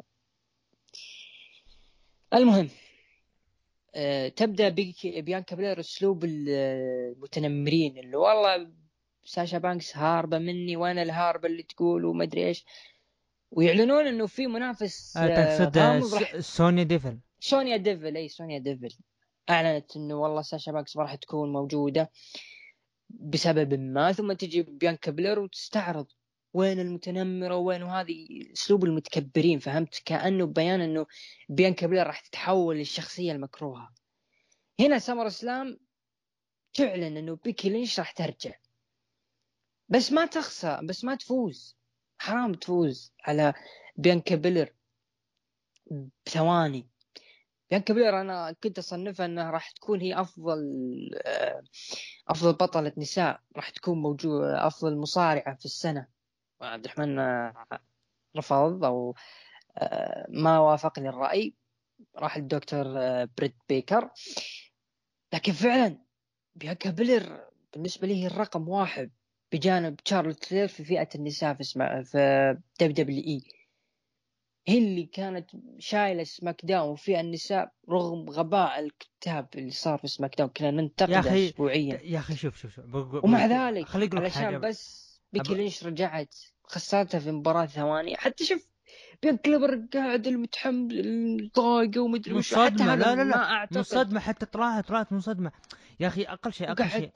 المهم 2.34 2.68
تبدأ 4.36 4.68
بيانكا 5.04 5.56
بلير 5.56 5.80
أسلوب 5.80 6.24
المتنمرين 6.24 7.98
اللي 7.98 8.16
والله 8.16 8.70
ساشا 9.24 9.58
بانكس 9.58 9.96
هاربة 9.96 10.38
مني 10.38 10.76
وأنا 10.76 11.02
الهاربة 11.02 11.48
اللي 11.48 11.62
تقول 11.62 12.04
وما 12.04 12.24
أدري 12.24 12.46
إيش. 12.46 12.64
ويعلنون 13.50 14.06
إنه 14.06 14.26
في 14.26 14.46
منافس 14.46 15.16
آه 15.16 15.64
تقصد 15.64 15.78
آه، 15.78 16.40
سونيا 16.40 16.82
ديفل. 16.82 17.18
سونيا 17.40 17.76
ديفل 17.76 18.16
إي 18.16 18.28
سونيا 18.28 18.58
ديفل. 18.58 18.98
أعلنت 19.50 19.96
إنه 19.96 20.14
والله 20.14 20.42
ساشا 20.42 20.72
بانكس 20.72 20.96
ما 20.96 21.02
راح 21.02 21.14
تكون 21.14 21.52
موجودة 21.52 22.10
بسبب 23.10 23.74
ما 23.74 24.12
ثم 24.12 24.32
تجي 24.32 24.62
بيانكا 24.62 25.10
بلير 25.10 25.38
وتستعرض 25.40 26.06
وين 26.54 26.80
المتنمرة 26.80 27.56
وين 27.56 27.82
هذه 27.82 28.26
أسلوب 28.52 28.84
المتكبرين 28.84 29.58
فهمت؟ 29.58 30.02
كأنه 30.04 30.46
بيان 30.46 30.80
إنه 30.80 31.06
بيانكا 31.48 31.86
بلير 31.86 32.06
راح 32.06 32.20
تتحول 32.20 32.76
للشخصية 32.76 33.32
المكروهة. 33.32 33.92
هنا 34.80 34.98
SummerSlam 34.98 35.78
تعلن 36.74 37.16
إنه 37.16 37.36
بيكي 37.44 37.68
لينش 37.68 37.98
راح 37.98 38.10
ترجع. 38.10 38.54
بس 39.88 40.12
ما 40.12 40.26
تخسر 40.26 40.84
بس 40.84 41.04
ما 41.04 41.14
تفوز. 41.14 41.76
حرام 42.18 42.54
تفوز 42.54 43.12
على 43.24 43.54
بيانكا 43.96 44.34
بلير 44.34 44.74
بثواني. 46.26 46.88
بيانكا 47.70 47.94
بلير 47.94 48.20
أنا 48.20 48.52
كنت 48.62 48.78
اصنفها 48.78 49.26
انها 49.26 49.50
راح 49.50 49.70
تكون 49.70 50.00
هي 50.00 50.20
أفضل 50.20 50.60
آه، 51.26 51.62
أفضل 52.28 52.52
بطلة 52.52 52.92
نساء 52.96 53.40
راح 53.56 53.70
تكون 53.70 54.02
موجودة 54.02 54.66
أفضل 54.66 54.96
مصارعة 54.96 55.56
في 55.56 55.64
السنة. 55.64 56.13
عبد 56.64 56.84
الرحمن 56.84 57.18
رفض 58.36 58.84
أو 58.84 59.14
آه، 59.78 60.26
ما 60.28 60.58
وافقني 60.58 61.08
الراي 61.08 61.54
راح 62.16 62.38
للدكتور 62.38 62.84
آه، 62.86 63.28
بريت 63.38 63.54
بيكر. 63.68 64.10
لكن 65.32 65.52
فعلا 65.52 65.98
بيانكا 66.54 66.90
بيلر 66.90 67.44
بالنسبة 67.72 68.06
لي 68.06 68.22
هي 68.22 68.26
الرقم 68.26 68.68
واحد 68.68 69.10
بجانب 69.52 69.96
تشارلوت 69.96 70.44
فلير 70.44 70.68
في 70.68 70.84
فئة 70.84 71.08
النساء 71.14 71.54
في 71.54 71.60
اسمع 71.60 72.02
في 72.02 72.56
WWE. 72.80 73.42
هي 74.66 74.78
اللي 74.78 75.06
كانت 75.06 75.50
شايلة 75.78 76.24
سماك 76.24 76.64
داون 76.64 76.88
وفي 76.88 77.20
النساء 77.20 77.72
رغم 77.90 78.30
غباء 78.30 78.78
الكتاب 78.78 79.48
اللي 79.54 79.70
صار 79.70 79.98
في 79.98 80.08
سماك 80.08 80.38
داون 80.38 80.50
كنا 80.50 80.70
ننتقده 80.70 81.46
اسبوعيا. 81.48 82.00
يا 82.02 82.18
أخي 82.18 82.36
شوف 82.36 82.56
شوف 82.56 82.74
شوف. 82.74 82.84
ومع 83.24 83.46
ذلك 83.46 83.86
علشان 83.94 84.60
بس 84.60 85.04
بيكي 85.32 85.54
لينش 85.54 85.84
رجعت 85.84 86.34
خسرتها 86.66 87.20
في 87.20 87.30
مباراة 87.30 87.66
ثواني. 87.66 88.16
حتى 88.16 88.44
شوف 88.44 88.68
بين 89.22 89.36
كليبر 89.36 89.86
قاعد 89.94 90.26
المتحمل 90.26 91.50
ضايقه 91.56 92.00
ومدري 92.00 92.34
وش. 92.34 92.54
حتى 92.54 92.84
لا 92.84 92.96
لا 92.96 93.24
لا. 93.24 93.36
أعتقد. 93.36 93.78
مصدمة. 93.78 94.20
حتى 94.20 94.46
طلعت 94.46 94.88
طلعت 94.88 95.12
مصدمة. 95.12 95.52
يا 96.00 96.08
أخي 96.08 96.22
أقل 96.22 96.52
شيء 96.52 96.70
أقل 96.70 96.90
شيء 96.90 97.10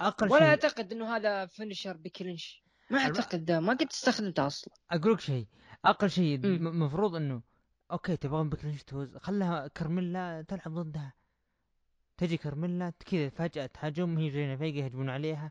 أقل 0.00 0.30
ولا 0.30 0.38
شيء. 0.38 0.48
أعتقد 0.48 0.92
إنه 0.92 1.16
هذا 1.16 1.46
فينشر 1.46 1.96
بكلينش. 1.96 2.62
ما 2.90 2.98
أعتقد 2.98 3.44
ده. 3.44 3.60
ما 3.60 3.72
قد 3.72 3.88
استخدمته 3.90 4.46
أصلا. 4.46 4.74
أقول 4.90 5.12
لك 5.12 5.20
شيء. 5.20 5.46
أقل 5.84 6.10
شيء 6.10 6.44
المفروض 6.44 7.14
إنه 7.14 7.42
okay 7.92 8.16
تبغى 8.16 8.44
بيكي 8.44 8.61
لينش 8.61 8.82
تفوز 8.82 9.16
خلها 9.16 9.68
كارميلا 9.68 10.44
تلعب 10.48 10.74
ضدها. 10.74 11.14
تجي 12.16 12.36
كارميلا 12.36 12.92
كذا 13.06 13.28
فجأة 13.28 13.66
تهاجم. 13.66 14.18
هي 14.18 14.28
وزيلينا 14.28 14.56
فيجا 14.56 14.80
يهجمون 14.80 15.10
عليها. 15.10 15.50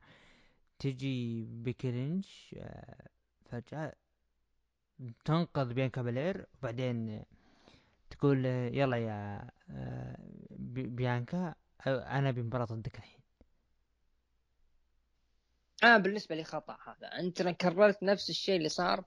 تجي 0.79 1.45
بيكي 1.45 2.21
آه، 2.57 3.07
فجأة 3.51 3.93
تنقذ 5.25 5.73
بيانكا 5.73 6.01
بلير 6.01 6.45
وبعدين 6.59 7.23
تقول 8.09 8.45
يلا 8.45 8.97
يا 8.97 9.49
آه، 9.69 10.17
بيانكا 10.69 11.55
أنا 11.87 12.31
بمباراة 12.31 12.65
ضدك 12.65 12.97
الحين. 12.97 13.21
أنا 15.83 15.97
بالنسبة 15.97 16.35
لي 16.35 16.43
خطأ 16.43 16.77
هذا. 16.87 17.07
أنت 17.07 17.41
كررت 17.41 18.03
نفس 18.03 18.29
الشيء 18.29 18.57
اللي 18.57 18.69
صار 18.69 19.03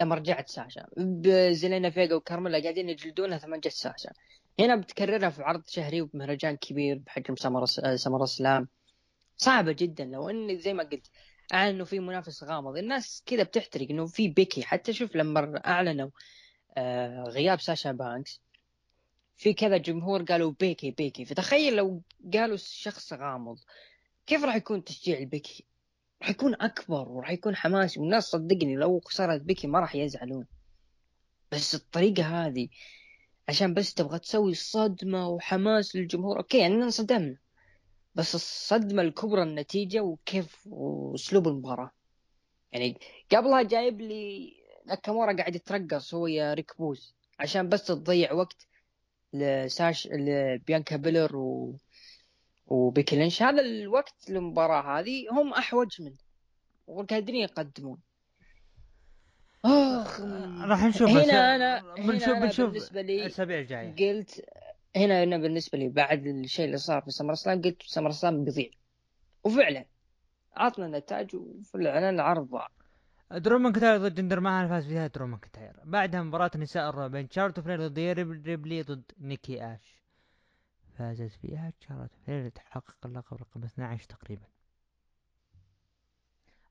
لما 0.00 0.14
رجعت 0.14 0.48
ساشا. 0.48 0.86
زيلينا 1.50 1.90
فيجا 1.90 2.14
وكارميلا 2.14 2.62
قاعدين 2.62 2.88
يجلدونها 2.88 3.38
ثم 3.38 3.56
جت 3.56 3.68
ساشا. 3.68 4.12
هنا 4.60 4.76
بتكررها 4.76 5.30
في 5.30 5.42
عرض 5.42 5.62
شهري 5.66 6.00
وبمهرجان 6.00 6.56
كبير 6.56 6.98
بحجم 6.98 7.36
Summer 7.36 7.66
SummerSlam. 7.96 8.68
صعبة 9.36 9.72
جدا. 9.72 10.04
لو 10.04 10.30
ان 10.30 10.58
زي 10.58 10.74
ما 10.74 10.82
قلت 10.82 11.10
أعلن 11.52 11.74
إنه 11.74 11.84
في 11.84 12.00
منافس 12.00 12.44
غامض. 12.44 12.76
الناس 12.76 13.22
كذا 13.26 13.42
بتحترق 13.42 13.86
إنه 13.90 14.06
في 14.06 14.28
بيكي. 14.28 14.62
حتى 14.62 14.92
شوف 14.92 15.16
لما 15.16 15.62
أعلنوا 15.66 16.10
آه 16.76 17.22
غياب 17.22 17.60
ساشا 17.60 17.92
بانكس 17.92 18.40
في 19.36 19.54
كذا 19.54 19.76
جمهور 19.76 20.22
قالوا 20.22 20.52
بيكي 20.60 20.90
بيكي. 20.90 21.24
فتخيل 21.24 21.76
لو 21.76 22.02
قالوا 22.34 22.56
شخص 22.56 23.12
غامض 23.12 23.58
كيف 24.26 24.44
راح 24.44 24.56
يكون 24.56 24.84
التشجيع 24.84 25.18
لبيكي؟ 25.18 25.64
راح 26.22 26.30
يكون 26.30 26.54
أكبر 26.54 27.08
وراح 27.08 27.30
يكون 27.30 27.56
حماسي. 27.56 28.00
والناس 28.00 28.24
صدقني 28.24 28.76
لو 28.76 29.00
خسرت 29.00 29.40
بيكي 29.40 29.66
ما 29.66 29.80
راح 29.80 29.94
يزعلون. 29.94 30.46
بس 31.52 31.74
الطريقة 31.74 32.46
هذه 32.46 32.68
عشان 33.48 33.74
بس 33.74 33.94
تبغى 33.94 34.18
تسوي 34.18 34.54
صدمة 34.54 35.28
وحماس 35.28 35.96
للجمهور 35.96 36.38
okay 36.38 36.58
يعني 36.58 36.74
انصدمنا 36.74 37.36
بس 38.16 38.34
الصدمة 38.34 39.02
الكبرى 39.02 39.42
النتيجة 39.42 40.00
وكيف 40.00 40.66
وأسلوب 40.66 41.48
المباراة. 41.48 41.90
يعني 42.72 42.96
قبلها 43.32 43.62
جايب 43.62 44.00
لي 44.00 44.52
ناكامورا 44.86 45.36
قاعد 45.36 45.54
يترقص 45.54 46.14
هو 46.14 46.26
وريك 46.26 46.72
بوغز 46.78 47.14
عشان 47.40 47.68
بس 47.68 47.84
تضيع 47.84 48.32
وقت 48.32 48.66
لساش 49.32 50.08
لبيانكا 50.12 50.96
بيلر 50.96 51.36
و 51.36 51.76
وبيكي 52.66 53.16
لينش. 53.16 53.42
هذا 53.42 53.60
الوقت 53.60 54.30
المباراة 54.30 55.00
هذه 55.00 55.26
هم 55.30 55.52
أحوج 55.52 56.02
منه 56.02 56.18
وقادرين 56.86 57.40
يقدمون. 57.40 57.98
آخ 59.64 60.20
راح 60.60 60.84
نشوف 60.84 61.10
هنا 61.10 61.56
أنا 61.56 61.94
بنشوف 61.94 62.38
بنشوف 62.38 62.70
بالنسبة 62.70 63.02
لي 63.02 63.20
الأسابيع 63.20 63.58
الجاية. 63.58 63.94
قلت 63.96 64.44
هنا 64.96 65.22
أنا 65.22 65.36
بالنسبة 65.36 65.78
لي 65.78 65.88
بعد 65.88 66.26
الشيء 66.26 66.64
اللي 66.64 66.76
صار 66.76 67.02
في 67.02 67.10
سمر 67.10 67.34
سلام 67.34 67.62
قلت 67.62 67.82
سمر 67.82 68.10
سلام 68.10 68.44
بيضيع. 68.44 68.70
وفعلا 69.44 69.84
عطنا 70.56 70.98
نتائج 70.98 71.36
وفعلا 71.36 72.10
العرض 72.10 72.48
ضاع. 72.48 72.68
درو 73.30 73.58
ماكنتاير 73.58 73.98
ضد 73.98 74.14
جندر 74.14 74.40
ماهال 74.40 74.68
فاز 74.68 74.86
فيها 74.86 75.06
درو 75.06 75.26
ماكنتاير. 75.26 75.80
بعدها 75.84 76.22
مباراة 76.22 76.50
النساء 76.54 76.88
الرابع 76.90 77.06
بين 77.06 77.30
شارلوت 77.30 77.60
فلير 77.60 77.86
ضد 77.86 77.98
ريبلي 77.98 78.82
ضد 78.82 79.12
نيكي 79.18 79.64
آش. 79.64 80.02
فازت 80.98 81.32
فيها 81.42 81.72
شارلوت 81.80 82.10
فلير 82.26 82.48
تحقق 82.48 83.06
اللقب 83.06 83.36
رقم 83.36 83.64
12 83.64 84.04
تقريبا. 84.04 84.46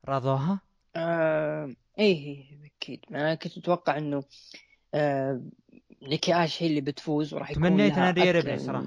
رضوها؟ 0.09 0.59
آه 0.95 1.75
إيه 1.99 2.59
أكيد. 2.65 3.05
أنا 3.11 3.35
كنت 3.35 3.57
أتوقع 3.57 3.97
إنه 3.97 4.23
آه 4.93 5.41
نيكي 6.01 6.33
اش 6.33 6.63
هي 6.63 6.67
اللي 6.67 6.81
بتفوز 6.81 7.33
وراح 7.33 7.51
يكون 7.51 7.63
تمنيت 7.63 7.97
أنا 7.97 8.11
ريبلي 8.11 8.57
صراحة 8.57 8.85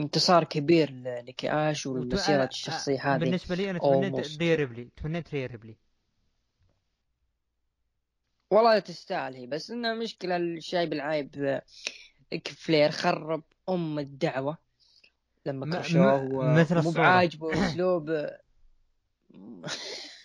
انتصار 0.00 0.44
كبير 0.44 0.90
لنيكي 0.90 1.50
اش 1.50 1.86
والمسيرة 1.86 2.44
الشخصية 2.44 3.14
هذه 3.14 3.18
بالنسبة 3.18 3.54
لي 3.54 3.70
أنا 3.70 3.78
تمنيت 3.78 4.42
ريبلي 4.42 4.88
تمنيت 4.96 5.34
ريبلي 5.34 5.76
والله 8.50 8.78
تستاهل 8.78 9.34
هي 9.34 9.46
بس 9.46 9.70
انها 9.70 9.94
مشكلة 9.94 10.36
الشايب 10.36 10.92
العايب 10.92 11.60
فلير 12.46 12.90
خرب 12.90 13.42
أم 13.68 13.98
الدعوة. 13.98 14.58
لما 15.46 15.66
كرشوه 15.66 16.28
مثل 16.56 16.82
مو 16.82 16.90
بعاجبه 16.90 17.52
اسلوب 17.52 18.10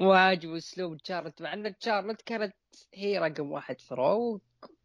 مو 0.00 0.12
عاجبه 0.12 0.56
اسلوب 0.56 0.96
تشارلت 0.96 1.42
مع 1.42 1.52
إن 1.52 1.78
تشارلت 1.78 2.22
كانت 2.22 2.54
هي 2.94 3.18
رقم 3.18 3.52
واحد 3.52 3.80
في 3.80 3.94
رو 3.94 4.40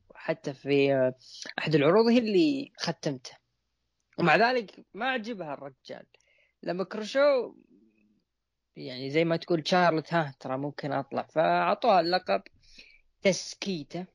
وحتى 0.09 0.53
في 0.53 1.11
أحد 1.59 1.75
العروض 1.75 2.07
هي 2.07 2.17
اللي 2.17 2.71
ختمته. 2.77 3.31
ومع 4.19 4.35
ذلك 4.35 4.85
ما 4.93 5.09
عجبها 5.09 5.53
الرجال. 5.53 6.05
لما 6.63 6.83
كرشو 6.83 7.53
يعني 8.75 9.09
زي 9.09 9.25
ما 9.25 9.37
تقول 9.37 9.67
شارلوت 9.67 10.13
ها 10.13 10.35
ترى 10.39 10.57
ممكن 10.57 10.91
أطلع. 10.91 11.21
فأعطوها 11.23 11.99
اللقب 11.99 12.41
تسكيته 13.21 14.05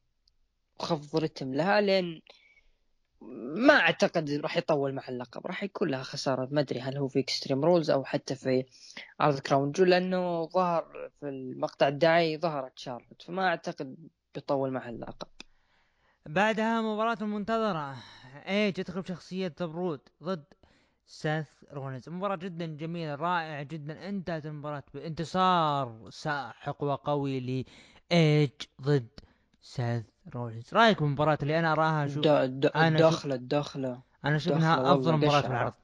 وخفض 0.81 1.17
رتم 1.17 1.55
لها 1.55 1.81
لين 1.81 2.23
ما 3.57 3.75
أعتقد 3.75 4.31
راح 4.31 4.57
يطول 4.57 4.95
مع 4.95 5.09
اللقب 5.09 5.47
راح 5.47 5.63
يكون 5.63 5.89
لها 5.89 6.03
خسارة 6.03 6.49
ما 6.51 6.61
أدري 6.61 6.81
هل 6.81 6.97
هو 6.97 7.09
في 7.09 7.21
Extreme 7.21 7.65
Rules 7.65 7.91
أو 7.91 8.05
حتى 8.05 8.35
في 8.35 8.65
عرض 9.21 9.39
Crown 9.39 9.73
Jewel 9.73 9.85
لأنه 9.85 10.47
ظهر 10.47 11.11
في 11.21 11.29
المقطع 11.29 11.89
الدعائي 11.89 12.39
ظهرت 12.39 12.79
شارلوت 12.79 13.23
فما 13.23 13.47
أعتقد 13.47 13.97
بيطول 14.35 14.71
مع 14.71 14.89
اللقب. 14.89 15.29
بعدها 16.27 16.81
مباراة 16.81 17.19
المنتظرة. 17.21 17.97
إيدج 18.49 18.79
يدخل 18.79 19.03
بشخصية 19.03 19.55
Brood 19.61 20.01
ضد 20.23 20.45
سيث 21.07 21.49
رولينز 21.73 22.09
مباراة 22.09 22.37
جدا 22.37 22.67
جميلة 22.67 23.15
رائعة 23.15 23.63
جدا. 23.63 24.09
انتهت 24.09 24.47
المباراة 24.47 24.83
بانتصار 24.95 26.11
ساحق 26.11 26.83
وقوي 26.83 27.65
لإيدج 28.11 28.51
ضد 28.83 29.09
سيث 29.63 30.05
رولينز 30.35 30.75
رأيك 30.75 31.03
بالمباراة 31.03 31.39
اللي 31.43 31.59
أنا 31.59 31.73
أراها؟ 31.73 32.09
شو 32.09 32.21
دا 32.21 32.47
دا 32.47 32.69
أنا 32.69 32.89
الدخلة 32.89 33.35
الدخلة 33.35 34.03
أنا 34.25 34.37
أشوف 34.37 34.53
إنها 34.57 34.95
أفضل 34.95 35.13
مباراة 35.13 35.41
في 35.41 35.47
العرض. 35.47 35.75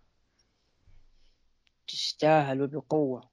تستاهل 1.88 2.62
وبقوة. 2.62 3.30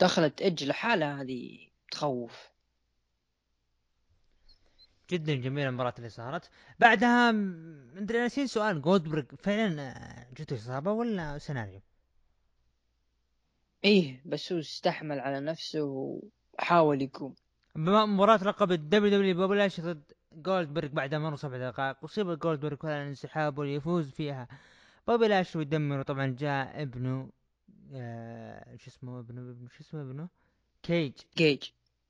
دخلة 0.00 0.42
إيدج 0.42 0.64
لحالها 0.64 1.22
هذه 1.22 1.68
تخوف. 1.90 2.50
جدا 5.10 5.34
جميلة 5.34 5.68
المباراة 5.68 5.94
اللي 5.98 6.08
صارت. 6.08 6.50
بعدها 6.78 7.32
مدري 7.32 8.18
ناسين 8.18 8.46
سؤال. 8.46 8.82
جولدبرغ 8.82 9.24
فعلا 9.38 10.26
جته 10.36 10.56
إصابة 10.56 10.92
ولا 10.92 11.38
سيناريو؟ 11.38 11.80
إيه 13.84 14.22
بس 14.24 14.52
هو 14.52 14.58
استحمل 14.58 15.20
على 15.20 15.40
نفسه 15.40 15.82
وحاول 15.82 17.02
يقوم. 17.02 17.34
مباراة 17.76 18.44
لقب 18.44 18.72
ال 18.72 18.77
WW 18.77 18.88
بوبي 18.88 19.10
لاشلي 19.10 19.80
ضد 19.80 20.12
جولدبرغ 20.32 20.88
بعد 20.88 21.14
ما 21.14 21.36
سبع 21.36 21.70
دقائق 21.70 22.04
أصيب 22.04 22.38
جولدبرغ 22.38 22.76
على 22.84 23.02
الانسحاب 23.02 23.58
واللي 23.58 23.84
يفوز 23.84 24.10
فيها. 24.10 24.48
بوبي 25.06 25.28
لاشلي 25.28 25.56
ويدمر 25.56 26.02
طبعا 26.02 26.36
جاء 26.38 26.82
ابنه 26.82 27.30
آه 27.94 28.76
شو 28.76 28.90
اسمه 28.90 29.20
ابنه؟ 29.20 29.40
ابنه 29.40 29.68
شو 29.68 29.80
اسمه 29.80 30.02
ابنه؟ 30.02 30.28
كيج. 30.82 31.12
كيج. 31.36 31.62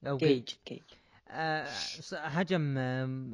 أو 0.07 0.17
كيج 0.17 0.49
كيج. 0.65 0.83
آه، 1.29 1.69
هجم 2.12 2.79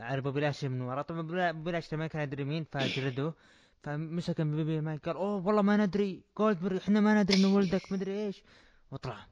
على 0.01 0.21
بوبي 0.21 0.41
لاشلي 0.41 0.69
من 0.69 0.81
ورا 0.81 1.03
طبعا 1.03 1.53
بوبي 1.53 1.73
لاشلي 1.73 1.97
ما 1.97 2.07
كان 2.07 2.23
يدري 2.23 2.45
مين 2.45 2.65
فجلده. 2.65 3.35
فمسك 3.83 4.41
إم 4.41 4.49
في 4.49 4.65
بي 4.65 4.81
ما 4.81 4.99
قال 5.05 5.17
أوه 5.17 5.47
والله 5.47 5.63
ما 5.63 5.77
ندري. 5.77 6.23
جولدبرغ 6.39 6.77
إحنا 6.79 7.01
ما 7.01 7.23
ندري 7.23 7.41
إنه 7.41 7.55
ولدك 7.55 7.93
مدري 7.93 8.27
إيش. 8.27 8.43
وطلع. 8.91 9.27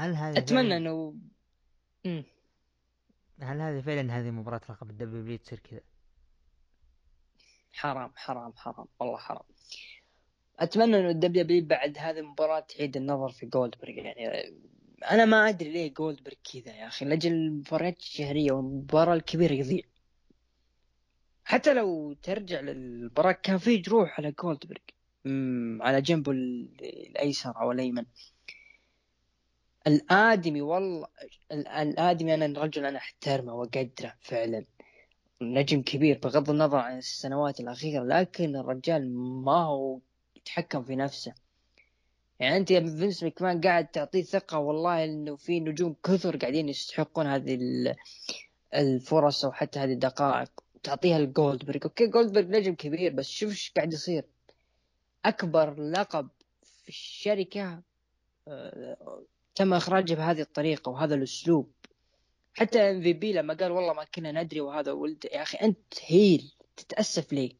هل 0.00 0.14
هذا 0.14 0.38
أتمنى 0.38 0.76
إنه 0.76 1.14
هل 3.40 3.60
هذه 3.60 3.80
فعلا 3.80 4.18
هذه 4.18 4.30
مباراة 4.30 4.60
لقب 4.68 4.90
ال 4.90 5.13
W 5.13 5.36
تصير 5.36 5.58
كذا؟ 5.58 5.80
حرام 7.72 8.12
حرام 8.16 8.52
حرام. 8.56 8.86
والله 9.00 9.16
حرام. 9.16 9.42
أتمنى 10.58 10.96
إنه 11.00 11.10
ال 11.10 11.38
W 11.38 11.66
بعد 11.66 11.98
هذه 11.98 12.18
المباراة 12.18 12.60
تعيد 12.60 12.96
النظر 12.96 13.28
في 13.28 13.46
جولدبرغ 13.46 13.90
يعني 13.90 14.52
أنا 15.10 15.24
ما 15.24 15.48
أدري 15.48 15.70
ليه 15.70 15.94
جولدبرغ 15.94 16.34
كذا 16.52 16.74
يا 16.74 16.86
أخي. 16.86 17.04
لأجل 17.04 17.32
المباريات 17.32 17.98
الشهريه 17.98 18.52
والمباراة 18.52 19.14
الكبيرة 19.14 19.52
يضيع. 19.52 19.82
حتى 21.44 21.74
لو 21.74 22.12
ترجع 22.12 22.60
للمباراة 22.60 23.32
كان 23.32 23.58
في 23.58 23.76
جروح 23.76 24.18
على 24.18 24.32
جولدبرغ 24.32 24.80
على 25.86 26.02
جنبه 26.02 26.32
الأيسر 26.32 27.60
أو 27.60 27.72
الأيمن. 27.72 28.04
الآدمي 29.86 30.60
والله 30.60 31.06
الآدمي 31.52 32.34
أنا 32.34 32.46
الرجل 32.46 32.86
أنا 32.86 32.98
أحترمه 32.98 33.54
وأقدره 33.54 34.14
فعلا. 34.20 34.64
نجم 35.42 35.82
كبير 35.82 36.18
بغض 36.18 36.50
النظر 36.50 36.78
عن 36.78 36.98
السنوات 36.98 37.60
الأخيرة 37.60 38.04
لكن 38.04 38.56
الرجال 38.56 39.16
ما 39.44 39.64
هو 39.64 39.98
يتحكم 40.36 40.82
في 40.82 40.96
نفسه. 40.96 41.34
يعني 42.40 42.56
أنت 42.56 42.70
يا 42.70 42.80
فينس 42.80 43.22
ماكمان 43.22 43.60
قاعد 43.60 43.86
تعطيه 43.86 44.22
ثقة 44.22 44.58
والله 44.58 45.04
إنه 45.04 45.36
في 45.36 45.60
نجوم 45.60 45.96
كثر 46.04 46.36
قاعدين 46.36 46.68
يستحقون 46.68 47.26
هذه 47.26 47.58
الفرص 48.74 49.44
أو 49.44 49.52
حتى 49.52 49.78
هذه 49.78 49.92
الدقائق. 49.92 50.50
تعطيها 50.82 51.18
لجولدبرغ. 51.18 51.80
okay 51.84 52.06
جولدبرغ 52.06 52.44
نجم 52.44 52.74
كبير 52.74 53.12
بس 53.12 53.28
شوف 53.28 53.50
إيش 53.50 53.72
قاعد 53.76 53.92
يصير. 53.92 54.24
أكبر 55.24 55.80
لقب 55.80 56.28
في 56.62 56.88
الشركة 56.88 57.82
آه، 58.48 59.22
تم 59.60 59.74
اخراجه 59.74 60.14
بهذه 60.14 60.40
الطريقة 60.40 60.90
وهذا 60.90 61.14
الأسلوب 61.14 61.72
حتى 62.54 62.90
إم 62.90 63.02
في 63.02 63.12
بي 63.12 63.32
لما 63.32 63.54
قال 63.54 63.70
والله 63.72 63.92
ما 63.92 64.04
كنا 64.04 64.42
ندري 64.42 64.60
وهذا 64.60 64.92
ولد 64.92 65.24
يا 65.24 65.42
أخي 65.42 65.58
أنت 65.58 65.94
هيل 66.06 66.52
تتأسف 66.76 67.32
ليه؟ 67.32 67.52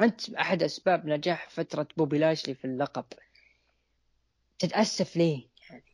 أنت 0.00 0.34
أحد 0.34 0.62
أسباب 0.62 1.06
نجاح 1.06 1.50
فترة 1.50 1.88
بوبي 1.96 2.18
لاشلي 2.18 2.54
في 2.54 2.64
اللقب 2.64 3.04
تتأسف 4.58 5.16
ليه؟ 5.16 5.48
يعني 5.70 5.84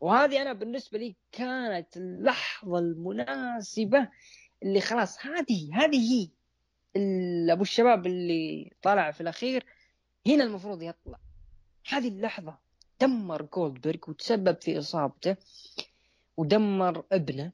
وهذه 0.00 0.42
أنا 0.42 0.52
بالنسبة 0.52 0.98
لي 0.98 1.14
كانت 1.32 1.96
اللحظة 1.96 2.78
المناسبة 2.78 4.08
اللي 4.62 4.80
خلاص 4.80 5.26
هذه 5.26 5.70
هذه 5.72 6.12
هي 6.12 6.28
أبو 7.52 7.62
الشباب 7.62 8.06
اللي 8.06 8.72
طلع 8.82 9.10
في 9.10 9.20
الأخير 9.20 9.66
هنا 10.26 10.44
المفروض 10.44 10.82
يطلع 10.82 11.18
هذه 11.88 12.08
اللحظة 12.08 12.71
دمر 13.02 13.42
جولدبرغ 13.42 13.98
وتسبب 14.08 14.60
في 14.60 14.78
إصابته 14.78 15.36
ودمر 16.36 17.04
ابنه 17.12 17.52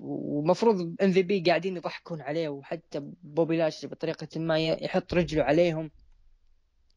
ومفروض 0.00 0.96
إم 1.02 1.12
في 1.12 1.22
بي 1.22 1.40
قاعدين 1.40 1.76
يضحكون 1.76 2.20
عليه 2.20 2.48
وحتى 2.48 3.00
بوبي 3.22 3.56
لاشلي 3.56 3.90
بطريقة 3.90 4.40
ما 4.40 4.58
يحط 4.58 5.14
رجله 5.14 5.42
عليهم. 5.44 5.90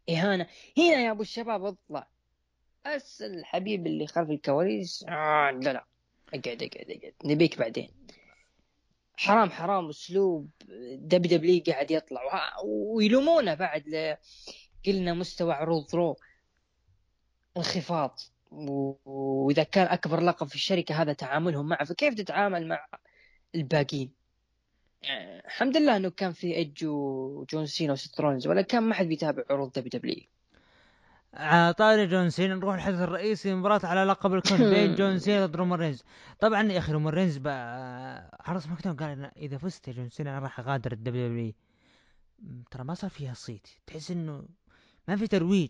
إهانة. 0.09 0.47
هنا 0.77 1.01
يا 1.05 1.11
أبو 1.11 1.21
الشباب 1.21 1.65
اطلع. 1.65 2.07
بس 2.85 3.21
الحبيب 3.21 3.87
اللي 3.87 4.07
خلف 4.07 4.29
الكواليس. 4.29 5.05
آه 5.09 5.51
لا 5.51 5.73
لا. 5.73 5.85
أقعد 6.33 6.63
أقعد 6.63 6.91
أقعد. 6.91 7.13
نبيك 7.25 7.59
بعدين. 7.59 7.89
حرام 9.17 9.49
حرام. 9.49 9.89
أسلوب 9.89 10.49
WW 10.93 11.63
قاعد 11.67 11.91
يطلع. 11.91 12.21
ويلومونه 12.65 13.53
بعد 13.53 14.17
قلنا 14.85 15.13
مستوى 15.13 15.53
عروض 15.53 15.95
Raw. 15.95 16.15
انخفاض. 17.59 18.19
وإذا 18.51 19.63
كان 19.63 19.87
أكبر 19.87 20.19
لقب 20.19 20.47
في 20.47 20.55
الشركة 20.55 21.01
هذا 21.01 21.13
تعاملهم 21.13 21.67
معه 21.67 21.83
فكيف 21.83 22.13
تتعامل 22.13 22.67
مع 22.67 22.87
الباقيين؟ 23.55 24.11
يعني 25.01 25.45
الحمد 25.45 25.77
لله 25.77 25.97
إنه 25.97 26.09
كان 26.09 26.31
في 26.31 26.55
إيدج 26.55 26.85
وجون 26.85 27.65
سينا 27.65 27.93
وسيث 27.93 28.18
رولينز 28.18 28.47
ولا 28.47 28.61
كان 28.61 28.83
ما 28.83 28.93
حد 28.93 29.05
بيتابع 29.05 29.43
عروض 29.49 29.71
WW 29.71 30.23
طاري 31.77 32.07
جون 32.07 32.29
سينا 32.29 32.55
نروح 32.55 32.75
الحدث 32.75 32.99
الرئيسي 32.99 33.53
مباراة 33.55 33.81
على 33.83 34.03
لقب 34.03 34.33
الكون 34.33 34.57
بين 34.73 34.95
جون 34.95 35.19
سينا 35.19 35.45
ضد 35.45 35.55
رومان 35.55 35.79
رينز. 35.79 36.03
طبعا 36.39 36.71
يا 36.71 36.79
أخي 36.79 36.91
رومان 36.91 37.13
رينز 37.13 37.39
حرص 38.39 38.67
مكتوب 38.67 38.99
قال 38.99 39.31
إذا 39.37 39.57
فزت 39.57 39.87
يا 39.87 39.93
جون 39.93 40.09
سينا 40.09 40.39
راح 40.39 40.59
أغادر 40.59 40.91
ال 40.91 41.27
WWE 41.27 41.53
ترى 42.71 42.83
ما 42.83 42.93
صار 42.93 43.09
فيها 43.09 43.33
صيت. 43.33 43.67
تحس 43.87 44.11
إنه 44.11 44.45
ما 45.07 45.15
في 45.15 45.27
ترويج. 45.27 45.69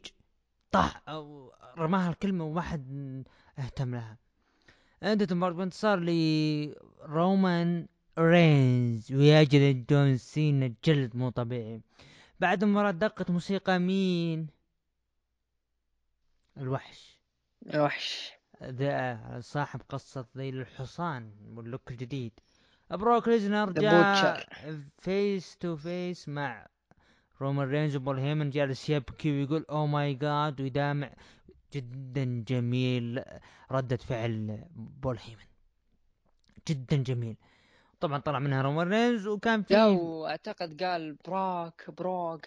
طح 0.71 1.01
أو 1.07 1.53
رماها 1.77 2.09
الكلمة 2.09 2.45
وما 2.45 2.61
حد 2.61 3.23
اهتم 3.59 3.95
لها. 3.95 4.17
انتهت 5.03 5.31
المباراة 5.31 5.53
بانتصار 5.53 5.99
لرومان 5.99 7.87
رينز 8.19 9.13
ويجلد 9.13 9.85
جون 9.89 10.17
سينا 10.17 10.73
جلد 10.85 11.15
مو 11.15 11.29
طبيعي. 11.29 11.81
بعد 12.39 12.63
المباراة 12.63 12.91
دقت 12.91 13.31
موسيقى 13.31 13.79
مين؟ 13.79 14.47
الوحش. 16.57 17.19
الوحش. 17.67 18.31
ذا 18.63 19.39
صاحب 19.39 19.81
قصة 19.89 20.25
ذيل 20.37 20.61
الحصان 20.61 21.31
وال 21.55 21.67
look 21.67 21.91
الجديد. 21.91 22.39
بروك 22.89 23.27
ليزنر 23.27 23.71
جاء 23.71 24.47
face 24.97 25.57
to 25.57 25.75
face 25.75 26.29
مع 26.29 26.67
رومان 27.41 27.67
رينز 27.69 27.95
وبول 27.95 28.19
هيمن 28.19 28.49
جالس 28.49 28.89
يبكي 28.89 29.31
ويقول 29.31 29.65
oh 29.69 29.87
my 29.87 30.13
God 30.13 30.61
ويدامع 30.61 31.11
جدا 31.73 32.43
جميل 32.47 33.23
ردة 33.71 33.97
فعل 33.97 34.63
بول 34.75 35.17
هيمن 35.25 35.45
جدا 36.69 36.97
جميل. 36.97 37.35
طبعا 37.99 38.17
طلع 38.17 38.39
منها 38.39 38.61
رومان 38.61 38.87
رينز 38.87 39.27
وكان 39.27 39.63
في 39.63 39.75
أعتقد 40.27 40.83
قال 40.83 41.17
براك 41.27 41.91
بروك 41.97 42.45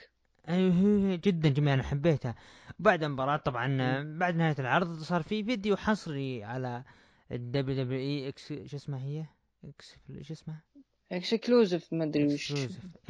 أيوه 0.49 1.21
جدا 1.25 1.49
جميل 1.49 1.73
أنا 1.73 1.83
حبيتها. 1.83 2.35
بعد 2.79 3.05
المباراة 3.05 3.37
طبعا 3.37 4.03
بعد 4.19 4.37
نهاية 4.37 4.57
العرض 4.59 4.99
صار 5.03 5.23
في 5.23 5.45
فيديو 5.45 5.77
حصري 5.77 6.45
على 6.45 6.85
ال 7.33 7.85
WWE 7.85 8.29
إكس 8.29 8.53
شو 8.53 8.77
اسمها 8.77 9.01
هي؟ 9.01 9.25
إكس 9.65 9.97
شو 10.23 10.33
اسمها؟ 10.33 10.63
exclusive 11.13 11.93
ما 11.93 12.05
أدري 12.05 12.35
وش. 12.35 12.55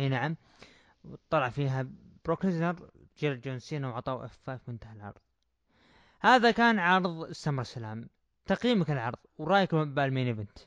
إي 0.01 0.09
نعم. 0.09 0.37
طلع 1.31 1.49
فيها 1.49 1.87
بروك 2.25 2.45
ليزنر 2.45 2.91
جر 3.19 3.35
جون 3.35 3.59
سينا 3.59 3.89
وعطاه 3.89 4.25
F5 4.25 4.61
وانتهى 4.69 4.93
العرض. 4.93 5.21
هذا 6.21 6.51
كان 6.51 6.79
عرض 6.79 7.33
SummerSlam. 7.33 8.09
تقييمك 8.47 8.91
العرض 8.91 9.19
ورأيك 9.39 9.75
بال 9.75 9.92
main 9.92 10.27
event. 10.27 10.59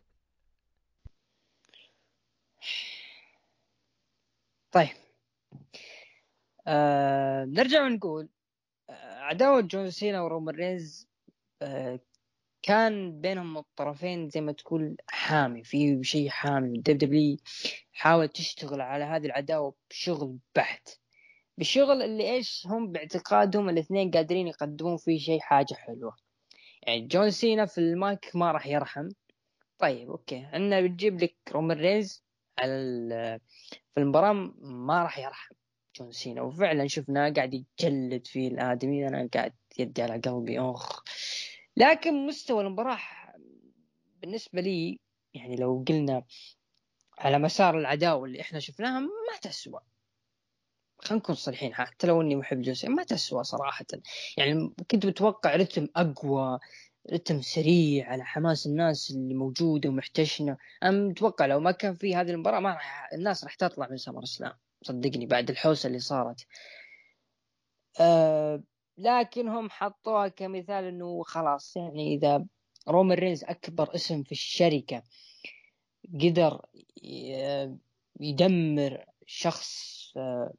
طيب. 4.72 4.90
آه 6.68 7.46
نرجع 7.46 7.82
ونقول 7.86 8.30
آه، 8.90 9.20
عداوة 9.20 9.62
جون 9.62 9.92
سينا 9.92 10.22
ورومان 10.22 10.56
رينز 10.56 11.08
آه 11.62 12.00
كان 12.66 13.22
بينهم 13.22 13.58
الطرفين 13.58 14.30
زي 14.30 14.42
ما 14.42 14.52
تقول 14.52 14.98
حامي 15.08 15.64
في 15.64 16.04
شيء 16.04 16.30
حامي 16.30 16.78
WWE 16.78 17.38
حاولت 17.94 18.36
تشتغل 18.36 18.82
على 18.82 19.04
هذه 19.04 19.26
العداوة 19.26 19.76
بشغل 19.90 20.38
بحت. 20.56 20.90
بالشغل 21.58 22.02
اللي 22.02 22.34
إيش؟ 22.34 22.68
هم 22.68 22.92
باعتقادهم 22.92 23.70
الاثنين 23.70 24.12
قادرين 24.12 24.48
يقدمون 24.48 24.98
فيه 24.98 25.20
شيء 25.20 25.40
حاجة 25.40 25.74
حلوة. 25.74 26.16
يعني 26.84 27.08
جون 27.08 27.32
سينا 27.32 27.66
في 27.66 27.78
المايك 27.78 28.36
ما 28.36 28.52
راح 28.52 28.68
يرحم. 28.68 29.10
طيب 29.80 30.10
okay. 30.10 30.46
عندنا 30.54 30.82
بتجيب 30.82 31.24
لك 31.24 31.36
رومان 31.52 31.78
رينز 31.78 32.24
على 32.60 33.40
في 33.94 34.00
المباراة 34.00 34.34
ما 34.62 35.04
راح 35.04 35.20
يرحم 35.20 35.56
جون 36.00 36.12
سينا. 36.12 36.42
وفعلا 36.42 36.88
شفناه 36.88 37.30
قاعد 37.30 37.54
يجلد 37.54 38.28
في 38.28 38.48
الآدمي. 38.48 39.08
أنا 39.08 39.30
قاعد 39.34 39.54
يدي 39.80 40.02
على 40.02 40.18
قلبي. 40.18 40.60
اخ 40.60 41.04
لكن 41.78 42.28
مستوى 42.28 42.64
المباراة 42.64 43.00
بالنسبة 44.22 44.62
لي 44.62 45.00
يعني 45.34 45.56
لو 45.56 45.84
قلنا 45.88 46.24
على 47.18 47.40
مسار 47.40 47.78
العداوة 47.80 48.26
اللي 48.26 48.42
إحنا 48.42 48.60
شفناها 48.60 49.00
ما 49.00 49.38
تسوى. 49.42 49.80
خلينا 50.98 51.24
نكون 51.24 51.36
صريحين 51.36 51.74
حتى 51.74 52.08
لو 52.08 52.22
إني 52.22 52.36
محب 52.36 52.62
جوسي 52.62 52.88
ما 52.88 53.04
تسوى 53.04 53.44
صراحة. 53.44 53.86
يعني 54.38 54.74
كنت 54.92 55.06
متوقع 55.06 55.56
رتم 55.56 55.88
أقوى 55.96 56.60
رتم 57.14 57.42
سريع 57.42 58.12
على 58.12 58.26
حماس 58.26 58.68
الناس 58.68 59.12
اللي 59.12 59.34
موجودة 59.34 59.90
ومحتشنة. 59.90 60.58
أنا 60.84 61.08
متوقع 61.08 61.46
لو 61.46 61.60
ما 61.60 61.72
كان 61.72 61.96
في 61.96 62.16
هذه 62.16 62.32
المباراة 62.32 62.60
ما 62.60 62.74
راح 62.74 63.10
الناس 63.14 63.44
راح 63.44 63.56
تطلع 63.56 63.88
من 63.90 63.98
سمر 63.98 64.24
أسلام. 64.24 64.54
صدقني 64.82 65.26
بعد 65.26 65.50
الحوسة 65.50 65.88
اللي 65.88 66.00
صارت. 66.00 66.48
أه 68.00 68.64
لكن 68.98 69.48
هم 69.48 69.70
حطوها 69.70 70.28
كمثال 70.28 70.84
إنه 70.84 71.24
خلاص 71.24 71.78
يعني 71.78 72.16
إذا 72.16 72.46
رومان 72.88 73.18
رينز 73.18 73.44
أكبر 73.44 73.96
اسم 73.96 74.24
في 74.24 74.32
الشركة 74.32 75.04
قدر 76.14 76.62
يدمر 78.20 79.06
شخص 79.26 79.96
آه، 80.18 80.54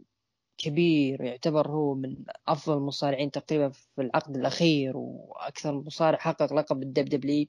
كبير 0.59 1.21
يعتبر 1.23 1.69
هو 1.69 1.95
من 1.95 2.17
أفضل 2.49 2.77
المصارعين 2.77 3.31
تقريبا 3.31 3.69
في 3.69 4.03
العقد 4.03 4.37
الأخير 4.37 4.97
وأكثر 4.97 5.73
مصارع 5.75 6.19
حقق 6.19 6.53
لقب 6.53 6.83
ال 6.83 7.05
WWE 7.05 7.47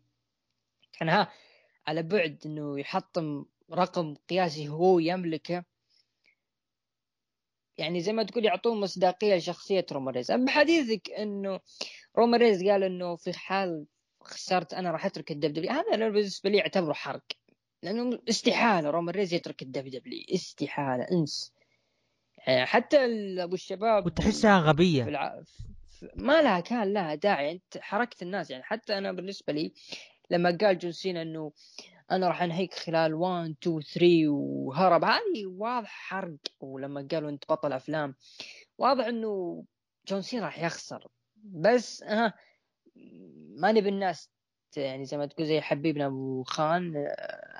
كان 0.99 1.09
ها 1.09 1.31
على 1.87 2.03
بعد 2.03 2.39
إنه 2.45 2.79
يحطم 2.79 3.45
رقم 3.73 4.15
قياسي 4.29 4.69
هو 4.69 4.99
يملكه 4.99 5.63
يعني 7.77 8.01
زي 8.01 8.13
ما 8.13 8.23
تقول 8.23 8.45
يعطون 8.45 8.79
مصداقية 8.79 9.35
لشخصية 9.35 9.85
رومان 9.91 10.13
رينز 10.13 10.31
بحديثك 10.31 11.11
إنه 11.11 11.59
رومان 12.17 12.39
رينز 12.39 12.63
قال 12.63 12.83
إنه 12.83 13.15
في 13.15 13.33
حال 13.33 13.85
خسرت 14.21 14.73
أنا 14.73 14.91
راح 14.91 15.05
أترك 15.05 15.31
ال 15.31 15.53
WWE 15.53 15.71
هذا 15.71 15.93
أنا 15.93 16.09
بالنسبة 16.09 16.49
لي 16.49 16.61
اعتبره 16.61 16.93
حرق. 16.93 17.23
لأنه 17.83 18.19
استحالة 18.29 18.89
رومان 18.89 19.15
رينز 19.15 19.33
يترك 19.33 19.61
ال 19.61 19.87
WWE 19.87 20.23
استحالة 20.33 21.07
أنس. 21.11 21.53
يعني 22.47 22.65
حتى 22.65 22.97
أبو 23.43 23.55
الشباب 23.55 24.05
وتحسها 24.05 24.59
غبية. 24.59 25.03
الع... 25.03 25.43
ما 26.15 26.41
لها 26.41 26.59
كان 26.59 26.93
لها 26.93 27.15
داعي. 27.15 27.51
أنت 27.51 27.77
حركت 27.77 28.21
الناس 28.21 28.51
يعني. 28.51 28.63
حتى 28.63 28.97
أنا 28.97 29.11
بالنسبة 29.11 29.53
لي 29.53 29.73
لما 30.29 30.57
قال 30.61 30.77
جون 30.77 30.91
سينا 30.91 31.21
إنه 31.21 31.51
أنا 32.11 32.27
راح 32.27 32.41
أنهيك 32.41 32.73
خلال 32.73 33.13
1 33.13 33.55
2 33.63 33.81
3 33.81 34.27
وهرب. 34.29 35.03
هذه 35.03 35.45
واضح 35.47 35.89
حرق 35.89 36.37
ولما 36.59 37.07
قالوا 37.11 37.29
أنت 37.29 37.43
بطل 37.49 37.73
أفلام. 37.73 38.15
واضح 38.77 39.05
إنه 39.05 39.63
جون 40.07 40.21
سينا 40.21 40.45
راح 40.45 40.59
يخسر. 40.63 41.07
بس 41.35 42.03
ها 42.03 42.33
ما 43.57 43.71
نبي 43.71 43.89
الناس 43.89 44.29
يعني 44.77 45.05
زي 45.05 45.17
ما 45.17 45.25
تقول 45.25 45.47
زي 45.47 45.61
حبيبنا 45.61 46.05
أبو 46.05 46.43
خان 46.43 46.93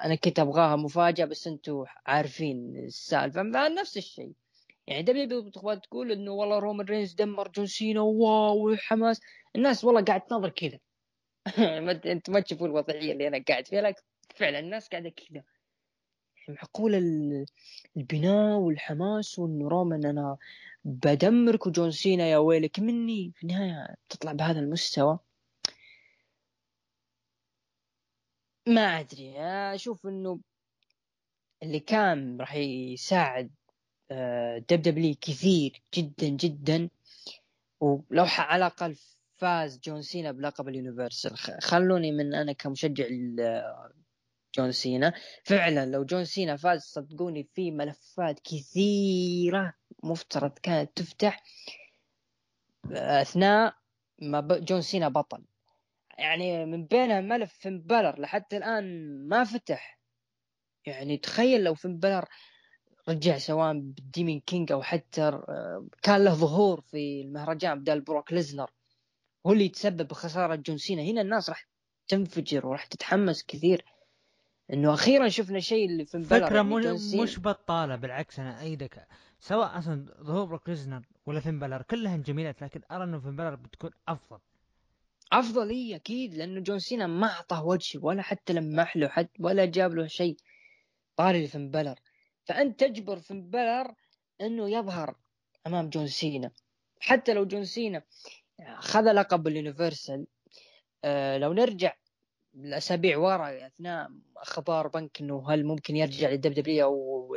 أنا 0.06 0.16
كنت 0.16 0.40
أبغاها 0.40 0.76
مفاجأة 0.76 1.26
بس 1.26 1.48
أنتم 1.48 1.86
عارفين 2.06 2.78
السالفة. 2.86 3.42
نفس 3.44 3.98
الشيء. 3.98 4.34
يعني 4.88 5.04
WWE 5.04 5.50
تقول 5.50 6.12
إنه 6.12 6.32
والله 6.32 6.60
رومان 6.60 6.86
رينز 6.86 7.14
دمر 7.14 7.48
جون 7.48 7.66
سينا 7.66 8.02
wow 8.02 8.76
حماس. 8.76 9.20
الناس 9.56 9.84
والله 9.86 10.02
قاعد 10.04 10.22
تنظر 10.22 10.50
كذا. 10.50 10.80
انت 12.06 12.30
ما 12.30 12.40
تشوفوا 12.40 12.68
الوضعية 12.68 13.12
اللي 13.14 13.28
أنا 13.28 13.44
قاعد 13.48 13.68
فيها 13.68 13.82
لكن 13.82 14.02
فعلا 14.38 14.60
الناس 14.60 14.88
قاعدة 14.88 15.10
كذا. 15.10 15.44
معقول 16.50 16.96
البناء 17.98 18.58
والحماس 18.58 19.40
وانه 19.40 19.70
رومان 19.70 20.06
أنا 20.06 20.38
بدمرك 20.84 21.68
وجون 21.68 21.92
سينا 21.92 22.28
يا 22.28 22.38
ويلك 22.38 22.80
مني 22.80 23.32
في 23.36 23.44
النهاية 23.44 23.96
تطلع 24.10 24.32
بهذا 24.32 24.60
المستوى؟ 24.60 25.20
ما 28.68 28.82
أدري. 28.82 29.40
أشوف 29.76 30.08
إنه 30.08 30.40
اللي 31.64 31.80
كان 31.80 32.38
راح 32.40 32.56
يساعد 32.56 33.52
WWE 34.70 35.14
كثير 35.14 35.82
جدا 35.94 36.28
جدا. 36.28 36.90
ولو 37.80 38.26
على 38.38 38.66
الأقل 38.66 38.96
فاز 39.38 39.80
جون 39.80 40.02
سينا 40.02 40.32
بلقب 40.32 40.68
ال 40.70 40.76
Universal. 40.76 41.38
خلوني 41.62 42.12
من 42.12 42.34
أنا 42.36 42.54
كمشجع 42.54 43.06
جون 44.58 44.72
سينا. 44.72 45.14
فعلا 45.44 45.86
لو 45.86 46.06
جون 46.06 46.26
سينا 46.26 46.56
فاز 46.56 46.82
صدقوني 46.82 47.50
في 47.54 47.72
ملفات 47.72 48.40
كثيرة 48.40 49.74
مفترض 50.04 50.52
كانت 50.52 50.98
تفتح 50.98 51.44
أثناء 52.92 53.76
ما 54.22 54.42
جون 54.42 54.82
سينا 54.82 55.10
بطل. 55.10 55.46
يعني 56.18 56.66
من 56.66 56.86
بينها 56.86 57.22
ملف 57.22 57.54
فين 57.54 57.82
بلر 57.82 58.22
لحتى 58.22 58.58
الآن 58.58 59.18
ما 59.28 59.44
فتح. 59.44 60.00
يعني 60.86 61.18
تخيل 61.18 61.64
لو 61.64 61.74
فين 61.74 61.98
بلر 61.98 62.26
رجع 63.10 63.38
سواء 63.38 63.74
بال 63.74 63.93
Demon 63.93 64.40
King 64.40 64.72
أو 64.72 64.82
حتى 64.82 65.42
كان 66.02 66.24
له 66.24 66.34
ظهور 66.34 66.82
في 66.82 67.22
المهرجان 67.22 67.80
بدال 67.80 68.02
بروك 68.02 68.34
ليزنر. 68.34 68.72
هو 69.48 69.52
اللي 69.52 69.66
يتسبب 69.66 70.08
بخسارة 70.08 70.56
جون 70.56 70.78
سينا. 70.78 71.04
هنا 71.04 71.22
الناس 71.22 71.50
راح 71.50 71.68
تنفجر 72.08 72.68
وراح 72.68 72.86
تتحمس 72.86 73.44
كثير. 73.44 73.86
إنه 74.74 74.94
أخيرا 74.94 75.28
شفنا 75.30 75.60
شيء 75.60 75.86
اللي 75.90 76.06
في 76.06 76.24
فكرة 76.24 76.62
مش 77.24 77.40
بطالة 77.40 77.96
بالعكس 77.96 78.40
أنا 78.40 78.62
أؤيدك 78.62 79.08
سواء 79.40 79.78
أصلا 79.78 80.06
ظهور 80.22 80.46
بروك 80.46 80.70
ليزنر 80.70 81.02
ولا 81.26 81.40
فين 81.40 81.60
بلر 81.60 81.82
كلهم 81.82 82.22
جميلات 82.22 82.62
لكن 82.62 82.82
أرى 82.92 83.04
إنه 83.04 83.20
فين 83.20 83.36
بلر 83.36 83.56
بتكون 83.56 83.92
أفضل. 84.08 84.40
أفضل 85.32 85.70
إي 85.70 85.96
أكيد 85.96 86.34
لأنه 86.34 86.60
جون 86.60 86.80
سينا 86.80 87.08
ما 87.08 87.28
أعطاه 87.28 87.66
وجه 87.66 88.00
ولا 88.02 88.22
حتى 88.22 88.54
لمح 88.54 88.98
له 88.98 89.08
حتى 89.08 89.30
ولا 89.40 89.66
جاب 89.66 89.94
له 89.94 90.08
شيء 90.08 90.38
طاري 91.16 91.46
لفين 91.46 91.72
بلر 91.72 91.96
فأنت 92.46 92.80
تجبر 92.80 93.20
فين 93.20 93.50
بلر 93.50 93.94
إنه 94.42 94.70
يظهر 94.70 95.16
أمام 95.68 95.90
جون 95.90 96.08
سينا. 96.08 96.52
حتى 97.00 97.34
لو 97.34 97.46
جون 97.46 97.64
سينا 97.66 98.02
خذ 98.78 99.12
لقب 99.12 99.48
ال 99.48 99.56
Universal 99.56 100.28
آه 101.04 101.38
لو 101.38 101.54
نرجع 101.54 101.94
الأسابيع 102.66 103.18
ورا 103.18 103.68
أثناء 103.68 104.10
أخبار 104.38 104.88
بانك 104.88 105.22
إنه 105.22 105.52
هل 105.52 105.66
ممكن 105.66 105.96
يرجع 105.96 106.30
لل 106.30 106.54
WWE 106.54 106.86
أو 106.86 107.36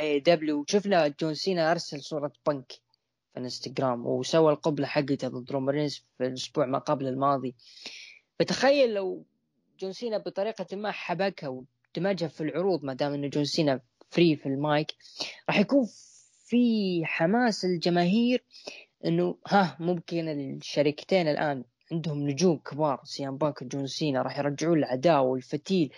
AEW 0.00 0.64
شفنا 0.68 1.08
جون 1.08 1.34
سينا 1.34 1.70
أرسل 1.70 2.00
صورة 2.02 2.32
بانك 2.46 2.72
في 3.32 3.38
الإنستغرام 3.38 4.06
وسوى 4.06 4.52
القبلة 4.52 4.86
حقته 4.86 5.28
ضد 5.28 5.52
رومان 5.52 5.78
رينز 5.78 6.04
في 6.18 6.26
الأسبوع 6.26 6.66
ما 6.66 6.78
قبل 6.78 7.06
الماضي. 7.06 7.54
فتخيل 8.38 8.94
لو 8.94 9.24
جون 9.80 9.92
سينا 9.92 10.18
بطريقة 10.18 10.76
ما 10.76 10.90
حبكها 10.90 11.48
ودمجها 11.48 12.28
في 12.28 12.40
العروض 12.40 12.84
ما 12.84 12.94
دام 12.94 13.12
إنه 13.12 13.28
جون 13.28 13.44
سينا 13.44 13.80
free 14.10 14.36
في 14.36 14.46
المايك 14.46 14.94
راح 15.48 15.58
يكون 15.58 15.86
في 16.46 17.02
حماس 17.04 17.64
الجماهير 17.64 18.44
إنه 19.04 19.38
ها 19.46 19.76
ممكن 19.80 20.28
الشركتين 20.28 21.28
الآن 21.28 21.64
عندهم 21.92 22.28
نجوم 22.28 22.58
كبار 22.58 23.00
سي 23.04 23.25
ام 23.25 23.36
بانك 23.36 23.62
وجون 23.62 23.86
سينا 23.86 24.22
راح 24.22 24.38
يرجعون 24.38 24.78
العداوة 24.78 25.30
والفتيل 25.30 25.94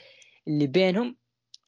اللي 0.49 0.66
بينهم. 0.66 1.16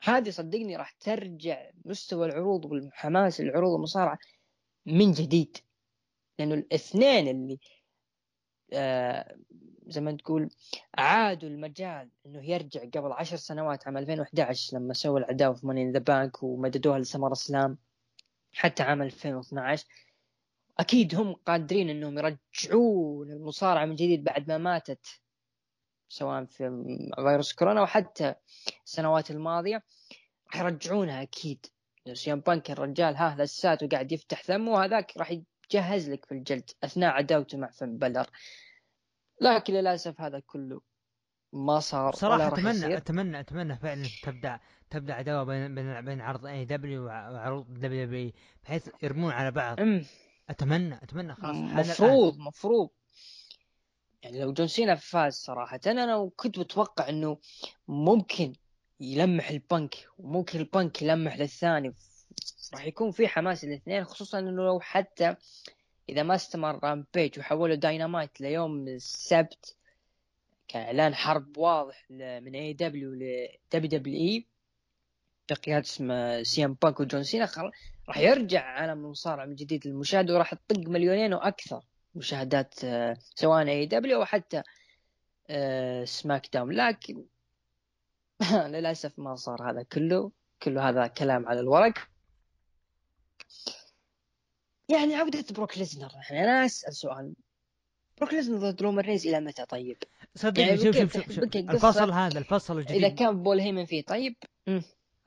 هذه 0.03 0.31
صدقني 0.31 0.77
راح 0.77 0.91
ترجع 0.91 1.71
مستوى 1.85 2.27
العروض 2.27 2.65
والحماس 2.65 3.41
العروض 3.41 3.75
المصارعة 3.75 4.19
من 4.87 5.13
جديد. 5.13 5.57
لأنه 6.39 6.55
الاثنين 6.55 7.29
اللي 7.29 7.59
آه 8.73 9.37
زي 9.87 10.01
ما 10.01 10.13
تقول 10.13 10.51
عادوا 10.99 11.49
المجال 11.49 12.11
إنه 12.27 12.51
يرجع 12.51 12.81
قبل 12.81 13.13
عشر 13.13 13.37
سنوات 13.37 13.87
عام 13.87 13.97
2011 13.97 14.77
لما 14.77 14.95
سووا 14.95 15.19
العداوة 15.19 15.55
في 15.55 15.67
ماني 15.67 15.93
ذا 15.93 15.99
بانك 15.99 16.43
ومددوها 16.43 16.99
لسمر 16.99 17.33
أسلام 17.33 17.79
حتى 18.53 18.83
عام 18.83 19.03
2012 19.03 19.87
أكيد 20.79 21.15
هم 21.15 21.33
قادرين 21.33 21.91
إنهم 21.91 22.19
يرجعون 22.19 23.31
المصارعة 23.31 23.85
من 23.85 23.95
جديد 23.95 24.25
بعد 24.25 24.49
ما 24.49 24.59
ماتت 24.59 25.07
سواء 26.09 26.45
في 26.45 26.85
فيروس 27.17 27.53
كورونا 27.53 27.81
أو 27.81 27.87
حتى 27.87 28.35
السنوات 28.85 29.31
الماضية 29.31 29.83
راح 30.47 30.61
يرجعونها 30.61 31.23
أكيد 31.23 31.67
سي 32.13 32.32
ام 32.32 32.41
بانك 32.41 32.71
الرجال 32.71 33.17
ها 33.17 33.37
لساته 33.39 33.89
قاعد 33.89 34.13
يفتح 34.13 34.43
ثمه 34.43 34.73
وهذاك 34.73 35.17
راح 35.17 35.31
يجهز 35.71 36.11
لك 36.11 36.25
في 36.25 36.33
الجلد 36.33 36.71
أثناء 36.85 37.11
عداوته 37.11 37.59
مع 37.59 37.71
فن 37.71 37.99
بلر 37.99 38.27
لكن 39.41 39.75
للأسف 39.75 40.21
هذا 40.21 40.41
كله 40.47 40.81
ما 41.53 41.81
صار 41.81 42.15
صراحة 42.15 42.49
أتمنى 42.49 42.71
يصير. 42.71 42.97
أتمنى 42.97 43.41
أتمنى 43.41 43.77
فعلا 43.77 44.07
تبدأ 44.23 44.61
تبدأ 44.91 45.15
عداوة 45.15 45.45
بين 45.45 45.75
بين 45.75 46.05
بين 46.05 46.21
عرض 46.21 46.47
AEW 46.47 47.05
وعروض 47.05 47.75
WWE 47.75 48.33
بحيث 48.65 48.89
يرمون 49.03 49.33
على 49.33 49.51
بعض. 49.51 49.81
أتمنى 50.51 50.95
أتمنى 51.03 51.35
خلاص. 51.35 51.57
مفروض 51.57 52.39
مفروض. 52.39 52.89
يعني 54.23 54.41
لو 54.41 54.53
جون 54.53 54.69
سينا 54.69 54.95
فاز 54.95 55.35
صراحة 55.35 55.81
أنا 55.87 56.31
كنت 56.37 56.59
متوقع 56.59 57.09
إنه 57.09 57.39
ممكن 57.89 58.53
يلمح 59.01 59.51
لبانك 59.51 60.09
وممكن 60.19 60.59
بانك 60.59 61.03
يلمح 61.03 61.39
للثاني 61.39 61.95
راح 62.73 62.87
يكون 62.87 63.11
في 63.11 63.29
حماس 63.29 63.65
الاثنين 63.65 64.05
خصوصا 64.05 64.39
إنه 64.39 64.65
لو 64.65 64.81
حتى 64.81 65.37
إذا 66.09 66.23
ما 66.23 66.35
استمر 66.35 66.85
رامبيج 66.85 67.39
وحولوا 67.39 67.75
داينامايت 67.75 68.41
ليوم 68.41 68.89
السبت 68.89 69.77
كإعلان 70.69 71.15
حرب 71.15 71.59
واضح 71.59 72.07
من 72.11 72.55
اي 72.55 72.73
دبليو 72.73 73.11
لدبليو 73.11 74.01
دبليو 74.01 74.21
اي 74.21 74.47
بقيادة 75.51 75.85
اسمه 75.85 76.43
سي 76.43 76.65
إم 76.65 76.77
بانك 76.83 77.01
وجون 77.01 77.23
سينا 77.23 77.47
خلاص. 77.47 77.73
راح 78.09 78.19
يرجع 78.19 78.63
عالم 78.65 79.05
المصارعة 79.05 79.45
من 79.45 79.55
جديد 79.55 79.87
للمشاهد 79.87 80.31
وراح 80.31 80.55
تطق 80.55 80.89
مليونين 80.89 81.35
وأكثر 81.35 81.81
مشاهدات 82.15 82.85
آه، 82.85 83.17
سواء 83.35 83.69
AEW 83.69 84.19
أو 84.19 84.25
حتى 84.25 84.63
سماك 86.05 86.47
آه، 86.47 86.51
داون 86.53 86.73
لكن 86.73 87.25
للأسف 88.73 89.19
ما 89.19 89.35
صار 89.35 89.71
هذا 89.71 89.83
كله. 89.83 90.31
كله 90.63 90.89
هذا 90.89 91.07
كلام 91.07 91.47
على 91.49 91.61
الورق. 91.61 92.09
يعني 94.89 95.15
عودة 95.15 95.45
بروك 95.51 95.79
ليزنر. 95.79 96.11
يعني 96.31 96.45
أنا 96.45 96.65
أسأل 96.65 96.95
سؤال. 96.97 97.35
بروك 98.19 98.35
ليزنر 98.35 98.59
ضد 98.59 98.83
رومان 98.83 99.05
رينز 99.05 99.27
إلى 99.27 99.41
متى 99.41 99.67
طيب؟ 99.67 99.97
صدقني 100.35 100.67
يعني 100.67 100.79
شوف 100.79 100.97
شوف 100.97 101.13
شوف, 101.13 101.33
شوف. 101.33 101.57
الفصل 101.57 102.13
هذا 102.13 102.39
الفصل 102.39 102.79
الجديد. 102.79 102.97
إذا 102.97 103.09
كان 103.09 103.43
بول 103.43 103.61
هيمن 103.61 103.85
فيه 103.85 104.03
طيب. 104.03 104.37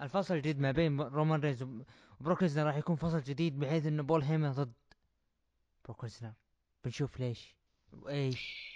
الفصل 0.02 0.34
الجديد 0.34 0.60
ما 0.60 0.72
بين 0.72 1.02
رومان 1.02 1.40
رينز 1.40 1.64
ليزنر 2.22 2.66
راح 2.66 2.76
يكون 2.76 2.96
فصل 2.96 3.22
جديد 3.22 3.60
بحيث 3.60 3.86
إنه 3.86 4.04
بول 4.04 4.24
هيمن 4.24 4.52
ضد 4.52 4.74
بروك 5.86 6.04
ليزنر 6.04 6.34
بنشوف 6.84 7.20
ليش. 7.20 7.56
وإيش. 7.94 8.70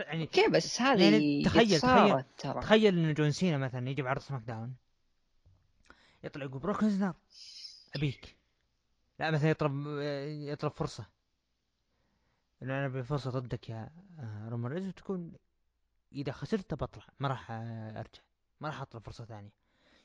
يعني 0.00 0.22
أوكي 0.22 0.48
بس 0.48 0.80
هذه 0.80 1.02
يعني 1.02 1.42
تخيل 1.44 1.80
تخيل 1.80 2.22
ترى. 2.38 2.60
تخيل 2.60 2.98
إن 2.98 3.14
جون 3.14 3.30
سينا 3.30 3.58
مثلا 3.58 3.90
يجي 3.90 4.02
بعرض 4.02 4.20
سماك 4.20 4.42
داون. 4.42 4.76
يطلع 6.24 6.44
يقول 6.44 6.60
بروك 6.60 6.82
ليزنر 6.82 7.14
أبيك. 7.96 8.36
لا 9.18 9.30
مثلا 9.30 9.50
يطلب 9.50 9.72
يطلب 10.26 10.72
فرصة. 10.72 11.06
إنه 12.62 12.78
أنا 12.78 12.88
بفرصه 12.88 13.30
ضدك 13.30 13.68
يا 13.68 13.90
آه، 14.18 14.48
رومان 14.48 14.72
رينز 14.72 14.88
وتكون 14.88 15.32
إذا 16.12 16.32
خسرت 16.32 16.74
بطلع. 16.74 17.04
ما 17.18 17.28
راح 17.28 17.50
أرجع. 17.50 18.22
ما 18.60 18.68
راح 18.68 18.80
أطلب 18.80 19.02
فرصة 19.02 19.24
ثانية. 19.24 19.59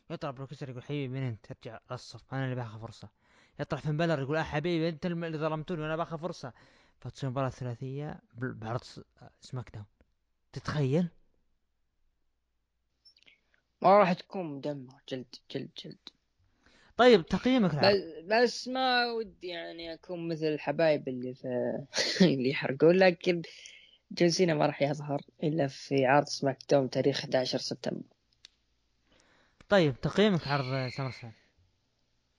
يطلع 0.10 0.32
بروكسر 0.32 0.70
يقول 0.70 0.84
حبيبي 0.84 1.08
من 1.08 1.24
انت؟ 1.24 1.46
ترجع 1.46 1.80
الصف 1.92 2.34
أنا 2.34 2.46
اللي 2.46 2.56
باخذ 2.56 2.80
فرصة. 2.80 3.10
يطلع 3.60 3.80
فين 3.80 3.98
بالور 3.98 4.22
يقول 4.22 4.38
آه 4.38 4.44
حبيبي 4.44 4.90
انت 4.90 5.06
اللي 5.06 5.38
ظلمتوني 5.38 5.82
وأنا 5.82 5.96
باخذ 5.96 6.18
فرصة. 6.18 6.54
فتصير 7.00 7.30
مباراة 7.30 7.50
ثلاثية 7.50 8.20
بعرض 8.34 8.82
سماك 9.42 9.70
داون. 9.74 9.86
تتخيل؟ 10.54 11.08
ما 13.82 14.00
راح 14.00 14.14
تكون 14.14 14.46
مدمر 14.46 15.02
جلد 15.10 15.36
جلد 15.52 15.70
جلد. 15.84 15.98
طيب 16.98 17.26
تقييمك 17.26 17.76
بس, 17.76 18.24
بس 18.24 18.68
ما 18.68 19.12
ودي 19.12 19.48
يعني 19.48 19.94
أكون 19.94 20.28
مثل 20.28 20.46
الحبايب 20.46 21.08
اللي 21.08 21.34
في 21.34 21.48
اللي 22.22 22.50
يحرقون 22.50 22.96
لكن 22.96 23.42
جون 24.12 24.30
سينا 24.30 24.54
ما 24.54 24.66
راح 24.66 24.82
يظهر 24.82 25.22
إلا 25.44 25.68
في 25.68 26.06
عرض 26.06 26.26
سماك 26.26 26.58
داون 26.70 26.90
تاريخ 26.90 27.20
11 27.20 27.58
سبتمبر. 27.58 28.15
طيب 29.70 30.02
تقييمك 30.02 30.48
عرض 30.48 30.90
سمر 30.90 31.12
سلام 31.12 31.34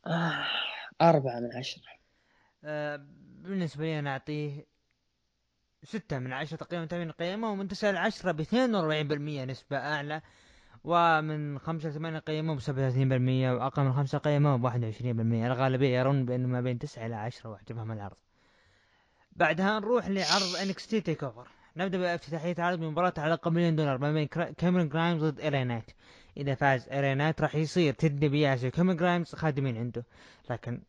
آه 0.06 0.46
أربعة 1.02 1.40
من 1.40 1.56
عشرة. 1.56 1.82
آه 2.64 3.06
بالنسبة 3.42 3.84
لي 3.84 3.98
أنا 3.98 4.10
أعطيه 4.10 4.66
ستة 5.82 6.18
من 6.18 6.32
عشرة 6.32 6.56
تقريبا 6.56 6.86
تمرين 6.86 7.10
قيمه 7.10 7.50
ومن 7.50 7.68
تسعة 7.68 7.90
لعشرة 7.90 8.32
باثنين 8.32 8.74
وأربعين 8.74 9.08
بالمية 9.08 9.44
نسبة 9.44 9.76
أعلى. 9.76 10.22
ومن 10.84 11.58
خمسة 11.58 11.88
لثمانية 11.88 12.18
قيمه 12.18 12.54
بسبعة 12.54 12.86
وثلاثين 12.86 13.08
بالمية 13.08 13.52
وأقل 13.52 13.82
من 13.82 13.92
خمسة 13.92 14.18
قيمه 14.18 14.56
بواحد 14.56 14.84
وعشرين 14.84 15.16
بالمية. 15.16 15.46
الغالبية 15.46 15.98
يرون 15.98 16.26
بأنه 16.26 16.48
ما 16.48 16.60
بين 16.60 16.78
تسعة 16.78 17.06
إلى 17.06 17.14
عشرة 17.14 17.50
وعجبهم 17.50 17.92
العرض. 17.92 18.16
بعدها 19.32 19.80
نروح 19.80 20.08
لعرض 20.08 20.56
NXT 20.62 21.00
TakeOver 21.00 21.48
نبدأ 21.76 21.98
بافتتاحية 21.98 22.54
عرض 22.58 22.78
بمباراه 22.78 23.14
على 23.18 23.38
مليون 23.46 23.76
دولار 23.76 23.98
ما 23.98 24.12
بين 24.12 24.26
كاميرون 24.26 24.88
جرايمز 24.88 25.24
ضد 25.24 25.40
إل 25.40 25.52
إي 25.52 25.64
نايت 25.64 25.90
إذا 26.36 26.54
فاز 26.54 26.88
إل 26.88 27.01
إي 27.01 27.14
نايت 27.14 27.40
راح 27.40 27.54
يصير 27.54 27.94
تيد 27.94 28.28
ديبياسي 28.28 28.68
وكاميرون 28.68 28.96
جرايمز 28.96 29.34
خادمين 29.34 29.76
عنده. 29.76 30.04
لكن 30.50 30.82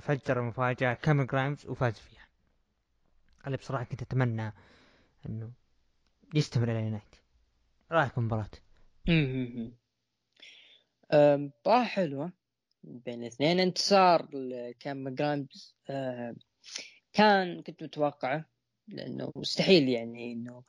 فجر 0.00 0.40
المفاجاه 0.40 0.94
كاميرون 0.94 1.26
جرايمز 1.26 1.66
وفاز 1.66 1.92
فيها. 1.98 2.28
اللي 3.46 3.56
بصراحة 3.56 3.84
كنت 3.84 4.02
أتمنى 4.02 4.52
إنه 5.26 5.50
يستمر 6.34 6.70
إل 6.70 6.80
إي 6.80 6.90
نايت 6.90 7.02
رأيك 7.92 8.16
بالمباراه 8.16 8.48
مباراة 11.12 11.84
حلوة. 11.84 12.32
بين 12.82 13.22
الاثنين 13.22 13.60
انتصار 13.60 14.28
لكام 14.32 15.08
جرايمز. 15.08 15.76
كان 17.12 17.62
كنت 17.62 17.82
متوقعه 17.82 18.44
لأنه 18.88 19.32
مستحيل 19.36 19.88
يعني 19.88 20.32
إنه 20.32 20.62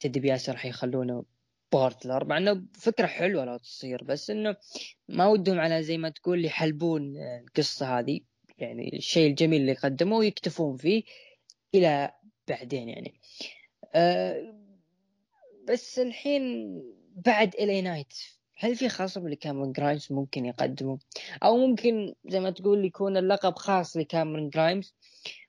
تدي 0.00 0.20
بياس 0.20 0.50
راح 0.50 0.66
يخلونه 0.66 1.24
بورتلر 1.72 2.24
مع 2.24 2.38
إنه 2.38 2.62
فكرة 2.74 3.06
حلوة 3.06 3.44
لو 3.44 3.56
تصير 3.56 4.04
بس 4.04 4.30
إنه 4.30 4.56
ما 5.08 5.26
ودهم 5.26 5.60
على 5.60 5.82
زي 5.82 5.98
ما 5.98 6.08
تقول 6.08 6.44
يحلبون 6.44 7.16
القصة 7.16 7.98
هذه 7.98 8.20
يعني 8.58 8.96
الشيء 8.96 9.30
الجميل 9.30 9.60
اللي 9.60 9.72
قدموه 9.72 10.24
يكتفون 10.24 10.76
فيه 10.76 11.02
إلى 11.74 12.12
بعدين 12.48 12.88
يعني. 12.88 13.14
أه 13.94 14.54
بس 15.68 15.98
الحين 15.98 16.42
بعد 17.16 17.54
إل 17.54 17.68
إي 17.68 17.82
نايت 17.82 18.14
هل 18.56 18.76
في 18.76 18.88
خصم 18.88 19.28
لكاميرون 19.28 19.72
جرايمز 19.72 20.08
ممكن 20.10 20.44
يقدمه 20.44 20.98
أو 21.42 21.56
ممكن 21.56 22.14
زي 22.26 22.40
ما 22.40 22.50
تقول 22.50 22.84
يكون 22.84 23.16
اللقب 23.16 23.56
خاص 23.56 23.96
لكاميرون 23.96 24.48
جرايمز؟ 24.48 24.94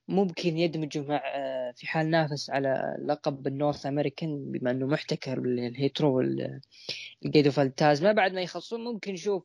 ممكن 0.08 0.58
يدمجوا 0.58 1.04
مع 1.04 1.22
آه، 1.36 1.72
في 1.72 1.88
حال 1.88 2.10
نافس 2.10 2.50
على 2.50 2.98
لقب 3.06 3.48
ال 3.48 3.54
North 3.54 3.86
American 3.86 4.52
بما 4.52 4.72
إنه 4.72 4.86
محتكر 4.86 5.38
الهيت 5.40 7.52
رو 7.52 8.12
بعد 8.12 8.34
ما 8.34 8.42
يخلصون 8.42 8.84
ممكن 8.84 9.14
نشوف 9.14 9.44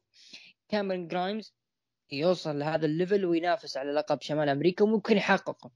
كاميرون 0.68 1.08
جرايمز 1.08 1.54
يوصل 2.12 2.58
لهذا 2.58 2.86
ال 2.86 2.93
level 2.93 3.24
وينافس 3.24 3.76
على 3.76 3.92
لقب 3.92 4.22
شمال 4.22 4.48
أمريكا 4.48 4.84
وممكن 4.84 5.16
يحققه. 5.16 5.70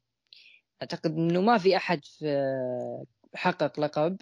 أعتقد 0.82 1.10
إنه 1.16 1.40
ما 1.40 1.58
في 1.58 1.76
أحد 1.76 2.04
في 2.04 2.28
آه، 2.28 3.04
حقق 3.34 3.80
لقب 3.80 4.16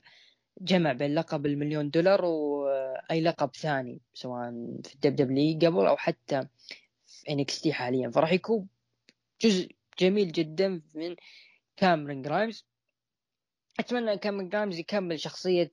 جمع 0.60 0.92
بين 0.92 1.14
لقب 1.14 1.46
المليون 1.46 1.90
دولار 1.90 2.24
وأي 2.24 3.20
لقب 3.20 3.56
ثاني 3.56 4.00
سواء 4.14 4.50
في 4.84 4.94
ال 4.94 5.16
WWE 5.16 5.58
قبل 5.58 5.86
أو 5.86 5.96
حتى 5.96 6.46
في 7.06 7.30
NXT 7.30 7.72
حاليا. 7.72 8.10
فراح 8.10 8.32
يكون 8.32 8.68
جزء 9.42 9.79
جميل 10.00 10.32
جدا 10.32 10.82
من 10.94 11.16
كاميرون 11.76 12.22
جرايمز. 12.22 12.66
أتمنى 13.80 14.18
كامرون 14.18 14.48
جرايمز 14.48 14.78
يكمل 14.78 15.20
شخصية 15.20 15.70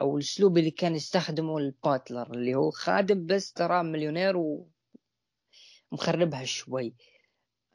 أو 0.00 0.16
الأسلوب 0.16 0.58
اللي 0.58 0.70
كان 0.70 0.94
يستخدمه 0.94 1.58
ال 1.58 1.69
butler 1.69 2.34
اللي 2.34 2.54
هو 2.54 2.70
خادم 2.70 3.26
بس 3.26 3.52
ترى 3.52 3.82
مليونير 3.82 4.36
ومخربها 5.92 6.44
شوي. 6.44 6.94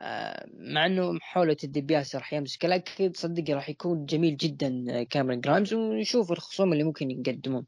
آه، 0.01 0.45
مع 0.53 0.85
إنه 0.85 1.11
محاولة 1.11 1.57
ديبياسي 1.63 2.15
راح 2.15 2.33
يمسك 2.33 2.65
لكن 2.65 3.13
صدقني 3.13 3.53
راح 3.53 3.69
يكون 3.69 4.05
جميل 4.05 4.37
جدا 4.37 5.03
كاميرون 5.03 5.41
جرايمز 5.41 5.73
ونشوف 5.73 6.31
الخصوم 6.31 6.73
اللي 6.73 6.83
ممكن 6.83 7.11
يقدمون 7.11 7.65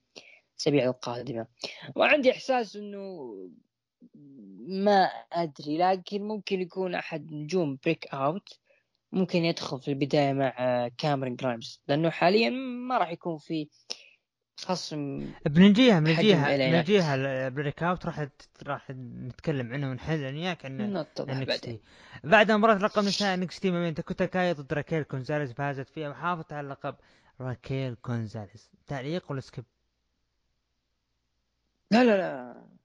الأسابيع 0.53 0.85
القادمة. 0.85 1.47
وعندي 1.95 2.31
إحساس 2.31 2.75
إنه 2.75 3.33
ما 4.67 5.03
أدري 5.33 5.77
لكن 5.77 6.21
ممكن 6.23 6.61
يكون 6.61 6.95
أحد 6.95 7.33
نجوم 7.33 7.77
Breakout 7.85 8.59
ممكن 9.11 9.45
يدخل 9.45 9.81
في 9.81 9.87
البداية 9.87 10.33
مع 10.33 10.87
كاميرون 10.97 11.35
جرايمز 11.35 11.81
لأنه 11.87 12.09
حاليا 12.09 12.49
ما 12.49 12.97
راح 12.97 13.11
يكون 13.11 13.37
في 13.37 13.67
خصم 14.59 15.31
بنجيها 15.45 15.99
بنجيها 15.99 16.57
بنجيها 16.71 17.15
ال 17.15 17.83
Breakout 17.83 18.05
راح 18.05 18.27
راح 18.63 18.89
نتكلم 18.91 19.73
عنه 19.73 19.89
ونحل 19.91 20.23
اياك 20.23 20.65
عن 20.65 21.05
بعدين. 21.27 21.79
بعد 22.23 22.51
مباراة 22.51 22.77
رقم 22.77 23.05
نساء 23.05 23.33
NXT 23.33 23.71
ما 23.71 23.83
بين 23.83 23.93
داكوتا 23.93 24.25
كاي 24.25 24.53
ضد 24.53 24.73
راكيل 24.73 25.03
كونزاليز 25.03 25.51
فازت 25.51 25.89
فيها 25.89 26.09
وحافظت 26.09 26.53
على 26.53 26.65
اللقب 26.65 26.95
راكيل 27.41 27.95
كونزاليز 27.95 28.71
تعليق 28.87 29.31
ولا 29.31 29.41
skip؟ 29.41 29.65
لا 31.91 32.03
لا 32.03 32.17
لا. 32.17 32.78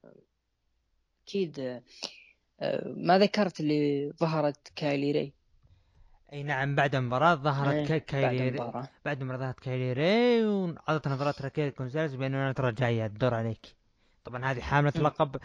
أكيد 1.25 1.83
آه، 2.61 2.93
ما 2.97 3.19
ذكرت 3.19 3.61
اللي 3.61 4.13
ظهرت 4.21 4.73
كايلي 4.77 5.13
راي. 5.13 5.33
أي 6.33 6.43
نعم 6.43 6.75
بعد 6.75 6.95
المباراة 6.95 7.35
ظهرت 7.35 7.91
إيه 7.91 7.99
كايلي 7.99 8.49
راي. 8.49 8.59
بعد 8.59 8.89
بعد 9.05 9.21
المباراة 9.21 9.39
ظهرت 9.39 9.61
كايلي 9.61 9.93
راي 9.93 10.47
وعطت 10.47 11.09
نظرات 11.09 11.43
راكيل 11.43 11.71
كونزاليز 11.71 12.15
بأنه 12.15 12.37
أنا 12.37 12.53
ترى 12.53 12.73
جاية 12.73 13.07
الدور 13.07 13.35
عليك. 13.35 13.67
طبعا 14.25 14.45
هذه 14.45 14.61
حاملة 14.61 14.93
لقب 14.97 15.41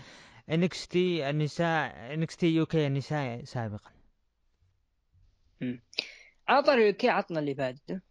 NXT 0.49 1.29
النساء 1.29 2.13
NXT 2.13 2.47
UK 2.47 2.87
النساء 2.87 3.43
سابقا. 3.43 3.91
عطر 6.47 6.77
UK 6.79 7.09
عطنا 7.09 7.39
اللي 7.39 7.53
بعده 7.53 8.03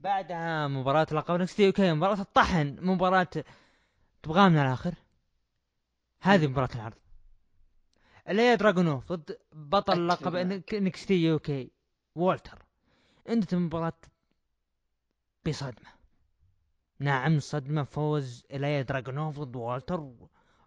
بعدها 0.00 0.68
مباراة 0.68 1.06
لقب 1.12 1.34
NXT 1.34 1.62
UK 1.62 1.92
مباراة 1.92 2.20
الطحن 2.20 2.76
مباراة 2.80 3.28
تبغاها 4.22 4.48
من 4.48 4.58
الآخر 4.58 4.94
هذه 6.20 6.46
مباراة 6.46 6.68
العرض. 6.74 6.96
إليا 8.28 8.54
دراجونوف 8.54 9.12
ضد 9.12 9.38
بطل 9.52 10.08
لقب 10.08 10.34
NXT 10.34 11.14
UK 11.14 11.70
والتر 12.14 12.64
انت 13.28 13.54
مباراة 13.54 13.92
بصدمة. 15.46 15.90
نعم 16.98 17.40
صدمة 17.40 17.84
فوز 17.84 18.44
اليا 18.50 18.82
دراجونوف 18.82 19.40
ضد 19.40 19.56
والتر 19.56 20.12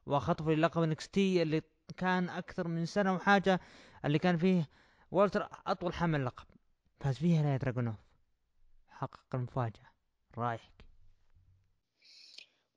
وخطف 0.05 0.47
لقب 0.47 0.83
NXT 0.83 1.41
اللي 1.41 1.61
كان 1.97 2.29
أكثر 2.29 2.67
من 2.67 2.85
سنة 2.85 3.13
وحاجة 3.13 3.59
اللي 4.05 4.19
كان 4.19 4.37
فيه 4.37 4.69
والتر 5.11 5.49
أطول 5.67 5.93
حمل 5.93 6.25
لقب 6.25 6.45
فاز 6.99 7.17
فيها 7.17 7.41
اليا 7.41 7.57
دراجونوف 7.57 7.95
حقق 8.89 9.35
المفاجأة. 9.35 9.89
رأيك 10.37 10.85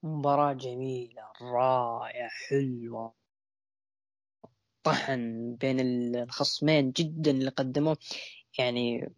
مباراة 0.03 0.53
جميلة 0.53 1.23
رائعة 1.43 2.29
حلوة. 2.49 3.22
طحن 4.83 5.55
بين 5.61 5.81
الخصمين 5.81 6.91
جدا 6.91 7.31
اللي 7.31 7.51
قدموه. 7.51 7.97
يعني 8.59 9.13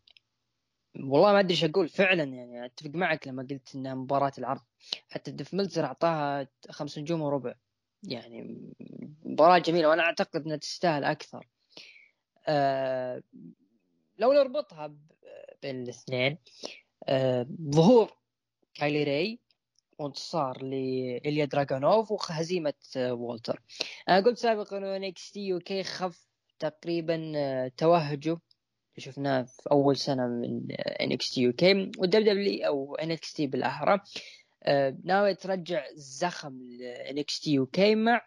والله 0.96 1.32
ما 1.32 1.40
أدري 1.40 1.50
إيش 1.50 1.64
أقول 1.64 1.88
فعلا 1.88 2.24
يعني 2.24 2.66
أتفق 2.66 2.90
معك 2.94 3.28
لما 3.28 3.46
قلت 3.50 3.74
إنها 3.74 3.94
مباراة 3.94 4.32
العرض. 4.38 4.62
حتى 5.08 5.30
ديف 5.30 5.54
ميلتزر 5.54 5.84
أعطاها 5.84 6.48
خمس 6.70 6.98
نجوم 6.98 7.22
وربع. 7.22 7.54
يعني 8.02 8.60
مباراة 9.24 9.58
جميلة 9.58 9.88
وأنا 9.88 10.02
أعتقد 10.02 10.44
إنها 10.44 10.56
تستاهل 10.56 11.04
أكثر. 11.04 11.46
أه 12.46 13.22
لو 14.18 14.32
نربطها 14.32 14.94
بين 15.62 15.82
الاثنين 15.82 16.38
أه 17.08 17.46
ظهور 17.70 18.16
كايلي 18.74 19.04
راي 19.04 19.40
وانتصار 19.98 20.62
لإليا 20.62 21.44
دراغونوف 21.44 22.10
وهزيمة 22.10 22.74
آه، 22.96 23.12
وولتر 23.14 23.62
أنا 24.08 24.20
قلت 24.20 24.38
سابقا 24.38 24.78
أنه 24.78 24.96
NXT 24.96 25.82
خف 25.82 26.26
تقريبا 26.58 27.32
آه، 27.36 27.72
توهجه. 27.76 28.38
شفناه 28.98 29.42
في 29.42 29.70
أول 29.70 29.96
سنة 29.96 30.26
من 30.26 30.72
NXT 31.00 31.40
UK 31.42 32.20
وال 32.20 32.39
WWE 32.39 32.66
أو 32.66 32.94
NXT 32.94 33.46
بالأحرى. 33.46 34.00
آه، 34.62 34.96
ناوي 35.04 35.34
ترجع 35.34 35.84
زخم 35.94 36.60
NXT 37.10 37.52
UK 37.52 37.68
مع 37.78 38.26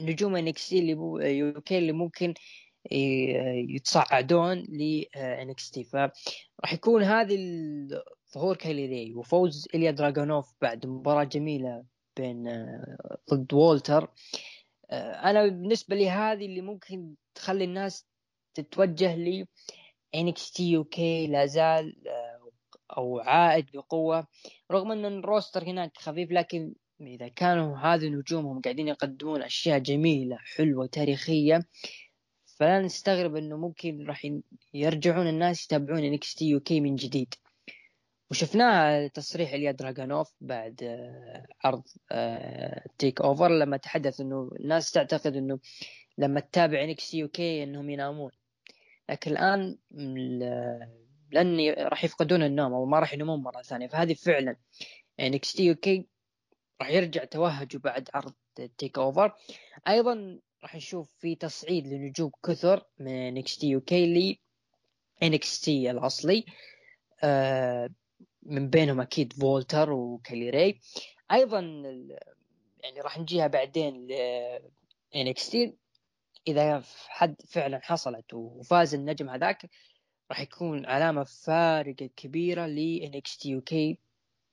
نجوم 0.00 0.36
NXT 0.36 0.78
اللي 0.78 0.92
UK 1.38 1.62
اللي 1.70 1.92
ممكن 1.92 2.34
يتصعدون 3.70 4.58
ل 4.58 5.04
NXT. 5.70 5.84
فراح 5.84 6.72
يكون 6.72 7.02
هذه 7.02 7.36
ظهور 8.34 8.56
كايلي 8.56 9.14
وفوز 9.14 9.68
إليا 9.74 9.90
دراغونوف 9.90 10.54
بعد 10.62 10.86
مباراة 10.86 11.24
جميلة 11.24 11.84
بين 12.16 12.48
آه، 12.48 13.18
ضد 13.30 13.54
وولتر 13.54 14.10
آه، 14.90 15.30
أنا 15.30 15.46
بالنسبة 15.46 15.96
لي 15.96 16.10
هذه 16.10 16.46
اللي 16.46 16.60
ممكن 16.60 17.14
تخلي 17.34 17.64
الناس 17.64 18.06
تتوجه 18.54 19.14
ل 19.14 19.46
UK 20.60 21.26
لا 21.26 21.46
زال 21.46 22.08
آه، 22.08 22.50
أو 22.96 23.18
عائد 23.18 23.66
بقوة. 23.74 24.26
رغم 24.70 24.92
أن 24.92 25.04
ال 25.04 25.13
roster 25.13 25.64
هناك 25.64 25.98
خفيف 25.98 26.30
لكن 26.32 26.74
إذا 27.00 27.28
كانوا 27.28 27.76
هذه 27.76 28.08
نجومهم 28.08 28.60
قاعدين 28.60 28.88
يقدمون 28.88 29.42
أشياء 29.42 29.78
جميلة 29.78 30.36
حلوة 30.36 30.86
تاريخية 30.86 31.60
فلا 32.46 32.80
نستغرب 32.80 33.36
أنه 33.36 33.56
ممكن 33.56 34.06
راح 34.06 34.28
يرجعون 34.74 35.28
الناس 35.28 35.64
يتابعون 35.64 36.18
UK 36.40 36.80
من 36.80 36.94
جديد. 36.96 37.34
وشفناها 38.32 39.08
تصريح 39.08 39.52
إليا 39.52 39.72
دراغونوف 39.72 40.32
بعد 40.40 40.82
آه، 40.82 41.46
عرض 41.64 41.82
Take 42.98 43.20
آه، 43.20 43.24
Over 43.24 43.48
لما 43.48 43.76
تحدث 43.76 44.20
إنه 44.20 44.50
الناس 44.60 44.92
تعتقد 44.92 45.36
إنه 45.36 45.58
لما 46.18 46.40
تتابع 46.40 46.84
NXT 46.84 47.18
UK 47.18 47.62
إنهم 47.62 47.90
ينامون. 47.90 48.30
لكن 49.08 49.30
الآن 49.30 49.78
لن 51.32 51.74
راح 51.78 52.04
يفقدون 52.04 52.42
النوم 52.42 52.72
أو 52.72 52.84
ما 52.86 52.98
راح 52.98 53.14
ينامون 53.14 53.42
مرة 53.42 53.62
ثانية. 53.62 53.86
فهذه 53.86 54.14
فعلا 54.14 54.56
NXT 55.20 55.64
UK 55.64 56.08
راح 56.80 56.90
يرجع 56.90 57.24
توهجه 57.24 57.78
بعد 57.78 58.08
عرض 58.14 58.34
TakeOver 58.78 59.32
أيضا 59.88 60.40
راح 60.62 60.76
نشوف 60.76 61.10
في 61.18 61.34
تصعيد 61.34 61.86
لنجوم 61.86 62.30
كثر 62.44 62.84
من 62.98 63.12
NXT 63.12 63.66
UK 63.66 64.06
ل 64.14 64.40
NXT 65.22 65.90
الأصلي. 65.90 66.44
آه 67.24 67.90
من 68.42 68.70
بينهم 68.70 69.00
أكيد 69.00 69.32
فولتر 69.32 69.92
وكيلي 69.92 70.50
راي 70.50 70.80
أيضا 71.32 71.60
يعني 72.80 73.00
راح 73.00 73.18
نجيها 73.18 73.46
بعدين 73.46 74.06
ل 75.14 75.34
تي. 75.34 75.74
إذا 76.48 76.82
حد 77.08 77.36
فعلا 77.48 77.80
حصلت 77.82 78.34
وفاز 78.34 78.94
النجم 78.94 79.30
هذاك 79.30 79.70
راح 80.30 80.40
يكون 80.40 80.86
علامة 80.86 81.24
فارقة 81.24 82.10
كبيرة 82.16 82.66
ل 82.66 83.10
NXT 83.12 83.46
UK 83.46 83.96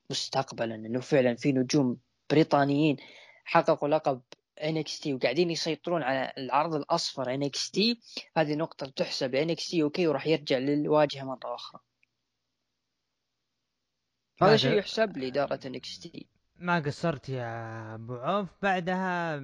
مستقبلا 0.09 0.75
إنه 0.75 0.99
فعلا 0.99 1.35
في 1.35 1.51
نجوم 1.51 1.97
بريطانيين 2.29 2.97
حققوا 3.45 3.89
لقب 3.89 4.21
NXT 4.61 5.07
وقاعدين 5.07 5.51
يسيطرون 5.51 6.03
على 6.03 6.33
العرض 6.37 6.75
الأصفر 6.75 7.37
NXT 7.37 7.79
هذه 8.37 8.55
نقطة 8.55 8.87
تحسب 8.87 9.35
NXT 9.35 9.73
UK 9.73 9.99
وراح 9.99 10.27
يرجع 10.27 10.57
للواجهة 10.57 11.23
مرة 11.23 11.55
أخرى. 11.55 11.81
هذا 14.41 14.57
شيء 14.57 14.77
يحسب 14.77 15.17
لإدارة 15.17 15.59
NXT 15.65 16.09
ما 16.59 16.79
قصرت 16.79 17.29
يا 17.29 17.95
أبو 17.95 18.15
عوف. 18.15 18.49
بعدها 18.61 19.41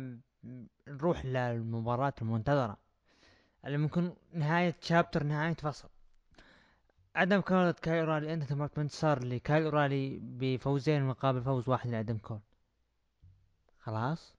نروح 0.88 1.26
للمباراة 1.26 2.14
المنتظرة 2.22 2.78
اللي 3.66 3.78
ممكن 3.78 4.14
نهاية 4.34 4.76
chapter 4.82 5.24
نهاية 5.24 5.54
فصل. 5.54 5.90
آدم 7.16 7.42
كول 7.42 7.72
وكايل 7.72 8.02
أورايلي 8.02 8.34
انتهت 8.34 8.76
بانتصار 8.76 9.26
لكايل 9.26 9.64
أورايلي 9.66 10.20
بفوزين 10.22 11.04
مقابل 11.04 11.44
فوز 11.44 11.70
واحد 11.70 11.90
لآدم 11.90 12.18
كول 12.18 12.40
خلاص؟ 13.80 14.36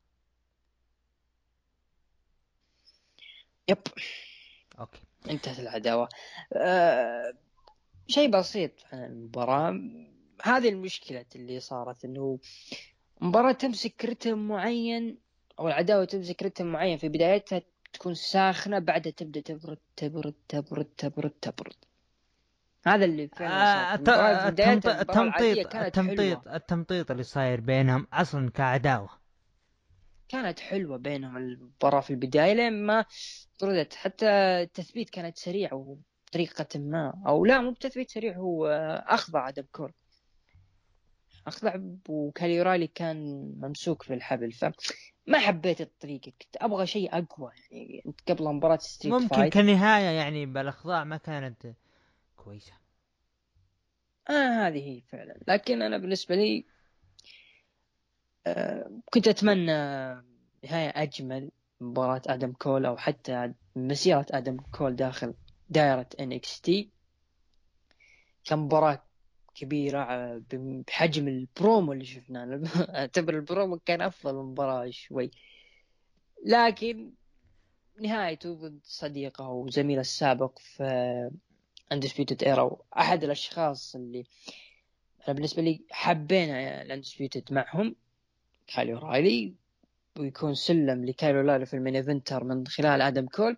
Yep. 3.68 3.78
Okay. 4.78 5.00
انتهت 5.30 5.58
العداوة. 5.58 6.08
أه... 6.52 7.34
شيء 8.08 8.30
بسيط 8.30 8.72
عن 8.92 9.04
المباراة. 9.04 9.80
هذه 10.42 10.68
المشكلة 10.68 11.24
اللي 11.36 11.60
صارت 11.60 12.04
إنه 12.04 12.38
مباراة 13.20 13.52
تمسك 13.52 14.04
رتم 14.04 14.38
معين 14.38 15.18
أو 15.58 15.68
العداوة 15.68 16.04
تمسك 16.04 16.42
رتم 16.42 16.66
معين 16.66 16.98
في 16.98 17.08
بدايتها 17.08 17.62
تكون 17.92 18.14
ساخنة 18.14 18.78
بعدها 18.78 19.12
تبدأ 19.12 19.40
تبرد 19.40 19.78
تبرد 19.96 20.34
تبرد 20.48 20.84
تبرد 20.84 21.30
تبرد. 21.30 21.74
هذا 22.86 23.04
اللي 23.04 23.28
فعلا 23.28 23.92
آه 23.92 24.48
التمطيط 25.00 25.76
التمطيط 25.76 26.48
التمطيط 26.48 27.10
اللي 27.10 27.22
صاير 27.22 27.60
بينهم 27.60 28.06
أصلا 28.12 28.50
كعداوة. 28.50 29.08
كانت 30.28 30.60
حلوة 30.60 30.96
بينهم 30.96 31.36
المباراة 31.36 32.00
في 32.00 32.10
البداية 32.10 32.52
لين 32.52 32.86
ما 32.86 33.04
طردت. 33.58 33.94
حتى 33.94 34.26
التثبيت 34.62 35.10
كانت 35.10 35.38
سريع 35.38 35.96
بطريقه 36.26 36.78
ما 36.80 37.22
أو 37.26 37.44
لا 37.44 37.60
مو 37.60 37.70
بتثبيت 37.70 38.10
سريع 38.10 38.36
هو 38.36 38.66
أخضع 39.06 39.48
آدم 39.48 39.64
كول 39.72 39.92
اخضع 41.46 41.74
وكايل 42.08 42.39
أورايلي 42.39 42.86
كان 42.86 43.16
ممسوك 43.60 44.02
في 44.02 44.14
الحبل 44.14 44.52
ف 44.52 44.64
ما 45.26 45.38
حبيت 45.38 45.80
الطريقة 45.80 46.32
كنت 46.42 46.56
أبغى 46.56 46.86
شيء 46.86 47.18
أقوى 47.18 47.52
يعني 47.70 48.02
انت 48.06 48.30
قبل 48.30 48.44
مباراة 48.44 48.76
street 48.76 49.14
ممكن 49.14 49.26
fight. 49.36 49.54
كنهاية 49.54 50.04
يعني 50.04 50.46
بالأخضاع 50.46 51.04
ما 51.04 51.16
كانت 51.16 51.66
كويسة. 52.36 52.72
آه 54.30 54.66
هذه 54.66 54.78
هي 54.88 55.00
فعلا. 55.00 55.38
لكن 55.48 55.82
أنا 55.82 55.98
بالنسبة 55.98 56.34
لي 56.34 56.66
آه 58.46 58.90
كنت 59.10 59.28
أتمنى 59.28 59.72
نهاية 60.64 60.92
أجمل 60.94 61.50
مباراة 61.80 62.22
آدم 62.26 62.52
كول 62.52 62.86
أو 62.86 62.96
حتى 62.96 63.52
مسيرة 63.76 64.26
آدم 64.30 64.56
كول 64.72 64.96
داخل 64.96 65.34
دائرة 65.68 66.08
NXT 66.22 66.70
كمباراة 68.44 69.05
كبيرة 69.56 70.02
آه، 70.02 70.42
بحجم 70.52 71.28
البرومو 71.28 71.92
اللي 71.92 72.04
شفناه. 72.04 72.60
أعتبر 73.00 73.34
البرومو 73.34 73.78
كان 73.78 74.00
أفضل 74.02 74.34
من 74.34 74.40
المباراة 74.40 74.90
شوي. 74.90 75.30
لكن 76.46 77.10
نهايته 78.00 78.54
ضد 78.54 78.80
صديقه 78.84 79.48
وزميله 79.48 80.00
السابق 80.00 80.58
في 80.58 81.30
Undisputed 81.92 82.44
Era 82.44 82.62
وأحد 82.62 83.24
الأشخاص 83.24 83.96
اللي 83.96 84.24
أنا 85.28 85.36
بالنسبة 85.36 85.62
لي 85.62 85.80
حبينا 85.90 86.82
ال 86.82 86.89
Undisputed 86.89 87.52
معهم 87.52 87.96
كايل 88.66 88.98
أورايلي 88.98 89.54
ويكون 90.18 90.54
سلم 90.54 91.04
لكايل 91.04 91.40
أورايلي 91.40 91.66
في 91.66 91.74
ال 91.74 91.83
main 91.83 92.18
من 92.42 92.66
خلال 92.66 93.02
آدم 93.02 93.26
كول. 93.26 93.56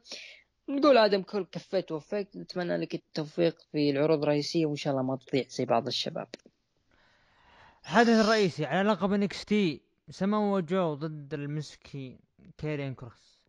نقول 0.69 0.99
آدم 0.99 1.23
كول 1.23 1.47
كفيت 1.53 1.93
وفيت 1.93 2.37
نتمنى 2.37 2.77
لك 2.77 2.95
التوفيق 2.95 3.61
في 3.73 3.91
العروض 3.91 4.23
الرئيسية 4.23 4.67
وإن 4.67 4.77
شاء 4.77 4.93
الله 4.93 5.03
ما 5.03 5.17
تضيع 5.17 5.45
زي 5.49 5.65
بعض 5.65 5.87
الشباب. 5.87 6.29
الحدث 7.83 8.09
الرئيسي 8.09 8.65
على 8.67 8.89
لقب 8.89 9.13
NXT 9.13 9.81
سمو 10.11 10.61
جو 10.61 10.95
ضد 10.95 11.35
المسكي 11.35 12.19
كارين 12.59 12.95
كروس. 12.95 13.41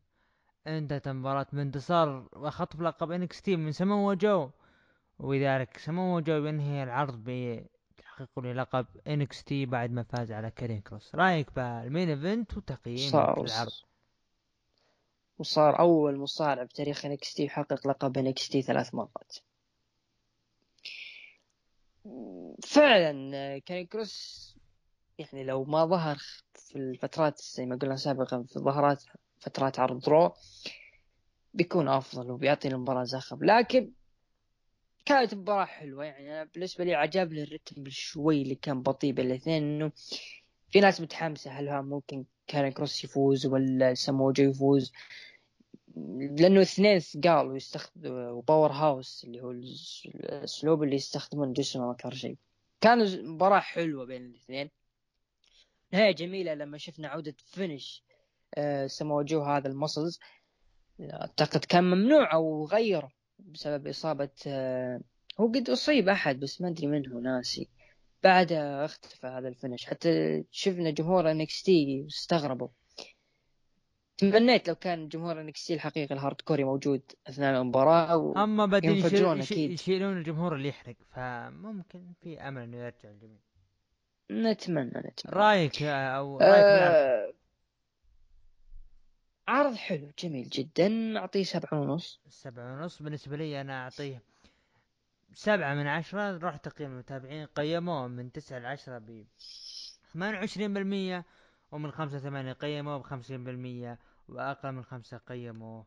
انتهت 0.68 1.08
المباراة 1.08 1.48
بانتصار 1.54 2.30
وخطف 2.34 2.82
لقب 2.82 3.12
NXT 3.12 3.56
من 3.56 3.72
سمو 3.72 4.14
جو. 4.14 4.50
وبذلك 5.20 5.78
سمو 5.78 6.20
جو 6.20 6.46
ينهي 6.46 6.84
العرض 6.84 7.24
بتحقيق 7.24 8.40
لقب 8.40 8.86
NXT 9.08 9.66
بعد 9.66 9.92
ما 9.92 10.04
فاز 10.04 10.32
على 10.32 10.52
كارين 10.52 10.82
كروس. 10.82 11.16
رأيك 11.16 11.56
بال 11.56 11.74
main 11.74 12.10
event 12.10 12.58
وتقييم 12.58 13.16
العرض 13.16 13.72
وصار 15.40 15.80
أول 15.80 16.20
مصارع 16.20 16.64
بتاريخ 16.64 17.02
NXT 17.02 17.44
يحقق 17.44 17.88
لقب 17.88 18.34
NXT 18.34 18.62
ثلاث 18.62 18.96
مرات. 18.96 19.38
فعلا 22.64 23.60
كارين 23.60 23.86
كروس 23.86 24.56
يعني 25.18 25.44
لو 25.44 25.64
ما 25.64 25.86
ظهر 25.86 26.18
في 26.54 26.76
الفترات 26.76 27.42
زي 27.42 27.66
ما 27.66 27.76
قلنا 27.76 27.96
سابقا 27.96 28.44
في 28.44 28.60
ظهرات 28.60 29.04
فترات 29.40 29.80
عرض 29.80 30.10
Raw 30.10 30.34
بيكون 31.54 31.88
أفضل 31.88 32.32
وبيعطي 32.32 32.68
المباراة 32.68 33.04
زخم. 33.04 33.44
لكن 33.44 33.92
كانت 35.06 35.34
مباراة 35.34 35.66
حلوة. 35.66 36.06
يعني 36.06 36.34
أنا 36.34 36.50
بالنسبة 36.54 36.84
لي 36.84 36.96
عجبني 36.96 37.44
ال 37.44 37.49
rhythm 37.49 37.84
شوي 37.90 38.42
اللي 38.42 38.56
كان 38.56 38.82
بطيء 38.82 39.14
بين 39.14 39.26
الاثنين 39.26 39.64
إنه 39.64 39.92
في 40.72 40.80
ناس 40.80 41.02
متحمسة 41.02 41.52
هل 41.52 41.82
ممكن 41.82 42.26
كارين 42.48 42.72
كروس 42.72 43.04
يفوز 43.04 43.46
ولا 43.46 43.94
سموجو 43.94 44.44
يفوز. 44.44 44.92
لأنه 46.40 46.62
اثنين 46.62 47.00
ثقال 47.00 47.48
ويستخدم 47.48 48.14
وباور 48.14 48.72
هاوس 48.72 49.24
اللي 49.24 49.42
هو 49.42 49.52
الأسلوب 49.52 50.84
اللي 50.84 50.96
يستخدمون 50.96 51.54
جسمهم 51.54 51.90
أكثر 51.90 52.14
شيء. 52.14 52.38
كانت 52.82 53.16
مباراة 53.16 53.60
حلوة 53.60 54.06
بين 54.06 54.26
الاثنين. 54.26 54.70
نهاية 55.94 56.12
جميلة 56.12 56.54
لما 56.54 56.78
شفنا 56.78 57.08
عودة 57.08 57.36
فينش 57.46 58.04
آه 58.56 58.88
سموجو 58.88 59.42
هذا 59.42 59.68
المسلز 59.68 60.20
أعتقد 61.02 61.66
كان 61.66 61.84
ممنوع 61.84 62.34
أو 62.34 62.66
غيره 62.66 63.12
بسبب 63.40 63.88
إصابة 63.88 64.30
آه، 64.48 65.02
هو 65.40 65.48
قد 65.48 65.70
أصيب 65.70 66.10
أحد 66.10 66.40
بس 66.40 66.62
ما 66.62 66.68
أدري 66.70 66.88
من 66.88 67.12
هو 67.12 67.20
ناسي. 67.20 67.70
بعدها 68.24 68.86
اختفى 68.86 69.28
هذا 69.28 69.48
ال 69.48 69.53
finish 69.53 69.86
حتى 69.86 70.44
شفنا 70.52 70.90
جمهور 70.92 71.32
NXT 71.32 72.06
استغربوا. 72.08 72.68
تمنيت 74.20 74.68
لو 74.68 74.76
كان 74.76 75.10
جمهور 75.10 75.42
NXT 75.42 75.72
الحقيقي 75.72 76.16
ال 76.16 76.42
hardcore 76.42 76.64
موجود 76.64 77.02
أثناء 77.28 77.62
المباراة 77.62 78.18
و... 78.18 78.34
اما 78.34 78.66
بعدين 78.66 78.92
يشيلون 78.92 79.40
يشيلون 79.52 80.18
الجمهور 80.18 80.56
اللي 80.56 80.70
يحرق 80.70 80.96
فممكن 81.12 82.14
في 82.22 82.42
أمل 82.42 82.62
إنه 82.62 82.78
يرجع 82.78 83.10
الجميع. 83.10 83.40
نتمنى 84.32 84.90
نتمنى. 84.90 85.14
رأيك 85.36 85.84
أو 85.84 86.38
رأيك 86.38 86.64
آه... 86.64 87.34
عرض 89.48 89.76
حلو 89.76 90.12
جميل 90.20 90.50
جدا. 90.50 91.18
أعطيه 91.18 91.44
سبعة 91.44 91.82
ونص. 91.82 92.22
سبعة 92.30 92.74
ونص. 92.74 93.02
بالنسبة 93.02 93.38
لي 93.38 93.62
أنا 93.62 93.84
أعطيه 93.84 94.22
سبعة 95.34 95.74
من 95.74 95.88
عشرة. 95.88 96.38
راح 96.38 96.58
تقييم 96.58 96.92
المتابعين. 96.92 97.46
قيموه 97.46 98.08
من 98.08 98.32
تسعة 98.32 98.60
لعشرة 98.60 98.98
ب 98.98 99.26
ثمانية 100.14 100.38
وعشرين 100.38 100.74
بالمية 100.74 101.26
ومن 101.72 101.92
خمسة 101.92 102.20
ثمانية 102.20 102.54
قيموه 102.54 102.98
بخمسين 102.98 103.44
بالمية. 103.44 104.00
وأقل 104.30 104.72
من 104.72 104.84
خمسة 104.84 105.18
قيموه 105.18 105.86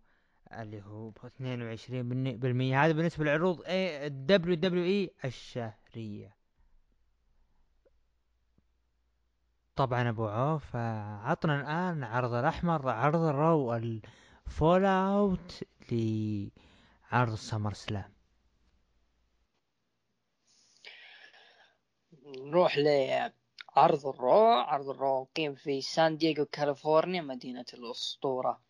اللي 0.53 0.82
هو 0.82 1.11
باثنين 1.11 1.62
وعشرين 1.62 2.09
بالمية. 2.38 2.84
هذا 2.84 2.93
بالنسبة 2.93 3.24
للعروض 3.24 3.62
ال 3.62 4.55
WWE 4.55 5.14
الشهرية. 5.24 6.36
طبعا 9.76 10.09
أبو 10.09 10.28
عوف 10.28 10.76
عطنا 10.76 11.61
الآن 11.61 12.05
عرض 12.05 12.32
الأحمر 12.34 12.88
عرض 12.88 13.20
ال 13.20 13.31
Raw 13.31 13.64
ال 13.64 13.74
fallout 13.74 15.64
لعرض 15.93 17.34
سمر 17.34 17.72
سلام. 17.72 18.12
نروح 22.38 22.78
لعرض 23.77 24.07
ال 24.07 24.16
Raw 24.16 24.47
عرض 24.47 24.89
ال 24.88 24.97
Raw 24.97 25.24
أقيم 25.24 25.55
في 25.55 25.81
سان 25.81 26.16
دييغو 26.16 26.45
كاليفورنيا 26.45 27.23
مدينة 27.23 27.64
الأسطورة. 27.75 28.62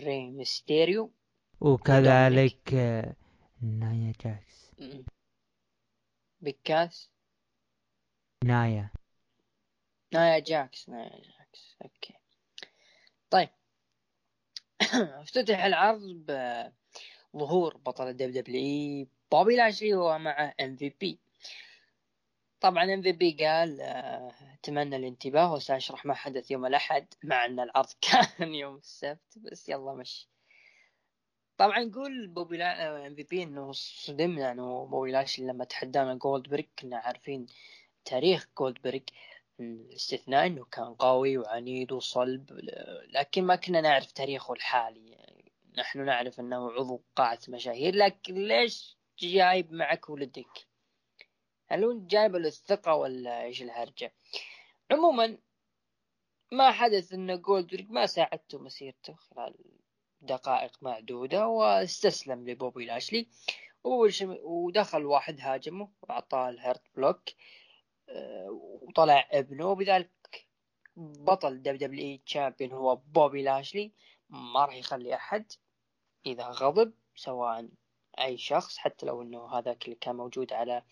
ري 0.00 0.30
ميستيريو. 0.30 1.12
وكذلك 1.60 2.74
نايا 3.62 4.12
جاكس. 4.24 4.72
بكاس. 6.40 7.10
نايا. 8.44 8.90
نايا 10.12 10.38
جاكس 10.38 10.88
نايا 10.88 11.10
جاكس. 11.10 11.76
Okay. 11.84 12.14
طيب. 13.30 13.48
افتتح 15.22 15.64
العرض 15.64 16.26
بظهور 17.34 17.76
بطل 17.76 18.08
ال 18.08 18.30
WWE 18.30 19.08
بوبي 19.32 19.56
لاشلي 19.56 19.94
ومعه 19.94 20.54
MVP. 20.60 21.18
طبعا 22.60 22.94
MVP 22.94 23.36
قال 23.46 23.80
أتمنى 24.54 24.96
الانتباه 24.96 25.52
وسأشرح 25.52 26.06
ما 26.06 26.14
حدث 26.14 26.50
يوم 26.50 26.66
الأحد 26.66 27.06
مع 27.24 27.44
أن 27.44 27.60
العرض 27.60 27.88
كان 28.38 28.54
يوم 28.54 28.76
السبت 28.76 29.38
بس 29.38 29.68
يلا 29.68 29.94
مشي. 29.94 30.28
طبعا 31.56 31.78
نقول 31.84 32.26
بوبي 32.26 32.56
لا 32.56 33.06
MVP 33.06 33.42
إنه 33.42 33.72
صدمنا 33.72 34.52
إنه 34.52 34.86
بوبي 34.86 35.12
لاشلي 35.12 35.46
لما 35.46 35.64
تحدانا 35.64 36.14
جولدبرغ 36.14 36.64
كنا 36.78 36.96
عارفين 36.96 37.46
تاريخ 38.04 38.48
جولدبرغ 38.58 39.00
الاستثناء 39.60 40.46
إنه 40.46 40.64
كان 40.64 40.94
قوي 40.94 41.38
وعنيد 41.38 41.92
وصلب 41.92 42.50
لكن 43.10 43.44
ما 43.44 43.56
كنا 43.56 43.80
نعرف 43.80 44.12
تاريخه 44.12 44.52
الحالي. 44.52 45.16
نحن 45.78 46.04
نعرف 46.04 46.40
إنه 46.40 46.70
عضو 46.72 47.02
قاعة 47.16 47.38
مشاهير 47.48 47.94
لكن 47.94 48.34
ليش 48.34 48.96
جايب 49.18 49.72
معك 49.72 50.10
ولدك؟ 50.10 50.69
هل 51.72 51.84
هو 51.84 51.92
جايب 52.06 52.36
الثقة 52.36 52.94
ولا 52.94 53.42
إيش 53.42 53.62
الهرجة؟ 53.62 54.12
عموما 54.90 55.38
ما 56.52 56.72
حدث 56.72 57.12
ان 57.12 57.40
جولدبرغ 57.40 57.84
ما 57.88 58.06
ساعدته 58.06 58.58
مسيرته 58.58 59.14
خلال 59.14 59.54
دقائق 60.20 60.72
معدودة 60.82 61.46
واستسلم 61.46 62.48
لبوبي 62.48 62.84
لاشلي. 62.84 63.28
ودخل 63.84 65.04
واحد 65.04 65.40
هاجمه 65.40 65.88
وأعطاه 66.02 66.48
ال 66.48 66.55
Hurt 66.55 66.82
Lock 66.96 67.22
وطلع 68.48 69.28
ابنه. 69.30 69.66
وبذلك 69.66 70.46
بطل 70.96 71.62
WWE 71.62 71.74
champion 71.74 72.72
هو 72.72 72.96
بوبي 72.96 73.42
لاشلي. 73.42 73.92
ما 74.28 74.64
راح 74.64 74.74
يخلي 74.74 75.14
أحد 75.14 75.52
إذا 76.26 76.44
غضب 76.44 76.92
سواء 77.16 77.68
أي 78.18 78.38
شخص 78.38 78.78
حتى 78.78 79.06
لو 79.06 79.22
إنه 79.22 79.58
هذاك 79.58 79.84
اللي 79.84 79.96
كان 79.96 80.16
موجود 80.16 80.52
على 80.52 80.82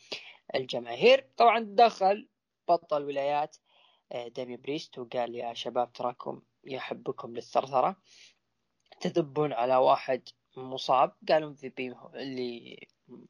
الجماهير. 0.54 1.26
طبعا 1.36 1.66
دخل 1.68 2.28
بطل 2.68 3.04
ولايات 3.04 3.56
آه، 4.12 4.28
دامين 4.28 4.56
بريست 4.56 4.98
وقال 4.98 5.34
يا 5.34 5.54
شباب 5.54 5.92
تراكم 5.92 6.42
يحبكم 6.64 7.34
للثرثرة 7.34 7.96
تذبون 9.00 9.52
على 9.52 9.76
واحد 9.76 10.28
مصاب. 10.56 11.12
قال 11.28 11.54
MVP 11.54 11.94
اللي 12.14 12.86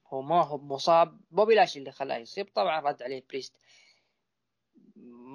هو 0.06 0.22
ما 0.22 0.42
هو 0.42 0.58
مصاب 0.58 1.20
بوبي 1.30 1.54
لاشلي 1.54 1.76
اللي 1.76 1.92
خلاه 1.92 2.16
يصيب. 2.16 2.48
طبعا 2.54 2.80
رد 2.80 3.02
عليه 3.02 3.24
بريست 3.28 3.56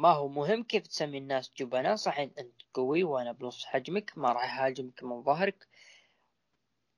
ما 0.03 0.09
هو 0.11 0.27
مهم 0.27 0.63
كيف 0.63 0.87
تسمي 0.87 1.17
الناس 1.17 1.53
جبناء 1.57 1.95
صح 1.95 2.19
أنت 2.19 2.61
قوي 2.73 3.03
وأنا 3.03 3.31
بنص 3.31 3.65
حجمك 3.65 4.17
ما 4.17 4.33
راح 4.33 4.59
أهاجمك 4.59 5.03
من 5.03 5.23
ظهرك 5.23 5.67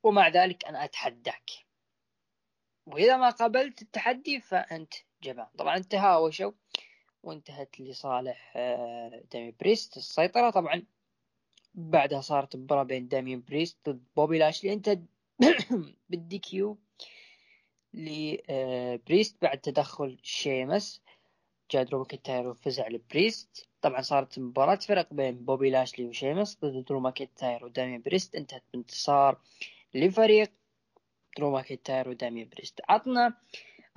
ومع 0.03 0.27
ذلك 0.27 0.65
أنا 0.65 0.83
أتحداك. 0.85 1.64
وإذا 2.85 3.17
ما 3.17 3.29
قبلت 3.29 3.81
التحدي 3.81 4.39
فأنت 4.39 4.93
جبان. 5.23 5.47
طبعا 5.57 5.79
تهاوشوا 5.79 6.51
وانتهت 7.23 7.79
لصالح 7.81 8.53
آه، 8.55 9.23
دامين 9.31 9.51
بريست 9.51 9.97
السيطرة. 9.97 10.49
طبعا 10.49 10.83
بعدها 11.73 12.21
صارت 12.21 12.55
مباراة 12.55 12.83
بين 12.83 13.07
دامين 13.07 13.43
بريست 13.47 13.77
ضد 13.89 14.03
بوبي 14.15 14.37
لاشلي. 14.37 14.73
أنت 14.73 14.99
بال 16.09 16.39
DQ 16.39 16.77
لبريست 17.93 19.41
بعد 19.41 19.57
تدخل 19.61 20.17
شيمس. 20.23 21.01
جاء 21.71 21.83
درو 21.83 21.99
ماكنتاير 21.99 22.47
وفز 22.47 22.79
على 22.79 23.01
بريست 23.11 23.69
طبعا 23.81 24.01
صارت 24.01 24.39
مباراة 24.39 24.75
فرق 24.75 25.13
بين 25.13 25.45
بوبي 25.45 25.69
لاشلي 25.69 26.05
وشيمس 26.05 26.57
ضد 26.61 26.85
درو 26.85 26.99
ماكنتاير 26.99 27.65
ودامين 27.65 28.01
بريست. 28.01 28.35
انتهت 28.35 28.63
بانتصار 28.73 29.41
لفريق 29.93 30.51
درو 31.37 31.51
ماكنتاير 31.51 32.09
ودامين 32.09 32.49
بريست. 32.49 32.81
عطنا 32.89 33.33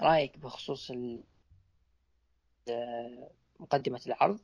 رايك 0.01 0.39
بخصوص 0.39 0.93
مقدمة 3.61 4.01
العرض. 4.07 4.41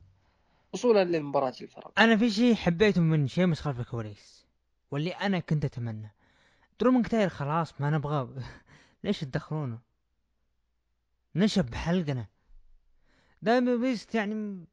وصولا 0.73 1.03
لمباراة 1.03 1.53
الفرق. 1.61 1.99
أنا 1.99 2.17
في 2.17 2.29
شيء 2.29 2.55
حبيته 2.55 3.01
من 3.01 3.27
شيمس 3.27 3.61
خلف 3.61 3.79
الكواليس 3.79 4.45
واللي 4.91 5.11
أنا 5.11 5.39
كنت 5.39 5.65
أتمنى. 5.65 6.11
درو 6.79 6.91
ماكنتاير 6.91 7.29
خلاص 7.29 7.81
ما 7.81 7.89
نبغى. 7.89 8.43
ليش 9.03 9.19
تدخلونه؟ 9.19 9.79
نشب 11.35 11.65
بحلقنا 11.65 12.25
دامين 13.41 13.75
بريست 13.75 14.15
يعني 14.15 14.65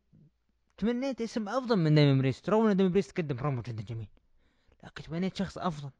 تمنيت 0.78 1.20
اسم 1.20 1.48
أفضل 1.48 1.76
من 1.76 1.94
دايما 1.94 2.20
بريست. 2.20 2.48
رغم 2.48 2.66
ان 2.66 2.92
بريست 2.92 3.16
قدم 3.16 3.36
برومو 3.36 3.62
جدا 3.62 3.82
جميل. 3.82 4.08
لكن 4.84 5.02
تمنيت 5.02 5.36
شخص 5.36 5.58
أفضل. 5.58 5.90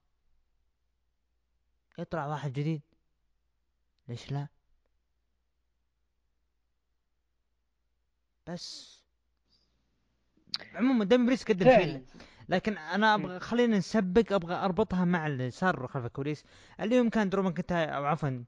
يطلع 1.98 2.27
واحد 2.27 2.52
جديد. 2.52 2.82
ليش 4.09 4.32
لا؟ 4.32 4.48
بس. 8.47 8.98
عموما 10.74 11.05
دامين 11.05 11.27
بريست 11.27 11.48
قدم 11.48 11.70
شيء 11.70 12.05
لكن 12.48 12.78
أنا 12.78 13.14
أبغى 13.14 13.40
خلينا 13.40 13.78
نسبق 13.78 14.32
أبغى 14.32 14.55
أربطها 14.55 15.05
مع 15.05 15.27
اللي 15.27 15.51
صار 15.51 15.86
خلف 15.86 16.05
الكواليس. 16.06 16.44
اليوم 16.81 17.09
كان 17.09 17.28
درو 17.28 17.51
ماكنتاير 17.51 18.05
عفوا 18.05 18.44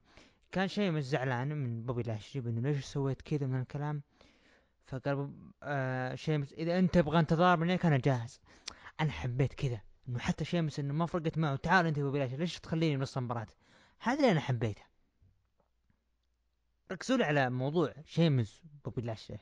كان 0.52 0.68
شيمس 0.68 1.04
زعلان 1.04 1.48
من 1.48 1.82
بوبي 1.82 2.02
لاشلي 2.02 2.50
انه 2.50 2.60
ليش 2.60 2.84
سويت 2.84 3.22
كذا 3.22 3.46
من 3.46 3.60
الكلام؟ 3.60 4.02
فقال 4.86 5.32
آه 5.62 6.14
شيمس 6.14 6.52
إذا 6.52 6.78
أنت 6.78 6.94
تبغى 6.94 7.18
انتظار 7.18 7.58
مني 7.58 7.74
أنا 7.74 7.96
جاهز. 7.98 8.40
أنا 9.00 9.10
حبيت 9.10 9.54
كذا. 9.54 9.80
إنه 10.08 10.18
حتى 10.18 10.44
شيمس 10.44 10.78
إنه 10.78 10.94
ما 10.94 11.06
فرقت 11.06 11.38
معه. 11.38 11.56
تعال 11.56 11.86
أنت 11.86 11.98
بوبي 11.98 12.18
لاشلي 12.18 12.36
ليش 12.36 12.60
تخليني 12.60 12.96
نص 12.96 13.16
المباراة 13.16 13.46
هذا 13.98 14.18
اللي 14.18 14.30
أنا 14.30 14.40
حبيته. 14.40 14.82
ركزوا 16.92 17.16
لي 17.16 17.24
على 17.24 17.50
موضوع 17.50 17.94
شيمس 18.06 18.62
بوبي 18.84 19.02
لاشلي 19.02 19.38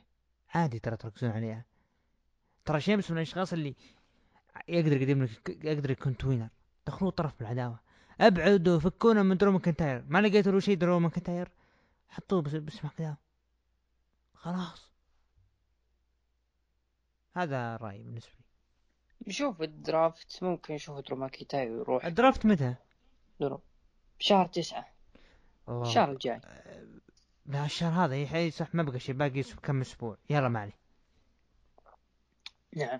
عادي 0.49 0.79
ترى 0.79 0.97
تركزون 0.97 1.31
عليها 1.31 1.65
ترى 2.65 2.81
شيمس 2.81 3.11
من 3.11 3.17
الأشخاص 3.17 3.53
اللي 3.53 3.75
يقدر 4.67 5.01
يقدم 5.01 5.23
لك 5.23 5.65
يقدر 5.65 5.91
يكون 5.91 6.17
tweener 6.17 6.49
دخلوه 6.87 7.11
طرف 7.11 7.39
بالعداوة. 7.39 7.79
أبعدوا 8.21 8.79
فكونا 8.79 9.23
من 9.23 9.37
درو 9.37 9.51
ماكنتاير. 9.51 10.05
ما 10.07 10.21
لقيتوا 10.21 10.51
له 10.51 10.59
شيء 10.59 10.77
درو 10.77 10.99
ماكنتاير؟ 10.99 11.51
حطوه 12.09 12.41
بس 12.41 12.79
كذا 12.97 13.17
خلاص. 14.33 14.91
هذا 17.33 17.75
رأيي 17.75 18.03
بالنسبة 18.03 18.31
لي. 18.39 18.42
نشوف 19.27 19.61
ال 19.61 19.75
draft 19.75 20.43
ممكن 20.43 20.73
نشوف 20.73 20.99
درو 20.99 21.17
ماكنتاير 21.17 21.67
يروح. 21.67 22.05
ال 22.05 22.12
draft 22.12 22.45
متى؟ 22.45 22.75
درو 23.39 23.61
شهر 24.19 24.45
تسعة. 24.47 24.87
الشهر 25.69 26.11
الجاي. 26.11 26.41
لا 27.45 27.65
الشهر 27.65 28.05
هذا 28.05 28.15
هي 28.15 28.51
صح 28.51 28.75
ما 28.75 28.83
بقى 28.83 28.99
شيء 28.99 29.15
باقي 29.15 29.43
كم 29.43 29.81
أسبوع. 29.81 30.17
يلا 30.29 30.47
ما 30.49 30.59
عليه 30.59 30.77
نعم. 32.75 32.99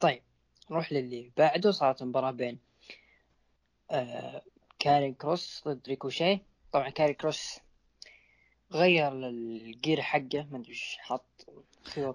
طيب 0.00 0.22
نروح 0.70 0.92
للي 0.92 1.32
بعده. 1.36 1.70
صارت 1.70 2.02
مباراة 2.02 2.30
بين 2.30 2.58
آه 3.90 4.42
كاريون 4.78 5.14
كروس 5.14 5.62
ضد 5.68 5.88
ريكوشي. 5.88 6.38
طبعا 6.72 6.90
كاريون 6.90 7.14
كروس 7.14 7.60
غير 8.72 9.12
ال 9.12 9.30
gear 9.30 10.02
حقه 10.02 10.46
ما 10.50 10.58
أدري 10.58 10.68
إيش 10.68 10.96
حط 11.00 11.46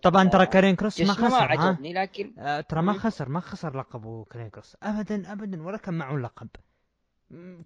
طبعا 0.01 0.29
ترى 0.29 0.45
كاريون 0.45 0.75
كروس 0.75 1.01
ما 1.01 1.13
خسر 1.13 1.29
ما 1.29 1.37
عجبني 1.37 1.93
لكن 1.93 2.39
آه 2.39 2.61
ترى 2.61 2.81
ما 2.81 2.93
خسر 2.93 3.29
ما 3.29 3.39
خسر 3.39 3.77
لقبه 3.77 4.25
كارين 4.25 4.49
كروس. 4.49 4.77
ابدا 4.83 5.31
ابدا 5.31 5.63
ولا 5.63 5.77
كان 5.77 5.93
معه 5.93 6.15
لقب. 6.15 6.49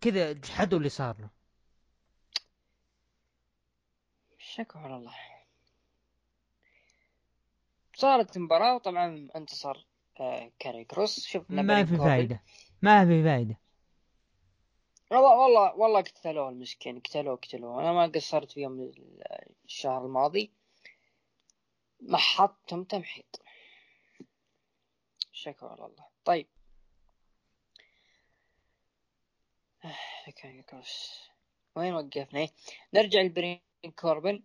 كذا 0.01 0.31
جحدوا 0.31 0.77
اللي 0.77 0.89
صار 0.89 1.15
له. 1.19 1.29
شكوا 4.37 4.81
على 4.81 4.95
الله. 4.95 5.13
صارت 7.95 8.37
مباراة 8.37 8.75
وطبعا 8.75 9.29
انتصر 9.35 9.87
آه، 10.19 10.51
كاري 10.59 10.83
كروس. 10.85 11.19
شفنا 11.19 11.61
ما 11.61 11.85
في. 11.85 11.97
فايدة. 11.97 12.41
ما 12.81 13.05
في 13.05 13.23
فايدة. 13.23 13.59
والله 15.11 15.37
والله 15.37 15.75
والله 15.75 16.01
قتلوه 16.01 16.49
المسكين 16.49 16.99
قتلوه 16.99 17.35
قتلوه 17.35 17.81
أنا 17.81 17.93
ما 17.93 18.07
قصرت 18.07 18.51
فيهم 18.51 18.91
الشهر 19.65 20.05
الماضي. 20.05 20.51
محطتهم 22.07 22.83
تمحيط 22.83 23.41
شكرا 25.31 25.73
الله 25.73 26.05
طيب. 26.25 26.47
آه، 29.85 29.95
وين 31.75 31.93
وقفنا؟ 31.93 32.39
إيه؟ 32.39 32.49
نرجع 32.93 33.21
لبرين 33.21 33.59
كوربن. 33.99 34.43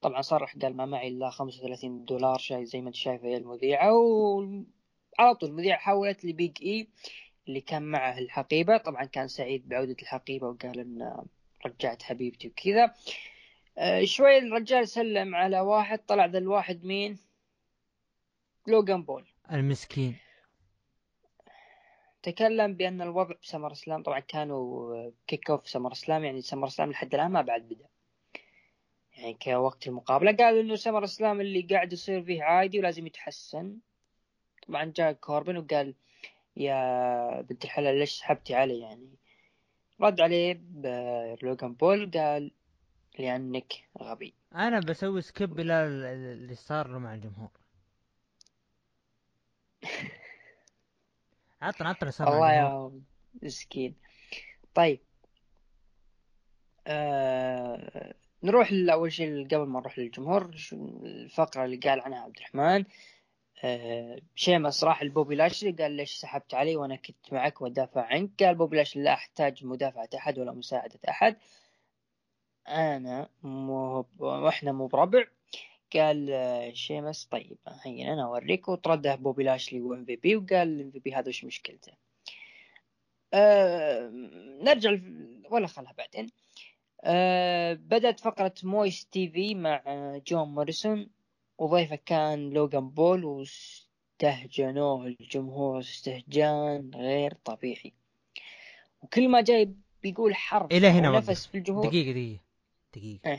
طبعا 0.00 0.22
صرح 0.22 0.56
قال 0.56 0.76
ما 0.76 0.86
معي 0.86 1.08
إلا 1.08 1.30
35 1.30 2.04
دولار 2.04 2.38
شاي 2.38 2.66
زي 2.66 2.80
ما 2.80 2.88
أنت 2.88 2.96
شايفة 2.96 3.28
يا 3.28 3.36
المذيعة. 3.36 3.92
وعلى 3.92 5.34
طول 5.40 5.50
المذيعة 5.50 5.78
حولت 5.78 6.24
لبيج 6.24 6.62
اي 6.62 6.88
اللي 7.48 7.60
كان 7.60 7.82
معه 7.82 8.18
الحقيبة. 8.18 8.76
طبعا 8.76 9.04
كان 9.04 9.28
سعيد 9.28 9.68
بعودة 9.68 9.96
الحقيبة 10.02 10.46
وقال 10.48 10.80
إن 10.80 11.24
رجعت 11.66 12.02
حبيبتي 12.02 12.48
وكذا. 12.48 12.94
شوي 14.04 14.38
الرجال 14.38 14.88
سلم 14.88 15.34
على 15.34 15.60
واحد 15.60 15.98
طلع 15.98 16.26
ذا 16.26 16.38
الواحد 16.38 16.84
مين؟ 16.84 17.18
لوغان 18.66 19.02
بول. 19.02 19.24
المسكين. 19.52 20.16
تكلم 22.22 22.74
بأن 22.74 23.02
الوضع 23.02 23.34
ب 23.42 23.72
SummerSlam 23.72 24.02
طبعا 24.02 24.20
كانوا 24.20 25.10
kick 25.26 25.50
off 25.50 25.68
SummerSlam 25.68 26.24
يعني 26.24 26.40
SummerSlam 26.40 26.90
لحد 26.90 27.14
الآن 27.14 27.30
ما 27.30 27.42
بعد 27.42 27.62
بدأ. 27.62 27.86
يعني 29.16 29.34
كوقت 29.34 29.88
المقابلة 29.88 30.32
قال 30.32 30.58
إنه 30.58 30.76
SummerSlam 30.76 31.40
اللي 31.40 31.60
قاعد 31.70 31.92
يصير 31.92 32.22
فيه 32.22 32.42
عادي 32.42 32.78
ولازم 32.78 33.06
يتحسن. 33.06 33.78
طبعا 34.68 34.92
جاء 34.96 35.12
كوربن 35.12 35.56
وقال 35.56 35.94
يا 36.56 37.40
ابن 37.40 37.64
الحلال 37.64 37.98
ليش 37.98 38.10
سحبتي 38.10 38.54
علي 38.54 38.80
يعني؟ 38.80 39.08
رد 40.00 40.20
عليه 40.20 40.60
لوغان 41.42 41.74
بول 41.74 42.10
قال 42.10 42.50
لانك 43.18 43.72
غبي. 43.98 44.34
أنا 44.54 44.80
بسوي 44.80 45.22
skip 45.22 45.60
ال- 45.60 45.70
اللي 45.70 46.54
صار 46.54 46.88
له 46.88 46.98
مع 46.98 47.14
الجمهور. 47.14 47.50
عطنا 51.62 51.88
عطنا 51.88 52.10
صار 52.10 52.28
الله 52.34 52.52
يا 52.52 53.00
مسكين. 53.42 53.94
طيب. 54.74 55.00
آه 56.86 58.14
نروح 58.42 58.72
ل- 58.72 58.90
أول 58.90 59.12
شيء 59.12 59.44
قبل 59.46 59.66
ما 59.66 59.80
نروح 59.80 59.98
للجمهور 59.98 60.56
شو 60.56 60.76
الفقرة 61.04 61.64
اللي 61.64 61.76
قال 61.76 62.00
عنها 62.00 62.18
عبد 62.20 62.36
الرحمن. 62.36 62.84
آه 63.64 64.20
شيمس 64.34 64.84
راح 64.84 65.02
لبوبي 65.02 65.34
لاشلي 65.34 65.70
قال 65.72 65.92
ليش 65.92 66.12
سحبت 66.14 66.54
علي 66.54 66.76
وأنا 66.76 66.96
كنت 66.96 67.32
معك 67.32 67.60
ودافع 67.62 68.02
عنك؟ 68.06 68.42
قال 68.42 68.54
بوبي 68.54 68.76
لاشلي 68.76 69.02
لا 69.02 69.12
أحتاج 69.12 69.64
مدافعة 69.64 70.08
أحد 70.16 70.38
ولا 70.38 70.52
مساعدة 70.52 71.00
أحد. 71.08 71.36
أنا 72.68 73.28
مو 73.42 74.06
وإحنا 74.18 74.72
مو 74.72 74.86
بربع. 74.86 75.24
قال 75.94 76.30
آه، 76.30 76.72
شيمس 76.72 77.24
طيب 77.24 77.58
هين 77.84 78.08
أنا 78.08 78.24
أوريك. 78.24 78.68
وطرده 78.68 79.14
بوبي 79.14 79.44
لاشلي 79.44 79.80
و 79.80 80.04
MVP 80.04 80.36
وقال 80.36 80.62
ال 80.62 80.90
MVP 80.90 81.14
هذا 81.14 81.28
وش 81.28 81.44
مشكلته؟ 81.44 81.92
آه 83.34 84.10
نرجع 84.62 84.98
ولا 85.50 85.66
خلها 85.66 85.92
بعدين. 85.98 86.26
آه 87.04 87.72
بدأت 87.74 88.20
فقرة 88.20 88.54
Moist 88.64 89.06
TV 89.06 89.54
مع 89.54 89.82
آه، 89.86 90.22
جون 90.26 90.48
موريسون. 90.48 91.10
وضيفه 91.58 91.96
كان 92.06 92.50
لوغان 92.50 92.88
بول. 92.90 93.24
واستهجنوه 93.24 95.06
الجمهور. 95.06 95.80
استهجان 95.80 96.90
غير 96.94 97.34
طبيعي. 97.44 97.92
وكل 99.02 99.28
ما 99.28 99.40
جاي 99.40 99.74
بيقول 100.02 100.34
حرف 100.34 100.72
إلى 100.72 100.86
هنا 100.88 101.08
أو 101.08 101.14
وقف. 101.14 101.30
نفس 101.30 101.46
في 101.46 101.58
الجمهور. 101.58 101.88
دقيقة 101.88 102.12
دقيقة. 102.12 102.41
دقيقة. 102.94 103.32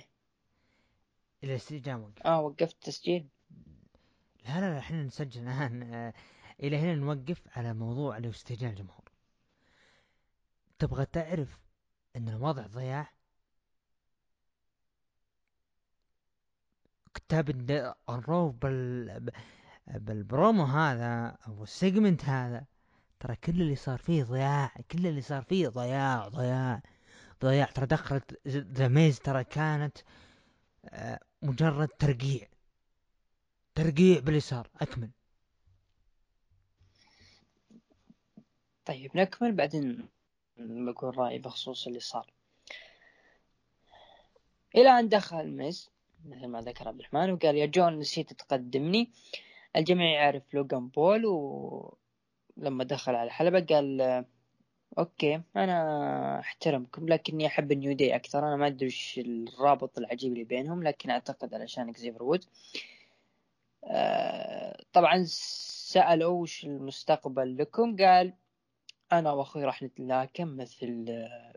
إلى 1.43 1.51
الاستئجام 1.51 2.01
وقف 2.03 2.27
آه 2.27 2.41
وقفت 2.41 2.73
التسجيل 2.73 3.27
لا 4.45 4.61
لا 4.61 4.79
إحنا 4.79 5.03
نسجل 5.03 5.41
الآن. 5.41 5.93
آه، 5.93 6.13
إلى 6.63 6.77
هنا 6.77 6.95
نوقف 6.95 7.41
على 7.57 7.73
موضوع 7.73 8.17
استئجان 8.17 8.69
الجمهور 8.69 9.09
تبغى 10.79 11.05
تعرف 11.05 11.59
إن 12.15 12.29
الوضع 12.29 12.67
ضياع؟ 12.67 13.11
كتاب 17.13 17.49
الد- 17.49 17.93
الرو 18.09 18.49
بال 18.49 19.31
بالبرومو 19.87 20.63
هذا 20.63 21.37
أو 21.47 21.63
السيجمنت 21.63 22.25
هذا 22.25 22.65
ترى 23.19 23.35
كل 23.35 23.61
اللي 23.61 23.75
صار 23.75 23.97
فيه 23.97 24.23
ضياع 24.23 24.71
كل 24.91 25.07
اللي 25.07 25.21
صار 25.21 25.41
فيه 25.43 25.67
ضياع 25.67 26.27
ضياع. 26.27 26.81
ضياع 27.43 27.65
ترى 27.65 27.85
دخلت 27.85 28.47
ذا 28.47 28.87
ميز 28.87 29.19
ترى 29.19 29.43
كانت 29.43 29.97
آه، 30.85 31.19
مجرد 31.41 31.87
ترقيع. 31.87 32.47
ترقيع 33.75 34.19
باليسار 34.19 34.69
أكمل. 34.81 35.09
طيب 38.85 39.11
نكمل 39.17 39.51
بعدين 39.51 40.09
بقول 40.57 41.17
رأيي 41.17 41.39
بخصوص 41.39 41.87
اللي 41.87 41.99
صار 41.99 42.33
إلى 44.75 44.89
أن 44.99 45.09
دخل 45.09 45.51
ميز 45.51 45.89
مثل 46.25 46.47
ما 46.47 46.61
ذكر 46.61 46.87
عبد 46.87 46.99
الرحمن 46.99 47.31
وقال 47.31 47.55
يا 47.57 47.65
جون 47.65 47.99
نسيت 47.99 48.33
تقدمني. 48.33 49.11
الجميع 49.75 50.21
يعرف 50.21 50.53
لوغان 50.53 50.87
بول 50.87 51.25
ولما 51.25 52.83
دخل 52.83 53.15
على 53.15 53.27
الحلبة 53.27 53.59
قال 53.75 54.25
okay. 54.97 55.41
أنا 55.55 56.39
أحترمكم 56.39 57.09
لكني 57.09 57.47
أحب 57.47 57.71
النيو 57.71 57.93
داي 57.93 58.15
أكثر. 58.15 58.39
أنا 58.39 58.55
ما 58.55 58.67
أدري 58.67 58.87
وش 58.87 59.19
الرابط 59.19 59.97
العجيب 59.97 60.33
اللي 60.33 60.43
بينهم 60.43 60.83
لكن 60.83 61.09
أعتقد 61.09 61.53
علشان 61.53 61.89
إكزيفر 61.89 62.23
وود. 62.23 62.45
آه، 63.83 64.83
طبعا 64.93 65.23
سألوا 65.27 66.41
وش 66.41 66.65
المستقبل 66.65 67.57
لكم؟ 67.57 67.95
قال 67.95 68.33
أنا 69.11 69.31
وأخوي 69.31 69.63
راح 69.63 69.83
نتلاكم 69.83 70.57
مثل 70.57 71.05
آه، 71.09 71.53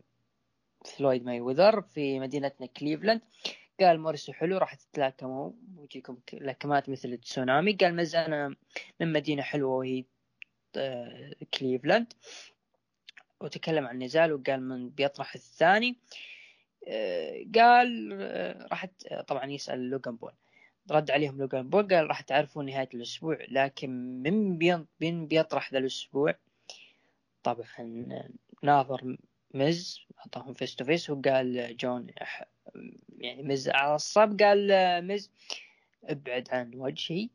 فلويد 0.85 1.25
ماي 1.25 1.41
وذر 1.41 1.83
في 1.83 2.21
مدينتنا 2.21 2.67
كليفلاند. 2.67 3.21
قال 3.81 4.01
موريسو 4.01 4.33
حلو 4.33 4.59
راح 4.59 4.75
تتلاكموا. 4.75 5.51
ويجيكم 5.77 6.19
لكمات 6.33 6.89
مثل 6.89 7.09
التسونامي. 7.09 7.73
قال 7.73 7.97
مز 7.97 8.17
أنا 8.17 8.57
من 9.01 9.13
مدينة 9.13 9.43
حلوة 9.43 9.77
وهي 9.77 10.05
آه، 10.77 11.33
كليفلاند. 11.59 12.13
وتكلم 13.41 13.87
عن 13.87 13.95
النزال 13.95 14.33
وقال 14.33 14.63
من 14.69 14.89
بيطرح 14.91 15.35
الثاني. 15.35 15.99
آه، 16.89 17.45
قال 17.55 18.19
آه، 18.23 18.67
راح 18.71 18.87
آه، 19.11 19.21
طبعا 19.21 19.47
يسأل 19.47 19.91
لوغان 19.91 20.17
بول. 20.17 20.33
رد 20.91 21.11
عليهم 21.11 21.39
لوغان 21.39 21.69
بول 21.71 21.89
قال 21.89 22.07
راح 22.09 22.21
تعرفون 22.21 22.67
نهاية 22.67 22.89
الأسبوع 22.95 23.39
لكن 23.49 23.91
من 24.23 24.59
من 25.01 25.27
بيطرح 25.27 25.73
ذا 25.73 25.79
الأسبوع؟ 25.79 26.35
طبعا 27.43 28.07
ناظر 28.63 29.17
مز 29.55 30.07
أعطاهم 30.19 30.55
face 30.55 30.77
to 30.77 30.85
face 30.85 31.11
وقال 31.11 31.77
جون 31.77 32.07
يعني 33.19 33.43
مز 33.43 33.69
عصب 33.69 34.43
قال 34.43 34.69
مز 35.07 35.31
ابعد 36.05 36.49
عن 36.53 36.75
وجهي. 36.75 37.29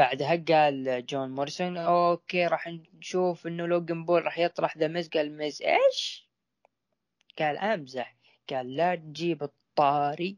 بعدها 0.00 0.44
قال 0.48 1.06
جون 1.06 1.30
موريسون 1.30 1.76
okay 1.76 2.46
راح 2.46 2.68
نشوف 2.98 3.46
إنه 3.46 3.66
لوجن 3.66 4.04
بول 4.04 4.24
راح 4.24 4.38
يطرح 4.38 4.78
ذا 4.78 4.88
مز 4.88 5.08
قال 5.08 5.36
مز 5.36 5.62
إيش؟ 5.62 6.28
قال 7.38 7.58
أمزح. 7.58 8.16
قال 8.50 8.76
لا 8.76 8.94
تجيب 8.94 9.42
الطاري. 9.42 10.36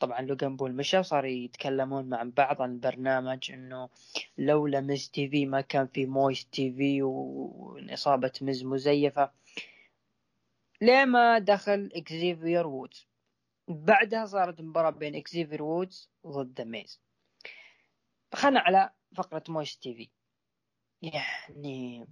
طبعا 0.00 0.20
لوجن 0.20 0.56
بول 0.56 0.72
مشى 0.72 0.98
وصار 0.98 1.24
يتكلمون 1.24 2.08
مع 2.08 2.22
بعض 2.36 2.62
عن 2.62 2.72
البرنامج 2.72 3.52
إنه 3.52 3.88
لولا 4.38 4.80
Miz 4.80 5.08
TV 5.08 5.46
ما 5.46 5.60
كان 5.60 5.86
في 5.86 6.06
Moist 6.06 6.46
TV 6.46 7.02
وإصابة 7.02 8.32
مز 8.40 8.64
مزيفة. 8.64 9.30
ليه 10.80 11.04
ما 11.04 11.38
دخل 11.38 11.90
إكزيفير 11.94 12.66
وودز؟ 12.66 13.06
بعدها 13.68 14.26
صارت 14.26 14.60
مباراة 14.60 14.90
بين 14.90 15.14
إكزيفير 15.14 15.62
وودز 15.62 16.10
ضد 16.26 16.60
ميز. 16.60 17.00
دخلنا 18.34 18.60
على 18.60 18.90
فقرة 19.14 19.42
Moist 19.48 19.78
TV. 19.78 20.08
يعني 21.02 22.06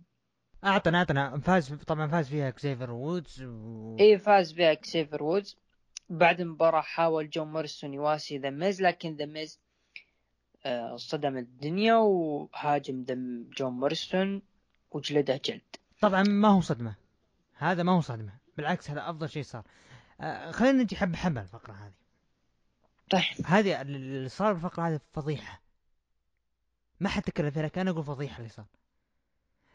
أعطنا 0.65 0.99
أعطنا. 0.99 1.41
فاز 1.41 1.75
طبعا 1.75 2.07
فاز 2.07 2.29
فيها 2.29 2.49
اكزيفر 2.49 2.91
وودز 2.91 3.43
و... 3.43 3.97
إيه 4.01 4.17
فاز 4.17 4.53
فيها 4.53 4.73
إكسيفر 4.73 5.23
وودز. 5.23 5.57
بعد 6.11 6.41
المباراة 6.41 6.81
حاول 6.81 7.31
جون 7.31 7.53
موريسون 7.53 7.95
يواسي 7.95 8.39
ذا 8.39 8.51
ميز 8.51 8.83
لكن 8.83 9.17
ذا 9.17 9.27
ميز 9.27 9.61
آه، 10.65 10.97
صدم 10.97 11.37
الدنيا 11.37 11.95
وهاجم 11.95 13.03
ذا 13.03 13.15
جون 13.57 13.73
موريسون 13.73 14.43
وجلده 14.91 15.41
جلد. 15.45 15.77
طبعا 16.01 16.23
ما 16.23 16.49
هو 16.49 16.61
صدمة. 16.61 16.95
هذا 17.55 17.83
ما 17.83 17.93
هو 17.93 18.01
صدمة. 18.01 18.33
بالعكس 18.57 18.91
هذا 18.91 19.11
أفضل 19.11 19.29
شيء 19.29 19.43
صار. 19.43 19.65
آه 20.21 20.51
خلينا 20.51 20.83
نجي 20.83 20.97
حبه 20.97 21.17
حبه 21.17 21.41
الفقرة 21.41 21.73
هذه. 21.73 21.93
طيب. 23.11 23.47
هذه 23.47 23.81
اللي 23.81 24.29
صار 24.29 24.53
بالفقره 24.53 24.89
هذه 24.89 25.01
فضيحة. 25.13 25.62
ما 27.03 27.09
حد 27.09 27.23
تكلم 27.23 27.51
فيها 27.51 27.69
كان 27.69 27.89
أقول 27.89 28.05
فضيحة 28.05 28.39
اللي 28.39 28.49
صار. 28.49 28.67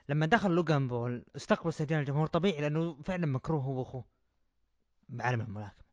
لما 0.09 0.25
دخل 0.25 0.51
لوغان 0.51 0.87
بول 0.87 1.25
استقبل 1.35 1.69
استهجان 1.69 1.99
الجمهور 1.99 2.27
طبيعي 2.27 2.61
لأنه 2.61 3.01
فعلا 3.01 3.25
مكروه 3.25 3.61
هو 3.61 3.79
وأخوه. 3.79 4.05
بعالم 5.09 5.41
الملاكمة. 5.41 5.85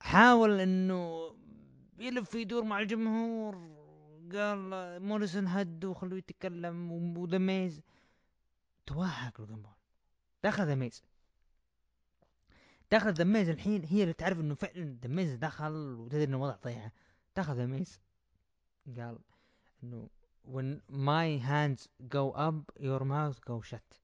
حاول 0.00 0.60
إنه 0.60 1.34
يلف 1.98 2.34
ويدور 2.34 2.64
مع 2.64 2.78
الجمهور. 2.80 3.54
قال 4.32 5.02
موريسون 5.02 5.46
هدوا 5.46 5.84
وخلوه 5.84 6.18
يتكلم 6.18 7.16
وذا 7.16 7.38
ميز. 7.38 7.82
توهق 8.86 9.40
لوغان 9.40 9.62
بول 9.62 9.74
دخل 10.44 10.66
ذا 10.66 10.74
ميز. 10.74 11.02
دخل 12.92 13.12
ذا 13.12 13.24
ميز 13.24 13.48
الحين 13.48 13.84
هي 13.84 14.02
اللي 14.02 14.12
تعرف 14.12 14.40
إنه 14.40 14.54
فعلا 14.54 14.98
ذا 15.02 15.08
ميز 15.08 15.34
دخل 15.34 15.72
وتدري 15.72 16.24
إنه 16.24 16.42
وضع 16.42 16.56
ضيعه 16.64 16.92
دخل 17.36 17.54
ذا 17.54 17.66
ميز. 17.66 18.00
قال 18.86 19.18
إنه 19.84 20.08
when 20.44 20.80
my 20.90 21.38
hands 21.38 21.88
go 22.08 22.30
up 22.32 22.72
your 22.80 23.04
mouth 23.04 23.40
go 23.40 23.60
shut. 23.60 24.00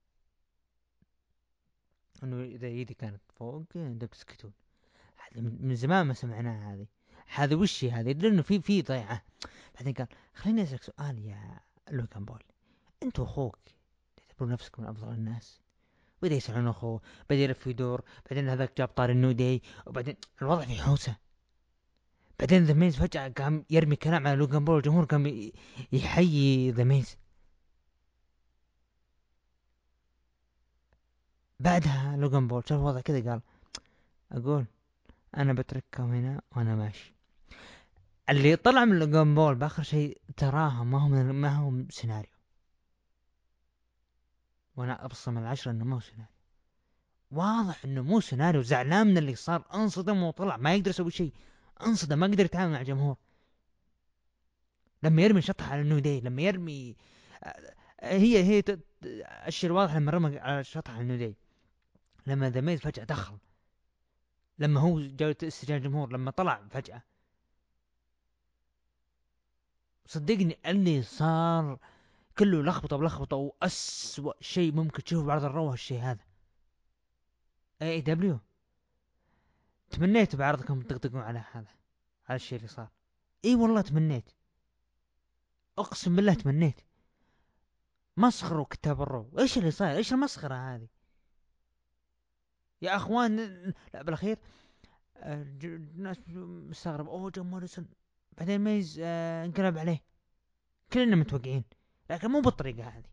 إنه 2.23 2.45
إذا 2.45 2.67
إيدي 2.67 2.95
كانت 2.95 3.21
فوق 3.33 3.65
انت 3.77 4.05
بتسكتون 4.05 4.53
هذا 5.17 5.41
من 5.41 5.75
زمان 5.75 6.07
ما 6.07 6.15
سمعناها 6.15 6.75
هذه. 6.75 6.87
هذا 7.27 7.57
وش 7.57 7.85
هذه؟ 7.85 8.13
لأنه 8.13 8.43
في 8.43 8.61
في 8.61 8.83
ضيعة. 8.83 9.23
بعدين 9.75 9.95
قال 9.95 10.07
خليني 10.35 10.63
أسألك 10.63 10.83
سؤال 10.83 11.19
يا 11.19 11.61
لوغان 11.91 12.25
بول. 12.25 12.43
انت 13.03 13.19
واخوك 13.19 13.59
تعتبرون 14.17 14.53
نفسكم 14.53 14.83
من 14.83 14.89
افضل 14.89 15.13
الناس. 15.13 15.61
بدا 16.23 16.35
يسألون 16.35 16.69
أخوه 16.69 17.01
بدا 17.31 17.39
يلف 17.39 17.67
ويدور 17.67 18.05
بعدين 18.31 18.49
هذاك 18.49 18.79
جاب 18.79 18.89
طاري 18.89 19.11
النيو 19.11 19.45
داي 19.45 19.63
وبعدين 19.87 20.17
الوضع 20.43 20.65
في 20.65 20.83
حوسة. 20.83 21.17
بعدين 22.41 22.65
ذا 22.65 22.75
ميز 22.75 22.97
فجأة 22.97 23.29
قام 23.29 23.65
يرمي 23.71 23.97
كلام 23.97 24.27
على 24.27 24.37
لوغان 24.37 24.65
بول 24.65 24.77
الجمهور 24.77 25.05
قام 25.05 25.51
يحيي 25.93 26.71
ذا 26.71 26.85
ميز 26.85 27.17
بعدها 31.61 32.17
لوغان 32.17 32.49
بول 32.49 32.63
شاف 32.69 32.79
الوضع 32.79 33.01
كذا 33.01 33.31
قال 33.31 33.41
أقول 34.33 34.67
أنا 35.37 35.53
بتركهم 35.53 36.13
هنا 36.13 36.41
وأنا 36.57 36.77
ماشي. 36.77 37.15
اللي 38.31 38.57
طلع 38.57 38.85
من 38.85 38.99
لوغان 38.99 39.35
بول 39.35 39.55
بآخر 39.55 39.83
شيء 39.83 40.21
تراها 40.37 40.85
ما 40.85 40.99
هو 40.99 41.09
ما 41.33 41.57
هو 41.57 41.73
سيناريو. 41.91 42.31
وأنا 44.77 45.05
أبصم 45.05 45.39
العشرة 45.39 45.71
إنه 45.73 45.85
مو 45.85 46.01
سيناريو. 46.01 46.35
واضح 47.31 47.85
إنه 47.85 48.03
مو 48.03 48.21
سيناريو 48.21 48.63
زعلان 48.63 49.07
من 49.07 49.19
اللي 49.19 49.35
صار 49.35 49.65
أنصدم 49.75 50.23
وطلع 50.23 50.57
ما 50.57 50.75
يقدر 50.75 50.91
يسوي 50.91 51.11
شيء. 51.11 51.33
أنصدم 51.87 52.19
ما 52.19 52.27
قدر 52.27 52.45
يتعامل 52.45 52.73
مع 52.73 52.81
الجمهور 52.81 53.17
لما 55.03 55.23
يرمي 55.23 55.43
شطح 55.43 55.73
على 55.73 55.81
النيو 55.81 56.07
داي 56.07 56.21
لما 56.21 56.43
يرمي 56.43 56.97
هي 58.03 58.45
هي 58.45 58.63
الشيء 59.47 59.71
الواضح 59.71 59.97
لما 59.97 60.11
رمى 60.13 60.39
على 60.39 60.65
شطح 60.65 60.91
على 60.91 61.03
النيو 61.03 61.21
داي. 61.21 61.35
لما 62.27 62.51
ذا 62.51 62.61
ميز 62.61 62.81
فجأة 62.81 63.05
دخل. 63.05 63.39
لما 64.59 64.81
هو 64.81 65.01
جاء 65.01 65.37
استجابة 65.43 65.87
الجمهور 65.87 66.13
لما 66.13 66.31
طلع 66.31 66.63
فجأة. 66.71 67.03
صدقني 70.07 70.59
اللي 70.67 71.03
صار 71.03 71.79
كله 72.39 72.63
لخبطة 72.63 72.97
بلخبطة 72.97 73.37
وأسوأ 73.37 74.33
شيء 74.41 74.73
ممكن 74.73 75.05
تشوفه 75.05 75.27
بعرض 75.27 75.45
الرو 75.45 75.71
هالشيء 75.71 76.01
هذا. 76.01 76.25
AEW 77.83 78.39
تمنيت 79.91 80.37
بعرضكم 80.37 80.81
تطقطقون 80.81 81.21
على 81.21 81.45
هذا 81.53 81.69
على 82.29 82.37
الشيء 82.37 82.59
اللي 82.59 82.69
صار. 82.69 82.89
إي 83.45 83.55
والله 83.55 83.81
تمنيت. 83.81 84.31
أقسم 85.79 86.17
بالله 86.17 86.35
تمنيت. 86.35 86.81
مسخروا 88.17 88.65
كتاب 88.65 89.03
الرو 89.03 89.31
إيش 89.39 89.59
اللي 89.59 89.71
صاير؟ 89.71 89.97
إيش 89.97 90.13
المسخرة 90.13 90.55
هذه؟ 90.55 90.89
يا 92.83 92.97
أخوان 92.97 93.37
لا 93.95 94.03
بالأخير 94.03 94.39
الناس 95.17 96.17
مستغرب. 96.29 97.09
أوه 97.09 97.31
جو 97.31 97.45
موريسون. 97.45 97.89
بعدين 98.39 98.61
ميز 98.61 99.01
آه 99.03 99.45
انقلب 99.45 99.79
عليه. 99.79 100.03
كلنا 100.93 101.17
متوقعين 101.17 101.65
لكن 102.11 102.29
مو 102.31 102.41
بالطريقة 102.41 102.89
هذه. 102.89 103.11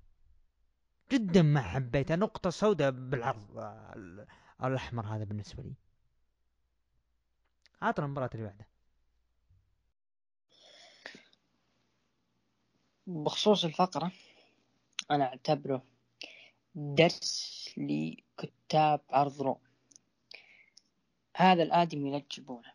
جدا 1.11 1.41
ما 1.41 1.61
حبيتها 1.61 2.15
نقطة 2.15 2.49
سوداء 2.49 2.91
بالعرض 2.91 3.57
آه، 3.57 4.27
الأحمر 4.63 5.05
هذا 5.05 5.23
بالنسبة 5.23 5.63
لي. 5.63 5.73
عطنا 7.81 8.05
المباراة 8.05 8.29
اللي 8.33 8.45
بعدها. 8.45 8.67
بخصوص 13.07 13.65
الفقرة 13.65 14.11
أنا 15.11 15.25
أعتبره 15.25 15.83
درس 16.75 17.69
لكتاب 17.77 19.01
عرض 19.09 19.41
رو. 19.41 19.59
هذا 21.35 21.63
الآدمي 21.63 22.07
يجيبونه 22.07 22.73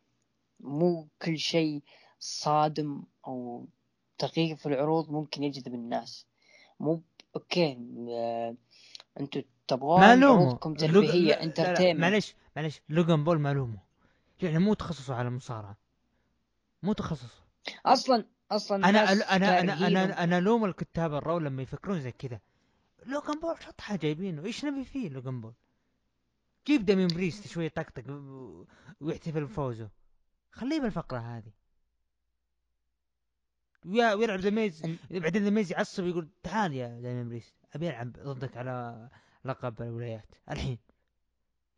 مو 0.61 1.09
كل 1.23 1.39
شيء 1.39 1.83
صادم 2.21 3.03
أو 3.27 3.67
تغيير 4.19 4.57
في 4.57 4.67
العروض 4.67 5.11
ممكن 5.11 5.43
يجذب 5.43 5.75
الناس. 5.75 6.27
مو 6.81 7.03
okay 7.37 7.79
آه، 8.09 8.55
أنتوا 9.21 9.43
تبغون 9.69 10.03
عروضكم 10.03 10.75
ترفيهية 10.75 11.33
entertainment 11.33 12.01
معلش 12.01 12.35
معلش 12.57 12.81
لوجان 12.89 13.25
بول 13.25 13.41
ما 13.41 13.48
ألومه. 13.48 13.92
يعني 14.43 14.59
مو 14.59 14.75
تخصصه 14.75 15.15
على 15.15 15.29
المصارعه 15.29 15.77
مو 16.83 16.93
تخصصه. 16.93 17.45
أصلا 17.87 18.25
أصلا 18.51 18.89
أنا 18.89 19.13
أنا 19.13 19.37
أنا 19.37 19.61
أنا 19.61 19.87
أنا, 19.87 20.25
أنا 20.25 20.41
لوم 20.41 20.65
الكتاب 20.65 21.15
الرو 21.15 21.39
لما 21.39 21.63
يفكرون 21.63 22.01
زي 22.01 22.13
كذا. 22.13 22.41
لوجان 23.07 23.41
بول 23.41 23.63
شطحة 23.63 23.97
جايبينه. 23.97 24.45
إيش 24.45 24.65
نبي 24.65 24.85
فيه 24.85 25.09
لوجان 25.09 25.41
بول؟ 25.41 25.55
جيب 26.67 26.85
دامين 26.85 27.07
بريست 27.07 27.49
شوي 27.49 27.69
طقطق 27.69 28.05
ويحتفل 29.01 29.45
بفوزه. 29.45 29.91
خليه 30.51 30.81
بالفقرة 30.81 31.19
هذه. 31.19 31.53
ويلعب 33.85 34.39
ذا 34.39 34.51
ميز. 34.51 34.83
بعدين 35.11 35.45
ذا 35.45 35.51
ميز 35.51 35.73
يعصب 35.73 36.07
يقول 36.07 36.29
تعال 36.43 36.73
يا 36.73 37.01
دامين 37.01 37.29
بريست 37.29 37.55
أبي 37.75 37.89
ألعب 37.89 38.13
ضدك 38.13 38.57
على 38.57 39.09
لقب 39.45 39.83
الولايات. 39.83 40.35
الحين. 40.51 40.79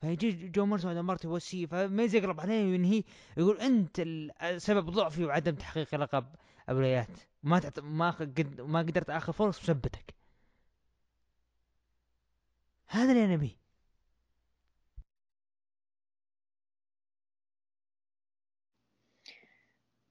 فيجي 0.05 0.48
جو 0.48 0.66
مارس 0.66 0.86
بعد 0.86 0.97
مرتي 0.97 1.26
يوسيه 1.28 1.66
فميز 1.66 2.14
يقلب 2.14 2.40
عليه 2.40 2.64
وينهي 2.64 3.05
يقول 3.36 3.59
أنت 3.60 4.01
سبب 4.59 4.90
ضعفي 4.90 5.24
وعدم 5.24 5.55
تحقيق 5.55 5.94
لقب 5.94 6.26
الولايات 6.68 7.09
ما 7.43 7.59
تعت... 7.60 7.78
ما 7.81 8.10
قد... 8.10 8.60
ما 8.60 8.78
قدرت 8.81 9.10
اخذ 9.10 9.32
فرص 9.32 9.60
بسبتك. 9.60 10.14
هذا 12.89 13.12
اللي 13.12 13.24
أنا 13.24 13.36
بيه 13.36 13.56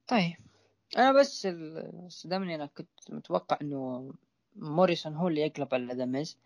طيب. 0.07 0.35
أنا 0.97 1.19
بس 1.21 1.47
صدمني 2.07 2.55
أنا 2.55 2.65
كنت 2.65 2.89
متوقع 3.11 3.57
إنه 3.61 4.13
موريسون 4.55 5.15
هو 5.15 5.27
اللي 5.27 5.41
يقلب 5.41 5.73
على 5.73 5.93
The 5.93 6.05
Miz 6.05 6.37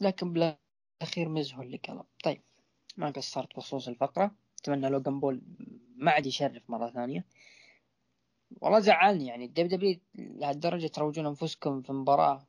لكن 0.00 0.32
بالاخير 0.32 0.65
هو 1.54 1.62
اللي 1.62 1.76
قلب 1.76 2.04
طيب 2.24 2.42
ما 2.96 3.10
قصرت 3.10 3.56
بخصوص 3.56 3.88
الفقرة. 3.88 4.30
أتمنى 4.60 4.88
لو 4.88 5.00
بول 5.20 5.42
ما 5.96 6.10
عاد 6.10 6.26
يشرف 6.26 6.70
مرة 6.70 6.90
ثانية. 6.90 7.24
والله 8.60 8.80
زعلني 8.80 9.26
يعني. 9.26 9.44
ال 9.44 9.68
WWE 9.68 10.00
لهالدرجة 10.14 10.86
تروجون 10.86 11.26
أنفسكم 11.26 11.82
في 11.82 11.92
مباراة 11.92 12.46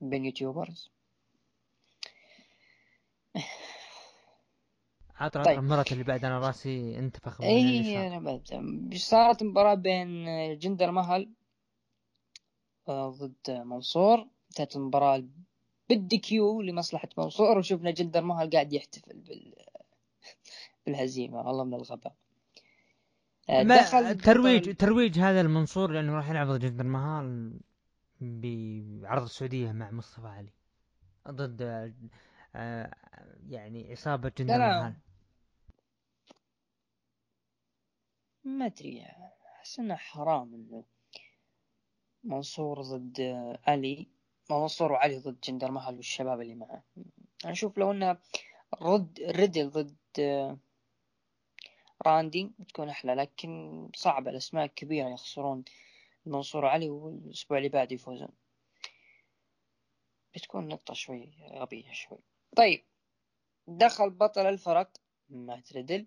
بين 0.00 0.24
YouTubers. 0.24 0.90
عطنا 5.16 5.44
طيب. 5.44 5.58
المرة 5.58 5.84
اللي 5.92 6.04
بعد 6.04 6.24
أنا 6.24 6.38
رأسي 6.38 6.98
انتفخ 6.98 7.40
اي 7.40 8.06
أنا 8.06 8.18
بعد. 8.18 8.92
صارت 8.96 9.42
مباراة 9.42 9.74
بين 9.74 10.24
جندر 10.58 10.90
مهل 10.90 11.32
آه، 12.88 13.10
ضد 13.10 13.50
منصور. 13.50 14.26
انتهت 14.50 14.76
المباراة 14.76 15.24
بال 15.88 16.18
DQ 16.18 16.62
لمصلحة 16.62 17.08
منصور 17.18 17.58
وشفنا 17.58 17.90
جندر 17.90 18.22
مهال 18.22 18.50
قاعد 18.50 18.72
يحتفل 18.72 19.18
بال... 19.18 19.54
بالهزيمة. 20.86 21.46
والله 21.46 21.64
من 21.64 21.74
الغباء. 21.74 22.14
آه، 23.48 23.62
دخل 23.62 24.18
ترويج 24.18 24.76
ترويج 24.76 25.18
هذا 25.18 25.40
المنصور 25.40 25.90
لأنه 25.90 26.12
راح 26.16 26.30
يلعب 26.30 26.46
ضد 26.46 26.60
جندر 26.60 26.84
مهال 26.84 27.60
بعرض 28.20 29.22
السعودية 29.22 29.72
مع 29.72 29.90
مصطفى 29.90 30.26
علي. 30.26 30.52
ضد 31.28 31.62
آه، 32.56 32.94
يعني 33.48 33.92
عصابة 33.92 34.32
جندر 34.38 34.58
مهال 34.58 34.94
ما 38.44 38.66
أدري 38.66 39.02
احس 39.56 39.78
انه 39.78 39.94
حرام 39.94 40.54
إنه 40.54 40.84
منصور 42.24 42.82
ضد 42.82 43.20
علي. 43.66 44.06
منصور 44.50 44.92
وعلي 44.92 45.18
ضد 45.18 45.40
جندر 45.40 45.70
مهل 45.70 45.96
والشباب 45.96 46.40
اللي 46.40 46.54
معه. 46.54 46.82
أنا 47.44 47.52
أشوف 47.52 47.78
لو 47.78 47.90
إنه 47.90 48.18
رد 48.82 49.20
ريدل 49.20 49.70
ضد 49.70 49.96
آه، 50.18 50.58
راندي 52.06 52.52
بتكون 52.58 52.88
أحلى 52.88 53.14
لكن 53.14 53.90
صعبة 53.96 54.30
الأسماء 54.30 54.64
الكبيرة 54.64 55.08
يخسرون 55.08 55.64
منصور 56.26 56.64
وعلي 56.64 56.88
والأسبوع 56.88 57.58
اللي 57.58 57.68
بعده 57.68 57.94
يفوزون. 57.94 58.28
بتكون 60.34 60.68
نقطة 60.68 60.94
شوي 60.94 61.30
غبية 61.52 61.92
شوي. 61.92 62.18
طيب 62.56 62.84
دخل 63.66 64.10
بطل 64.10 64.46
الفرق 64.46 64.90
مات 65.28 65.72
ريدل. 65.72 66.06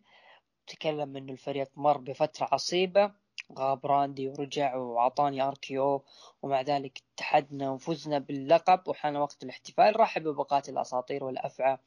تكلم 0.67 1.17
إنه 1.17 1.31
الفريق 1.31 1.71
مر 1.75 1.97
بفترة 1.97 2.49
عصيبة. 2.51 3.13
غاب 3.59 3.85
راندي 3.85 4.27
ورجع 4.27 4.75
وعطاني 4.75 5.41
RKO 5.41 6.03
ومع 6.41 6.61
ذلك 6.61 7.01
اتحدنا 7.15 7.71
وفزنا 7.71 8.19
باللقب 8.19 8.87
وحان 8.87 9.15
وقت 9.15 9.43
الاحتفال 9.43 9.99
رحب 9.99 10.23
بقاتل 10.23 10.69
الأساطير 10.69 11.23
والأفعى. 11.23 11.77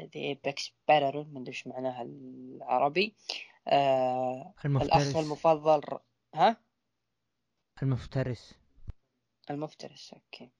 The 0.00 0.20
Apex 0.20 0.72
Predator 0.88 1.26
من 1.32 1.46
إيش 1.46 1.66
معناها 1.66 2.02
العربي. 2.02 3.14
آه 3.68 4.54
المفترس. 4.64 4.92
الاخ 4.92 5.16
المفضل 5.16 5.98
ها؟ 6.34 6.56
المفترس. 7.82 8.54
المفترس 9.50 10.14
أوكي. 10.14 10.50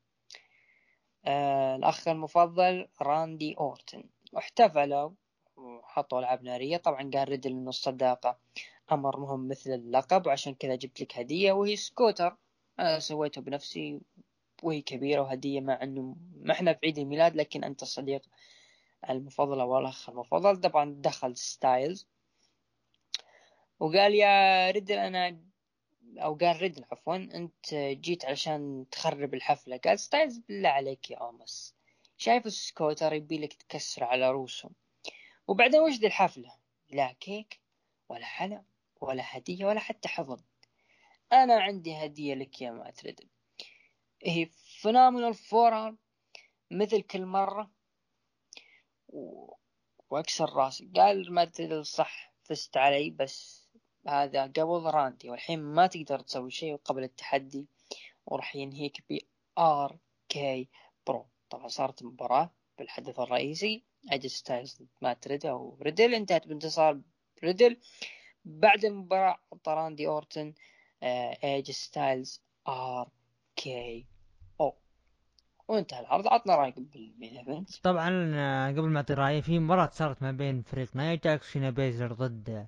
آه 1.24 1.76
الأخ 1.76 2.08
المفضل 2.08 2.88
راندي 3.02 3.56
أورتن. 3.58 4.04
واحتفلوا 4.32 5.10
وحطوا 5.56 6.18
ألعاب 6.18 6.42
نارية 6.42 6.76
طبعا 6.76 7.10
قال 7.14 7.28
ريدل 7.28 7.50
إنه 7.50 7.68
الصداقة. 7.68 8.38
أمر 8.92 9.20
مهم 9.20 9.48
مثل 9.48 9.70
اللقب 9.70 10.26
وعشان 10.26 10.54
كذا 10.54 10.74
جبت 10.74 11.00
لك 11.00 11.18
هدية 11.18 11.52
وهي 11.52 11.76
سكوتر. 11.76 12.36
أنا 12.78 12.98
سويته 12.98 13.40
بنفسي 13.40 14.00
وهي 14.62 14.82
كبيرة 14.82 15.20
وهدية 15.20 15.60
مع 15.60 15.82
إنه 15.82 16.16
ما 16.40 16.52
إحنا 16.52 16.72
في 16.72 16.78
عيد 16.86 16.98
الميلاد 16.98 17.36
لكن 17.36 17.64
أنت 17.64 17.82
الصديق 17.82 18.22
المفضل 19.10 19.60
أو 19.60 19.78
الأخ 19.78 20.08
المفضل. 20.08 20.60
طبعا 20.60 20.94
دخل 20.98 21.36
ستايلز. 21.36 22.06
وقال 23.80 24.14
يا 24.14 24.70
ريدل 24.70 24.94
أنا 24.98 25.38
أو 26.18 26.34
قال 26.34 26.62
ريدل 26.62 26.84
عفوا 26.92 27.16
أنت 27.16 27.74
جيت 27.74 28.24
علشان 28.24 28.86
تخرب 28.90 29.34
الحفلة. 29.34 29.76
قال 29.76 29.98
ستايلز 29.98 30.38
بالله 30.38 30.68
عليك 30.68 31.10
يا 31.10 31.16
اومس 31.16 31.74
شايف 32.16 32.46
السكوتر 32.46 33.12
يبي 33.12 33.38
لك 33.38 33.52
تكسر 33.52 34.04
على 34.04 34.30
روسهم 34.30 34.70
وبعدين 35.48 35.80
وش 35.80 35.92
ذي 35.92 36.06
الحفلة؟ 36.06 36.52
لا 36.90 37.12
كيك 37.12 37.60
ولا 38.08 38.24
حلا 38.24 38.62
ولا 39.02 39.22
هدية 39.26 39.66
ولا 39.66 39.80
حتى 39.80 40.08
حضن. 40.08 40.42
أنا 41.32 41.62
عندي 41.62 41.94
هدية 42.04 42.34
لك 42.34 42.62
يا 42.62 42.70
مات 42.70 43.04
ريدل 43.04 43.28
هي 44.24 44.46
phenomenal 44.80 45.34
forearm 45.34 45.96
مثل 46.70 47.02
كل 47.02 47.26
مرة 47.26 47.70
و... 49.08 49.52
وأكسر 50.10 50.52
راسي. 50.52 50.90
قال 50.96 51.34
ما 51.34 51.44
تدري 51.44 51.84
صح 51.84 52.32
فزت 52.42 52.76
علي 52.76 53.10
بس 53.10 53.68
هذا 54.08 54.42
قبل 54.42 54.82
راندي 54.94 55.30
والحين 55.30 55.58
ما 55.58 55.86
تقدر 55.86 56.20
تسوي 56.20 56.50
شيء 56.50 56.76
قبل 56.76 57.02
التحدي 57.02 57.66
وراح 58.26 58.56
ينهيك 58.56 59.04
ب 59.10 59.18
RK-Bro 59.58 61.26
طبعا 61.50 61.68
صارت 61.68 62.02
مباراة 62.02 62.50
بالحدث 62.78 63.20
الرئيسي. 63.20 63.84
أجل 64.10 64.30
ستايلز 64.30 64.82
ضد 65.04 65.18
ريدل 65.26 65.48
أو 65.48 65.78
ريدل. 65.82 66.14
أنتهت 66.14 66.48
بانتصار 66.48 67.00
ريدل. 67.44 67.76
بعد 68.44 68.84
المباراة 68.84 69.38
راندي 69.68 70.06
أورتن 70.06 70.54
اعطى 71.02 71.70
ستايلز 71.70 72.40
RKO 72.68 74.06
وانتهى 75.68 76.00
العرض. 76.00 76.26
عطنا 76.28 76.56
رأيك 76.56 76.80
بال 76.80 76.99
main 76.99 77.36
event 77.36 77.76
طبعا 77.82 78.32
آه، 78.34 78.68
قبل 78.68 78.88
ما 78.88 78.96
اعطي 78.96 79.14
رأيي 79.14 79.42
في 79.42 79.58
مباراة 79.58 79.90
صارت 79.92 80.22
ما 80.22 80.32
بين 80.32 80.62
فريق 80.62 80.96
نايا 80.96 81.14
جاكس 81.14 81.48
وشينا 81.48 81.70
بيزلر 81.70 82.12
ضد 82.12 82.66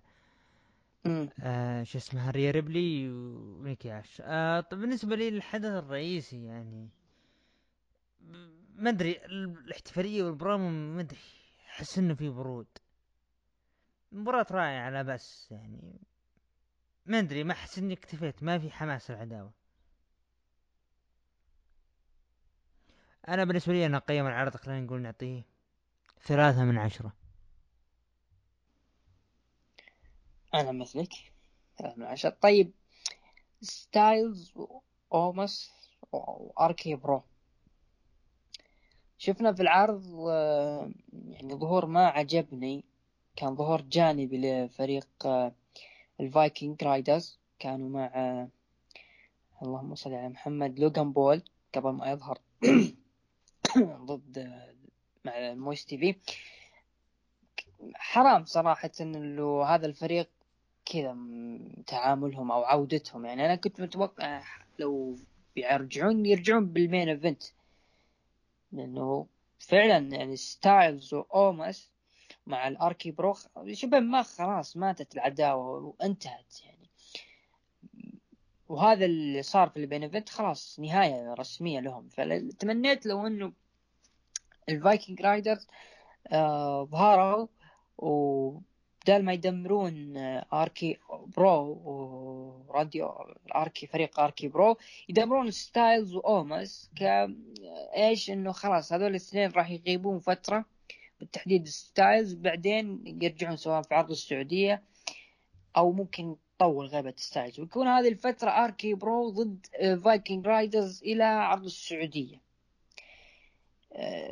آه 1.40 1.82
شو 1.82 1.98
اسمها 1.98 2.30
ريا 2.30 2.50
ريبلي 2.50 3.08
ونيكي 3.08 3.98
آش. 3.98 4.22
آه 4.24 4.60
طب 4.60 4.78
بالنسبة 4.78 5.16
لي 5.16 5.28
الحدث 5.28 5.64
الرئيسي 5.70 6.44
يعني 6.44 6.88
ما 8.76 8.90
أدري 8.90 9.20
الاحتفالية 9.26 10.22
والبرومو 10.22 10.68
ما 10.68 11.00
أدري 11.00 11.18
أحس 11.70 11.98
إنه 11.98 12.14
في 12.14 12.28
برود. 12.28 12.66
مباراة 14.12 14.46
رائعة 14.50 14.90
لا 14.90 15.02
بس 15.02 15.50
يعني 15.50 16.00
ما 17.06 17.18
أدري 17.18 17.44
ما 17.44 17.52
أحس 17.52 17.78
إني 17.78 17.94
اكتفيت 17.94 18.42
ما 18.42 18.58
في 18.58 18.70
حماس 18.70 19.10
العداوة 19.10 19.52
أنا 23.28 23.44
بالنسبة 23.44 23.72
لي 23.72 23.86
أنا 23.86 23.96
أقيم 23.96 24.26
العرض 24.26 24.56
خلينا 24.56 24.80
نقول 24.80 25.00
نعطيه 25.00 25.42
ثلاثة 26.22 26.64
من 26.64 26.78
عشرة. 26.78 27.12
أنا 30.54 30.72
مثلك 30.72 31.12
ثلاثة 31.78 31.96
من 31.96 32.06
عشرة. 32.06 32.30
طيب 32.30 32.72
ستايلز 33.62 34.52
اومس 35.12 35.72
و 36.12 36.94
RK-Bro. 36.94 37.22
شفنا 39.18 39.52
في 39.52 39.62
العرض 39.62 40.04
يعني 41.12 41.54
ظهور 41.54 41.86
ما 41.86 42.06
عجبني. 42.06 42.84
كان 43.36 43.56
ظهور 43.56 43.80
جانبي 43.80 44.38
لفريق 44.38 45.08
الفايكنج 46.20 46.84
رايدرز. 46.84 47.38
كانوا 47.58 47.88
مع 47.88 48.10
اللهم 49.62 49.94
صل 49.94 50.14
على 50.14 50.28
محمد 50.28 50.78
لوغان 50.78 51.12
بول 51.12 51.42
قبل 51.74 51.90
ما 51.90 52.10
يظهر 52.10 52.38
ضد 54.08 54.38
مع 55.24 55.54
Miz 55.54 55.84
TV. 55.86 56.16
حرام 57.94 58.44
صراحة 58.44 58.90
إنه 59.00 59.64
هذا 59.64 59.86
الفريق 59.86 60.30
كذا 60.84 61.16
تعاملهم 61.86 62.52
أو 62.52 62.64
عودتهم. 62.64 63.24
يعني 63.26 63.44
أنا 63.46 63.54
كنت 63.54 63.80
متوقع 63.80 64.42
لو 64.78 65.16
بيرجعون 65.56 66.26
يرجعون 66.26 66.66
بال 66.66 66.80
main 66.80 67.08
event 67.08 67.42
لأنه 68.72 69.26
فعلا 69.58 69.98
يعني 70.16 70.36
ستايلز 70.36 71.14
واومس 71.14 71.93
مع 72.46 72.68
ال 72.68 73.10
RK-Bro 73.10 73.46
شبه 73.72 74.00
ما 74.00 74.22
خلاص 74.22 74.76
ماتت 74.76 75.14
العداوة 75.14 75.94
وانتهت 76.00 76.60
يعني. 76.64 76.90
وهذا 78.68 79.04
اللي 79.04 79.42
صار 79.42 79.68
في 79.68 79.76
ال 79.76 79.81
main 79.81 80.02
event 80.02 80.28
خلاص 80.28 80.80
نهاية 80.80 81.34
رسمية 81.34 81.80
لهم. 81.80 82.08
فتمنيت 82.08 83.06
لو 83.06 83.26
إنه 83.26 83.52
الفايكنج 84.68 85.22
رايدرز 85.22 85.66
آه 86.32 86.84
ظهروا 86.84 87.46
وبدال 87.98 89.24
ما 89.24 89.32
يدمرون 89.32 90.16
آه، 90.16 90.46
RK-Bro 90.52 91.80
وراديو 92.68 93.06
أركي 93.56 93.86
فريق 93.86 94.20
RK-Bro 94.20 94.76
يدمرون 95.08 95.50
ستايلز 95.50 96.14
واومس 96.14 96.90
ك 96.96 97.28
إيش 97.96 98.30
إنه 98.30 98.52
خلاص 98.52 98.92
هذول 98.92 99.10
الاثنين 99.10 99.50
راح 99.50 99.70
يغيبون 99.70 100.18
فترة. 100.18 100.73
بالتحديد 101.24 101.68
ستايلز 101.68 102.34
بعدين 102.34 103.04
يرجعون 103.22 103.56
سواء 103.56 103.82
في 103.82 103.94
عرض 103.94 104.10
السعودية 104.10 104.82
أو 105.76 105.92
ممكن 105.92 106.36
تطول 106.58 106.86
غيبة 106.86 107.14
ستايلز. 107.16 107.60
ويكون 107.60 107.88
هذه 107.88 108.08
الفترة 108.08 108.50
RK-Bro 108.50 109.30
ضد 109.30 109.66
فايكنج 110.04 110.46
رايدرز 110.46 111.02
إلى 111.02 111.24
عرض 111.24 111.64
السعودية. 111.64 112.44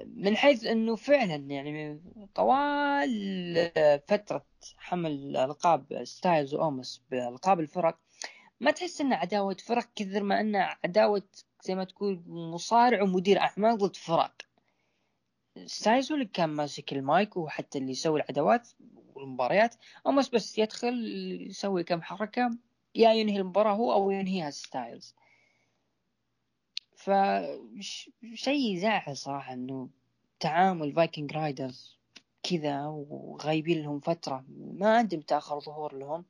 من 0.06 0.36
حيث 0.36 0.66
إنه 0.66 0.97
فعلا 0.97 1.35
يعني 1.35 2.01
طوال 2.35 3.70
فترة 4.09 4.44
حمل 4.77 5.36
ألقاب 5.36 6.05
ستايلز 6.05 6.55
وأومس 6.55 7.02
بألقاب 7.10 7.60
الفرق 7.60 7.98
ما 8.60 8.70
تحس 8.70 9.01
انه 9.01 9.16
عداوة 9.16 9.55
فرق 9.55 9.89
كثر 9.97 10.23
ما 10.23 10.40
انه 10.40 10.59
عداوة 10.85 11.23
زي 11.62 11.74
ما 11.74 11.85
تقول 11.85 12.23
مصارع 12.27 13.02
ومدير 13.02 13.40
أعمال 13.40 13.78
ضد 13.78 13.97
فرق. 13.97 14.32
ستايلز 15.66 16.12
هو 16.12 16.14
اللي 16.14 16.26
كان 16.26 16.48
ماسك 16.48 16.92
المايك 16.92 17.36
وحتى 17.36 17.78
اللي 17.78 17.90
يسوي 17.90 18.20
العداوات 18.20 18.68
والمباريات 19.14 19.74
اومس 20.06 20.28
بس 20.28 20.58
يدخل 20.58 20.94
يسوي 21.48 21.84
كم 21.84 22.02
حركة 22.02 22.50
يا 22.94 23.12
ينهي 23.12 23.36
المباراة 23.36 23.74
هو 23.74 23.92
أو 23.92 24.10
ينهيها 24.10 24.50
ستايلز. 24.50 25.14
فشيء 26.96 28.74
يزعل 28.74 29.16
صراحة 29.16 29.52
إنه 29.52 29.88
تعامل 30.40 30.92
فايكنج 30.92 31.32
رايدرز 31.32 31.98
كذا 32.42 32.86
وغايبين 32.86 33.82
لهم 33.82 34.00
فترة 34.00 34.44
ما 34.58 34.96
عندهم 34.96 35.20
تأخر 35.20 35.60
ظهور 35.60 35.94
لهم. 35.94 36.24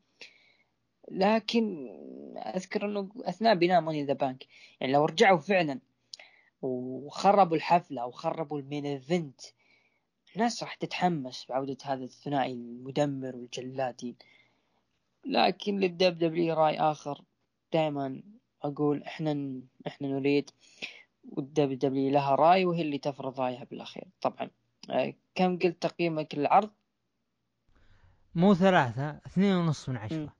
لكن 1.11 1.89
أذكر 2.37 2.85
إنه 2.85 3.09
أثناء 3.17 3.55
بناء 3.55 3.81
Money 3.81 3.98
in 3.98 4.05
the 4.05 4.13
Bank 4.13 4.47
يعني 4.81 4.93
لو 4.93 5.05
رجعوا 5.05 5.39
فعلا 5.39 5.81
وخربوا 6.63 7.57
الحفلة 7.57 8.03
أو 8.03 8.11
خربوا 8.11 8.61
ال 8.61 8.66
main 8.66 8.87
event. 8.87 9.41
الناس 10.37 10.63
راح 10.63 10.75
تتحمس 10.75 11.47
بعودة 11.49 11.77
هذا 11.85 12.05
الثنائي 12.05 12.53
المدمر 12.53 13.37
والجلادي. 13.37 14.17
لكن 15.27 15.79
لل 15.79 16.19
WWE 16.19 16.55
رأي 16.55 16.81
آخر 16.81 17.23
دائما 17.73 18.23
أقول 18.63 19.03
إحنا 19.03 19.61
إحنا 19.87 20.09
نريد 20.09 20.51
وال 21.29 21.79
WWE 21.79 22.11
لها 22.11 22.35
رأي 22.35 22.65
وهي 22.65 22.83
اللي 22.83 22.99
تفرض 22.99 23.41
رأيها 23.41 23.65
بالأخير. 23.65 24.05
طبعا 24.21 24.51
آه، 24.91 25.15
كم 25.35 25.59
قلت 25.59 25.83
تقييمك 25.83 26.35
للعرض؟ 26.35 26.71
مو 28.35 28.55
ثلاثة 28.55 29.21
اثنين 29.27 29.57
ونص 29.57 29.89
من 29.89 29.97
عشرة. 29.97 30.33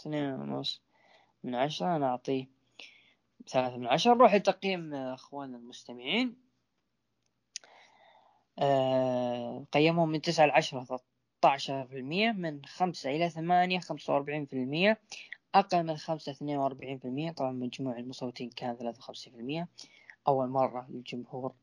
اثنين 0.00 0.32
ونص 0.32 0.82
من 1.44 1.54
عشرة 1.54 1.96
أنا 1.96 2.06
أعطيه 2.06 2.59
ثلاثة 3.50 3.76
من 3.76 3.86
عشرة 3.86 4.14
نروح 4.14 4.34
لتقييم 4.34 4.94
أخواننا 4.94 5.56
المستمعين. 5.56 6.36
أه 8.58 9.66
قيمهم 9.72 10.08
من 10.08 10.22
تسعة 10.22 10.46
لعشرة 10.46 10.84
ثلاثة 10.84 11.04
عشر 11.44 11.86
في 11.86 11.98
المية. 11.98 12.32
من 12.32 12.64
خمسة 12.64 13.10
إلى 13.10 13.30
ثمانية 13.30 13.78
خمسة 13.78 14.12
وأربعين 14.12 14.46
في 14.46 14.52
المية. 14.52 15.00
أقل 15.54 15.82
من 15.82 15.96
خمسة 15.96 16.32
اثنين 16.32 16.56
وأربعين 16.56 16.98
في 16.98 17.04
المية. 17.04 17.30
طبعا 17.30 17.52
مجموع 17.52 17.98
المصوتين 17.98 18.50
كان 18.50 18.76
ثلاثة 18.76 18.98
وخمسين 18.98 19.32
في 19.32 19.38
المية. 19.38 19.68
أول 20.28 20.48
مرة 20.48 20.86
الجمهور 20.90 21.54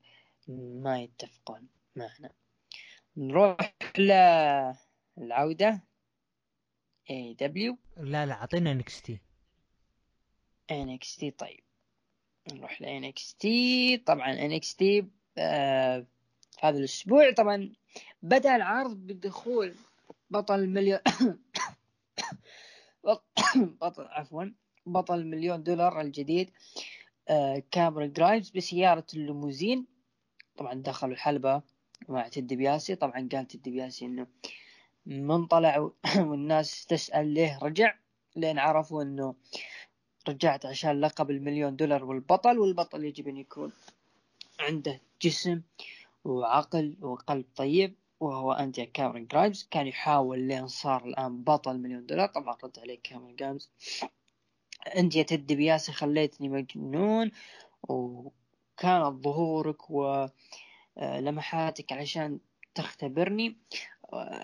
ما 0.47 1.01
يتفقون 1.01 1.68
معنا. 1.95 2.30
نروح 3.18 3.73
للعودة 3.97 5.81
AEW 7.10 7.78
لا 7.97 8.26
لا 8.26 8.34
أعطينا 8.34 8.72
NXT 8.72 9.19
NXT 10.72 11.32
طيب. 11.31 11.66
نروح 12.53 12.82
ل 12.82 13.36
NXT 13.36 13.98
طبعا 13.98 14.32
NXT 14.32 15.07
آه 15.38 16.06
هذا 16.60 16.78
الأسبوع. 16.78 17.32
طبعا 17.32 17.74
بدأ 18.22 18.56
العرض 18.56 18.98
بدخول 18.98 19.76
بطل 20.30 20.60
المليون 20.60 20.99
بطل 23.82 24.07
عفوا 24.07 24.44
بطل 24.86 25.26
مليون 25.26 25.64
دولار 25.64 26.02
الجديد 26.02 26.52
آه 27.30 27.64
كاميرون 27.72 28.14
جرايمز 28.14 28.49
بسيارة 28.49 29.06
الليموزين. 29.14 29.86
طبعا 30.57 30.74
دخلوا 30.74 31.14
الحلبة 31.14 31.61
مع 32.10 32.28
تيد 32.28 32.53
ديبياسي 32.53 32.95
طبعا 32.95 33.30
قال 33.32 33.48
تيد 33.48 33.69
ديبياسي 33.69 34.06
إنه 34.06 34.28
من 35.06 35.45
طلع 35.45 35.90
والناس 36.30 36.86
تسأل 36.86 37.34
ليه 37.34 37.60
رجع 37.61 37.95
لين 38.36 38.60
عرفوا 38.60 39.03
إنه 39.03 39.36
رجعت 40.30 40.66
عشان 40.66 41.02
لقب 41.02 41.32
المليون 41.32 41.76
دولار 41.76 42.06
والبطل 42.06 42.60
والبطل 42.60 43.04
يجب 43.06 43.28
أن 43.28 43.38
يكون 43.38 43.72
عنده 44.60 45.02
جسم 45.22 45.62
وعقل 46.26 46.95
وقلب 47.02 47.45
طيب 47.56 47.95
وهو 48.20 48.52
أنديا 48.52 48.86
كاميرون 48.86 49.28
جرايمز 49.28 49.68
كان 49.72 49.88
يحاول 49.88 50.40
لين 50.40 50.68
صار 50.68 51.06
الآن 51.06 51.44
بطل 51.44 51.78
مليون 51.78 52.06
دولار. 52.06 52.28
طبعا 52.28 52.58
رد 52.64 52.80
عليه 52.80 52.99
كاميرون 53.04 53.36
جرايمز 53.36 53.70
أنديا 54.98 55.24
تيد 55.24 55.53
ديبياسي 55.53 55.91
خليتني 55.91 56.49
مجنون 56.49 57.32
وكانت 57.90 59.24
ظهورك 59.24 59.90
ولمحاتك 60.98 61.91
علشان 61.91 62.40
تختبرني. 62.76 63.58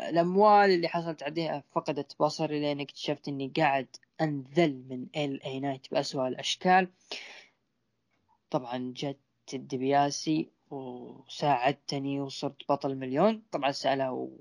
الأموال 0.09 0.69
اللي 0.69 0.87
حصلت 0.87 1.23
عليها 1.23 1.63
فقدت 1.71 2.15
بصري 2.19 2.59
لأن 2.61 2.79
اكتشفت 2.79 3.27
إني 3.27 3.51
قاعد 3.57 3.87
أنذل 4.21 4.85
من 4.89 5.07
ال 5.15 5.43
اي 5.43 5.59
نايت 5.59 5.91
بأسوأ 5.91 6.27
الأشكال. 6.27 6.87
طبعا 8.49 8.93
جت 8.97 9.19
الدبياسي 9.53 10.49
وساعدتني 10.69 12.21
وصرت 12.21 12.69
بطل 12.69 12.95
مليون. 12.95 13.43
طبعا 13.51 13.71
سأله 13.71 14.37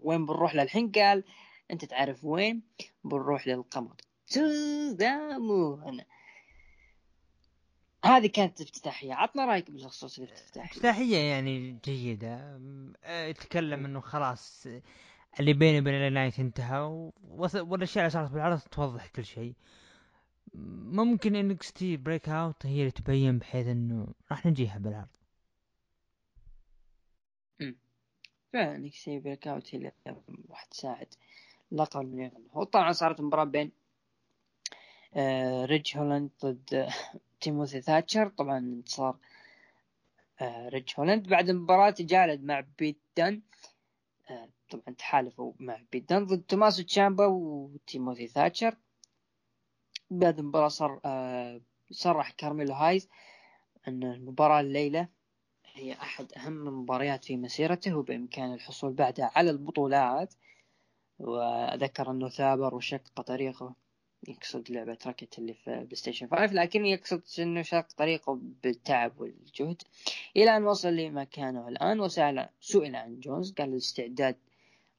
وين 0.00 0.26
بنروح 0.26 0.54
للحين؟ 0.54 0.92
قال 0.92 1.24
أنت 1.70 1.84
تعرف 1.84 2.24
وين؟ 2.24 2.62
بنروح 3.04 3.48
للقمر. 3.48 3.96
هذه 8.04 8.26
كانت 8.26 8.60
افتتاحية. 8.60 9.14
عطنا 9.14 9.44
رأيك 9.44 9.70
بخصوص 9.70 10.18
الافتتاحية. 10.18 10.70
افتتاحية 10.70 11.18
يعني 11.18 11.78
جيدة. 11.84 12.60
يتكلم 13.06 13.84
إنه 13.84 14.00
خلاص 14.00 14.68
اللي 15.40 15.52
بيني 15.52 15.80
وبين 15.80 16.12
نايت 16.12 16.40
انتهى 16.40 17.10
والأشياء 17.54 18.04
اللي 18.04 18.10
صارت 18.10 18.30
بالعرض 18.30 18.60
توضح 18.60 19.06
كل 19.06 19.24
شيء. 19.24 19.54
ممكن 20.54 21.36
NXT 21.36 21.96
Breakout 21.96 22.66
هي 22.66 22.80
اللي 22.80 22.90
تبين 22.90 23.38
بحيث 23.38 23.66
إنه 23.66 24.06
راح 24.30 24.46
نجيها 24.46 24.78
بالعرض. 24.78 25.08
فعلا 28.52 28.90
NXT 29.04 29.18
Breakout 29.18 29.74
هي 29.74 29.78
اللي 29.78 29.92
راح 30.50 30.64
تساعد 30.64 31.14
لقب 31.72 32.00
المليون 32.00 32.30
وطبعا 32.52 32.92
صارت 32.92 33.20
مباراة 33.20 33.44
بين 33.44 33.72
آه 35.14 35.64
ريج 35.64 35.96
هولاند 35.96 36.30
ضد 36.44 36.88
تيموثي 37.40 37.80
ثاتشر. 37.80 38.28
طبعا 38.28 38.58
انتصار 38.58 39.16
آه 40.40 40.68
ريج 40.68 40.88
هولاند 40.98 41.28
بعد 41.28 41.48
المباراة 41.48 41.94
جالد 42.00 42.44
مع 42.44 42.64
بيت 42.78 42.98
دان 43.16 43.42
آه 44.30 44.48
طبعا 44.76 44.94
تحالفوا 44.94 45.52
مع 45.58 45.80
بيت 45.92 46.08
دان 46.08 46.26
ضد 46.26 46.42
توماسو 46.42 46.82
تشامبا 46.82 47.26
وتيموثي 47.26 48.26
ثاتشر. 48.26 48.76
بعد 50.10 50.38
المباراة 50.38 50.68
صار 50.68 51.00
آه 51.04 51.60
صرح 51.90 52.30
كارميلو 52.30 52.74
هايز 52.74 53.08
أن 53.88 54.02
المباراة 54.02 54.60
الليلة 54.60 55.08
هي 55.72 55.92
أحد 55.92 56.32
أهم 56.32 56.68
المباريات 56.68 57.24
في 57.24 57.36
مسيرته 57.36 57.94
وبإمكانه 57.96 58.54
الحصول 58.54 58.92
بعدها 58.92 59.30
على 59.34 59.50
البطولات. 59.50 60.34
وذكر 61.18 62.10
أنه 62.10 62.28
ثابر 62.28 62.74
وشق 62.74 63.20
طريقه 63.20 63.74
يقصد 64.28 64.70
لعبة 64.70 64.98
Ratchet 65.06 65.38
اللي 65.38 65.54
في 65.54 65.70
بلاي 65.70 65.96
ستيشن 65.96 66.28
5 66.28 66.52
لكن 66.54 66.86
يقصد 66.86 67.22
أنه 67.38 67.62
شق 67.62 67.86
طريقه 67.96 68.38
بالتعب 68.62 69.20
والجهد. 69.20 69.82
إلى 70.36 70.56
أن 70.56 70.64
وصل 70.64 70.88
لمكانه 70.96 71.68
الآن 71.68 72.00
وسأل 72.00 72.48
سئل 72.60 72.96
عن 72.96 73.20
جونز 73.20 73.52
قال 73.52 73.68
الاستعداد 73.68 74.36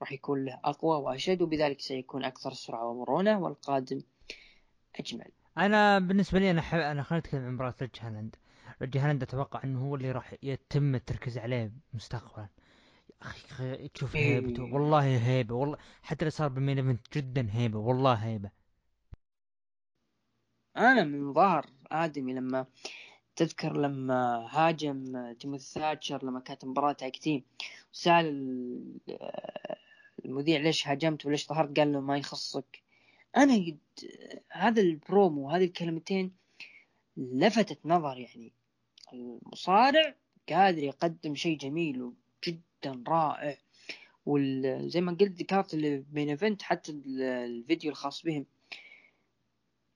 راح 0.01 0.11
يكون 0.11 0.45
له 0.45 0.59
أقوى 0.63 0.97
وأشد 0.97 1.41
وبذلك 1.41 1.81
سيكون 1.81 2.23
أكثر 2.23 2.53
سرعة 2.53 2.85
ومرونة 2.85 3.39
والقادم 3.39 4.01
أجمل. 4.99 5.31
أنا 5.57 5.99
بالنسبة 5.99 6.39
لي 6.39 6.51
أنا 6.51 6.61
حب... 6.61 6.79
أنا 6.79 7.03
خليني 7.03 7.25
اتكلم 7.25 7.45
عن 7.45 7.53
مباراة 7.53 7.75
ريج 7.81 7.91
هالاند. 7.99 8.35
ريج 8.81 8.97
هالاند 8.97 9.23
أتوقع 9.23 9.63
إنه 9.63 9.87
هو 9.87 9.95
اللي 9.95 10.11
راح 10.11 10.35
يتم 10.43 10.95
التركيز 10.95 11.37
عليه 11.37 11.71
مستقبلا. 11.93 12.47
أخي 13.21 13.87
تشوف 13.87 14.15
إيه. 14.15 14.35
هيبته 14.35 14.63
والله 14.63 15.27
هيبة 15.27 15.55
والله 15.55 15.77
حتى 16.01 16.21
اللي 16.21 16.31
صار 16.31 16.47
بال 16.47 16.57
main 16.57 16.77
event 16.77 17.17
جدا 17.17 17.47
هيبة 17.51 17.79
والله 17.79 18.13
هيبة. 18.13 18.49
أنا 20.77 21.03
من 21.03 21.33
ظهر 21.33 21.65
آدمي 21.91 22.33
لما 22.33 22.65
تذكر 23.35 23.77
لما 23.77 24.47
هاجم 24.51 25.33
تيموثي 25.39 25.79
ثاتشر 25.79 26.25
لما 26.25 26.39
كانت 26.39 26.65
مباراة 26.65 26.93
tag 26.93 27.17
team 27.17 27.43
وسأل 27.93 28.99
المذيع 30.25 30.59
ليش 30.59 30.87
هاجمت 30.87 31.25
وليش 31.25 31.47
ظهرت؟ 31.47 31.79
قال 31.79 31.93
له 31.93 32.01
ما 32.01 32.17
يخصك. 32.17 32.81
أنا 33.37 33.55
قد 33.55 33.77
هذا 34.51 34.81
البرومو 34.81 35.47
وهذه 35.47 35.65
الكلمتين 35.65 36.31
لفتت 37.17 37.79
نظر 37.85 38.17
يعني. 38.17 38.51
المصارع 39.13 40.15
قادر 40.49 40.83
يقدم 40.83 41.35
شيء 41.35 41.57
جميل 41.57 42.01
وجدا 42.01 43.03
رائع. 43.07 43.57
وزي 44.25 45.01
ما 45.01 45.11
قلت 45.11 45.41
ذكرت 45.41 45.73
ال 45.73 45.85
main 45.85 46.29
event 46.29 46.61
حتى 46.61 46.91
الفيديو 46.91 47.91
الخاص 47.91 48.23
بهم. 48.23 48.45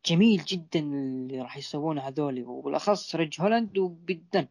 جميل 0.05 0.43
جدا 0.43 0.79
اللي 0.79 1.41
راح 1.41 1.57
يسوونه 1.57 2.01
هذولي. 2.01 2.43
وبالأخص 2.43 3.15
ريج 3.15 3.41
هولاند 3.41 3.77
وبيت 3.77 4.24
دان 4.24 4.47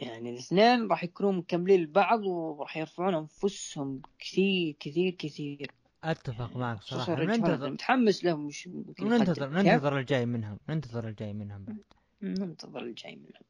يعني 0.00 0.30
الاثنين 0.30 0.88
راح 0.88 1.04
يكونوا 1.04 1.32
مكملين 1.32 1.80
البعض 1.80 2.24
وراح 2.24 2.76
يرفعون 2.76 3.14
أنفسهم 3.14 4.02
كثير 4.18 4.76
كثير 4.80 5.10
كثير. 5.10 5.70
أتفق 6.04 6.56
معك 6.56 6.82
صراحة. 6.82 7.24
ننتظر. 7.24 7.70
متحمس 7.70 8.24
لهم 8.24 8.46
مش 8.46 8.68
ننتظر 9.00 9.48
ننتظر 9.48 9.98
الجاي 9.98 10.26
منهم 10.26 10.58
ننتظر 10.68 11.08
الجاي 11.08 11.32
منهم 11.32 11.64
بعد. 11.64 11.82
ننتظر 12.22 12.82
الجاي 12.82 13.16
منهم. 13.16 13.42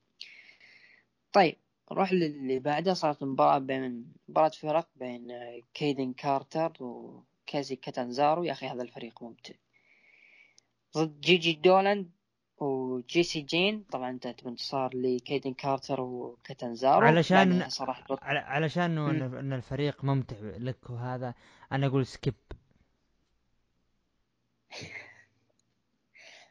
طيب 1.33 1.57
نروح 1.93 2.13
للي 2.13 2.59
بعده. 2.59 2.95
صارت 2.95 3.23
مباراة 3.23 3.59
بين 3.59 4.13
مباراة 4.29 4.49
فرق 4.49 4.89
بين 4.97 5.29
كيدن 5.75 6.13
كارتر 6.13 6.73
وكازي 6.81 7.77
كاتانزارو. 7.77 8.45
يا 8.45 8.53
أخي 8.53 8.67
هذا 8.67 8.83
الفريق 8.83 9.23
ممتع. 9.23 9.55
ضد 10.97 11.21
جيجي 11.21 11.53
دولان 11.53 12.09
وجيسي 12.61 13.41
جين 13.41 13.85
طبعا 13.93 14.11
انتهت 14.11 14.45
بانتصار 14.45 14.91
لكيدن 14.95 15.53
كارتر 15.55 16.01
وكاتنزارو 16.01 17.07
علشان 17.07 17.69
صراحة 17.69 18.05
علشان 18.23 18.99
إن 19.39 19.53
الفريق 19.53 20.05
ممتع 20.05 20.37
لك 20.41 20.91
وهذا 20.91 21.35
أنا 21.73 21.87
أقول 21.87 22.07
skip. 22.07 22.35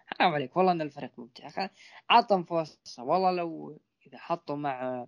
حرام 0.07 0.33
عليك 0.33 0.57
والله 0.57 0.71
إن 0.71 0.81
الفريق 0.81 1.11
ممتع. 1.17 1.69
عطهم 2.09 2.43
فرصة. 2.43 3.03
والله 3.03 3.31
لو 3.31 3.79
إذا 4.07 4.17
حطوا 4.17 4.55
مع 4.55 5.05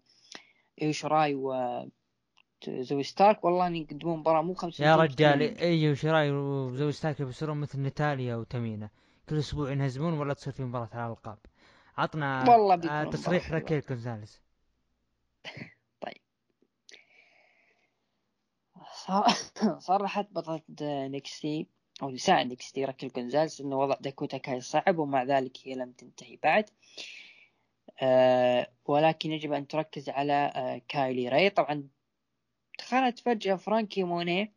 ايو 0.81 0.97
شيراي 0.97 1.35
و 1.35 1.53
زوي 2.69 3.03
ستارك 3.03 3.45
والله 3.45 3.67
اني 3.67 3.81
يقدمون 3.81 4.19
مباراة 4.19 4.41
مو 4.41 4.53
خمسة 4.53 4.85
يا 4.85 4.95
رجال 4.95 5.57
أيوه 5.57 5.97
وزوي 6.67 6.91
ستارك 6.91 7.21
بيصيرون 7.21 7.57
مثل 7.57 7.81
نتاليا 7.81 8.35
وتمينة 8.35 8.89
كل 9.29 9.37
أسبوع 9.39 9.71
ينهزمون 9.71 10.13
ولا 10.19 10.33
تصير 10.33 10.53
في 10.53 10.63
مباراة 10.63 10.89
على 10.93 11.05
الألقاب. 11.05 11.37
عطنا 11.97 12.49
والله 12.49 12.89
آه، 12.91 13.03
تصريح. 13.03 13.51
راكيل 13.51 13.81
جونزاليز 13.81 14.41
صار- 19.05 19.79
صرحت 19.79 20.27
بطلة 20.31 20.61
NXT 21.07 21.67
أو 22.01 22.09
نساء 22.09 22.43
NXT 22.43 22.85
راكيل 22.85 23.09
جونزاليز 23.15 23.61
إنه 23.61 23.75
وضع 23.79 23.95
داكوتا 24.01 24.37
كاي 24.37 24.61
صعب 24.61 24.97
ومع 24.97 25.23
ذلك 25.23 25.57
هي 25.63 25.75
لم 25.75 25.91
تنتهي 25.91 26.37
بعد. 26.43 26.69
آه 28.01 28.67
ولكن 28.85 29.31
يجب 29.31 29.53
أن 29.53 29.67
تركز 29.67 30.09
على 30.09 30.33
آه 30.55 30.81
كايلي 30.87 31.29
راي. 31.29 31.49
طبعا 31.49 31.87
دخلت 32.79 33.19
فجأة 33.19 33.55
فرانكي 33.55 34.03
موني 34.03 34.51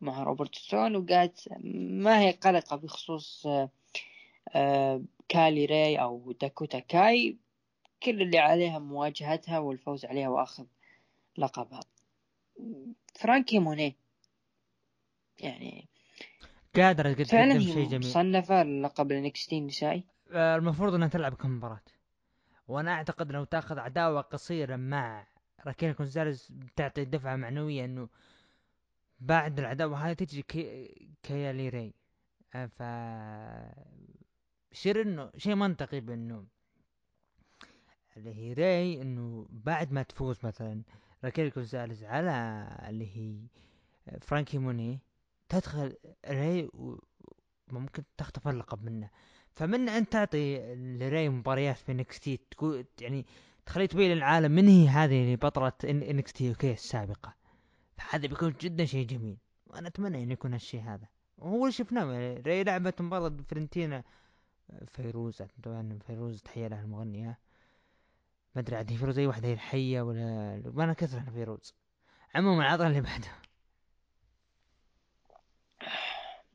مع 0.00 0.22
روبرتسون 0.22 0.96
وقالت 0.96 1.48
ما 2.00 2.20
هي 2.20 2.30
قلقة 2.30 2.76
بخصوص 2.76 3.46
آه 3.46 3.70
كايلي 5.28 5.64
راي 5.64 5.96
أو 5.96 6.32
داكوتا 6.32 6.78
كاي 6.78 7.36
كل 8.02 8.22
اللي 8.22 8.38
عليها 8.38 8.78
مواجهتها 8.78 9.58
والفوز 9.58 10.04
عليها 10.04 10.28
وأخذ 10.28 10.64
لقبها. 11.38 11.80
فرانكي 13.14 13.58
موني. 13.58 13.96
يعني 15.38 15.88
قادرة 16.76 17.12
تقدم 17.12 17.60
شيء 17.60 17.88
جميل. 17.88 17.98
مصنفة 17.98 18.62
لقب 18.62 19.12
ال 19.12 19.24
NXT 19.24 19.58
النسائي. 19.58 20.04
آه، 20.32 20.56
المفروض 20.56 20.94
إنها 20.94 21.08
تلعب 21.08 21.34
كم 21.34 21.56
مباراة. 21.56 21.80
وأنا 22.68 22.92
أعتقد 22.92 23.32
لو 23.32 23.44
تأخذ 23.44 23.78
عداوة 23.78 24.20
قصيرة 24.20 24.76
مع 24.76 25.26
راكيل 25.66 25.94
جونزاليز 25.94 26.48
بتعطي 26.50 27.04
دفعة 27.04 27.36
معنوية 27.36 27.84
إنه 27.84 28.08
بعد 29.20 29.58
العداوة 29.58 29.98
هذه 29.98 30.12
تجي 30.12 30.42
كي... 30.42 30.94
كيالي 31.22 31.68
راي 31.68 31.94
آه، 32.54 32.66
ف 32.66 32.82
يصير 34.72 35.02
إنه 35.02 35.30
شيء 35.36 35.54
منطقي 35.54 36.00
بإنه 36.00 36.44
اللي 38.16 38.34
هي 38.34 38.52
راي 38.52 39.02
إنه 39.02 39.46
بعد 39.50 39.92
ما 39.92 40.02
تفوز 40.02 40.36
مثلا 40.44 40.82
راكيل 41.24 41.50
جونزاليز 41.50 42.04
على 42.04 42.66
اللي 42.88 43.16
هي 43.16 43.40
فرانكي 44.20 44.58
موني 44.58 44.98
تدخل 45.48 45.96
راي 46.26 46.70
وممكن 47.72 48.02
تخطف 48.18 48.48
اللقب 48.48 48.84
منه. 48.84 49.10
فمن 49.52 49.88
أن 49.88 50.08
تعطي 50.08 50.74
لراي 50.74 51.28
مباريات 51.28 51.76
في 51.76 51.92
NXT 51.92 52.40
تقول 52.50 52.86
يعني 53.00 53.26
تخليه 53.66 53.86
تبين 53.86 54.10
للعالم 54.10 54.52
من 54.52 54.68
هي 54.68 54.88
هذه 54.88 55.22
اللي 55.22 55.36
بطلة 55.36 55.72
NXT 55.84 56.48
UK 56.48 56.72
السابقة. 56.72 57.34
فهذا 57.96 58.26
بيكون 58.26 58.54
جدا 58.60 58.84
شيء 58.84 59.06
جميل. 59.06 59.36
وأنا 59.66 59.88
أتمنى 59.88 60.22
ان 60.22 60.30
يكون 60.30 60.52
هالشيء 60.52 60.80
هذا. 60.80 61.08
وهو 61.38 61.60
اللي 61.60 61.72
شفناه 61.72 62.34
راي 62.46 62.64
لعبت 62.64 63.00
مباراة 63.00 63.36
فالنتينا 63.48 64.04
فيروز 64.86 65.42
طبعا 65.62 65.98
فيروز 66.06 66.42
تحية 66.42 66.68
لها 66.68 66.80
المغنية 66.82 67.38
ما 68.54 68.60
أدري 68.60 68.76
عاد 68.76 68.90
هي 68.92 68.96
فيروز 68.96 69.18
أي 69.18 69.26
واحدة 69.26 69.48
هي 69.48 69.52
الحية 69.52 70.02
ولا 70.02 70.62
ما 70.74 70.84
أنا 70.84 70.92
كثر 70.92 71.18
أنا 71.18 71.30
فيروز. 71.30 71.74
عموما 72.34 72.64
عطنا 72.64 72.86
اللي 72.86 73.00
بعده. 73.00 73.28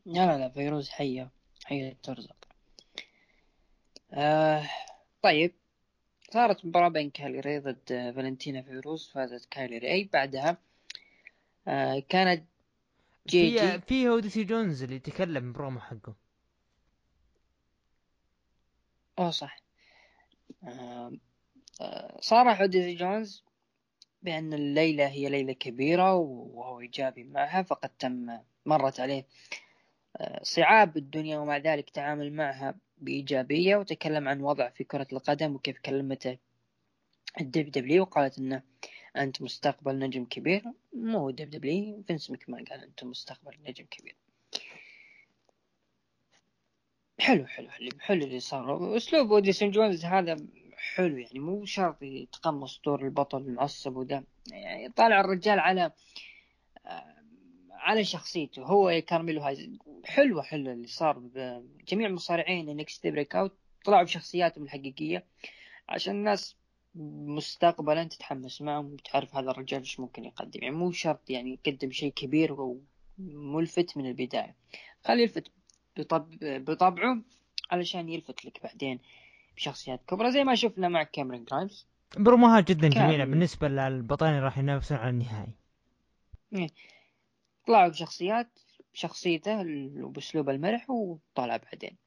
لا 0.06 0.26
لا 0.26 0.38
لا 0.38 0.50
فيروز 0.50 0.90
حية 0.90 1.30
حية 1.66 1.98
ترزق. 2.04 2.36
آه 4.14 4.70
طيب. 5.22 5.54
صارت 6.34 6.66
مباراة 6.66 6.90
بين 6.90 7.10
كايلي 7.10 7.60
ضد 7.60 8.14
فالنتينا 8.16 8.62
فيروز 8.62 9.08
فازت 9.14 9.48
كايلي 9.52 9.78
ري. 9.78 10.10
بعدها 10.14 10.58
آه 11.68 12.04
كانت 12.10 12.44
جي 13.28 13.60
في 13.60 13.78
جي. 13.78 13.82
في 13.82 14.10
أوديسي 14.10 14.44
جونز 14.44 14.84
اللي 14.84 15.00
تكلم 15.00 15.54
برومو 15.54 15.80
حقه. 15.80 16.24
أوه 19.20 19.30
صح. 19.32 19.64
صارح 22.20 22.62
اوديسي 22.62 22.96
جونز 22.96 23.44
بأن 24.22 24.54
الليلة 24.54 25.08
هي 25.08 25.30
ليلة 25.30 25.54
كبيرة 25.54 26.16
وهو 26.16 26.80
إيجابي 26.82 27.24
معها 27.24 27.64
فقد 27.64 27.90
تم 27.90 28.40
مرت 28.66 29.00
عليه 29.00 29.26
آه، 30.18 30.44
صعاب 30.44 30.98
الدنيا 30.98 31.38
ومع 31.38 31.58
ذلك 31.58 31.90
تعامل 31.90 32.34
معها 32.34 32.76
بإيجابية. 32.98 33.76
وتكلم 33.76 34.28
عن 34.28 34.42
وضع 34.42 34.70
في 34.70 34.84
كرة 34.84 35.08
القدم 35.14 35.56
وكيف 35.56 35.80
كلمته 35.80 36.38
ال 37.41 37.72
WWE 37.72 38.02
وقالت 38.02 38.40
إنه 38.40 38.64
أنت 39.18 39.42
مستقبل 39.42 40.00
نجم 40.00 40.26
كبير. 40.26 40.64
مو 40.94 41.30
WWE 41.30 42.03
فينس 42.08 42.32
ماكمان 42.32 42.66
قال 42.66 42.84
انت 42.84 43.04
مستقبل 43.04 43.58
نجم 43.68 43.86
كبير. 43.86 44.16
حلو 47.20 47.46
حلو 47.46 47.70
حلو 47.70 47.90
حلو 48.00 48.24
اللي 48.24 48.40
صار. 48.40 48.98
أسلوب 48.98 49.32
اوديسي 49.32 49.72
جونز 49.72 50.06
هذا 50.06 50.38
حلو 50.96 51.18
يعني 51.18 51.40
مو 51.40 51.66
شرط 51.66 52.02
يتقمص 52.02 52.82
دور 52.86 53.02
البطل 53.06 53.38
المعصب 53.38 53.96
وده. 53.96 54.24
يعني 54.52 54.90
طالع 54.90 55.20
الرجال 55.20 55.60
على 55.60 55.92
آه، 56.86 57.16
على 57.72 58.04
شخصيته 58.04 58.64
هو 58.64 59.02
كارميلو 59.08 59.42
هايز. 59.42 59.70
حلوة 60.06 60.44
حلوة 60.44 60.74
اللي 60.74 60.88
صار 60.88 61.20
بجميع 61.20 62.08
المصارعين 62.08 62.70
NXT 62.69 62.99
Breakout 63.07 63.57
طلعوا 63.86 64.04
بشخصياتهم 64.04 64.64
الحقيقية 64.64 65.26
عشان 65.90 66.16
الناس 66.16 66.56
مستقبلا 67.36 68.04
تتحمس 68.04 68.62
معهم 68.62 68.94
وتعرف 68.94 69.36
هذا 69.36 69.52
الرجال 69.52 69.80
إيش 69.80 70.00
ممكن 70.00 70.26
يقدم. 70.26 70.60
يعني 70.64 70.76
مو 70.76 70.92
شرط 70.92 71.30
يعني 71.30 71.60
يقدم 71.66 71.92
شيء 71.92 72.12
كبير 72.12 72.56
وملفت 73.20 73.98
من 73.98 74.06
البداية. 74.06 74.56
خليه 75.04 75.24
يلفت 75.24 75.52
بطب... 75.97 76.30
بطبعه 76.41 77.22
علشان 77.72 78.09
يلفت 78.09 78.45
لك 78.45 78.63
بعدين 78.63 78.99
بشخصيات 79.55 80.01
كبرى 80.07 80.31
زي 80.31 80.43
ما 80.43 80.55
شفنا 80.55 80.88
مع 80.89 81.03
كاميرون 81.03 81.45
جرايمز 81.45 81.88
بروموهات 82.17 82.72
جدا 82.72 82.89
كان- 82.89 83.07
جميلة. 83.07 83.26
بالنسبة 83.26 83.67
للبطلين 83.67 84.31
اللي 84.31 84.43
راح 84.43 84.57
ينافسون 84.57 84.97
على 84.97 85.09
النهائي. 85.09 85.53
طلعوا 87.67 87.88
بشخصيات 87.89 88.59
بشخصيته 88.93 89.59
وباسلوب 90.03 90.49
المرح 90.49 90.89
وطلع 90.89 91.57
بعدين. 91.57 91.97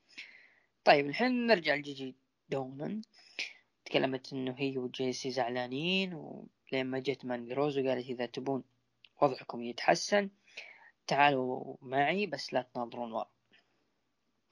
طيب 0.84 1.06
الحين 1.06 1.46
نرجع 1.46 1.74
لجيجي 1.74 2.14
دونان 2.48 3.02
تكلمت 3.84 4.32
إنه 4.32 4.54
هي 4.58 4.78
وجيسي 4.78 5.30
زعلانين 5.30 6.14
ولين 6.14 6.86
ما 6.86 6.98
جت 6.98 7.24
ماني 7.24 7.52
روز 7.54 7.78
وقالت 7.78 8.06
إذا 8.06 8.26
تبون 8.26 8.64
وضعكم 9.22 9.62
يتحسن 9.62 10.30
تعالوا 11.06 11.76
معي 11.82 12.26
بس 12.26 12.52
لا 12.54 12.62
تناظرون 12.74 13.12
ورا 13.12 13.28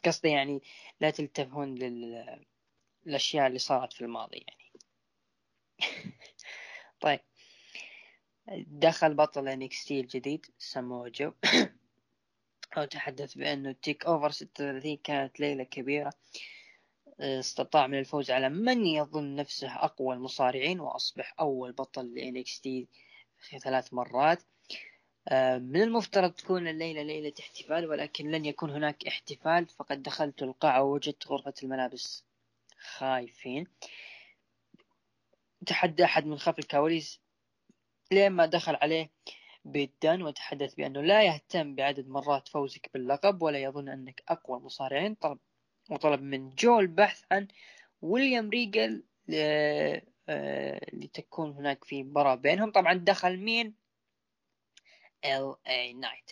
قصدي 0.09 0.29
يعني 0.29 0.63
لا 1.01 1.11
تلتفون 1.11 1.75
لل... 1.75 2.25
للأشياء 3.07 3.47
اللي 3.47 3.59
صارت 3.59 3.93
في 3.93 4.01
الماضي 4.01 4.45
يعني. 4.49 4.73
طيب. 7.01 7.21
دخل 8.67 9.15
بطل 9.15 9.69
NXT 9.69 9.91
الجديد 9.91 10.47
سامو 10.59 11.09
جو 11.09 11.33
وتحدث 12.77 13.35
بأنه 13.35 13.73
تيك 13.73 14.07
أوفر 14.07 14.31
36 14.31 14.97
كانت 14.97 15.41
ليلة 15.41 15.65
كبيرة. 15.65 16.13
استطاع 17.21 17.87
من 17.87 17.99
الفوز 17.99 18.31
على 18.31 18.49
من 18.49 18.87
يظن 18.87 19.37
نفسه 19.37 19.75
أقوى 19.75 20.15
المصارعين 20.15 20.81
وأصبح 20.81 21.35
أول 21.41 21.73
بطل 21.73 22.15
ل 22.15 22.45
NXT 22.45 22.63
في 23.41 23.59
ثلاث 23.59 23.95
مرات. 23.95 24.43
آه، 24.43 24.56
من 25.59 25.83
المفترض 25.83 26.33
تكون 26.33 26.69
الليلة 26.69 27.03
ليلة 27.03 27.33
احتفال 27.41 27.87
ولكن 27.87 28.31
لن 28.31 28.45
يكون 28.45 28.71
هناك 28.71 29.07
احتفال 29.07 29.67
فقد 29.67 30.03
دخلت 30.03 30.43
القاعة 30.43 30.83
ووجدت 30.83 31.27
غرفة 31.27 31.55
الملابس. 31.63 32.25
خايفين. 32.79 33.67
تحدى 35.67 36.05
أحد 36.05 36.27
من 36.27 36.39
خلف 36.39 36.59
الكواليس 36.59 37.21
لين 38.13 38.33
ما 38.33 38.47
دخل 38.47 38.75
عليه 38.75 39.11
بيدان 39.65 40.23
وتحدث 40.23 40.75
بأنه 40.75 41.01
لا 41.01 41.23
يهتم 41.23 41.75
بعدد 41.75 42.09
مرات 42.09 42.49
فوزك 42.49 42.91
باللقب 42.95 43.43
ولا 43.43 43.59
يظن 43.59 43.89
أنك 43.89 44.23
أقوى 44.29 44.59
المصارعين 44.59 45.15
طلب 45.15 45.39
وطلب 45.91 46.23
من 46.23 46.55
جو 46.55 46.81
البحث 46.81 47.23
عن 47.33 47.49
ويليام 48.03 48.51
ريجل 48.51 49.05
آه، 50.29 50.81
لتكون 50.93 51.51
هناك 51.51 51.85
في 51.85 52.03
مباراة 52.03 52.35
بينهم. 52.35 52.71
طبعا 52.71 52.95
دخل 52.95 53.37
مين؟ 53.37 53.86
إل 55.69 55.81
اي 55.81 55.93
نايت 55.93 56.31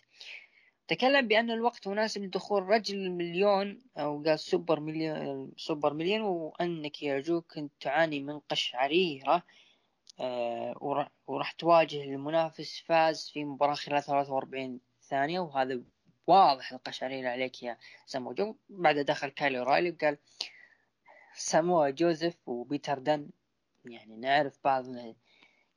تكلم 0.89 1.29
بأن 1.29 1.51
الوقت 1.51 1.89
مناسب 1.89 2.23
لدخول 2.23 2.63
رجل 2.63 2.97
المليون 2.97 3.83
أو 3.97 4.23
قال 4.23 4.39
سوبر 4.39 4.81
مليون 4.81 5.53
سوبر 5.57 5.93
مليون 5.95 6.21
وأنك 6.21 7.03
يرجوك 7.03 7.53
كنت 7.55 7.73
تعاني 7.81 8.21
من 8.21 8.39
قشعريرة 8.39 9.43
آه، 10.21 11.09
وراح 11.27 11.53
تواجه 11.53 12.03
المنافس 12.03 12.81
فاز 12.81 13.31
في 13.31 13.45
مباراة 13.45 13.75
خلال 13.75 14.03
43 14.03 14.81
ثانية 15.03 15.41
وهذا 15.41 15.81
واضح 16.27 16.73
القشعريرة 16.73 17.29
عليك 17.29 17.63
يا 17.63 17.79
سامو 18.07 18.33
جو 18.33 18.57
بعد 18.69 18.99
دخل 18.99 19.29
كايل 19.29 19.59
أورايلي 19.59 19.91
وقال 19.91 20.19
سامو 21.37 21.89
جوزيف 21.89 22.37
وبيت 22.47 22.99
دان 22.99 23.31
يعني 23.85 24.17
نعرف 24.17 24.59
بعضنا 24.65 25.15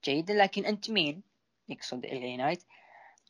جيدا 0.04 0.34
لكن 0.34 0.66
أنت 0.66 0.92
مين؟ 0.92 1.24
يقصد 1.70 2.06
إل 2.06 2.22
اي 2.22 2.38
نايت 2.38 2.64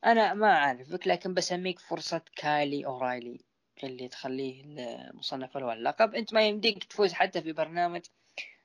أنا 0.05 0.33
ما 0.33 0.47
أعرفك 0.47 1.07
لكن 1.07 1.33
بسميك 1.33 1.79
فرصة 1.79 2.21
كايل 2.35 2.85
أورايلي 2.85 3.45
اللي 3.83 4.07
تخليه 4.07 4.63
المصنف 4.65 5.57
الأول 5.57 5.77
اللقب. 5.77 6.15
أنت 6.15 6.33
ما 6.33 6.47
يمديك 6.47 6.83
تفوز 6.83 7.13
حتى 7.13 7.41
في 7.41 7.53
برنامج 7.53 8.01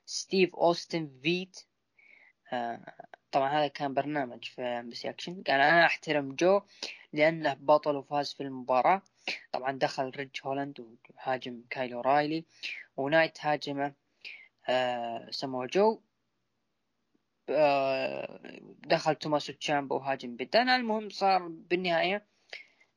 ستيف 0.05 0.55
أوستن 0.55 1.19
فيت. 1.23 1.59
آه 2.53 2.93
طبعا 3.31 3.49
هذا 3.49 3.67
كان 3.67 3.93
برنامج 3.93 4.45
في 4.45 4.61
MBC 4.61 5.09
Action 5.09 5.43
قال 5.47 5.61
أنا 5.61 5.85
أحترم 5.85 6.35
جو 6.35 6.61
لأنه 7.13 7.53
بطل 7.53 7.95
وفاز 7.95 8.33
في 8.33 8.43
المباراة. 8.43 9.01
طبعا 9.51 9.71
دخل 9.71 10.09
ريج 10.09 10.29
هولاند 10.43 10.97
وهاجم 11.09 11.63
كايل 11.69 12.01
أورايلي 12.01 12.45
ونايت 12.97 13.37
هاجمه 13.45 13.93
آه 14.69 15.27
سمو 15.31 15.65
جو. 15.65 16.01
دخل 18.87 19.15
توماسو 19.15 19.53
تشامبا 19.53 19.95
وهاجم 19.95 20.35
بيت 20.35 20.52
دان. 20.52 20.69
المهم 20.69 21.09
صار 21.09 21.47
بالنهاية 21.47 22.25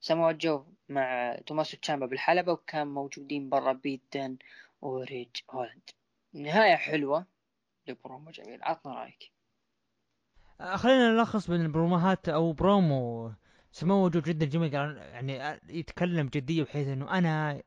سمو 0.00 0.30
جو 0.30 0.64
مع 0.88 1.36
توماسو 1.46 1.76
تشامبا 1.76 2.06
بالحلبة 2.06 2.52
وكان 2.52 2.86
موجودين 2.86 3.48
برا 3.48 3.72
بيت 3.72 4.11
دان 4.11 4.36
وريج 4.82 5.28
هولاند. 5.50 5.90
نهاية 6.32 6.76
حلوة 6.76 7.26
لبرومو 7.88 8.30
جميل. 8.30 8.62
عطنا 8.62 8.94
رأيك. 8.94 9.30
آه، 10.60 10.76
خلينا 10.76 11.10
نلخص 11.10 11.50
بين 11.50 11.60
البروموهات 11.60 12.28
أو 12.28 12.52
برومو. 12.52 13.32
سمو 13.72 14.04
وجود 14.04 14.22
جدا 14.22 14.46
جميل 14.46 14.74
يعني 14.74 15.60
يتكلم 15.68 16.26
جدية 16.26 16.62
بحيث 16.62 16.88
إنه 16.88 17.18
أنا 17.18 17.62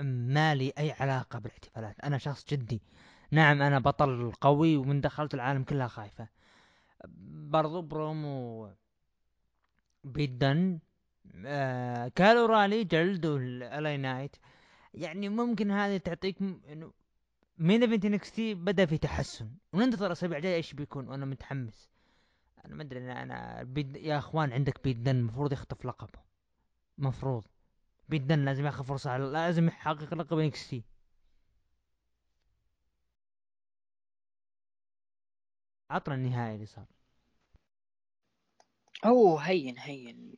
ما 0.00 0.54
لي 0.54 0.72
أي 0.78 0.92
علاقة 0.92 1.38
بالاحتفالات. 1.38 2.00
أنا 2.00 2.18
شخص 2.18 2.44
جدي. 2.48 2.82
نعم 3.34 3.62
أنا 3.62 3.78
بطل 3.78 4.32
قوي 4.40 4.76
ومن 4.76 5.00
دخلت 5.00 5.34
العالم 5.34 5.64
كلها 5.64 5.86
خايفة. 5.88 6.28
برضو 7.54 7.82
برومو 7.82 8.70
بيدن 10.04 10.78
آه 11.46 12.08
كايل 12.08 12.46
أورايلي 12.46 12.84
جلدوا 12.84 13.38
إل 13.38 13.67
اي 13.67 13.96
نايت 13.96 14.36
يعني 14.94 15.28
ممكن 15.28 15.70
هذه 15.70 15.96
تعطيك 15.96 16.36
إنه 16.42 16.92
main 17.58 17.82
event 17.82 18.04
NXT 18.04 18.54
بدأ 18.54 18.86
في 18.86 18.98
تحسن. 18.98 19.50
وننتظر 19.72 20.06
الأسابيع 20.06 20.38
الجاية 20.38 20.56
إيش 20.56 20.72
بيكون 20.74 21.08
وأنا 21.08 21.26
متحمس. 21.26 21.90
أنا 22.64 22.74
ما 22.74 22.82
أدري 22.82 23.12
أنا, 23.12 23.62
بيت 23.62 23.96
يا 23.96 24.18
أخوان 24.18 24.52
عندك 24.52 24.84
بيت 24.84 25.03
دان 25.03 25.16
المفروض 25.16 25.52
يخطف 25.52 25.86
لقبه 25.86 26.18
مفروض. 26.98 27.44
بيت 28.08 28.30
دان 28.30 28.44
لازم 28.44 28.66
ياخذ 28.66 28.84
فرصة 28.84 29.16
لازم 29.16 29.68
يحقق 29.68 30.14
لقب 30.14 30.38
NXT 30.38 30.84
عطنا 35.94 36.14
النهايه 36.14 36.54
اللي 36.54 36.66
صار. 36.66 36.86
هو 39.04 39.38
هين 39.38 39.78
هين. 39.78 40.34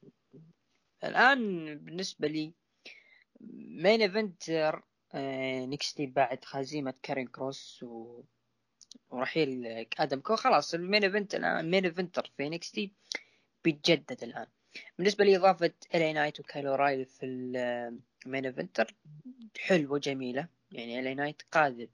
الآن 1.04 1.74
بالنسبة 1.78 2.28
لي 2.28 2.54
main 3.40 4.02
eventer 4.02 4.82
NXT 5.14 6.06
بعد 6.06 6.38
هزيمة 6.50 6.94
كارين 7.02 7.26
كروس 7.26 7.82
و... 7.82 8.22
ورحيل 9.10 9.66
آدم 9.98 10.20
كول. 10.20 10.36
خلاص 10.36 10.74
ال 10.74 10.80
main 10.80 11.04
event 11.04 11.34
الآن 11.34 11.60
ال 11.60 11.65
main 11.65 11.84
eventer 11.84 12.32
في 12.36 12.48
NXT 12.48 12.92
بيتجدد 13.64 14.22
الآن. 14.22 14.46
بالنسبة 14.98 15.24
لي 15.24 15.36
إضافة 15.36 15.72
إل 15.94 16.03
اي 16.03 16.12
نايت 16.12 16.40
وكايل 16.40 16.74
أورايلي 16.74 17.06
في 17.06 17.26
ال 17.26 17.50
main 17.50 18.46
eventer 18.46 18.94
حلوة 19.60 19.98
جميلة. 19.98 20.48
يعني 20.70 21.00
إل 21.00 21.07
اي 21.07 21.14
نايت 21.14 21.42
قادر 21.52 21.88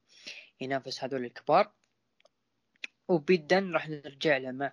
ينافس 0.60 1.04
هذول 1.04 1.24
الكبار. 1.24 1.72
وبيت 3.08 3.51
دان 3.51 3.72
راح 3.72 3.88
نرجع 3.88 4.36
له 4.36 4.50
مع 4.50 4.72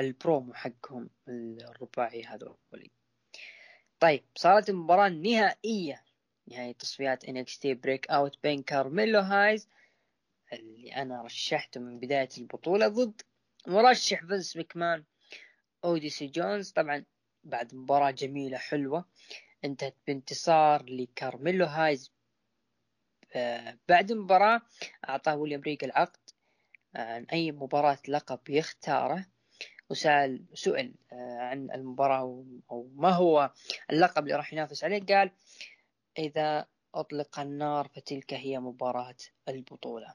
البرومو 0.00 0.54
حقهم 0.54 1.10
الرباعي 1.28 2.24
هذول. 2.24 2.56
طيب 4.00 4.24
صارت 4.34 4.68
المباراة 4.68 5.06
النهائية. 5.06 6.04
نهاية 6.48 6.72
تصفيات 6.72 7.26
NXT 7.26 7.66
Breakout 7.66 8.38
بين 8.42 8.62
كارميلو 8.62 9.18
هايز 9.20 9.68
اللي 10.52 10.96
أنا 10.96 11.22
رشحته 11.22 11.80
من 11.80 11.98
بداية 11.98 12.28
البطولة 12.38 12.88
ضد 12.88 13.22
مرشح 13.66 14.20
فينس 14.26 14.56
مكمان 14.56 15.04
أوديسي 15.84 16.26
جونز. 16.26 16.70
طبعا 16.70 17.04
بعد 17.44 17.74
مباراة 17.74 18.10
جميلة 18.10 18.58
حلوة 18.58 19.04
انتهت 19.64 19.96
بانتصار 20.06 20.84
لكارميلو 20.84 21.66
هايز 21.66 22.12
آه، 23.34 23.78
بعد 23.88 24.10
المباراة 24.10 24.62
أعطاه 25.08 25.36
ويليام 25.36 25.60
ريجل 25.60 25.84
العقد. 25.84 26.20
عن 26.94 27.24
أي 27.24 27.52
مباراة 27.52 27.98
لقب 28.08 28.40
يختاره 28.48 29.26
وسأل 29.90 30.44
سئل 30.54 30.94
آه، 31.12 31.38
عن 31.38 31.70
المباراة 31.70 32.44
أو 32.70 32.90
ما 32.94 33.10
هو 33.10 33.52
اللقب 33.90 34.22
اللي 34.22 34.34
راح 34.34 34.52
ينافس 34.52 34.84
عليه؟ 34.84 35.02
قال 35.06 35.30
إذا 36.18 36.66
أطلق 36.94 37.40
النار 37.40 37.88
فتلك 37.88 38.34
هي 38.34 38.58
مباراة 38.58 39.16
البطولة. 39.48 40.14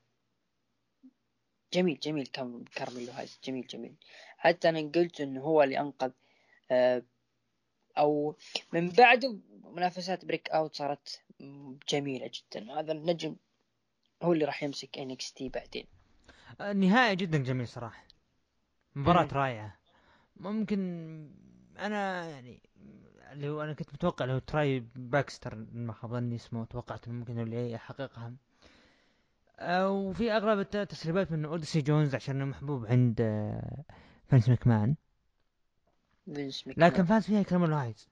جميل 1.73 1.99
جميل 1.99 2.27
كارميلو 2.75 3.11
هايز 3.11 3.39
جميل 3.43 3.67
جميل. 3.67 3.95
حتى 4.37 4.69
أنا 4.69 4.91
قلت 4.95 5.21
إنه 5.21 5.41
هو 5.41 5.63
اللي 5.63 5.79
أنقذ 5.79 6.11
آه، 6.71 7.03
أو 7.97 8.35
من 8.73 8.89
بعده 8.89 9.39
منافسات 9.63 10.25
breakout 10.25 10.75
صارت 10.75 11.23
جميلة 11.89 12.31
جدا. 12.33 12.79
هذا 12.79 12.91
النجم 12.91 13.35
هو 14.23 14.33
اللي 14.33 14.45
راح 14.45 14.63
يمسك 14.63 14.97
NXT 14.97 15.33
بعدين. 15.39 15.98
النهاية 16.61 17.13
جدا 17.13 17.37
جميل 17.37 17.67
صراحة. 17.67 18.03
مباراة 18.95 19.27
رائعة. 19.33 19.75
ممكن 20.37 20.79
أنا 21.79 22.29
يعني 22.29 22.61
اللي 23.31 23.49
هو 23.49 23.61
أنا 23.61 23.73
كنت 23.73 23.93
متوقع 23.93 24.25
هو 24.25 24.39
تراي 24.39 24.79
باكستر 24.95 25.65
ما 25.73 25.93
خاب 25.93 26.11
ظني 26.11 26.35
اسمه 26.35 26.65
توقعت 26.65 27.07
إنه 27.07 27.15
ممكن 27.15 27.39
اللي 27.39 27.71
يحققها. 27.71 28.33
وفي 29.87 30.31
أغلب 30.31 30.59
التسريبات 30.59 31.31
من 31.31 31.45
أوديسي 31.45 31.81
جونز 31.81 32.15
عشان 32.15 32.45
محبوب 32.45 32.85
عند 32.85 33.21
فانس 34.27 34.49
مكمان. 34.49 34.95
لكن 36.77 37.05
فاز 37.05 37.25
فيها 37.25 37.43
كارميلو 37.43 37.63
هايز 37.63 38.09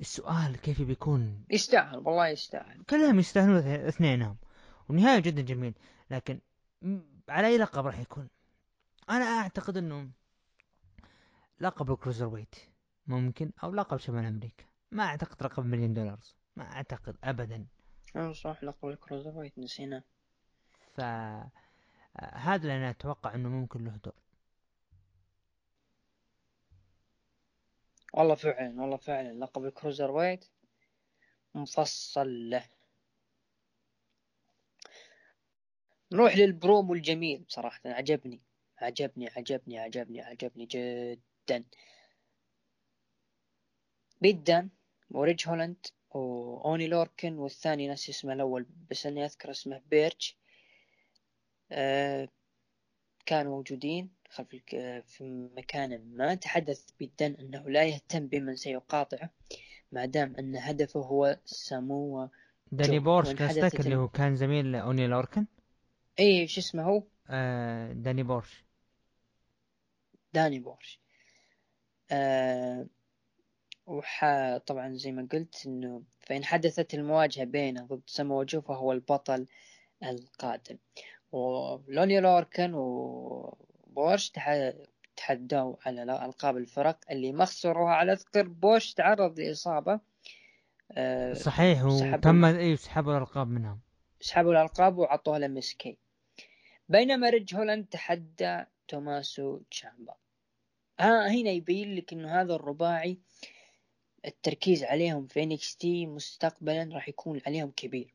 السؤال 0.00 0.56
كيف 0.56 0.82
بيكون؟ 0.82 1.44
يستاهل 1.50 1.98
والله 1.98 2.28
يستاهل. 2.28 2.82
كلهم 2.90 3.18
يستاهلون 3.18 3.56
اثنينهم. 3.66 4.36
ونهاية 4.88 5.20
جدا 5.20 5.42
جميل. 5.42 5.74
لكن 6.10 6.40
على 7.28 7.46
أي 7.46 7.58
لقب 7.58 7.86
راح 7.86 7.98
يكون؟ 7.98 8.28
أنا 9.10 9.24
أعتقد 9.24 9.76
إنه 9.76 10.10
لقب 11.60 11.90
الكروزر 11.90 12.26
ويت 12.26 12.54
ممكن 13.06 13.52
أو 13.64 13.74
لقب 13.74 13.96
شمال 13.96 14.24
أمريكا. 14.24 14.64
ما 14.90 15.04
أعتقد 15.04 15.42
لقب 15.42 15.64
مليون 15.64 15.94
دولار 15.94 16.18
ما 16.56 16.72
أعتقد 16.72 17.16
ابدا. 17.24 17.66
أه 18.16 18.32
صح 18.32 18.64
لقب 18.64 18.88
الكروزر 18.88 19.38
ويت 19.38 19.58
نسينا. 19.58 20.02
ف 20.94 21.00
هذا 22.20 22.62
اللي 22.62 22.76
أنا 22.76 22.90
أتوقع 22.90 23.34
إنه 23.34 23.48
ممكن 23.48 23.84
له 23.84 23.96
دور. 24.04 24.14
والله 28.12 28.34
فعلا 28.34 28.80
والله 28.80 28.96
فعلا 28.96 29.32
لقب 29.32 29.64
ال 29.64 30.10
cruiserweight 30.10 30.44
مفصل 31.54 32.50
له. 32.50 32.77
نروح 36.12 36.36
للبرومو 36.36 36.94
الجميل 36.94 37.42
بصراحة 37.42 37.80
عجبني 37.84 38.40
عجبني 38.78 39.28
عجبني 39.28 39.78
عجبني 39.78 40.20
عجبني 40.20 40.66
جدا. 40.66 41.64
جدا 44.22 44.68
وريج 45.10 45.48
هولاند 45.48 45.86
وأوني 46.10 46.86
لوركن 46.86 47.38
والثاني 47.38 47.88
ناسي 47.88 48.12
اسمه 48.12 48.32
الأول 48.32 48.66
بس 48.90 49.06
أني 49.06 49.24
أذكر 49.24 49.50
اسمه 49.50 49.82
بيرتش 49.90 50.36
أه 51.72 52.28
كانوا 53.26 53.56
موجودين 53.56 54.10
خلف 54.30 54.50
في 55.06 55.48
مكان 55.56 56.16
ما. 56.16 56.34
تحدث 56.34 56.90
بيت 56.98 57.21
دن 57.21 57.36
أنه 57.40 57.70
لا 57.70 57.84
يهتم 57.84 58.26
بمن 58.26 58.56
سيقاطعه 58.56 59.30
ما 59.92 60.04
دام 60.04 60.34
أن 60.38 60.56
هدفه 60.56 61.00
هو 61.00 61.38
سمو 61.44 62.28
داني 62.72 62.98
بورش 62.98 63.28
قصدك 63.28 63.80
اللي 63.80 63.96
هو 63.96 64.08
كان 64.08 64.36
زميل 64.36 64.74
أوني 64.74 65.06
لوركن؟ 65.06 65.46
اي 66.18 66.46
شو 66.48 66.60
اسمه 66.60 66.82
هو؟ 66.82 67.02
آه 67.30 67.92
داني 67.92 68.22
بورش. 68.22 68.64
داني 70.32 70.58
بورش. 70.58 71.00
آه 72.10 72.86
وح 73.86 74.24
طبعا 74.66 74.94
زي 74.94 75.12
ما 75.12 75.28
قلت 75.32 75.66
إنه 75.66 76.02
فإن 76.20 76.44
حدثت 76.44 76.94
المواجهة 76.94 77.44
بينه 77.44 77.86
ضد 77.86 78.02
سمو 78.06 78.42
جو 78.42 78.60
فهو 78.60 78.92
البطل 78.92 79.46
القادم. 80.02 80.78
وأوني 81.32 82.20
لوركن 82.20 82.74
وبورش 82.74 84.32
تحدوا 85.16 85.76
على 85.86 86.02
ألقاب 86.02 86.56
الفرق 86.56 86.98
اللي 87.10 87.32
ما 87.32 87.44
خسروها 87.44 87.94
على 87.94 88.12
أذكر 88.12 88.48
بورش 88.48 88.94
تعرض 88.94 89.40
لإصابة. 89.40 90.00
أه 90.92 91.32
صحيح 91.32 91.84
وتم 91.84 92.44
اي 92.44 92.76
سحبوا 92.76 93.12
الألقاب 93.12 93.48
منهم. 93.48 93.80
سحبوا 94.20 94.52
الألقاب 94.52 94.98
وعطوها 94.98 95.38
ل 95.38 95.53
MSK 95.53 95.98
بينما 96.88 97.30
ريج 97.30 97.54
هولاند 97.54 97.86
تحدى 97.86 98.64
توماسو 98.88 99.58
تشامبا. 99.70 100.14
ها 101.00 101.28
هنا 101.28 101.50
يبين 101.50 101.94
لك 101.94 102.12
إنه 102.12 102.40
هذا 102.40 102.54
الرباعي 102.54 103.18
التركيز 104.24 104.84
عليهم 104.84 105.26
في 105.26 105.42
NXT 105.42 106.06
مستقبلا 106.06 106.90
راح 106.92 107.08
يكون 107.08 107.40
عليهم 107.46 107.70
كبير. 107.70 108.14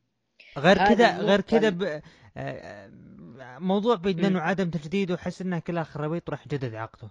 غير 0.58 0.76
كذا 0.76 1.18
غير 1.18 1.40
كذا 1.40 1.68
ب... 1.68 1.82
آه، 1.82 2.02
آه، 2.36 3.58
موضوع 3.58 3.94
بيت 3.94 4.16
دن 4.16 4.30
مم. 4.30 4.36
وعدم 4.36 4.70
تجديد 4.70 5.10
وحس 5.10 5.42
انها 5.42 5.58
كلها 5.58 5.82
خرابيط 5.82 6.30
راح 6.30 6.46
يجدد 6.46 6.74
عقده. 6.74 7.10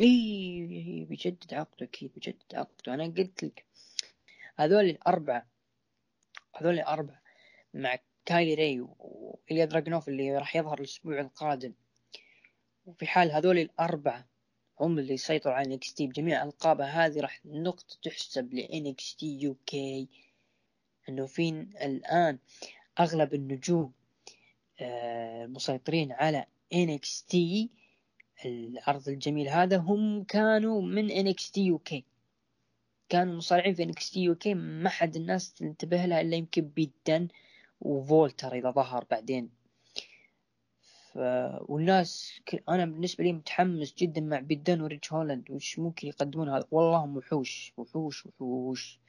إي 0.00 1.06
بيجدد 1.08 1.54
عقده 1.54 1.86
أكيد 1.86 2.12
بيجدد 2.14 2.54
عقده. 2.54 2.94
أنا 2.94 3.04
قلت 3.04 3.44
لك 3.44 3.64
هذول 4.56 4.84
الأربعة 4.84 5.46
هذول 6.56 6.74
الأربعة 6.74 7.22
مع 7.74 7.98
كايلي 8.28 8.54
راي 8.54 8.80
وإليا 8.98 9.64
دراجنوف 9.64 10.08
اللي 10.08 10.38
راح 10.38 10.56
يظهر 10.56 10.78
الأسبوع 10.78 11.20
القادم. 11.20 11.72
وفي 12.86 13.06
حال 13.06 13.32
هذول 13.32 13.58
الأربعة 13.58 14.28
هم 14.80 14.98
اللي 14.98 15.14
يسيطروا 15.14 15.54
على 15.54 15.74
NXT 15.74 16.06
بجميع 16.06 16.42
ألقابها 16.42 17.06
هذه 17.06 17.20
راح 17.20 17.40
نقطة 17.44 17.96
تحسب 18.02 18.54
ل 18.54 18.69
NXT 18.69 19.16
UK. 19.16 20.08
إنه 21.08 21.26
في 21.26 21.48
الآن؟ 21.82 22.38
أغلب 23.00 23.34
النجوم 23.34 23.92
آه، 24.80 25.46
مسيطرين 25.46 26.12
على 26.12 26.46
NXT 26.74 27.36
العرض 28.44 29.08
الجميل 29.08 29.48
هذا 29.48 29.76
هم 29.76 30.24
كانوا 30.24 30.82
من 30.82 31.08
NXT 31.08 31.52
UK 31.56 32.02
كانوا 33.08 33.36
مصارعين 33.36 33.74
في 33.74 33.92
NXT 33.92 34.36
UK 34.36 34.46
ما 34.46 34.88
حد 34.90 35.16
الناس 35.16 35.52
تنتبه 35.52 36.06
لها 36.06 36.20
إلا 36.20 36.36
يمكن 36.36 36.62
بيدن. 36.62 37.28
وفولتر 37.80 38.52
إذا 38.52 38.70
ظهر 38.70 39.04
بعدين. 39.10 39.50
ف... 41.12 41.18
والناس 41.60 42.40
ك... 42.46 42.62
أنا 42.68 42.84
بالنسبة 42.84 43.24
لي 43.24 43.32
متحمس 43.32 43.94
جدا 43.94 44.20
مع 44.20 44.38
بيدن 44.40 44.80
وريتش 44.80 45.12
هولاند 45.12 45.50
وش 45.50 45.78
ممكن 45.78 46.08
يقدمون 46.08 46.48
هذا؟ 46.48 46.64
والله 46.70 47.16
وحوش 47.16 47.72
وحوش 47.76 48.26
وحوش 48.26 49.00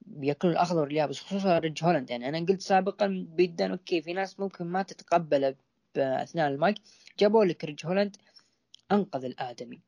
بياكلون 0.00 0.52
الأخضر 0.54 0.82
واليابس 0.82 1.20
خصوصا 1.20 1.58
ريج 1.58 1.84
هولاند. 1.84 2.10
يعني 2.10 2.28
أنا 2.28 2.46
قلت 2.46 2.60
سابقا 2.60 3.26
بيت 3.28 3.53
دن 3.53 3.70
okay 3.70 4.02
في 4.02 4.12
ناس 4.12 4.40
ممكن 4.40 4.64
ما 4.64 4.82
تتقبله 4.82 5.54
باثناء 5.94 6.48
المايك. 6.50 6.76
جابوا 7.18 7.44
لك 7.44 7.64
ريج 7.64 7.86
هولاند 7.86 8.16
أنقذ 8.92 9.24
الآدمي. 9.24 9.80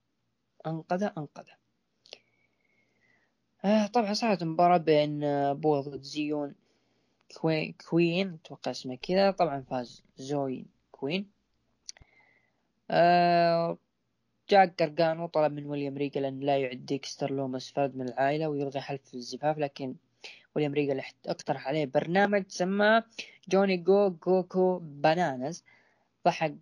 أنقذه 0.66 1.12
أنقذه. 1.18 1.56
آه 3.64 3.86
طبعا 3.86 4.14
صارت 4.14 4.44
مباراة 4.44 4.76
بين 4.76 5.24
آه، 5.24 5.52
بو 5.52 5.80
ضد 5.80 6.02
زيون. 6.02 6.54
كوين, 7.34 7.74
كوين 7.90 8.34
أتوقع 8.44 8.70
اسمه 8.70 8.94
كذا. 8.94 9.30
طبعا 9.30 9.60
فاز 9.70 10.04
زيون 10.16 10.66
كوين 10.90 11.30
آه 12.90 13.78
جاك 14.50 14.78
جرجانو 14.82 15.26
طلب 15.26 15.52
من 15.52 15.66
ويليام 15.66 15.96
ريجل 15.96 16.24
أن 16.24 16.40
لا 16.40 16.58
يعد 16.58 16.86
ديكستر 16.86 17.30
لومس 17.30 17.72
فرد 17.72 17.96
من 17.96 18.08
العائلة 18.08 18.48
ويلغي 18.48 18.80
حفل 18.80 19.14
الزفاف 19.14 19.58
لكن 19.58 19.94
ويليام 20.54 20.74
ريجل 20.74 21.02
أقترح 21.26 21.68
عليه 21.68 21.86
برنامج 21.86 22.44
سماه 22.48 23.04
جوني 23.48 23.76
جو 23.76 24.10
جوكو 24.10 24.78
bananas. 24.78 25.64
ضحك 26.24 26.54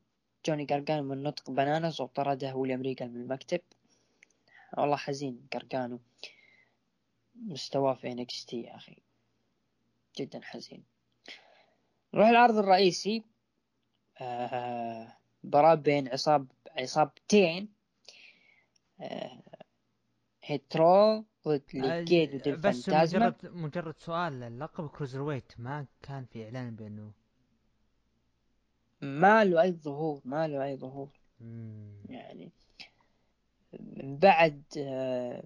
جوني 0.47 0.65
جرجانو 0.65 1.03
من 1.03 1.23
نطق 1.23 1.51
bananas 1.51 2.01
وطرده 2.01 2.55
ويليام 2.55 2.83
ريجل 2.83 3.09
من 3.09 3.21
المكتب. 3.21 3.61
والله 4.79 4.97
حزين 4.97 5.47
جرجانو 5.53 5.99
مستواه 7.37 7.95
في 7.95 8.13
NXT 8.13 8.63
يا 8.63 8.77
أخي. 8.77 8.97
جدا 10.17 10.41
حزين. 10.43 10.85
نروح 12.15 12.29
العرض 12.29 12.59
الرئيسي. 12.59 13.25
آه، 14.21 15.17
مباراة 15.45 15.75
بين 15.75 16.09
عصاب 16.09 16.47
عصابتين. 16.79 17.69
آه، 19.01 19.43
هيترو 20.43 21.25
ضد 21.49 21.63
ديل 22.05 22.43
آه، 22.47 22.55
بس 22.55 22.89
مجرد 22.89 23.47
مجرد 23.47 23.99
سؤال 23.99 24.43
اللقب 24.43 24.89
cruiserweight 24.89 25.53
ما 25.59 25.87
كان 26.03 26.25
في 26.25 26.45
إعلان 26.45 26.77
بأنه 26.77 27.13
ما 29.01 29.45
له 29.45 29.63
أي 29.63 29.73
ظهور 29.73 30.21
ما 30.25 30.49
له 30.49 30.65
أي 30.65 30.77
ظهور. 30.77 31.09
يعني 32.09 32.53
من 33.73 34.17
بعد 34.17 34.63
آه، 34.79 35.45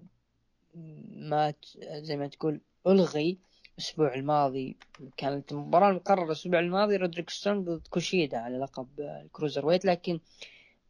ما 1.09 1.53
زي 1.83 2.17
ما 2.17 2.27
تقول 2.27 2.61
ألغي 2.87 3.39
الأسبوع 3.79 4.13
الماضي 4.13 4.77
كانت 5.17 5.51
المباراة 5.51 5.89
المقررة 5.89 6.25
الأسبوع 6.25 6.59
الماضي 6.59 6.95
رودريك 6.95 7.29
سترونج 7.29 7.67
ضد 7.67 7.87
كوشيدا 7.87 8.37
على 8.37 8.57
لقب 8.57 8.87
ال 8.99 9.65
cruiserweight 9.65 9.85
لكن 9.85 10.19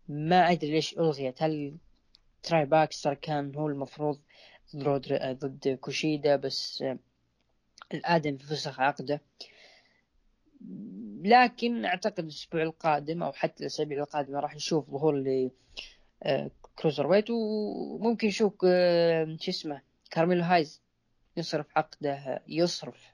ما 0.07 0.51
أدري 0.51 0.71
ليش 0.71 0.97
ألغيت. 0.97 1.43
هل 1.43 1.77
تراي 2.43 2.65
باكستر 2.65 3.13
كان 3.13 3.55
هو 3.55 3.67
المفروض 3.67 4.19
ضد 4.75 4.83
رودري 4.83 5.33
ضد 5.33 5.77
كوشيدا 5.81 6.35
بس 6.35 6.83
الآدمي 7.93 8.37
فسخ 8.37 8.79
عقده؟ 8.79 9.21
لكن 11.23 11.85
أعتقد 11.85 12.19
الأسبوع 12.19 12.61
القادم 12.61 13.23
أو 13.23 13.31
حتى 13.31 13.61
الأسابيع 13.61 13.99
القادمة 13.99 14.39
راح 14.39 14.55
نشوف 14.55 14.89
ظهور 14.89 15.15
ل 15.15 15.51
آه، 16.23 16.51
cruiserweight 16.75 17.29
وممكن 17.29 18.27
نشوف 18.27 18.53
آه، 18.65 19.37
شو 19.39 19.51
اسمه 19.51 19.81
كارميلو 20.11 20.43
هايز. 20.43 20.81
يصرف 21.39 21.65
عقده 21.75 22.43
يصرف 22.47 23.07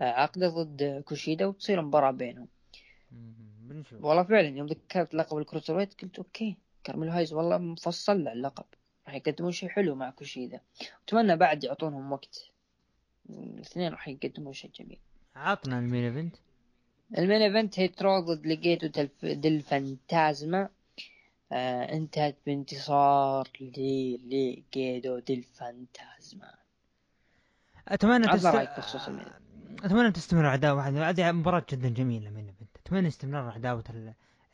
آه، 0.00 0.04
عقده 0.04 0.48
ضد 0.48 1.02
كوشيدا 1.06 1.46
وتصير 1.46 1.82
مباراة 1.82 2.10
بينهم. 2.10 2.48
بنشوف 3.68 4.04
والله 4.04 4.22
فعلا 4.22 4.48
يوم 4.48 4.66
ذكرت 4.66 5.14
لقب 5.14 5.38
ال 5.38 5.76
cruiserweight 5.76 6.02
قلت 6.02 6.18
okay 6.18 6.56
كارميلو 6.84 7.12
هايز 7.12 7.32
والله 7.32 7.58
مفصل 7.58 8.24
له 8.24 8.32
اللقب. 8.32 8.64
راح 9.06 9.14
يقدمون 9.14 9.52
شيء 9.52 9.68
حلو 9.68 9.94
مع 9.94 10.10
كوشيدا. 10.10 10.60
أتمنى 11.08 11.36
بعد 11.36 11.64
يعطونهم 11.64 12.12
وقت. 12.12 12.50
الاثنين 13.30 13.92
راح 13.92 14.08
يقدمون 14.08 14.52
شيء 14.52 14.70
جميل. 14.70 14.98
عطنا 15.36 15.78
ال 15.78 15.83
main 15.83 16.04
event. 16.04 16.36
ال 17.18 17.23
main 17.23 17.42
event 17.42 17.78
هيترو 17.80 18.20
ضد 18.20 18.46
ليجيتو 18.46 18.86
دل- 18.86 19.40
ديل 19.40 19.60
فانتازما. 19.60 20.68
آه 21.52 21.92
انتهت 21.92 22.36
بانتصار 22.46 23.48
لليجيتو 23.60 25.18
ديل 25.18 25.42
فانتازما. 25.42 26.54
أتمنى 27.88 28.26
تست... 28.26 28.46
أتمنى 29.84 30.12
تستمر 30.12 30.46
عداوة 30.46 30.88
هذه 30.88 31.08
هذه 31.08 31.32
مباراة 31.32 31.66
جدا 31.70 31.88
جميلة 31.88 32.30
main 32.30 32.46
event 32.46 32.76
أتمنى 32.76 33.08
استمرار 33.08 33.50
عداوة 33.50 33.84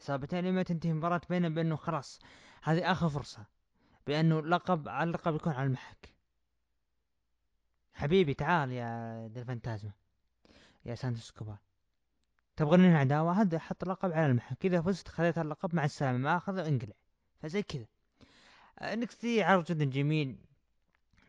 العصابتين 0.01 0.45
لما 0.45 0.63
تنتهي 0.63 0.93
مباراة 0.93 1.21
بينهم 1.31 1.55
بأنه 1.55 1.77
خلاص 1.77 2.21
هذه 2.63 2.93
آخر 2.93 3.09
فرصة 3.09 3.45
بأنه 4.07 4.41
لقب 4.43 4.89
على 4.89 5.09
اللقب 5.09 5.35
يكون 5.35 5.53
على 5.53 5.67
المحك. 5.67 6.09
حبيبي 7.93 8.35
تعال 8.35 8.73
يا 8.73 9.27
ديل 9.27 9.45
فانتازما 9.45 9.93
يا 10.85 10.95
سانتوس 10.95 11.31
إسكوبار. 11.31 11.59
تبغى 12.57 12.77
ننهي 12.77 12.97
عداوة؟ 12.97 13.33
هذا 13.33 13.59
حط 13.59 13.83
اللقب 13.83 14.13
على 14.13 14.27
المحك. 14.27 14.67
إذا 14.67 14.83
فزت 14.83 15.09
خذيت 15.09 15.39
اللقب 15.39 15.75
مع 15.75 15.85
السلامة 15.85 16.19
ما 16.19 16.37
أخذ 16.37 16.59
إنقلع. 16.59 16.95
فزي 17.43 17.63
كذا. 17.63 17.87
NXT 18.83 19.43
عرض 19.43 19.65
جدا 19.65 19.85
جميل. 19.85 20.39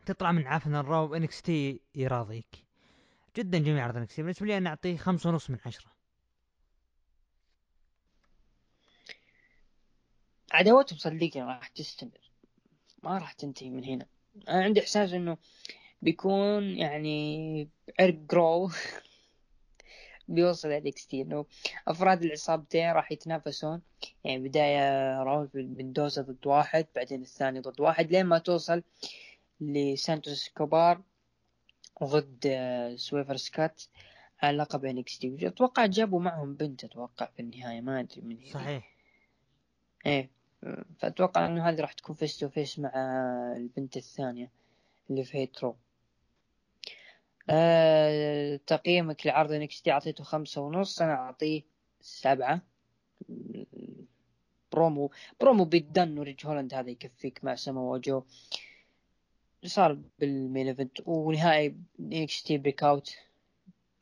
تطلع 0.04 0.32
من 0.32 0.46
عفن 0.46 0.74
ال 0.74 1.14
Raw 1.14 1.42
NXT 1.42 1.80
يراضيك. 1.94 2.64
جدا 3.36 3.58
جميل 3.58 3.78
عرض 3.78 3.96
NXT. 3.96 4.22
بالنسبة 4.22 4.46
لي 4.46 4.56
أنا 4.56 4.70
أعطيه 4.70 4.96
خمسة 4.96 5.30
ونص 5.30 5.50
من 5.50 5.58
عشرة. 5.66 5.90
عداوتهم 10.52 10.98
صدقني 10.98 11.42
راح 11.42 11.68
تستمر. 11.68 12.30
ما 13.02 13.18
راح 13.18 13.32
تنتهي 13.32 13.70
من 13.70 13.84
هنا. 13.84 14.06
أنا 14.48 14.64
عندي 14.64 14.80
إحساس 14.80 15.12
إنه 15.12 15.36
بيكون 16.02 16.64
يعني 16.78 17.68
عرق 18.00 18.14
جرو 18.14 18.70
بيوصل 20.28 20.68
ال 20.68 21.06
NXT. 21.06 21.22
إنه 21.22 21.46
أفراد 21.88 22.24
العصابتين 22.24 22.92
راح 22.92 23.12
يتنافسون. 23.12 23.82
يعني 24.24 24.48
بداية 24.48 25.22
راول 25.22 25.50
مندوزا 25.54 26.22
ضد 26.22 26.46
واحد 26.46 26.86
بعدين 26.96 27.22
الثاني 27.22 27.60
ضد 27.60 27.80
واحد 27.80 28.12
لين 28.12 28.26
ما 28.26 28.38
توصل 28.38 28.82
لسانتوس 29.60 30.48
اسكوبار 30.48 31.02
ضد 32.04 32.46
آه، 32.46 32.96
سويرف 32.96 33.36
سكوت 33.36 33.82
على 34.42 34.56
لقب 34.56 34.84
NXT 34.84 35.46
أتوقع 35.46 35.86
جابوا 35.86 36.20
معهم 36.20 36.54
بنت 36.54 36.84
أتوقع 36.84 37.26
في 37.26 37.42
النهاية 37.42 37.80
ما 37.80 38.00
أدري 38.00 38.20
من 38.20 38.38
هي 38.38 38.50
صحيح. 38.50 38.94
إيه. 40.06 40.30
فأتوقع 40.98 41.46
إنه 41.46 41.68
هذه 41.68 41.80
راح 41.80 41.92
تكون 41.92 42.16
face 42.16 42.38
to 42.38 42.48
face 42.48 42.78
مع 42.78 42.92
البنت 43.56 43.96
الثانية 43.96 44.50
اللي 45.10 45.24
في 45.24 45.38
Hit 45.38 45.54
Row. 45.54 45.76
آه 47.50 48.60
تقييمك 48.66 49.26
لعرض 49.26 49.52
NXT 49.52 49.92
أعطيته 49.92 50.24
خمسة 50.24 50.60
ونص 50.60 51.02
أنا 51.02 51.14
أعطيه 51.14 51.62
سبعة. 52.00 52.60
promo 54.72 55.10
promo 55.40 55.64
بيت 55.64 55.96
دن 55.96 56.18
وريج 56.18 56.46
هولاند 56.46 56.74
هذا 56.74 56.90
يكفيك 56.90 57.44
مع 57.44 57.54
سما 57.54 57.80
جو 59.64 59.70
صار 59.70 59.98
بال 60.18 60.35
main 60.35 60.68
event 60.68 61.00
ونهائي 61.06 61.74
NXT 62.00 62.58
Breakout 62.58 63.16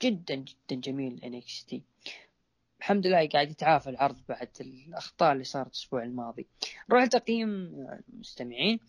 جدا 0.02 0.34
جدا 0.34 0.80
جميل 0.80 1.24
NXT 1.24 1.82
الحمد 2.80 3.06
لله 3.06 3.28
قاعد 3.28 3.50
يتعافى 3.50 3.90
العرض 3.90 4.16
بعد 4.28 4.48
الأخطاء 4.60 5.32
اللي 5.32 5.44
صارت 5.44 5.66
الأسبوع 5.66 6.02
الماضي. 6.02 6.46
نروح 6.90 7.02
لتقييم 7.02 7.48
المستمعين. 8.08 8.80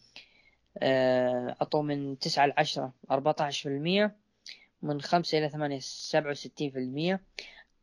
آه، 0.78 1.56
عطوا 1.62 1.84
من 1.84 2.20
تسعة 2.20 2.45
لعشرة 2.45 2.94
أربعة 3.12 3.36
عشر 3.40 3.70
في 3.70 3.76
المية 3.76 4.16
من 4.82 5.02
خمسة 5.02 5.38
إلى 5.38 5.50
ثمانية 5.50 5.80
سبعة 5.82 6.32
وستين 6.32 6.72
في 6.72 6.80
المية 6.80 7.22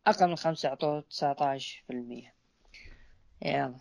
أقل 0.06 0.28
من 0.28 0.36
خمسة 0.36 0.68
عطوا 0.68 1.00
تسعة 1.00 1.36
عشر 1.40 1.82
في 1.86 1.92
المية 1.92 2.34
يلا 3.42 3.76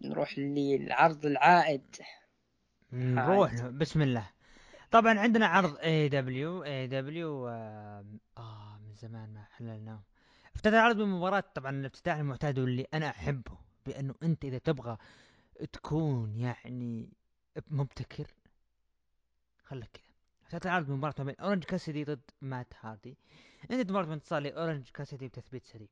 نروح 0.00 0.38
للعرض 0.38 1.26
العائد. 1.26 1.96
نروح 2.92 3.54
بسم 3.62 4.02
الله. 4.02 4.39
طبعا 4.90 5.18
عندنا 5.18 5.46
عرض 5.46 5.76
اي 5.78 6.08
دبليو 6.08 6.64
اي 6.64 6.86
دبليو 6.86 7.48
آه 7.48 8.04
من 8.86 8.94
زمان 8.94 9.34
ما 9.34 9.44
حللناه. 9.50 10.02
افتتح 10.54 10.72
العرض 10.72 10.96
بمباراة 10.96 11.44
طبعا 11.54 11.70
الافتتاح 11.70 12.16
المعتاد 12.16 12.58
واللي 12.58 12.86
أنا 12.94 13.08
أحبه 13.10 13.58
بأنه 13.86 14.14
أنت 14.22 14.44
إذا 14.44 14.58
تبغى 14.58 14.96
تكون 15.72 16.36
يعني 16.36 17.08
مبتكر 17.70 18.26
خلك 19.64 19.90
كذا. 19.92 20.04
افتتح 20.46 20.66
العرض 20.70 20.86
بمباراة 20.86 21.14
ما 21.18 21.24
بين 21.24 21.34
أورنج 21.40 21.64
كاسيدي 21.64 22.04
ضد 22.04 22.30
مات 22.40 22.74
هاردي. 22.80 23.18
انتهت 23.70 23.90
مباراة 23.90 24.14
انتصار 24.14 24.40
لأورنج 24.42 24.88
كاسيدي 24.94 25.28
بتثبيت 25.28 25.64
سريع 25.66 25.88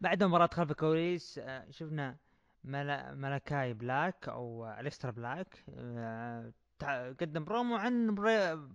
بعد 0.00 0.22
مباراة 0.22 0.50
خلف 0.52 0.70
الكواليس 0.70 1.38
آه، 1.42 1.70
شفنا 1.70 2.16
ملا 2.64 3.14
مالاكاي 3.14 3.74
بلاك 3.74 4.28
أو 4.28 4.66
أليستر 4.70 5.10
بلاك 5.10 5.64
آه، 5.68 6.52
قدم 7.20 7.44
برومو 7.44 7.76
عن 7.76 8.14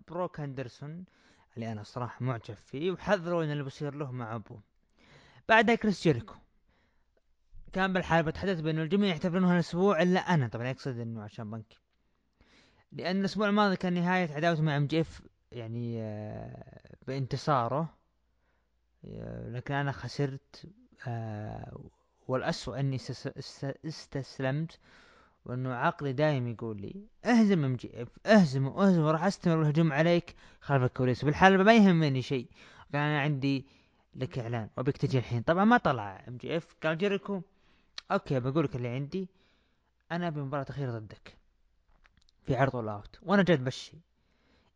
بروك 0.07 0.39
أندرسون 0.39 1.05
اللي 1.55 1.71
أنا 1.71 1.83
صراحة 1.83 2.25
معجب 2.25 2.53
فيه 2.53 2.91
وحذروا 2.91 3.43
إن 3.43 3.51
اللي 3.51 3.63
بيصير 3.63 3.95
له 3.95 4.11
مع 4.11 4.35
أبوه. 4.35 4.61
بعدها 5.49 5.75
كريس 5.75 6.03
جيريكو. 6.03 6.35
كان 7.73 7.93
بالحلبة 7.93 8.23
يتحدث 8.23 8.59
بأنه 8.59 8.81
الجميع 8.81 9.09
يحتفلون 9.09 9.43
هالاسبوع 9.43 10.01
إلا 10.01 10.19
أنا. 10.19 10.47
طبعا 10.47 10.67
يقصد 10.67 10.99
إنه 10.99 11.23
عشان 11.23 11.51
بانك. 11.51 11.79
لأن 12.91 13.19
الأسبوع 13.19 13.49
الماضي 13.49 13.75
كان 13.75 13.93
نهاية 13.93 14.33
عداوته 14.33 14.61
مع 14.61 14.77
MJF 14.77 15.21
يعني 15.51 16.01
آه، 16.01 16.95
بانتصاره. 17.07 17.97
آه، 19.05 19.49
لكن 19.49 19.73
أنا 19.73 19.91
خسرت 19.91 20.67
والأسوأ 22.27 22.79
أني 22.79 22.97
استسلمت. 23.85 24.79
وأنه 25.45 25.73
عقلي 25.73 26.13
دايم 26.13 26.47
يقول 26.47 26.81
لي 26.81 27.05
اهزم 27.25 27.63
MJF 27.65 28.07
اهزم 28.25 28.67
واهزم 28.67 29.01
وراح 29.01 29.23
أستمر 29.23 29.61
الهجوم 29.61 29.93
عليك. 29.93 30.35
خلف 30.61 30.83
الكواليس. 30.83 31.25
بالحلبة 31.25 31.63
ما 31.63 31.75
يهمني 31.75 32.21
شيء. 32.21 32.47
قال 32.93 33.01
أنا 33.01 33.21
عندي 33.21 33.65
لك 34.15 34.39
إعلان 34.39 34.69
وبك 34.77 34.97
تجي 34.97 35.17
الحين. 35.17 35.41
طبعا 35.41 35.65
ما 35.65 35.77
طلع 35.77 36.23
ام 36.27 36.37
جي 36.37 36.57
إف. 36.57 36.75
قال 36.83 36.97
جيريكو 36.97 37.41
أوكي 38.11 38.39
بقول 38.39 38.65
لك 38.65 38.75
اللي 38.75 38.87
عندي 38.87 39.29
أنا 40.11 40.29
بمباراة 40.29 40.65
أخيرة 40.69 40.91
ضدك. 40.91 41.37
في 42.45 42.55
عرض 42.55 42.75
All 42.75 42.89
Out 42.89 43.19
وأنا 43.23 43.43
جد 43.43 43.63
بشي 43.63 43.97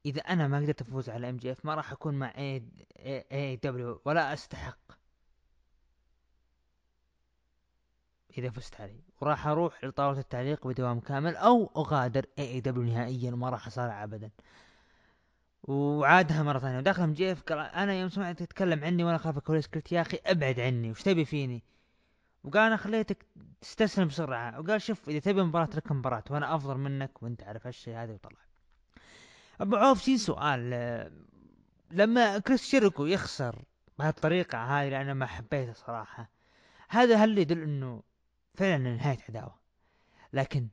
إذا 0.06 0.22
أنا 0.22 0.48
ما 0.48 0.58
قدرت 0.58 0.82
أفوز 0.82 1.10
على 1.10 1.30
MJF 1.30 1.66
ما 1.66 1.76
راح 1.76 1.92
أكون 1.92 2.14
مع 2.14 2.34
AEW 2.38 4.02
ولا 4.06 4.34
أستحق. 4.34 4.78
إذا 8.40 8.50
فزت 8.50 8.82
عليه. 8.82 9.04
وراح 9.22 9.48
أروح 9.48 9.84
لطاولة 9.84 10.20
التعليق 10.20 10.68
بدوام 10.68 11.00
كامل 11.00 11.36
أو 11.36 11.72
أغادر 11.78 12.26
AEW 12.40 12.84
نهائيا 12.84 13.34
وما 13.34 13.50
راح 13.50 13.68
أصارع 13.68 14.04
ابدا. 14.04 14.30
وعادها 15.64 16.44
مرة 16.44 16.60
ثانية. 16.60 16.78
ودخل 16.78 17.04
MJF 17.04 17.44
قال 17.44 17.60
أنا 17.60 17.94
يوم 17.94 18.10
سمعت 18.10 18.40
تتكلم 18.40 18.84
عني 18.84 19.04
وأنا 19.04 19.18
خلف 19.18 19.38
الكواليس 19.38 19.68
قلت 19.68 19.92
يا 19.92 20.02
أخي 20.02 20.20
أبعد 20.26 20.60
عني 20.60 20.92
وش 20.92 21.02
تبي 21.02 21.26
فيني؟ 21.26 21.64
وقال 22.44 22.62
أنا 22.64 22.78
خليتك 22.78 23.26
تستسلم 23.62 24.08
بسرعة. 24.08 24.60
وقال 24.60 24.82
شوف 24.82 25.10
إذا 25.10 25.20
تبي 25.20 25.44
مباراة 25.44 25.70
لك 25.76 25.92
مباراة 25.92 26.24
وأنا 26.30 26.56
أفضل 26.56 26.78
منك 26.78 27.24
وأنت 27.24 27.44
عارف 27.44 27.68
هالشيء 27.68 27.96
هذا. 27.96 28.14
وطلع. 28.14 28.40
أبو 29.62 29.76
عوف 29.76 30.04
في 30.04 30.18
سؤال 30.18 30.70
لما 31.92 32.40
كريس 32.40 32.64
شيركو 32.64 33.06
يخسر 33.06 33.64
بهالطريقة 34.00 34.58
هذه 34.58 34.90
لأنا 34.90 35.14
ما 35.14 35.26
حبيته 35.26 35.74
صراحة 35.74 36.30
هذا 36.90 37.16
هل 37.16 37.38
يدل 37.38 37.62
إنه 37.62 38.04
فعلا 38.60 38.78
نهاية 38.78 39.18
عداوة. 39.30 39.56
لكن 40.34 40.68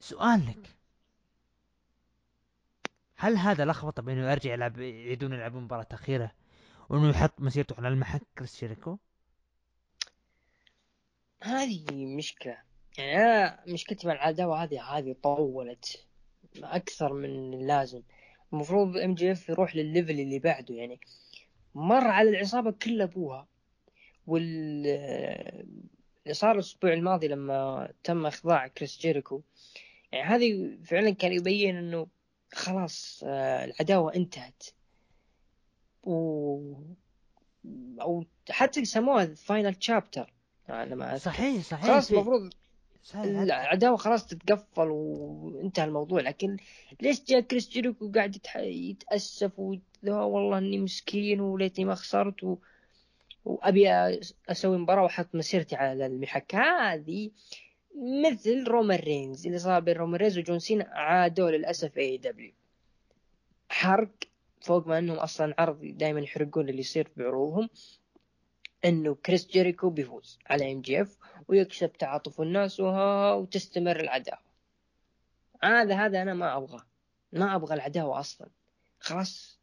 سؤال 0.00 0.46
لك 0.46 0.76
هل 3.16 3.36
هذا 3.36 3.64
لخبطة 3.64 4.02
بأنه 4.02 4.30
يرجع 4.30 4.52
يلعب 4.52 4.78
يعيدون 4.78 5.32
يلعبون 5.32 5.62
مباراة 5.62 5.86
أخيرة 5.92 6.32
وأنه 6.88 7.08
يحط 7.08 7.40
مسيرته 7.40 7.76
على 7.78 7.88
المحك 7.88 8.22
كريس 8.38 8.56
جيريكو؟ 8.56 8.98
هذه 11.42 12.06
مشكلة. 12.16 12.58
يعني 12.98 13.16
أنا 13.16 13.60
مشكلتي 13.66 14.06
مع 14.06 14.12
العداوة 14.12 14.62
هذه 14.62 14.82
هذه 14.82 15.16
طولت 15.22 16.06
أكثر 16.56 17.12
من 17.12 17.54
اللازم. 17.54 18.02
المفروض 18.52 18.96
MJF 18.96 19.48
يروح 19.48 19.76
للل 19.76 19.92
level 19.92 20.20
اللي 20.20 20.38
بعده. 20.38 20.74
يعني 20.74 21.00
مر 21.74 22.06
على 22.06 22.30
العصابة 22.30 22.70
كل 22.70 23.02
أبوها 23.02 23.46
وال 24.26 24.86
اللي 26.24 26.34
صار 26.34 26.54
الأسبوع 26.54 26.92
الماضي 26.92 27.28
لما 27.28 27.88
تم 28.04 28.26
إخضاع 28.26 28.66
كريس 28.66 28.98
جيريكو 28.98 29.42
يعني 30.12 30.24
هذه 30.24 30.78
فعلا 30.84 31.10
كان 31.10 31.32
يبين 31.32 31.76
إنه 31.76 32.06
خلاص 32.52 33.24
آه، 33.26 33.64
العداوة 33.64 34.14
انتهت. 34.14 34.64
و 36.02 36.74
أو 38.00 38.24
حتى 38.50 38.80
يسموها 38.80 39.34
final 39.34 39.74
chapter 39.74 40.32
لما 40.68 41.18
صحيح 41.18 41.62
صحيح 41.62 41.86
خلاص 41.86 42.10
المفروض 42.10 42.50
العداوة 43.14 43.96
خلاص 43.96 44.26
تتقفل 44.26 44.88
وانتهى 44.88 45.84
الموضوع. 45.84 46.20
لكن 46.20 46.56
ليش 47.00 47.24
جاء 47.24 47.40
كريس 47.40 47.68
جيريكو 47.68 48.12
قاعد 48.12 48.36
يتأسف 48.56 49.58
والله 50.02 50.58
إني 50.58 50.78
مسكين 50.78 51.40
وليتني 51.40 51.84
ما 51.84 51.94
خسرت 51.94 52.44
و... 52.44 52.56
وأبي 53.44 53.90
أسوي 54.48 54.78
مباراة 54.78 55.02
وأحط 55.02 55.34
مسيرتي 55.34 55.76
على 55.76 56.06
المحك 56.06 56.54
هذه 56.54 57.30
مثل 57.96 58.64
رومان 58.64 58.98
رينز 58.98 59.46
اللي 59.46 59.58
صار 59.58 59.80
بين 59.80 59.96
رومان 59.96 60.20
رينز 60.20 60.38
وجون 60.38 60.58
سينا 60.58 60.84
عادوا 60.84 61.50
للأسف 61.50 61.98
AEW 61.98 62.52
حرق 63.68 64.10
فوق 64.60 64.86
ما 64.86 64.98
إنهم 64.98 65.16
أصلا 65.16 65.54
عرض 65.58 65.80
دائما 65.84 66.20
يحرقون 66.20 66.68
اللي 66.68 66.80
يصير 66.80 67.08
بعروضهم 67.16 67.68
إنه 68.84 69.14
كريس 69.14 69.46
جيريكو 69.46 69.90
بيفوز 69.90 70.38
على 70.46 70.72
MJF 70.72 71.18
ويكسب 71.48 71.92
تعاطف 71.92 72.40
الناس 72.40 72.80
وها 72.80 73.32
وتستمر 73.34 74.00
العداوة. 74.00 74.40
هذا 75.62 75.94
هذا 75.94 76.22
أنا 76.22 76.34
ما 76.34 76.56
أبغى 76.56 76.82
ما 77.32 77.54
أبغى 77.56 77.74
العداوة 77.74 78.20
أصلا. 78.20 78.48
خلاص. 79.00 79.58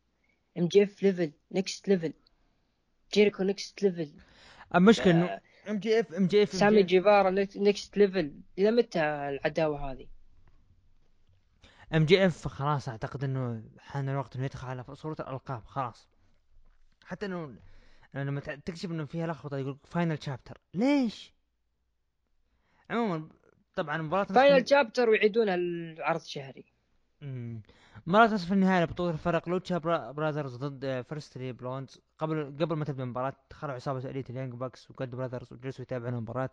MJF 0.58 1.04
level 1.04 1.32
next 1.52 1.88
level 1.88 2.14
جيريكو 3.14 3.44
next 3.44 3.84
level 3.84 4.12
المشكلة 4.76 5.12
إنه 5.12 5.42
ام 5.70 5.80
جي 5.80 6.00
اف 6.00 6.14
ام 6.14 6.28
جي 6.28 6.44
اف 6.44 6.54
سامي 6.54 6.84
جيفارا 6.84 7.30
next 7.56 7.98
level 7.98 8.42
إلى 8.58 8.72
متى 8.72 9.00
العداوة 9.00 9.92
هذه؟ 9.92 10.08
ام 11.94 12.06
جي 12.06 12.26
اف 12.26 12.48
خلاص 12.48 12.90
أعتقد 12.90 13.24
إنه 13.24 13.64
حان 13.80 14.10
الوقت 14.10 14.36
إنه 14.36 14.46
يدخل 14.46 14.68
على 14.68 14.84
صورة 14.94 15.16
الألقاب 15.20 15.66
خلاص. 15.66 16.10
حتى 17.06 17.26
إنه 17.26 17.56
لما 18.14 18.40
تكشف 18.40 18.92
إنه 18.92 19.06
فيها 19.06 19.28
لخبطة 19.28 19.58
يقول 19.58 19.78
final 19.84 20.24
chapter 20.24 20.58
ليش؟ 20.74 21.34
عموما 22.90 23.30
طبعا 23.76 23.98
مباراة 23.98 24.24
فاينل 24.24 24.70
شابتر 24.70 25.10
ويعيدونها 25.10 25.56
العرض 25.56 26.22
شهري 26.22 26.66
مباراة 28.08 28.34
نصف 28.34 28.54
النهائي 28.54 28.84
لبطولة 28.84 29.12
الفرق 29.12 29.50
لوتشا 29.50 29.78
براذرز 30.12 30.56
ضد 30.56 31.02
Varsity 31.10 31.52
Blonds 31.52 32.02
قبل 32.18 32.58
قبل 32.62 32.76
ما 32.76 32.86
تبدأ 32.86 33.04
المباراة 33.04 33.34
دخلوا 33.52 33.74
عصابة 33.74 34.10
Elite 34.10 34.30
ال 34.30 34.34
Young 34.34 34.54
Bucks 34.54 34.92
و 34.92 34.97
Good 34.97 35.16
Brothers 35.16 35.54
وجلسوا 35.54 35.82
يتابعون 35.82 36.14
المباراة. 36.14 36.50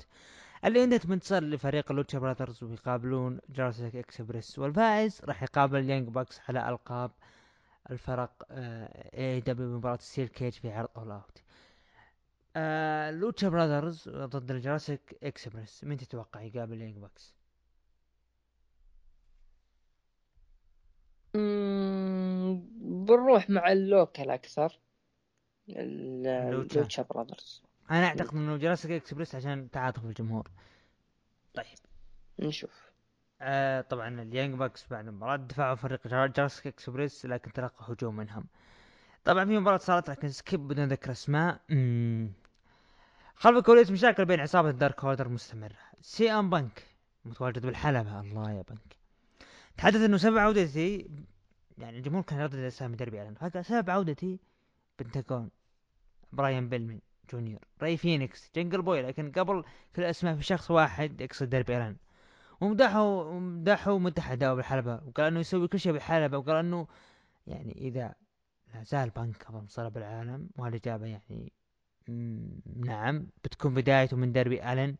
اللي 0.65 0.85
انتهت 0.85 1.07
بانتصار 1.07 1.43
لفريق 1.43 1.93
Lucha 1.93 2.19
Brothers 2.19 2.65
ويقابلون 2.65 3.41
جراسيك 3.49 3.97
إكسبريس 3.97 4.59
والفائز 4.59 5.21
راح 5.25 5.43
يقابل 5.43 5.79
ال 5.79 5.84
Young 5.84 6.09
Bucks 6.09 6.41
على 6.49 6.69
ألقاب 6.69 7.11
الفرق 7.91 8.47
AEW 8.51 9.69
بمباراة 9.69 9.99
steel 10.01 10.29
cage 10.29 10.53
في 10.53 10.73
عرض 10.73 10.89
All 10.97 11.11
Out. 11.11 11.43
آه 12.57 13.11
Lucha 13.11 13.49
Brothers 13.49 14.09
ضد 14.09 14.51
ال 14.51 14.58
Jurassic 14.58 15.19
Express. 15.23 15.85
مين 15.85 15.97
تتوقع 15.99 16.41
يقابل 16.41 16.73
ال 16.73 16.77
Young 16.77 16.97
Bucks؟ 16.97 17.35
بنروح 23.05 23.51
مع 23.51 23.73
ال 23.73 23.80
logical 23.80 24.31
أكثر. 24.31 24.79
ال 25.69 25.91
Lucha 25.91 27.03
Brothers. 27.03 27.63
أنا 27.91 28.07
أعتقد 28.07 28.35
انه 28.35 28.57
Jurassic 28.57 28.91
Express 28.91 29.35
عشان 29.35 29.71
تعاطف 29.71 30.05
الجمهور. 30.05 30.51
طيب. 31.55 31.79
نشوف. 32.39 32.91
آه 33.41 33.81
طبعا 33.81 34.23
ال 34.23 34.28
Young 34.28 34.55
Bucks 34.55 34.87
بعد 34.91 35.07
المباراة 35.07 35.37
دفعوا 35.37 35.75
فريق 35.75 36.09
Jurassic 36.09 36.67
Express 36.67 37.27
لكن 37.27 37.53
تلقى 37.53 37.93
هجوم 37.93 38.17
منهم. 38.17 38.47
طبعا 39.25 39.45
في 39.45 39.59
مباراة 39.59 39.79
صارت 39.79 40.11
لكن 40.11 40.29
skip 40.29 40.69
بدون 40.69 40.89
ذكر 40.89 41.11
أسماء. 41.11 41.61
خلف 43.35 43.57
الكواليس 43.57 43.91
مشاكل 43.91 44.25
بين 44.25 44.41
عصابة 44.41 44.71
Dark 44.71 45.05
Order 45.05 45.29
مستمرة. 45.29 45.77
سي 46.01 46.31
ام 46.31 46.51
بانك 46.51 46.83
متواجد 47.25 47.67
بالحلبة. 47.67 48.21
الله 48.21 48.53
يا 48.53 48.63
بانك. 48.63 49.04
تحدث 49.77 50.01
إنه 50.01 50.17
سبب 50.17 50.39
عودتي 50.39 51.11
يعني 51.79 51.99
الجمهور 51.99 52.23
كان 52.23 52.41
يردد 52.41 52.59
اسامي 52.59 52.97
ديربي 52.97 53.23
الن 53.23 53.35
فقال 53.35 53.65
سبب 53.65 53.91
عودتي 53.91 54.41
بنتاغون 54.99 55.51
براين 56.33 56.69
بيلمن 56.69 57.01
جونيور 57.33 57.61
راي 57.83 57.97
فينيكس 57.97 58.51
جنجل 58.57 58.83
بوي. 58.83 59.03
لكن 59.03 59.33
قبل 59.33 59.65
كل 59.97 60.03
الاسماء 60.03 60.37
في 60.37 60.43
شخص 60.43 60.71
واحد 60.71 61.21
يقصد 61.21 61.51
ديربي 61.51 61.77
الن 61.77 61.97
ومدحوا 62.61 63.93
ومدح 63.93 64.31
اداؤه 64.31 64.55
بالحلبة 64.55 64.95
وقال 65.07 65.27
إنه 65.27 65.41
يسوي 65.41 65.69
كل 65.69 65.81
شيء 65.81 65.93
بالحلبة 65.93 66.39
وقال 66.39 66.57
إنه 66.57 66.87
يعني 67.47 67.73
إذا 67.73 68.15
لا 68.75 68.83
زال 68.83 69.11
بانك 69.11 69.43
افضل 69.43 69.65
مصارع 69.65 69.89
بالعالم 69.89 70.51
والاجابة 70.59 71.07
يعني 71.07 71.53
نعم 72.77 73.27
بتكون 73.45 73.75
بدايته 73.75 74.17
من 74.17 74.33
ديربي 74.33 74.73
الن 74.73 74.97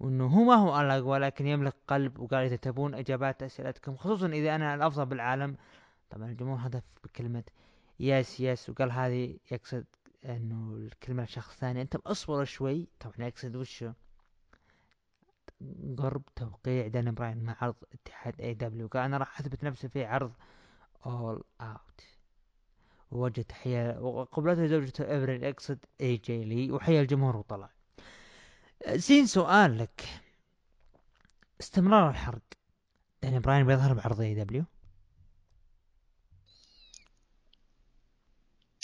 وإنه 0.00 0.26
هو 0.26 0.44
ما 0.44 0.54
هو 0.54 0.80
الاقوى 0.80 1.18
لكن 1.18 1.46
يملك 1.46 1.74
قلب 1.88 2.18
وقال 2.18 2.44
اذا 2.44 2.56
تبون 2.56 2.94
إجابات 2.94 3.42
أسئلتكم 3.42 3.96
خصوصا 3.96 4.26
إذا 4.26 4.54
أنا 4.54 4.74
الأفضل 4.74 5.06
بالعالم. 5.06 5.56
طبعا 6.10 6.28
الجمهور 6.30 6.58
هتف 6.60 6.82
بكلمة 7.04 7.44
yes 8.00 8.40
yes 8.40 8.70
وقال 8.70 8.92
هذه 8.92 9.38
يقصد 9.50 9.84
إنه 10.24 10.74
الكلمة 10.76 11.24
لشخص 11.24 11.56
ثاني. 11.56 11.82
أنت 11.82 11.96
اصبر 11.96 12.44
شوي. 12.44 12.88
طبعا 13.00 13.28
يقصد 13.28 13.56
وشو 13.56 13.92
قرب 15.98 16.22
توقيع 16.36 16.86
دان 16.86 17.14
براين 17.14 17.44
مع 17.44 17.56
عرض 17.60 17.74
اتحاد 17.92 18.40
AEW 18.40 18.86
قال 18.86 19.02
أنا 19.02 19.16
راح 19.16 19.40
أثبت 19.40 19.64
نفسي 19.64 19.88
في 19.88 20.04
عرض 20.04 20.32
All 21.06 21.42
Out 21.60 22.00
ووجه 23.10 23.42
تحية 23.42 23.98
وقبلته 24.00 24.66
زوجته 24.66 25.16
ابريل 25.16 25.44
يقصد 25.44 25.78
AJ 26.00 26.44
Lee 26.44 26.72
وحيا 26.72 27.00
الجمهور 27.00 27.36
وطلع. 27.36 27.70
زين 28.88 29.26
سؤال 29.26 29.78
لك 29.78 30.22
استمرار 31.60 32.10
الحرق. 32.10 32.42
داني 33.22 33.38
براين 33.38 33.66
بيظهر 33.66 33.94
بعرض 33.94 34.20
AEW 34.20 34.64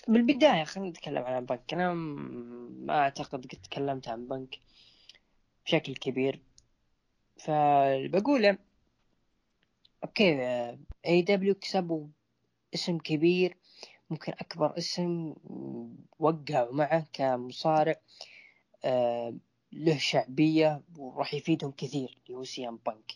بالبداية 0.08 0.64
خلينا 0.64 0.90
نتكلم 0.90 1.22
عن 1.24 1.44
بانك 1.44 1.74
أنا 1.74 1.94
ما 1.94 2.98
أعتقد 2.98 3.46
قد 3.46 3.58
تكلمت 3.62 4.08
عن 4.08 4.26
بنك 4.28 4.58
بشكل 5.66 5.94
كبير. 5.94 6.40
فبقول 7.36 8.58
أوكي 10.04 10.40
اي 11.06 11.22
دبليو 11.22 11.54
كسبوا 11.54 12.08
اسم 12.74 12.98
كبير 12.98 13.56
ممكن 14.10 14.32
أكبر 14.32 14.78
اسم 14.78 15.34
وقعوا 16.18 16.74
معه 16.74 17.06
كمصارع. 17.12 18.00
آه، 18.84 19.34
له 19.72 19.98
شعبية 19.98 20.82
وراح 20.98 21.34
يفيدهم 21.34 21.70
كثير 21.70 22.18
اللي 22.26 22.38
هو 22.38 22.44
سي 22.44 22.68
إم 22.68 22.78
بانك. 22.86 23.12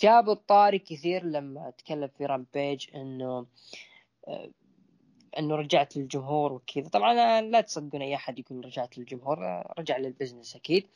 جاب 0.00 0.30
الطاري 0.30 0.78
كثير 0.78 1.24
لما 1.24 1.70
تكلم 1.70 2.08
في 2.08 2.26
Rampage 2.26 2.86
إنه 2.94 3.46
آه، 4.28 4.50
إنه 5.38 5.56
رجعت 5.56 5.96
للجمهور 5.96 6.52
وكذا. 6.52 6.88
طبعا 6.88 7.40
لا 7.40 7.60
تصدقون 7.60 8.02
أي 8.02 8.14
أحد 8.14 8.38
يكون 8.38 8.60
رجعت 8.60 8.98
للجمهور 8.98 9.38
رجع 9.78 9.96
لل 9.96 10.08
business 10.08 10.56
أكيد. 10.56 10.88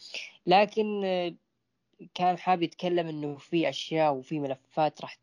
لكن 0.46 1.04
آه، 1.04 1.34
كان 2.14 2.38
حاب 2.38 2.62
يتكلم 2.62 3.08
إنه 3.08 3.36
في 3.36 3.68
أشياء 3.68 4.14
وفي 4.14 4.40
ملفات 4.40 5.00
راح 5.02 5.18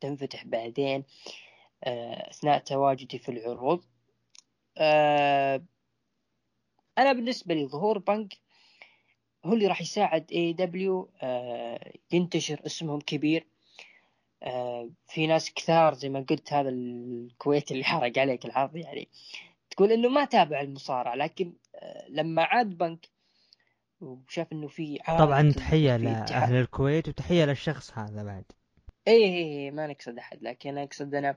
تنفتح 0.00 0.44
بعدين 0.44 1.04
آه، 1.84 2.30
أثناء 2.30 2.58
تواجدي 2.58 3.18
في 3.18 3.28
العروض. 3.28 3.84
آه، 4.78 5.62
أنا 6.98 7.12
بالنسبة 7.12 7.54
لي 7.54 7.66
ظهور 7.66 7.98
بنك 7.98 8.34
هو 9.44 9.52
اللي 9.52 9.66
راح 9.66 9.80
يساعد 9.80 10.32
اي 10.32 10.52
دبليو 10.52 11.10
ينتشر 12.12 12.60
اسمهم 12.66 13.00
كبير. 13.00 13.46
آه، 14.42 14.90
في 15.06 15.26
ناس 15.26 15.52
كثار 15.54 15.94
زي 15.94 16.08
ما 16.08 16.20
قلت 16.20 16.52
هذا 16.52 16.68
الكويت 16.68 17.72
اللي 17.72 17.84
حرق 17.84 18.18
عليك 18.18 18.44
العرض 18.44 18.76
يعني. 18.76 19.08
تقول 19.70 19.92
إنه 19.92 20.08
ما 20.08 20.24
تابع 20.24 20.60
المصارعة 20.60 21.14
لكن 21.14 21.52
آه، 21.74 22.06
لما 22.08 22.42
عاد 22.42 22.78
بنك 22.78 23.08
وشاف 24.00 24.52
إنه 24.52 24.68
في 24.68 24.98
طبعا 25.18 25.52
تحية 25.52 25.96
لاهل 25.96 26.54
الكويت 26.54 27.08
وتحية 27.08 27.44
للشخص 27.44 27.98
هذا 27.98 28.22
بعد. 28.22 28.44
اي 29.08 29.24
اي 29.24 29.64
اي 29.64 29.70
ما 29.70 29.86
نقصد 29.86 30.18
أحد 30.18 30.42
لكن 30.42 30.78
أقصد 30.78 31.14
أنا 31.14 31.36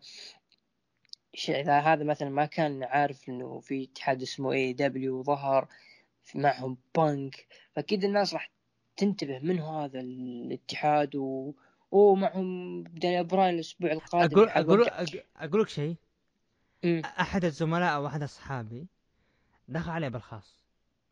إذا 1.49 1.79
هذا 1.79 2.03
مثلا 2.03 2.29
ما 2.29 2.45
كان 2.45 2.83
عارف 2.83 3.29
إنه 3.29 3.59
في 3.59 3.83
اتحاد 3.83 4.21
اسمه 4.21 4.51
AEW 4.51 5.23
ظهر 5.23 5.67
معهم 6.35 6.77
بانك 6.97 7.47
فأكيد 7.71 8.03
الناس 8.03 8.33
راح 8.33 8.51
تنتبه 8.97 9.39
من 9.39 9.59
هذا 9.59 9.99
الاتحاد 9.99 11.15
و... 11.15 11.53
ومعهم 11.91 12.83
داني 12.83 13.23
براين 13.23 13.55
الأسبوع 13.55 13.91
القادم 13.91 14.37
أقول 14.37 14.49
أقول 14.49 14.89
أقول 15.35 15.61
لك 15.61 15.69
شيء. 15.69 15.95
أحد 17.05 17.45
الزملاء 17.45 17.95
أو 17.95 18.07
أحد 18.07 18.23
أصحابي 18.23 18.87
دخل 19.67 19.91
عليه 19.91 20.07
بالخاص. 20.07 20.65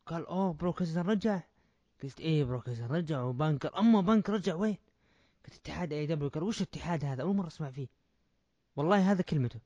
قال 0.05 0.25
أوه 0.25 0.53
بروك 0.53 0.74
ليسنر 0.74 1.01
رجع. 1.01 1.41
قلت 2.03 2.19
إيه 2.19 2.43
بروك 2.43 2.62
ليسنر 2.62 2.85
رجع 2.85 3.21
وبانك. 3.21 3.79
أما 3.79 4.01
بانك 4.01 4.33
رجع 4.33 4.55
وين؟ 4.55 4.77
قلت 5.45 5.55
اتحاد 5.55 5.93
AEW 5.93 6.29
قال 6.29 6.43
وش 6.43 6.61
الاتحاد 6.61 7.05
هذا؟ 7.05 7.21
أول 7.21 7.35
مرة 7.35 7.47
أسمع 7.47 7.71
فيه. 7.71 7.87
والله 8.75 9.11
هذا 9.11 9.21
كلمته. 9.21 9.59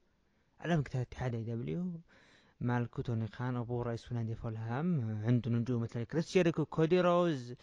علمك 0.62 0.96
اتحاد 0.96 1.36
AEW 1.36 2.02
مالكو 2.62 3.02
توني 3.02 3.28
خان 3.28 3.56
أبو 3.56 3.82
رئيس 3.82 4.12
نادي 4.12 4.36
فولهام 4.36 5.22
عنده 5.26 5.52
نجوم 5.52 5.82
مثل 5.82 6.04
كريس 6.04 6.32
جيريكو 6.34 6.66
كودي 6.66 7.02
رودز 7.02 7.56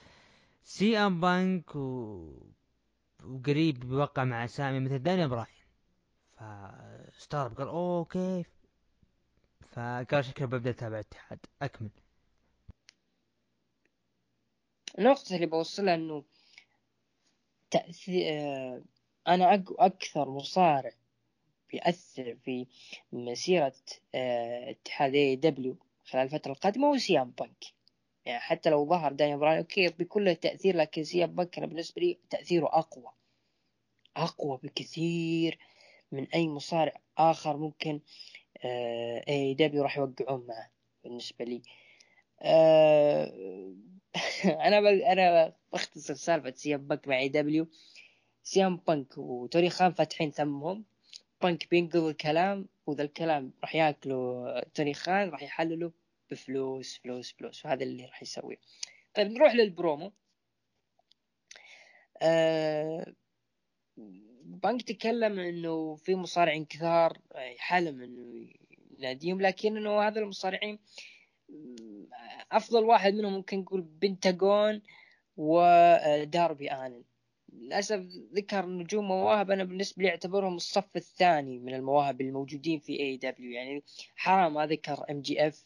سي 0.65 0.99
أم 0.99 1.21
بانك 1.21 1.77
و 1.77 2.33
وقريب 3.25 3.81
بيوقع 3.81 4.25
مع 4.25 4.47
أسامي 4.47 4.81
مثل 4.81 4.99
داني 4.99 5.29
براين 5.29 5.47
فاستغرب 6.37 7.59
قال 7.59 7.69
أوه 7.69 8.05
كيف؟ 8.05 8.47
فقال 9.73 10.25
شكله 10.25 10.47
ببدأ 10.47 10.71
اتابع 10.71 10.95
الاتحاد. 10.95 11.39
أكمل. 11.63 11.91
النقطة 14.99 15.35
اللي 15.35 15.47
بوصلها 15.47 15.95
إنه 15.95 16.25
تأثير 17.71 18.27
آه، 18.29 18.83
أنا. 19.29 19.65
أكثر 19.79 20.31
مصارع 20.31 20.91
بيأثر 21.73 22.37
في 22.45 22.67
مسيرة 23.13 23.75
آه، 24.15 24.71
اتحاد 24.71 25.15
AEW 25.15 25.77
خلال 26.05 26.25
الفترة 26.25 26.53
القادمة 26.53 26.89
هو 26.89 26.97
سي 26.99 27.20
ام 27.20 27.31
بانك. 27.31 27.65
يعني 28.25 28.41
حتى 28.41 28.71
لو 28.71 28.87
ظهر 28.89 29.13
داني 29.13 29.37
براين 29.37 29.59
okay 29.59 29.95
له 30.17 30.33
تأثير 30.33 30.77
لكن 30.77 31.05
سي 31.05 31.25
ام 31.25 31.35
بانك 31.35 31.59
أنا 31.59 31.67
بالنسبة 31.67 32.03
لي 32.03 32.19
تأثيره 32.31 32.67
أقوى. 32.67 33.13
أقوى 34.17 34.59
بكثير 34.63 35.59
من 36.13 36.27
أي 36.35 36.49
مصارع 36.49 37.01
آخر 37.19 37.57
ممكن 37.57 38.01
AEW 39.29 39.83
راح 39.83 39.99
يوقعون 39.99 40.47
معه 40.47 40.71
بالنسبة 41.05 41.45
لي. 41.45 41.63
آه 42.43 43.33
أنا 44.67 44.79
أنا 45.13 45.55
بختصر 45.73 46.15
سالفة 46.15 46.51
سي 46.51 46.75
ام 46.75 46.87
بانك 46.87 47.09
مع 47.09 47.19
AEW 47.19 47.69
سي 48.43 48.65
ام 48.65 48.77
بانك 48.77 49.19
وتوني 49.19 49.71
خان 49.71 49.93
فاتحين 49.93 50.31
ثمهم. 50.31 50.85
بانك 51.43 51.71
بينقض 51.71 52.05
الكلام 52.05 52.69
وذا 52.87 53.03
الكلام 53.03 53.53
راح 53.63 53.75
ياكلوا 53.75 54.61
توني 54.61 54.95
خان 54.95 55.29
راح 55.29 55.43
يحللوا 55.43 55.91
بفلوس 56.31 56.99
فلوس 56.99 57.33
فلوس 57.33 57.67
وهذا 57.67 57.83
اللي 57.83 58.05
راح 58.05 58.23
يسويه. 58.23 58.57
طيب 59.15 59.27
نروح 59.27 59.55
للبرومو. 59.55 60.13
آه 62.23 63.15
بانك 64.45 64.83
تكلم 64.83 65.39
إنه 65.39 65.95
في 65.97 66.15
مصارعين 66.15 66.65
كثار 66.65 67.19
حلم 67.57 68.03
إنه 68.03 68.49
يناديهم 68.99 69.41
لكن 69.41 69.77
إنه 69.77 70.01
هذا 70.01 70.21
المصارعين 70.21 70.79
أفضل 72.53 72.85
واحد 72.85 73.15
منهم 73.15 73.33
ممكن 73.33 73.59
نقول 73.59 73.81
بنتاغون 73.81 74.83
وداربي 75.37 76.73
الن 76.73 77.05
للأسف 77.59 78.01
ذكر 78.35 78.67
نجوم 78.67 79.09
مواهب 79.09 79.51
أنا 79.51 79.65
بالنسبة 79.65 80.03
لي 80.03 80.11
أعتبرهم 80.11 80.57
الصف 80.57 80.97
الثاني 80.97 81.59
من 81.59 81.75
المواهب 81.75 82.21
الموجودين 82.21 82.81
في 82.81 83.01
AEW 83.01 83.51
يعني 83.51 83.85
حرام 84.17 84.55
ما 84.55 84.67
ذكر 84.67 85.05
MJF 85.11 85.65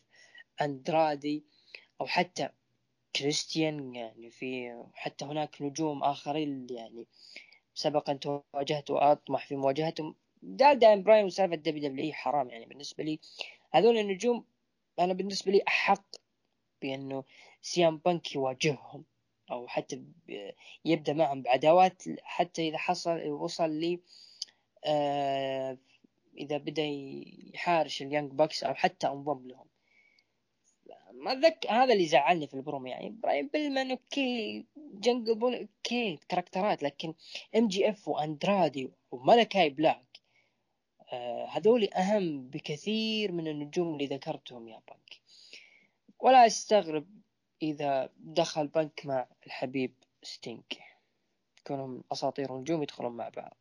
أندرادي 0.60 1.44
أو 2.00 2.06
حتى 2.06 2.48
كريستيان 3.16 3.94
يعني 3.94 4.30
في 4.30 4.82
حتى 4.94 5.24
هناك 5.24 5.62
نجوم 5.62 6.02
آخرين 6.02 6.66
يعني 6.70 7.06
سبق 7.74 8.10
أن 8.10 8.20
تواجهت 8.20 8.90
وأطمح 8.90 9.46
في 9.46 9.56
مواجهتهم. 9.56 10.14
دا 10.42 10.72
داين 10.72 11.02
براين 11.02 11.24
وسالفة 11.24 11.56
WWE 11.56 12.12
حرام 12.12 12.50
يعني 12.50 12.66
بالنسبة 12.66 13.04
لي. 13.04 13.20
هذول 13.72 13.98
النجوم 13.98 14.44
أنا 14.98 15.12
بالنسبة 15.12 15.52
لي 15.52 15.62
أحق 15.68 16.04
بأنه 16.82 17.24
سي 17.62 17.85
ام 17.85 17.96
بانك 17.98 18.34
يواجههم. 18.34 19.04
أو 19.52 19.68
حتى 19.68 20.02
يبدأ 20.84 21.12
معهم 21.12 21.42
بعداوات 21.42 22.02
حتى 22.22 22.68
إذا 22.68 22.78
حصل 22.78 23.28
وصل 23.28 23.70
لي 23.70 24.00
آه 24.84 25.78
إذا 26.38 26.56
بدأ 26.56 26.84
يحارش 27.54 28.02
ال 28.02 28.07
Young 28.07 28.32
Bucks 28.32 28.64
أو 28.64 28.74
حتى 28.74 29.06
أنضم 29.06 29.48
لهم. 29.48 29.66
ما 31.12 31.34
ذك 31.34 31.66
هذا 31.70 31.92
اللي 31.92 32.06
زعلني 32.06 32.46
في 32.46 32.54
البروم 32.54 32.86
يعني. 32.86 33.10
براين 33.10 33.48
بيلمان 33.48 33.90
okay 33.90 34.64
جنجل 34.76 35.34
بوي 35.34 35.54
okay 35.54 36.18
كاركترات 36.28 36.82
لكن 36.82 37.14
MJF 37.56 38.08
وأندرادي 38.08 38.90
وملكاي 39.10 39.70
بلاك 39.70 40.20
آه 41.12 41.46
هذول 41.46 41.88
أهم 41.94 42.48
بكثير 42.48 43.32
من 43.32 43.48
النجوم 43.48 43.94
اللي 43.94 44.06
ذكرتهم 44.06 44.68
يا 44.68 44.80
بانك 44.88 45.20
ولا 46.20 46.46
أستغرب 46.46 47.21
إذا 47.62 48.08
دخل 48.18 48.66
بانك 48.66 49.02
مع 49.04 49.26
الحبيب 49.46 49.94
ستينج 50.22 50.62
كونهم 51.66 52.04
أساطير 52.12 52.56
النجوم 52.56 52.82
يدخلون 52.82 53.16
مع 53.16 53.28
بعض. 53.28 53.56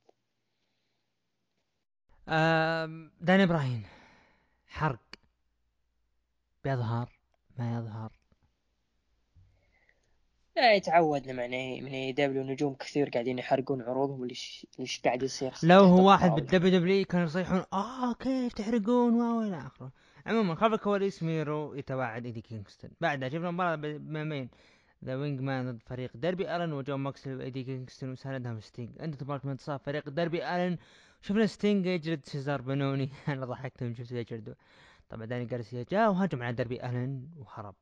آه 2.28 3.10
دانيال 3.22 3.44
براين 3.44 3.84
حرق 4.68 5.00
بيظهر 6.64 7.10
ما 7.58 7.78
يظهر 7.78 8.12
لا 10.56 10.80
تعودنا 10.80 11.34
مع 11.34 11.48
من 11.48 11.94
AEW 11.94 12.44
نجوم 12.44 12.74
كثير 12.74 13.10
قاعدين 13.10 13.40
يحرقون 13.40 13.82
عروضهم 13.82 14.26
ليش 14.26 14.68
ليش 14.80 15.02
قاعد 15.02 15.24
يصير 15.24 15.54
لو 15.64 15.84
هو 15.84 16.08
واحد 16.08 16.32
بال 16.32 16.80
WW 16.80 17.06
كانوا 17.06 17.26
يصيحون 17.26 17.64
آه 17.74 18.14
كيف 18.14 18.54
تحرقون؟ 18.54 19.14
واو 19.14 19.42
إلى 19.42 19.58
آخره. 19.58 19.92
عموما 20.26 20.56
خلف 20.56 20.74
الكواليس 20.74 21.24
ميرو 21.24 21.74
يتوعد 21.74 22.26
إيدي 22.26 22.42
كينغستون. 22.42 22.92
بعدها 23.02 23.30
شفنا 23.30 23.52
مباراة 23.52 23.76
ما 23.98 24.24
بين 24.24 24.50
The 25.06 25.16
Wingmen 25.16 25.72
ضد 25.72 25.82
فريق 25.84 26.12
ديربي 26.18 26.56
الن 26.56 26.74
وجون 26.74 27.00
ماكسلي 27.00 27.36
وإيدي 27.36 27.64
كينغستون 27.64 28.12
وساندهم 28.12 28.60
ستينج 28.60 28.90
انتهت 29.02 29.16
المباراة 29.16 29.46
بانتصار 29.46 29.80
فريق 29.80 30.10
ديربي 30.10 30.46
الن 30.56 30.78
شفنا 31.22 31.46
ستينج 31.46 31.86
يجلد 31.86 32.26
سيزار 32.26 32.62
بنوني 32.62 33.10
أنا 33.28 33.46
ضحكت 33.46 33.84
من 33.84 33.96
شفت 33.96 34.12
يجلده 34.12 34.56
طبعا 35.10 35.26
داني 35.26 35.46
جارسيا 35.46 35.86
جاء 35.92 36.10
وهجم 36.10 36.44
على 36.44 36.56
ديربي 36.56 36.86
الن 36.86 37.30
وهرب. 37.38 37.76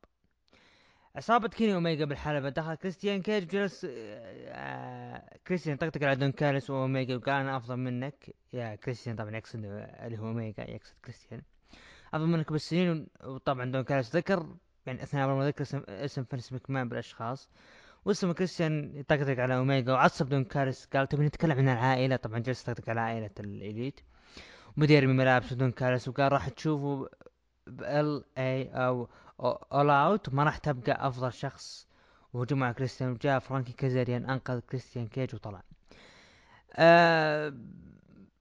عصابة 1.16 1.48
كيني 1.48 1.74
اوميجا 1.74 2.06
بالحلبة. 2.06 2.50
دخل 2.50 2.76
كريستيان 2.76 3.22
كيج 3.22 3.48
جلس 3.48 3.88
آه 3.90 5.38
كريستيان 5.48 5.78
طقطق 5.78 6.04
على 6.04 6.16
دون 6.16 6.32
كارس 6.32 6.70
واوميجا 6.70 7.16
وقال 7.16 7.36
أنا 7.36 7.58
أفضل 7.58 7.78
منك. 7.78 8.36
يا 8.54 8.76
كريستيان 8.76 9.16
طبعا 9.16 9.36
يقصد 9.36 9.66
اللي 9.66 10.18
هو 10.20 10.28
اوميجا 10.28 10.64
يقصد 10.64 10.96
كريستيان. 11.06 11.42
أفضل 12.14 12.28
منك 12.28 12.52
بالسنين 12.52 13.08
وطبعا 13.24 13.72
دون 13.72 13.82
كارس 13.82 14.16
ذكر 14.16 14.56
يعني 14.86 15.04
أثناء 15.04 15.28
ما 15.28 15.46
ذكر 15.46 15.62
اسم, 15.62 15.84
اسم 15.88 16.24
فنس 16.24 16.54
مكمان 16.54 16.90
بالأشخاص. 16.90 17.50
واسم 18.06 18.32
كريستيان 18.32 18.96
يطقطق 18.96 19.40
على 19.40 19.56
اوميجا 19.58 19.94
وعصب 19.94 20.30
دون 20.30 20.44
كارس 20.44 20.86
قال 20.86 21.08
تبي 21.08 21.26
نتكلم 21.26 21.58
عن 21.58 21.70
العائلة؟ 21.70 22.16
طبعا 22.16 22.40
جلس 22.40 22.62
يطقطق 22.62 22.90
على 22.90 23.02
عائلة 23.02 23.30
ال 23.40 23.48
Elite. 23.48 24.00
وبدا 24.78 24.94
يرمي 24.94 25.14
ملابس 25.14 25.54
دون 25.54 25.72
كارس 25.72 26.08
وقال 26.08 26.32
راح 26.32 26.50
تشوفوا 26.50 27.08
ال 27.82 28.26
اي 28.38 28.70
أو 28.70 29.10
All 29.74 29.90
Out 29.90 30.30
ما 30.30 30.44
راح 30.44 30.58
تبقى 30.58 31.08
أفضل 31.08 31.34
شخص 31.34 31.88
وهجوم 32.34 32.64
على 32.64 32.74
كريستيان 32.74 33.12
وجاء 33.12 33.40
فرانكي 33.40 33.74
كازاريان 33.74 34.30
أنقذ 34.30 34.60
كريستيان 34.60 35.08
كيج 35.08 35.36
وطلع. 35.36 35.64
أه 36.76 37.54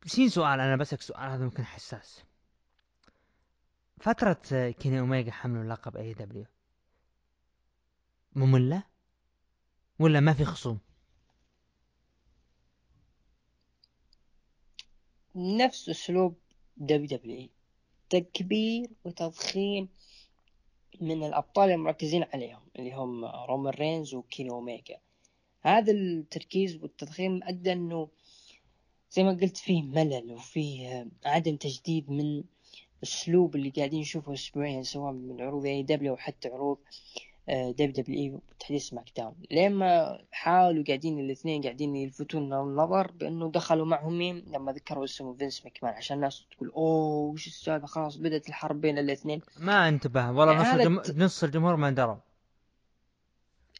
سين 0.07 0.29
سؤال 0.29 0.61
أنا 0.61 0.77
بسألك 0.77 1.01
سؤال 1.03 1.31
هذا 1.31 1.45
ممكن 1.45 1.65
حساس. 1.65 2.25
فترة 4.01 4.71
كيني 4.71 5.01
اوميجا 5.01 5.33
حملوا 5.33 5.75
لقب 5.75 5.97
AEW 5.97 6.45
مملة 8.37 8.83
ولا؟ 9.99 10.21
ما 10.21 10.33
في 10.33 10.45
خصوم؟ 10.45 10.79
نفس 15.35 15.89
أسلوب 15.89 16.35
WW 16.77 17.49
تكبير 18.11 18.91
وتضخيم 19.05 19.89
من 21.01 21.25
الأبطال 21.25 21.71
المركزين 21.71 22.25
عليهم 22.35 22.63
اللي 22.77 22.93
هم 22.93 23.25
رومان 23.25 23.73
رينز 23.75 24.15
وكيني 24.15 24.55
أوميجا 24.55 24.99
هذا 25.61 25.93
التركيز 25.93 26.77
والتضخيم 26.77 27.41
أدى 27.43 27.73
أنه 27.73 28.09
زي 29.11 29.23
ما 29.23 29.31
قلت 29.31 29.57
فيه 29.57 29.83
ملل 29.83 30.33
وفيه 30.33 31.09
عدم 31.25 31.57
تجديد 31.57 32.11
من 32.11 32.45
الأسلوب 33.03 33.57
اللي 33.57 33.71
قاعدين 33.71 34.01
نشوفه 34.01 34.33
أسبوعيا 34.33 34.83
سواء 34.83 35.13
من 35.13 35.41
عروض 35.41 35.67
AEW 35.67 36.13
وحتى 36.13 36.49
عروض 36.49 36.79
WWE 37.49 38.31
وتحديث 38.31 38.89
سماك 38.89 39.05
داون. 39.17 39.35
لين 39.51 39.73
ما 39.73 40.19
حاولوا 40.33 40.85
قاعدين 40.85 41.19
الاثنين 41.19 41.63
قاعدين 41.63 41.97
يلفتون 41.97 42.53
النظر 42.53 43.11
بأنه 43.11 43.51
دخلوا 43.51 43.87
معهم 43.87 44.19
مين؟ 44.19 44.45
لما 44.49 44.73
ذكروا 44.73 45.05
اسم 45.05 45.35
فينس 45.35 45.65
ماكمان 45.65 45.95
عشان 45.95 46.17
الناس 46.17 46.45
تقول 46.51 46.69
أوه 46.69 47.33
وش 47.33 47.47
السالفة؟ 47.47 47.87
خلاص 47.87 48.17
بدأت 48.17 48.49
الحرب 48.49 48.81
بين 48.81 48.99
الاثنين. 48.99 49.41
ما 49.61 49.89
انتبه 49.89 50.31
والله 50.31 50.53
يعني 50.63 50.85
نص, 50.85 51.09
الجم... 51.09 51.25
نص 51.25 51.45
الجمهور 51.45 51.77
ما 51.77 51.91
دروا 51.91 52.17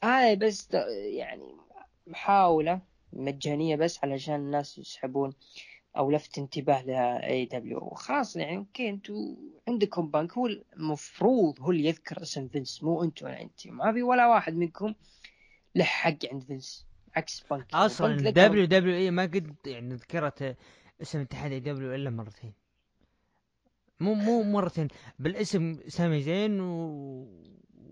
هاي 0.03 0.37
بس 0.37 0.69
يعني 0.95 1.55
محاوله 2.07 2.81
مجانية 3.13 3.77
بس 3.77 4.05
علشان 4.05 4.35
الناس 4.35 4.79
يسحبون. 4.79 5.33
أو 5.99 6.11
لفت 6.11 6.39
انتباه 6.39 6.83
ل 6.83 7.45
AEW 7.45 7.91
خلاص 7.91 8.37
يعني 8.37 8.57
okay 8.57 8.91
أنتوا 8.91 9.37
عندكم 9.69 10.11
بنك 10.11 10.33
هو 10.33 10.47
المفروض 10.47 11.61
هو 11.61 11.71
اللي 11.71 11.89
يذكر 11.89 12.23
اسم 12.23 12.49
فينس 12.49 12.83
مو 12.83 13.05
أنتوا 13.05 13.29
ولا 13.29 13.43
انت 13.43 13.67
ما 13.67 13.93
في 13.93 14.03
ولا 14.03 14.27
واحد 14.27 14.55
منكم 14.55 14.95
له 15.75 15.85
حق 15.85 16.19
عند 16.33 16.43
فينس 16.43 16.87
عكس 17.17 17.45
بنك. 17.51 17.75
أصلا 17.75 18.31
W 18.31 18.65
WE 18.65 19.11
ما 19.11 19.23
قد 19.23 19.57
يعني 19.67 19.95
ذكرت 19.95 20.57
اسم 21.03 21.21
اتحاد 21.21 21.53
اي 21.53 21.61
دبليو 21.61 21.95
إلا 21.95 22.11
مرتين. 22.11 22.53
مو 24.01 24.15
مو 24.15 24.43
مرتين 24.43 24.89
بالاسم 25.19 25.79
سامي 25.89 26.23
زين 26.23 26.61
و 26.61 27.27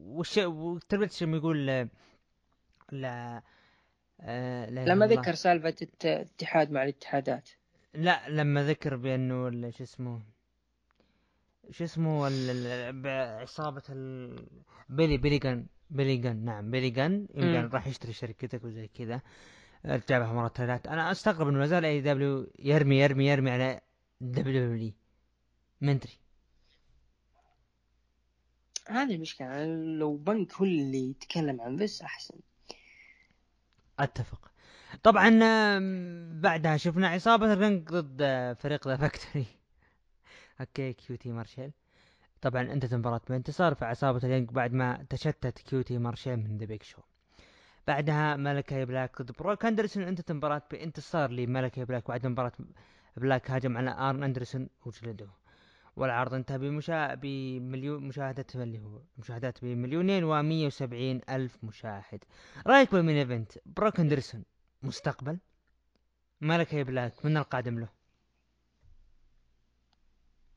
وش 0.06 0.38
وتربيت 0.38 1.22
يقول 1.22 1.66
لا 1.66 1.88
لا, 2.92 3.42
آه 4.20 4.70
لا 4.70 4.86
لما 4.86 5.06
ذكر 5.06 5.34
سالفة 5.34 5.74
الاتحاد 6.04 6.70
مع 6.70 6.82
الاتحادات. 6.82 7.50
لا 7.96 8.28
لما 8.28 8.64
ذكر 8.64 8.96
بأنه 8.96 9.70
شو 9.70 9.84
اسمه 9.84 10.22
شو 11.70 11.84
اسمه 11.84 12.26
عصابة 13.40 13.82
بيلي 14.88 15.16
بيلي 15.16 15.38
جن 15.38 15.66
بيلي 15.90 16.16
جن 16.16 16.36
نعم 16.44 16.70
بيلي 16.70 16.90
جن. 16.90 17.28
يمكن 17.34 17.68
راح 17.74 17.86
يشتري 17.86 18.12
شركتك 18.12 18.64
وزي 18.64 18.88
كذا. 18.88 19.20
رجع 19.86 20.32
مرة 20.32 20.48
ثلاث 20.48 20.86
أنا 20.86 21.10
أستغرب 21.10 21.48
إنه 21.48 21.58
ما 21.58 21.66
زال 21.66 21.84
AEW 21.84 22.52
يرمي 22.58 22.98
يرمي 22.98 23.26
يرمي 23.26 23.50
على 23.50 23.80
WW 24.20 24.92
منتري 25.80 26.12
هذه 28.88 29.14
المشكلة 29.14 29.64
لو 29.98 30.16
بنك 30.16 30.54
هو 30.54 30.64
اللي 30.64 31.10
يتكلم 31.10 31.60
عن 31.60 31.76
بس 31.76 32.02
أحسن. 32.02 32.34
أتفق. 33.98 34.50
طبعا 35.02 35.30
بعدها 36.40 36.76
شفنا 36.76 37.08
عصابة 37.08 37.52
الرنج 37.52 37.88
ضد 37.88 38.22
فريق 38.60 38.88
The 38.88 38.96
Factory 38.96 39.46
okay 40.60 40.92
كيوتي 40.92 41.32
مارشيل. 41.32 41.70
طبعا 42.42 42.62
انتهت 42.62 42.92
المباراة 42.92 43.20
بانتصار 43.28 43.74
في 43.74 43.84
عصابة 43.84 44.18
الرنج 44.24 44.50
بعد 44.50 44.72
ما 44.72 45.06
تشتت 45.10 45.58
كيوتي 45.58 45.98
مارشيل 45.98 46.36
من 46.36 46.58
The 46.58 46.64
Big 46.66 46.82
Show 46.82 47.02
بعدها 47.86 48.36
ملكاي 48.36 48.84
بلاك 48.84 49.22
ضد 49.22 49.32
بروك 49.38 49.64
أندرسون 49.64 50.02
انتهت 50.02 50.30
المباراة 50.30 50.62
بانتصار 50.70 51.30
لملكاي 51.30 51.84
بلاك 51.84 52.08
بعد 52.08 52.26
مباراة 52.26 52.52
بلاك 53.16 53.50
هاجم 53.50 53.76
على 53.76 53.90
آرن 53.90 54.22
أندرسون 54.22 54.68
وجلده 54.86 55.28
والعرض 55.96 56.34
انتهى 56.34 56.58
بمشا... 56.58 57.14
بمليون 57.14 58.02
مشاهدة 58.08 58.46
اللي 58.54 58.78
هو 58.78 59.00
مشاهدات 59.18 59.64
بمليونين 59.64 60.24
و 60.24 60.66
وسبعين 60.66 61.20
ألف 61.30 61.64
مشاهد. 61.64 62.24
رأيك 62.66 62.92
بال 62.92 63.00
main 63.00 63.16
event؟ 63.16 63.52
بروك 63.66 64.00
أندرسون. 64.00 64.44
مستقبل؟ 64.82 65.38
ملكي 66.40 66.84
بلاك 66.84 67.24
من 67.24 67.36
القادم 67.36 67.78
له؟ 67.78 67.88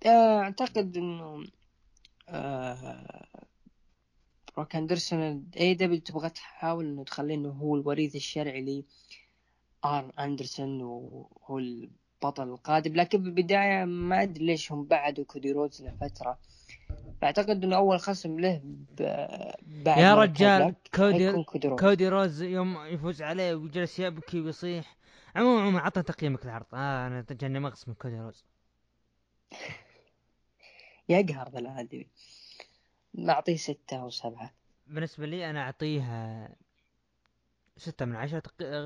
آه، 0.05 0.39
أعتقد 0.39 0.97
إنه 0.97 1.43
آه 2.29 3.27
بروك 4.57 4.75
أندرسون 4.75 5.49
AEW 5.59 5.99
تبغى 5.99 6.29
تحاول 6.29 6.85
إنه 6.85 7.03
تخليه 7.03 7.35
إنه 7.35 7.49
هو 7.49 7.75
الوريث 7.75 8.15
الشرعي 8.15 8.61
ل 8.61 8.83
آرن 9.85 10.11
أندرسون 10.19 10.81
وهو 10.81 11.57
البطل 11.57 12.49
القادم 12.49 12.95
لكن 12.95 13.23
بالبداية 13.23 13.85
ما 13.85 14.23
أدري 14.23 14.45
ليش 14.45 14.71
هم 14.71 14.83
بعدوا 14.83 15.25
كودي 15.25 15.51
رودز 15.51 15.83
لفترة. 15.83 16.39
فاعتقد 17.21 17.63
إنه 17.63 17.75
أول 17.75 17.99
خصم 17.99 18.39
له 18.39 18.61
بعد 19.61 19.97
يا 19.97 20.15
رجال 20.15 20.75
كودي 20.95 21.43
كودي 21.79 22.09
روز 22.09 22.41
يوم 22.41 22.85
يفوز 22.85 23.21
عليه 23.21 23.55
وجلس 23.55 23.99
يبكي 23.99 24.41
ويصيح. 24.41 24.97
عموما 25.35 25.61
عموما 25.61 25.79
عطنا 25.79 26.03
تقييمك 26.03 26.45
للعرض 26.45 26.65
آه 26.73 27.07
أنا 27.07 27.21
تجني 27.21 27.59
مغص 27.59 27.87
من 27.87 27.93
كودي 27.93 28.19
رودز. 28.19 28.45
يقهر 31.09 31.49
ذا 31.49 31.59
الادمي 31.59 32.07
نعطيه 33.13 33.55
ستة 33.55 34.01
أو 34.01 34.09
سبعة. 34.09 34.51
بالنسبة 34.87 35.25
لي 35.25 35.49
أنا 35.49 35.61
أعطيه 35.61 36.03
ستة 37.77 38.05
من 38.05 38.15
عشرة. 38.15 38.39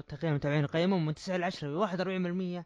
تقييم 0.08 0.34
المتابعين 0.34 0.66
قيموا 0.66 1.00
من 1.00 1.16
تسعة 1.16 1.38
لعشرة 1.38 1.78
واحد 1.78 2.00
وأربعين 2.00 2.24
بالمية. 2.24 2.66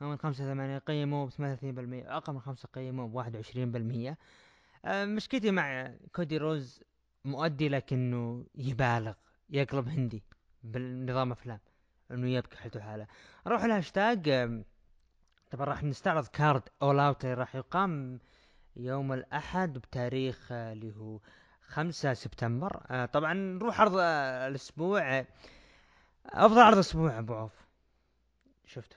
من 0.00 0.16
خمسة 0.16 0.44
ثمانية 0.44 0.78
قيموا 0.78 1.26
بثمانية 1.26 1.58
بالمية. 1.62 2.16
أقل 2.16 2.32
من 2.32 2.40
خمسة 2.40 2.68
قيموا 2.74 3.08
بواحد 3.08 3.34
وعشرين 3.36 3.72
بالمية. 3.72 4.18
مشكلتي 4.86 5.50
مع 5.50 5.94
كودي 6.14 6.38
رودز 6.38 6.80
مؤدي 7.24 7.68
لكنه 7.68 8.46
يبالغ 8.54 9.14
يقلب 9.50 9.88
هندي 9.88 10.22
بالنظام 10.62 11.32
أفلام 11.32 11.60
إنه 12.10 12.28
يبكي 12.28 12.56
حالته 12.56 12.80
حاله. 12.80 13.06
نروح 13.46 13.64
الهاشتاج 13.64 14.30
طبعا 15.50 15.64
راح 15.66 15.82
نستعرض 15.84 16.26
card 16.26 16.62
All 16.82 16.98
Out 17.00 17.24
راح 17.24 17.54
يقام 17.56 18.18
يوم 18.76 19.12
الأحد 19.12 19.72
بتاريخ 19.78 20.48
آه، 20.52 20.72
اللي 20.72 20.96
هو 20.96 21.20
خمسة 21.66 22.14
سبتمبر. 22.14 22.82
آه، 22.90 23.06
طبعا 23.06 23.34
نروح 23.34 23.80
عرض 23.80 23.96
آه، 24.00 24.48
الأسبوع. 24.48 25.24
أفضل 26.26 26.60
عرض 26.60 26.78
أسبوع 26.78 27.18
أبو 27.18 27.34
عوف. 27.34 27.52
شفته؟ 28.66 28.96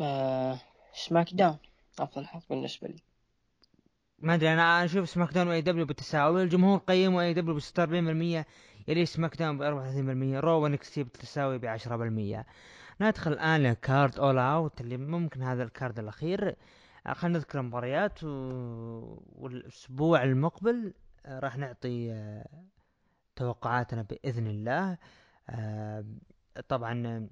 آه 0.00 0.58
سماك 0.94 1.34
داون 1.34 1.58
أفضل 1.98 2.26
حظ 2.26 2.42
بالنسبة 2.50 2.88
لي. 2.88 2.96
ما 4.18 4.34
أدري 4.34 4.52
أنا 4.52 4.84
أشوف 4.84 5.08
سماك 5.08 5.32
داون 5.32 5.48
وإي 5.48 5.60
دبليو 5.60 5.86
بالتساوي 5.86 6.42
الجمهور 6.42 6.78
قيموا 6.78 7.22
AEW 7.22 7.54
ب 7.54 7.60
46% 7.60 8.44
يلي 8.88 9.06
SmackDown 9.06 9.58
ب 9.58 9.62
34% 10.40 10.44
Raw 10.44 10.64
و 10.64 10.90
NXT 10.90 11.02
بالتساوي 11.02 11.58
ب 11.58 11.76
10% 11.78 12.44
ندخل 13.00 13.32
الآن 13.32 13.62
ل 13.62 13.73
card 13.73 14.18
All 14.18 14.38
Out 14.38 14.80
اللي 14.80 14.96
ممكن 14.96 15.42
هذا 15.42 15.62
ال 15.62 15.69
card 15.69 15.98
الأخير. 15.98 16.56
خلينا 17.12 17.38
نذكر 17.38 17.60
المباريات 17.60 18.24
و... 18.24 18.28
والأسبوع 19.32 20.22
المقبل 20.22 20.94
راح 21.26 21.56
نعطي 21.56 22.14
توقعاتنا 23.36 24.02
بإذن 24.02 24.46
الله. 24.46 24.98
طبعا 26.68 27.28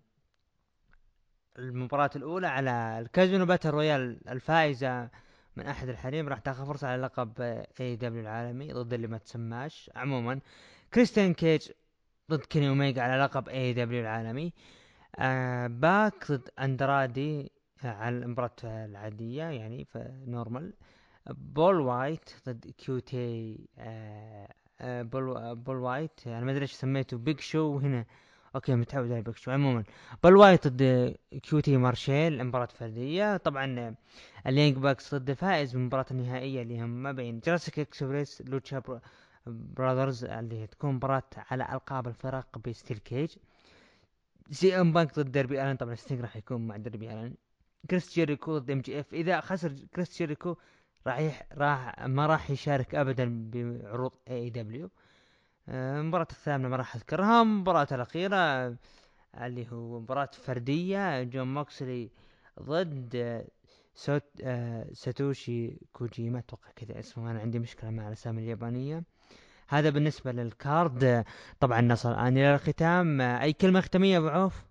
المباراة 1.58 2.10
الأولى 2.16 2.46
على 2.46 2.98
ال 2.98 3.05
Casino 3.05 3.46
Battle 3.46 3.70
Royale 3.70 4.28
الفائزة 4.28 5.10
من 5.56 5.66
أحد 5.66 5.88
الحريم 5.88 6.28
راح 6.28 6.38
تاخذ 6.38 6.66
فرصة 6.66 6.88
على 6.88 7.02
لقب 7.02 7.40
AEW 7.80 8.22
العالمي 8.22 8.72
ضد 8.72 8.92
اللي 8.92 9.06
ما 9.06 9.18
تسماش. 9.18 9.90
عموما 9.96 10.40
كريستيان 10.94 11.34
كيج 11.34 11.70
ضد 12.30 12.40
كيني 12.40 12.68
اوميجا 12.68 13.02
على 13.02 13.22
لقب 13.22 13.48
AEW 13.48 14.00
العالمي. 14.00 14.52
آه 15.18 15.66
PAC 15.66 16.32
ضد 16.32 16.48
أندرادي 16.58 17.52
على 17.84 18.18
المباراة 18.18 18.52
العادية 18.64 19.44
يعني 19.44 19.86
normal 20.26 20.72
بول 21.30 21.80
وايت 21.80 22.30
ضد 22.48 22.66
QT 22.78 23.58
آه 23.78 24.48
آه 24.80 25.02
بول, 25.02 25.54
بول 25.56 25.76
وايت. 25.76 26.20
أنا 26.26 26.40
ما 26.40 26.52
أدري 26.52 26.62
إيش 26.62 26.72
سميته 26.72 27.18
Big 27.18 27.40
Show 27.40 27.78
هنا. 27.78 28.04
okay 28.54 28.74
متعود 28.74 29.12
على 29.12 29.22
Big 29.22 29.36
Show 29.36 29.50
عموما 29.50 29.84
بول 30.24 30.36
وايت 30.36 30.68
ضد 30.68 31.14
QT 31.42 31.76
Marshall 31.76 32.44
مباراة 32.44 32.66
فردية. 32.66 33.36
طبعا 33.36 33.94
ال 34.46 34.52
Young 34.52 34.78
Bucks 34.78 35.14
ضد 35.14 35.30
الفائز 35.30 35.74
من 35.76 35.80
المباراة 35.80 36.06
النهائية 36.10 36.62
اللي 36.62 36.80
هم 36.82 37.02
ما 37.02 37.12
بين 37.12 37.40
Jurassic 37.40 37.78
Express 37.78 38.42
Lucha 38.46 39.00
Brothers 39.46 40.24
اللي 40.24 40.66
تكون 40.66 40.94
مباراة 40.94 41.22
على 41.36 41.68
ألقاب 41.72 42.08
الفرق 42.08 42.58
ب 42.58 42.65
steel 42.65 42.98
cage. 42.98 43.36
CM 44.50 44.92
Punk 44.92 45.18
ضد 45.18 45.32
ديربي 45.32 45.62
الان 45.62 45.76
طبعا 45.76 45.94
ستينج 45.94 46.20
راح 46.20 46.36
يكون 46.36 46.66
مع 46.66 46.76
ديربي 46.76 47.06
الان 47.12 47.34
كريس 47.90 48.14
جيريكو 48.14 48.58
ضد 48.58 48.70
MJF. 48.70 49.14
إذا 49.14 49.40
خسر 49.40 49.72
كريس 49.94 50.18
جيريكو 50.18 50.56
راح. 51.06 51.42
راح 51.52 52.06
ما 52.06 52.26
راح 52.26 52.50
يشارك 52.50 52.94
ابدا 52.94 53.50
بعروض 53.50 54.12
AEW 54.28 54.90
المباراة 55.68 56.26
الثامنة 56.30 56.68
ما 56.68 56.76
راح 56.76 56.96
أذكرها. 56.96 57.42
المباراة 57.42 57.86
الأخيرة 57.92 58.36
اللي 59.34 59.72
هو 59.72 60.00
مباراة 60.00 60.30
فردية 60.32 61.22
جون 61.22 61.54
موكسلي 61.54 62.10
ضد 62.62 63.44
سوت 63.94 64.24
آه 64.42 64.86
ساتوشي 64.92 65.76
كوجيما. 65.92 66.38
أتوقع 66.38 66.70
كذا 66.76 66.98
اسمه 66.98 67.30
أنا 67.30 67.40
عندي 67.40 67.58
مشكلة 67.58 67.90
مع 67.90 68.08
الأسامي 68.08 68.42
اليابانية. 68.42 69.04
هذا 69.68 69.90
بالنسبة 69.90 70.32
للكارد. 70.32 71.24
طبعا 71.60 71.80
نصل 71.80 72.12
الان 72.12 72.36
إلى 72.36 72.54
الختام. 72.54 73.20
أي 73.20 73.52
كلمة 73.52 73.80
ختامية 73.80 74.18
أبو 74.18 74.28
عوف؟ 74.28 74.64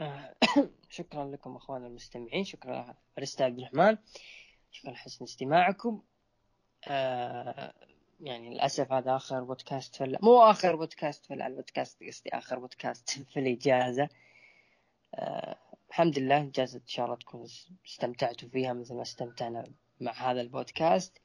آه، 0.00 0.34
شكرا 0.90 1.24
لكم 1.24 1.56
اخواننا 1.56 1.86
المستمعين. 1.86 2.44
شكرا 2.44 2.94
الاستاذ 3.18 3.46
عبد 3.46 3.58
الرحمن. 3.58 3.96
شكرا 4.70 4.90
لحسن 4.90 5.24
استماعكم. 5.24 6.02
آه 6.88 7.72
يعني 8.22 8.50
للأسف 8.50 8.92
هذا 8.92 9.16
آخر 9.16 9.44
بودكاست 9.44 9.96
في 9.96 10.18
مو 10.22 10.42
آخر 10.42 10.76
بودكاست 10.76 11.26
في 11.26 11.34
البودكاست 11.34 12.02
قصدي 12.02 12.30
آخر 12.32 12.58
بودكاست 12.58 13.10
في 13.32 13.40
الإجازة. 13.40 14.08
آه 15.14 15.56
الحمد 15.88 16.18
لله 16.18 16.42
اجازه 16.42 16.78
إن 16.78 16.86
شاء 16.86 17.06
الله 17.06 17.16
تكون 17.16 17.46
استمتعتوا 17.86 18.48
فيها 18.48 18.72
مثل 18.72 18.94
ما 18.94 19.02
استمتعنا 19.02 19.64
مع 20.00 20.12
هذا 20.12 20.40
البودكاست. 20.40 21.18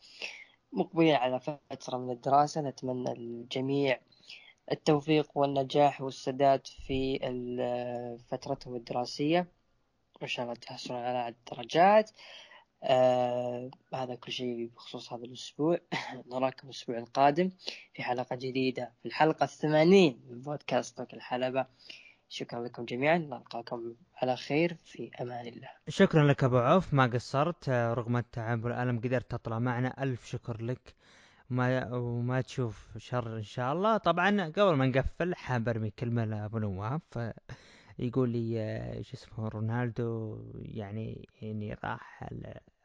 مقبلين 0.73 1.15
على 1.15 1.39
فترة 1.39 1.97
من 1.97 2.11
الدراسة 2.11 2.61
نتمنى 2.61 3.11
الجميع 3.11 3.99
التوفيق 4.71 5.37
والنجاح 5.37 6.01
والسداد 6.01 6.67
في 6.67 7.19
فترتهم 8.29 8.75
الدراسية. 8.75 9.47
وإن 10.21 10.27
شاء 10.27 10.45
الله 10.45 10.55
تحصلون 10.55 10.99
على 10.99 11.27
الدرجات. 11.27 12.11
آه 12.83 13.69
هذا 13.93 14.15
كل 14.15 14.31
شيء 14.31 14.69
بخصوص 14.75 15.13
هذا 15.13 15.23
الأسبوع. 15.23 15.77
نراكم 16.31 16.67
الأسبوع 16.67 16.97
القادم 16.97 17.51
في 17.93 18.03
حلقة 18.03 18.35
جديدة 18.35 18.91
في 19.01 19.07
الحلقة 19.07 19.43
الثمانين 19.43 20.19
من 20.29 20.41
بودكاست 20.41 21.13
الحلبة. 21.13 21.65
شكرا 22.29 22.67
لكم 22.67 22.85
جميعا. 22.85 23.17
نلقاكم 23.17 23.95
على 24.15 24.35
خير. 24.35 24.77
في 24.85 25.11
أمان 25.21 25.47
الله. 25.47 25.69
شكرا 25.89 26.27
لك 26.27 26.43
أبو 26.43 26.57
عوف. 26.57 26.93
ما 26.93 27.07
قصرت. 27.07 27.69
رغم 27.69 28.17
التعب 28.17 28.65
والألم 28.65 28.99
قدرت 28.99 29.31
تطلع 29.31 29.59
معنا. 29.59 30.03
ألف 30.03 30.25
شكر 30.25 30.61
لك. 30.61 30.95
وما 31.51 31.93
وما 31.93 32.41
تشوف 32.41 32.87
شر 32.97 33.37
إن 33.37 33.43
شاء 33.43 33.73
الله. 33.73 33.97
طبعا 33.97 34.51
قبل 34.57 34.73
ما 34.73 34.87
نقفل 34.87 35.35
حاب 35.35 35.69
أرمي 35.69 35.89
كلمة 35.89 36.25
لأبو 36.25 36.59
نواف. 36.59 37.31
يقول 37.99 38.29
لي 38.29 38.61
إيش 38.97 39.13
اسمه 39.13 39.47
رونالدو 39.47 40.39
يعني 40.55 41.27
يعني 41.41 41.77
راح 41.83 42.29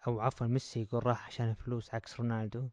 أو 0.07 0.21
عفوا 0.21 0.47
ميسي 0.47 0.83
يقول 0.83 1.07
راح 1.07 1.27
عشان 1.27 1.55
فلوس 1.55 1.95
عكس 1.95 2.21
رونالدو. 2.21 2.69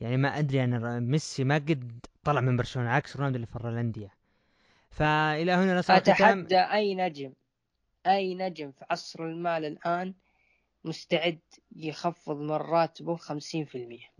يعني 0.00 0.16
ما 0.16 0.38
أدري 0.38 0.64
أنا 0.64 1.00
ميسي 1.00 1.44
ما 1.44 1.54
قد 1.54 2.06
طلع 2.24 2.40
من 2.40 2.56
برشلونة 2.56 2.90
عكس 2.90 3.16
رونالدو 3.16 3.36
اللي 3.36 3.46
فر 3.46 3.68
الأندية. 3.68 4.14
فإلى 4.90 5.52
هنا 5.52 5.78
نصل 5.78 5.92
أتحدى 5.92 6.58
أي 6.60 6.94
نجم 6.94 7.32
أي 8.06 8.34
نجم 8.34 8.70
في 8.70 8.84
عصر 8.90 9.24
المال 9.24 9.64
الآن 9.64 10.14
مستعد 10.84 11.38
يخفض 11.76 12.36
من 12.36 12.50
راتبه 12.50 13.16
50% 13.16 13.22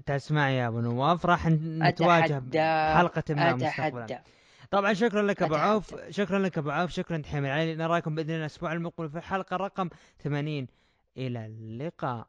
تسمع 0.07 0.51
يا 0.51 0.69
أبو 0.69 0.81
نواف 0.81 1.27
راح 1.27 1.47
نتواجه 1.49 2.39
بحلقة 2.39 3.35
ما 3.35 3.55
مستقبلا. 3.55 4.23
طبعا 4.71 4.93
شكرا 4.93 5.23
لك 5.23 5.43
أبو 5.43 5.55
عوف 5.55 5.95
شكرا 6.11 6.39
لك 6.39 6.59
أبو 6.59 6.71
عوف 6.71 6.91
شكرا 6.91 7.19
تحمل 7.19 7.49
علي. 7.51 7.75
نراكم 7.75 8.15
بإذن 8.15 8.31
الله 8.31 8.41
الأسبوع 8.41 8.73
المقبل 8.73 9.11
في 9.11 9.19
الحلقة 9.19 9.57
رقم 9.57 9.89
80 10.19 10.67
إلى 11.17 11.47
اللقاء. 11.47 12.29